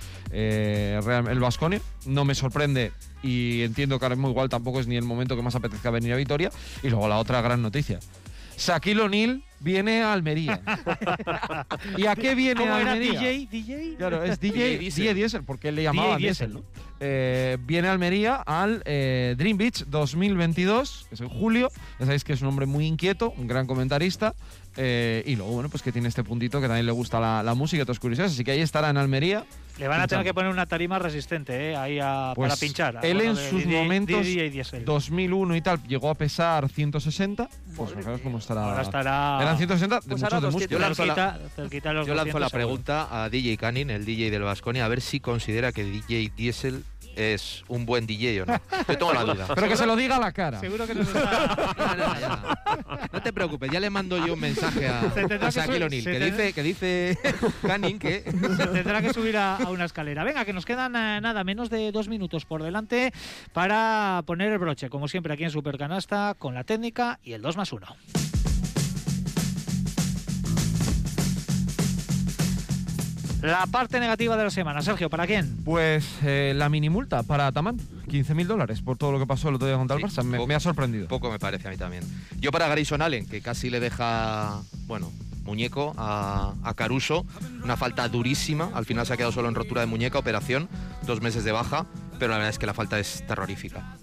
Real, 1.03 1.29
el 1.29 1.41
Vasconia. 1.41 1.81
No 2.07 2.25
me 2.25 2.35
sorprende 2.35 2.93
y 3.23 3.63
entiendo 3.63 3.99
que 3.99 4.05
ahora 4.05 4.17
mismo 4.17 4.31
igual 4.31 4.49
tampoco 4.49 4.81
es 4.81 4.87
ni 4.87 4.97
el 4.97 5.05
momento 5.05 5.37
que 5.37 5.43
más 5.43 5.55
apetezca 5.55 5.91
venir 5.91 6.13
a 6.13 6.17
Vitoria. 6.17 6.51
Y 6.83 6.89
luego 6.89 7.09
la 7.09 7.19
otra 7.19 7.41
gran 7.41 7.63
noticia. 7.63 8.01
Shaquille 8.67 9.01
O'Neal 9.01 9.43
viene 9.59 10.03
a 10.03 10.13
Almería. 10.13 10.61
¿Y 11.97 12.07
a 12.07 12.15
qué 12.15 12.35
viene 12.35 12.61
¿Cómo 12.61 12.75
a 12.75 12.81
era 12.81 12.93
Almería? 12.93 13.21
DJ? 13.21 13.49
DJ? 13.51 13.95
Claro, 13.97 14.23
es 14.23 14.39
DJ, 14.41 14.79
DJ 14.79 15.15
Diesel, 15.15 15.45
porque 15.45 15.69
él 15.69 15.77
le 15.77 15.83
llamaban 15.85 16.19
DJ 16.19 16.27
Diesel. 16.29 16.53
Diesel, 16.53 16.65
¿no? 16.65 16.83
Eh, 17.01 17.59
viene 17.61 17.89
a 17.89 17.93
Almería 17.93 18.37
al 18.37 18.83
eh, 18.85 19.35
Dream 19.37 19.57
Beach 19.57 19.85
2022, 19.87 21.07
que 21.09 21.15
es 21.17 21.21
en 21.21 21.29
julio. 21.29 21.71
Ya 21.99 22.07
sabéis 22.07 22.23
que 22.23 22.33
es 22.33 22.43
un 22.43 22.49
hombre 22.49 22.67
muy 22.67 22.87
inquieto, 22.87 23.33
un 23.37 23.49
gran 23.49 23.67
comentarista. 23.67 24.35
Eh, 24.77 25.23
y 25.27 25.37
luego, 25.37 25.53
bueno, 25.53 25.69
pues 25.69 25.83
que 25.83 25.93
tiene 25.93 26.09
este 26.09 26.25
puntito 26.25 26.61
que 26.61 26.67
también 26.67 26.87
le 26.87 26.93
gusta 26.93 27.21
la, 27.21 27.43
la 27.43 27.55
música 27.55 27.79
y 27.79 27.83
otras 27.83 27.99
curiosidades. 27.99 28.33
Así 28.33 28.43
que 28.45 28.53
ahí 28.53 28.61
estará 28.61 28.89
en 28.91 28.97
Almería. 28.97 29.45
Le 29.79 29.89
van 29.89 30.01
a 30.03 30.07
tener 30.07 30.25
que 30.25 30.35
poner 30.35 30.51
una 30.51 30.67
tarima 30.67 30.99
resistente, 30.99 31.71
¿eh? 31.71 31.77
Ahí 31.77 31.99
a- 32.01 32.33
Pues 32.35 32.49
para 32.51 32.61
pinchar. 32.61 32.99
Él 33.03 33.17
Bueno, 33.17 33.31
en 33.31 33.37
de 33.37 33.51
sus 33.51 33.67
momentos, 33.67 34.25
DJ 34.25 34.51
Diesel. 34.51 34.85
2001 34.85 35.57
y 35.57 35.61
tal, 35.63 35.83
llegó 35.85 36.11
a 36.11 36.15
pesar 36.15 36.69
160. 36.69 37.49
Pues 37.77 37.93
fijaros 37.95 38.21
cómo 38.21 38.39
estará. 38.39 38.65
Ahora 38.71 38.83
estará. 38.83 39.39
Eran 39.43 39.57
160 39.57 39.97
de 39.97 40.01
Pues 40.09 40.21
muchos 40.23 40.41
de 40.43 40.47
200. 40.47 40.53
músculo. 40.53 40.79
Yo 40.79 40.79
lanzo 40.79 41.05
la- 41.07 41.15
cerquita, 41.15 41.49
cerquita 41.57 41.89
de 41.89 41.95
los 41.95 42.07
Yo 42.07 42.15
lanzo 42.15 42.25
200 42.39 42.41
la 42.41 42.49
seguro. 42.49 42.67
pregunta 42.67 43.25
a 43.25 43.29
DJ 43.31 43.57
Canning, 43.57 43.91
el 43.91 44.05
DJ 44.05 44.31
del 44.31 44.43
Vasconia, 44.43 44.85
a 44.85 44.89
ver 44.89 45.01
si 45.01 45.21
considera 45.21 45.73
que 45.73 45.85
DJ 45.85 46.31
Diesel 46.37 46.85
es 47.17 47.65
un 47.69 47.87
buen 47.87 48.07
DJ 48.07 48.43
o 48.43 48.47
no. 48.47 48.61
Yo 48.89 48.99
tengo 48.99 49.13
la 49.13 49.25
duda. 49.25 49.47
Pero 49.55 49.69
que 49.69 49.77
se 49.83 49.87
lo 49.87 49.97
diga 49.97 50.17
a 50.17 50.21
la 50.21 50.33
cara. 50.33 50.61
Seguro 50.61 50.87
que 50.87 50.95
nos 50.95 51.07
está. 51.09 51.75
No, 51.77 51.95
no, 51.97 52.21
ya. 52.21 53.09
No 53.13 53.23
te 53.23 53.33
preocupes, 53.33 53.71
ya 53.71 53.81
le 53.81 53.91
mando 53.91 54.25
yo 54.27 54.35
un 54.35 54.41
mensaje 54.41 54.89
a, 54.89 55.01
a 55.01 55.11
que 55.11 55.51
Shaquille 55.51 55.85
O'Neal, 55.85 56.05
que 56.05 56.21
dice, 56.21 56.53
que 56.53 56.63
dice 56.63 57.19
Canning 57.67 57.99
que 57.99 58.23
Se 58.23 58.67
tendrá 58.67 59.03
que 59.03 59.13
subir 59.13 59.37
a, 59.37 59.57
a 59.57 59.71
una 59.71 59.85
escalera. 59.85 60.25
Venga, 60.25 60.45
que 60.45 60.53
nos 60.53 60.65
quedan 60.65 60.95
eh, 60.97 61.21
nada, 61.21 61.45
menos 61.45 61.71
de 61.71 61.93
dos 61.93 62.09
minutos 62.09 62.45
por 62.45 62.63
delante 62.63 63.13
para 63.53 64.23
poner 64.27 64.53
el 64.53 64.59
broche, 64.59 64.89
como 64.89 65.09
siempre 65.09 65.33
aquí 65.35 65.45
en 65.45 65.51
Supercanasta, 65.51 66.35
con 66.39 66.55
la 66.55 66.65
técnica 66.65 67.19
y 67.23 67.33
el 67.33 67.43
2 67.43 67.57
más 67.57 67.73
1. 67.73 67.87
La 73.43 73.67
parte 73.67 73.99
negativa 73.99 74.37
de 74.37 74.45
la 74.45 74.51
semana, 74.51 74.83
Sergio, 74.83 75.11
¿para 75.11 75.27
quién? 75.27 75.57
Pues 75.65 76.07
eh, 76.23 76.53
la 76.55 76.69
mini 76.69 76.89
multa 76.91 77.25
para 77.25 77.49
Ataman, 77.49 77.77
15.000 78.07 78.47
dólares 78.47 78.81
por 78.83 78.97
todo 78.97 79.11
lo 79.11 79.19
que 79.19 79.27
pasó 79.27 79.49
el 79.49 79.57
otro 79.57 79.67
día 79.67 79.77
contra 79.77 79.97
el 79.97 80.03
Barça. 80.05 80.23
Me, 80.23 80.37
poco- 80.37 80.47
me 80.47 80.55
ha 80.55 80.61
sorprendido. 80.61 81.09
poco 81.09 81.29
me 81.31 81.41
parece 81.41 81.67
a 81.67 81.71
mí 81.73 81.77
también. 81.77 82.05
Yo 82.39 82.53
para 82.53 82.69
Grayson 82.69 83.03
Allen, 83.03 83.27
que 83.27 83.41
casi 83.41 83.69
le 83.69 83.81
deja, 83.81 84.61
bueno, 84.87 85.11
muñeco 85.45 85.93
a, 85.99 86.55
a 86.63 86.75
Caruso, 86.75 87.27
una 87.65 87.77
falta 87.77 88.07
durísima, 88.09 88.71
al 88.75 88.85
final 88.87 89.07
se 89.07 89.15
ha 89.15 89.17
quedado 89.17 89.33
solo 89.33 89.49
en 89.49 89.57
rotura 89.57 89.81
de 89.81 89.89
muñeca, 89.89 90.19
operación, 90.21 90.69
dos 91.05 91.21
meses 91.21 91.43
de 91.43 91.51
baja, 91.51 91.87
pero 92.21 92.31
la 92.31 92.37
verdad 92.37 92.51
es 92.51 92.61
que 92.61 92.67
la 92.67 92.75
falta 92.75 93.01
es 93.01 93.25
terrorífica. 93.27 93.97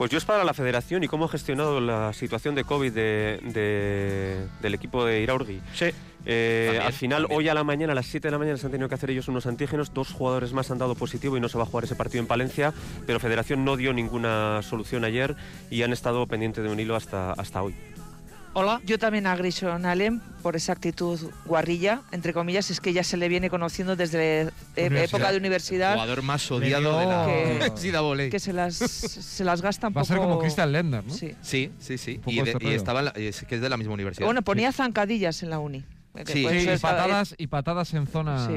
Pues 0.00 0.10
yo 0.10 0.16
es 0.16 0.24
para 0.24 0.44
la 0.44 0.54
federación 0.54 1.04
y 1.04 1.08
cómo 1.08 1.26
ha 1.26 1.28
gestionado 1.28 1.78
la 1.78 2.14
situación 2.14 2.54
de 2.54 2.64
COVID 2.64 2.90
de, 2.90 3.38
de- 3.52 4.46
del 4.62 4.72
equipo 4.72 5.04
de 5.04 5.20
Iraurgi. 5.20 5.60
Sí. 5.74 5.90
Eh, 6.24 6.62
También, 6.68 6.86
al 6.86 6.92
final, 6.94 7.22
también. 7.24 7.38
hoy 7.38 7.48
a 7.50 7.52
la 7.54 7.64
mañana, 7.64 7.92
a 7.92 7.94
las 7.94 8.06
7 8.06 8.28
de 8.28 8.32
la 8.32 8.38
mañana, 8.38 8.56
se 8.56 8.64
han 8.64 8.72
tenido 8.72 8.88
que 8.88 8.94
hacer 8.94 9.10
ellos 9.10 9.28
unos 9.28 9.44
antígenos. 9.44 9.92
Dos 9.92 10.10
jugadores 10.14 10.54
más 10.54 10.70
han 10.70 10.78
dado 10.78 10.94
positivo 10.94 11.36
y 11.36 11.40
no 11.40 11.50
se 11.50 11.58
va 11.58 11.64
a 11.64 11.66
jugar 11.66 11.84
ese 11.84 11.96
partido 11.96 12.22
en 12.22 12.28
Palencia. 12.28 12.72
Pero 13.06 13.20
Federación 13.20 13.62
no 13.62 13.76
dio 13.76 13.92
ninguna 13.92 14.62
solución 14.62 15.04
ayer 15.04 15.36
y 15.70 15.82
han 15.82 15.92
estado 15.92 16.26
pendientes 16.26 16.64
de 16.64 16.70
un 16.70 16.80
hilo 16.80 16.96
hasta, 16.96 17.32
hasta 17.32 17.62
hoy. 17.62 17.74
Hola. 18.52 18.80
Yo 18.84 18.98
también 18.98 19.28
a 19.28 19.36
Grayson 19.36 19.86
Allen 19.86 20.20
por 20.42 20.56
esa 20.56 20.72
actitud 20.72 21.20
guarrilla, 21.44 22.02
entre 22.10 22.32
comillas, 22.32 22.68
es 22.70 22.80
que 22.80 22.92
ya 22.92 23.04
se 23.04 23.16
le 23.16 23.28
viene 23.28 23.48
conociendo 23.48 23.94
desde 23.94 24.42
eh, 24.42 24.50
época 24.76 25.30
de 25.30 25.36
universidad, 25.38 25.92
Jugador 25.94 26.22
más 26.22 26.50
odiado 26.50 26.98
de 26.98 27.06
la 27.06 27.26
Que- 27.26 27.90
NCAA. 27.90 28.28
que 28.30 28.40
se 28.40 28.52
las, 28.52 28.74
se 28.74 29.44
las 29.44 29.62
gasta 29.62 29.86
un 29.86 29.94
Va 29.96 30.00
a 30.00 30.02
poco. 30.02 30.06
ser 30.14 30.18
como 30.18 30.38
Christian 30.40 30.72
Lender, 30.72 31.04
¿no? 31.04 31.14
Sí. 31.14 31.36
Sí, 31.42 31.70
sí, 31.78 32.20
Y, 32.26 32.40
de- 32.42 32.50
y 32.50 32.52
rollo. 32.54 32.70
estaba 32.70 33.02
la- 33.02 33.10
es 33.10 33.44
que 33.44 33.54
es 33.54 33.60
de 33.60 33.68
la 33.68 33.76
misma 33.76 33.94
universidad. 33.94 34.26
Bueno, 34.26 34.42
ponía 34.42 34.72
zancadillas 34.72 35.42
en 35.44 35.50
la 35.50 35.60
uni. 35.60 35.84
Que 36.16 36.26
Sí. 36.32 36.42
por 36.42 36.50
Sí, 36.52 36.68
y 36.68 36.76
patadas, 36.78 37.34
y 37.38 37.46
patadas 37.46 37.94
en 37.94 38.06
zonas... 38.08 38.50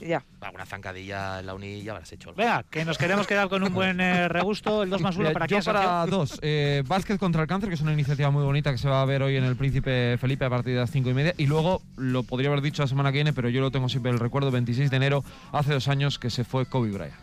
Ya. 0.00 0.24
Alguna 0.40 0.66
zancadilla 0.66 1.40
en 1.40 1.46
la 1.46 1.54
uni 1.54 1.82
ya 1.82 1.92
habrás 1.92 2.12
hecho. 2.12 2.34
Venga, 2.34 2.64
que 2.64 2.84
nos 2.84 2.98
queremos 2.98 3.26
quedar 3.26 3.48
con 3.48 3.62
un 3.62 3.72
buen 3.72 4.00
eh, 4.00 4.28
regusto. 4.28 4.82
El 4.82 4.90
2 4.90 5.00
más 5.00 5.14
1 5.14 5.22
Mira, 5.22 5.32
para 5.32 5.46
quién, 5.46 5.62
para 5.62 6.04
dos. 6.06 6.38
Eh, 6.42 6.82
Básquet 6.86 7.18
contra 7.18 7.42
el 7.42 7.48
cáncer, 7.48 7.68
que 7.68 7.76
es 7.76 7.80
una 7.80 7.92
iniciativa 7.92 8.30
muy 8.30 8.42
bonita 8.42 8.72
que 8.72 8.78
se 8.78 8.88
va 8.88 9.02
a 9.02 9.04
ver 9.04 9.22
hoy 9.22 9.36
en 9.36 9.44
el 9.44 9.56
Príncipe 9.56 10.18
Felipe 10.18 10.44
a 10.44 10.50
partir 10.50 10.74
de 10.74 10.80
las 10.80 10.90
cinco 10.90 11.10
y 11.10 11.14
media. 11.14 11.32
Y 11.38 11.46
luego, 11.46 11.80
lo 11.96 12.24
podría 12.24 12.50
haber 12.50 12.60
dicho 12.60 12.82
la 12.82 12.88
semana 12.88 13.12
que 13.12 13.18
viene, 13.18 13.32
pero 13.32 13.48
yo 13.48 13.60
lo 13.60 13.70
tengo 13.70 13.88
siempre 13.88 14.10
el 14.10 14.18
recuerdo, 14.18 14.50
26 14.50 14.90
de 14.90 14.96
enero, 14.96 15.24
hace 15.52 15.72
dos 15.72 15.88
años 15.88 16.18
que 16.18 16.30
se 16.30 16.44
fue 16.44 16.66
Kobe 16.66 16.90
Bryant. 16.90 17.14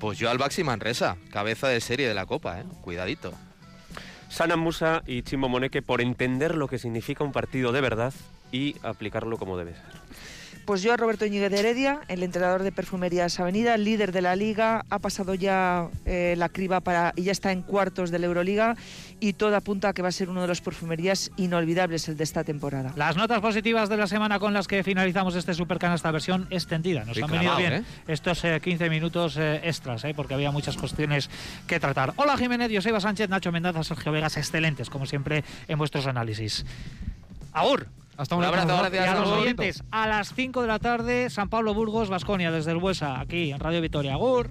Pues 0.00 0.18
yo 0.18 0.30
al 0.30 0.38
Baxi 0.38 0.64
Manresa, 0.64 1.16
cabeza 1.30 1.68
de 1.68 1.80
serie 1.80 2.08
de 2.08 2.14
la 2.14 2.26
Copa, 2.26 2.60
¿eh? 2.60 2.64
Cuidadito. 2.82 3.32
Sana 4.28 4.56
Musa 4.56 5.02
y 5.06 5.22
Chimo 5.22 5.48
Moneque 5.48 5.82
por 5.82 6.00
entender 6.00 6.54
lo 6.54 6.68
que 6.68 6.78
significa 6.78 7.24
un 7.24 7.32
partido 7.32 7.72
de 7.72 7.80
verdad 7.80 8.14
y 8.52 8.76
aplicarlo 8.82 9.36
como 9.36 9.58
debe 9.58 9.74
ser. 9.74 9.99
Pues 10.64 10.82
yo 10.82 10.92
a 10.92 10.96
Roberto 10.96 11.26
Íñiguez 11.26 11.50
de 11.50 11.58
Heredia, 11.58 12.00
el 12.08 12.22
entrenador 12.22 12.62
de 12.62 12.70
Perfumerías 12.70 13.40
Avenida, 13.40 13.76
líder 13.76 14.12
de 14.12 14.22
la 14.22 14.36
liga, 14.36 14.84
ha 14.88 14.98
pasado 14.98 15.34
ya 15.34 15.88
eh, 16.04 16.34
la 16.36 16.48
criba 16.48 16.80
para 16.80 17.12
y 17.16 17.22
ya 17.22 17.32
está 17.32 17.50
en 17.50 17.62
cuartos 17.62 18.10
de 18.10 18.18
la 18.18 18.26
Euroliga 18.26 18.76
y 19.18 19.34
todo 19.34 19.56
apunta 19.56 19.88
a 19.88 19.92
que 19.92 20.02
va 20.02 20.08
a 20.08 20.12
ser 20.12 20.30
uno 20.30 20.42
de 20.42 20.48
los 20.48 20.60
perfumerías 20.60 21.30
inolvidables 21.36 22.08
el 22.08 22.16
de 22.16 22.24
esta 22.24 22.44
temporada. 22.44 22.92
Las 22.96 23.16
notas 23.16 23.40
positivas 23.40 23.88
de 23.88 23.96
la 23.96 24.06
semana 24.06 24.38
con 24.38 24.54
las 24.54 24.68
que 24.68 24.82
finalizamos 24.82 25.34
este 25.34 25.54
Supercanasta 25.54 26.10
versión 26.10 26.46
extendida. 26.50 27.04
Nos 27.04 27.16
han 27.20 27.30
venido 27.30 27.54
clavado, 27.54 27.58
bien 27.58 27.84
estos 28.06 28.44
eh, 28.44 28.60
15 28.60 28.90
minutos 28.90 29.36
eh, 29.36 29.60
extras, 29.64 30.04
eh, 30.04 30.14
porque 30.14 30.34
había 30.34 30.50
muchas 30.50 30.76
cuestiones 30.76 31.30
que 31.66 31.78
tratar. 31.80 32.12
Hola 32.16 32.36
Jiménez, 32.36 32.70
Joseba 32.72 33.00
Sánchez, 33.00 33.28
Nacho 33.28 33.52
Mendaza, 33.52 33.82
Sergio 33.84 34.12
Vegas, 34.12 34.36
excelentes 34.36 34.90
como 34.90 35.06
siempre 35.06 35.44
en 35.68 35.78
vuestros 35.78 36.06
análisis. 36.06 36.64
Agur. 37.52 37.86
Hasta 38.20 38.36
Un 38.36 38.44
abrazo, 38.44 38.76
gracias. 38.76 39.06
Y 39.06 39.08
a 39.08 39.14
los 39.14 39.28
oyentes, 39.28 39.82
a 39.90 40.06
las 40.06 40.34
5 40.34 40.60
de 40.60 40.68
la 40.68 40.78
tarde, 40.78 41.30
San 41.30 41.48
Pablo 41.48 41.72
Burgos, 41.72 42.10
Basconia, 42.10 42.50
desde 42.50 42.70
el 42.72 42.76
Buesa, 42.76 43.18
aquí 43.18 43.50
en 43.50 43.58
Radio 43.58 43.80
Vitoria. 43.80 44.12
Agur. 44.12 44.50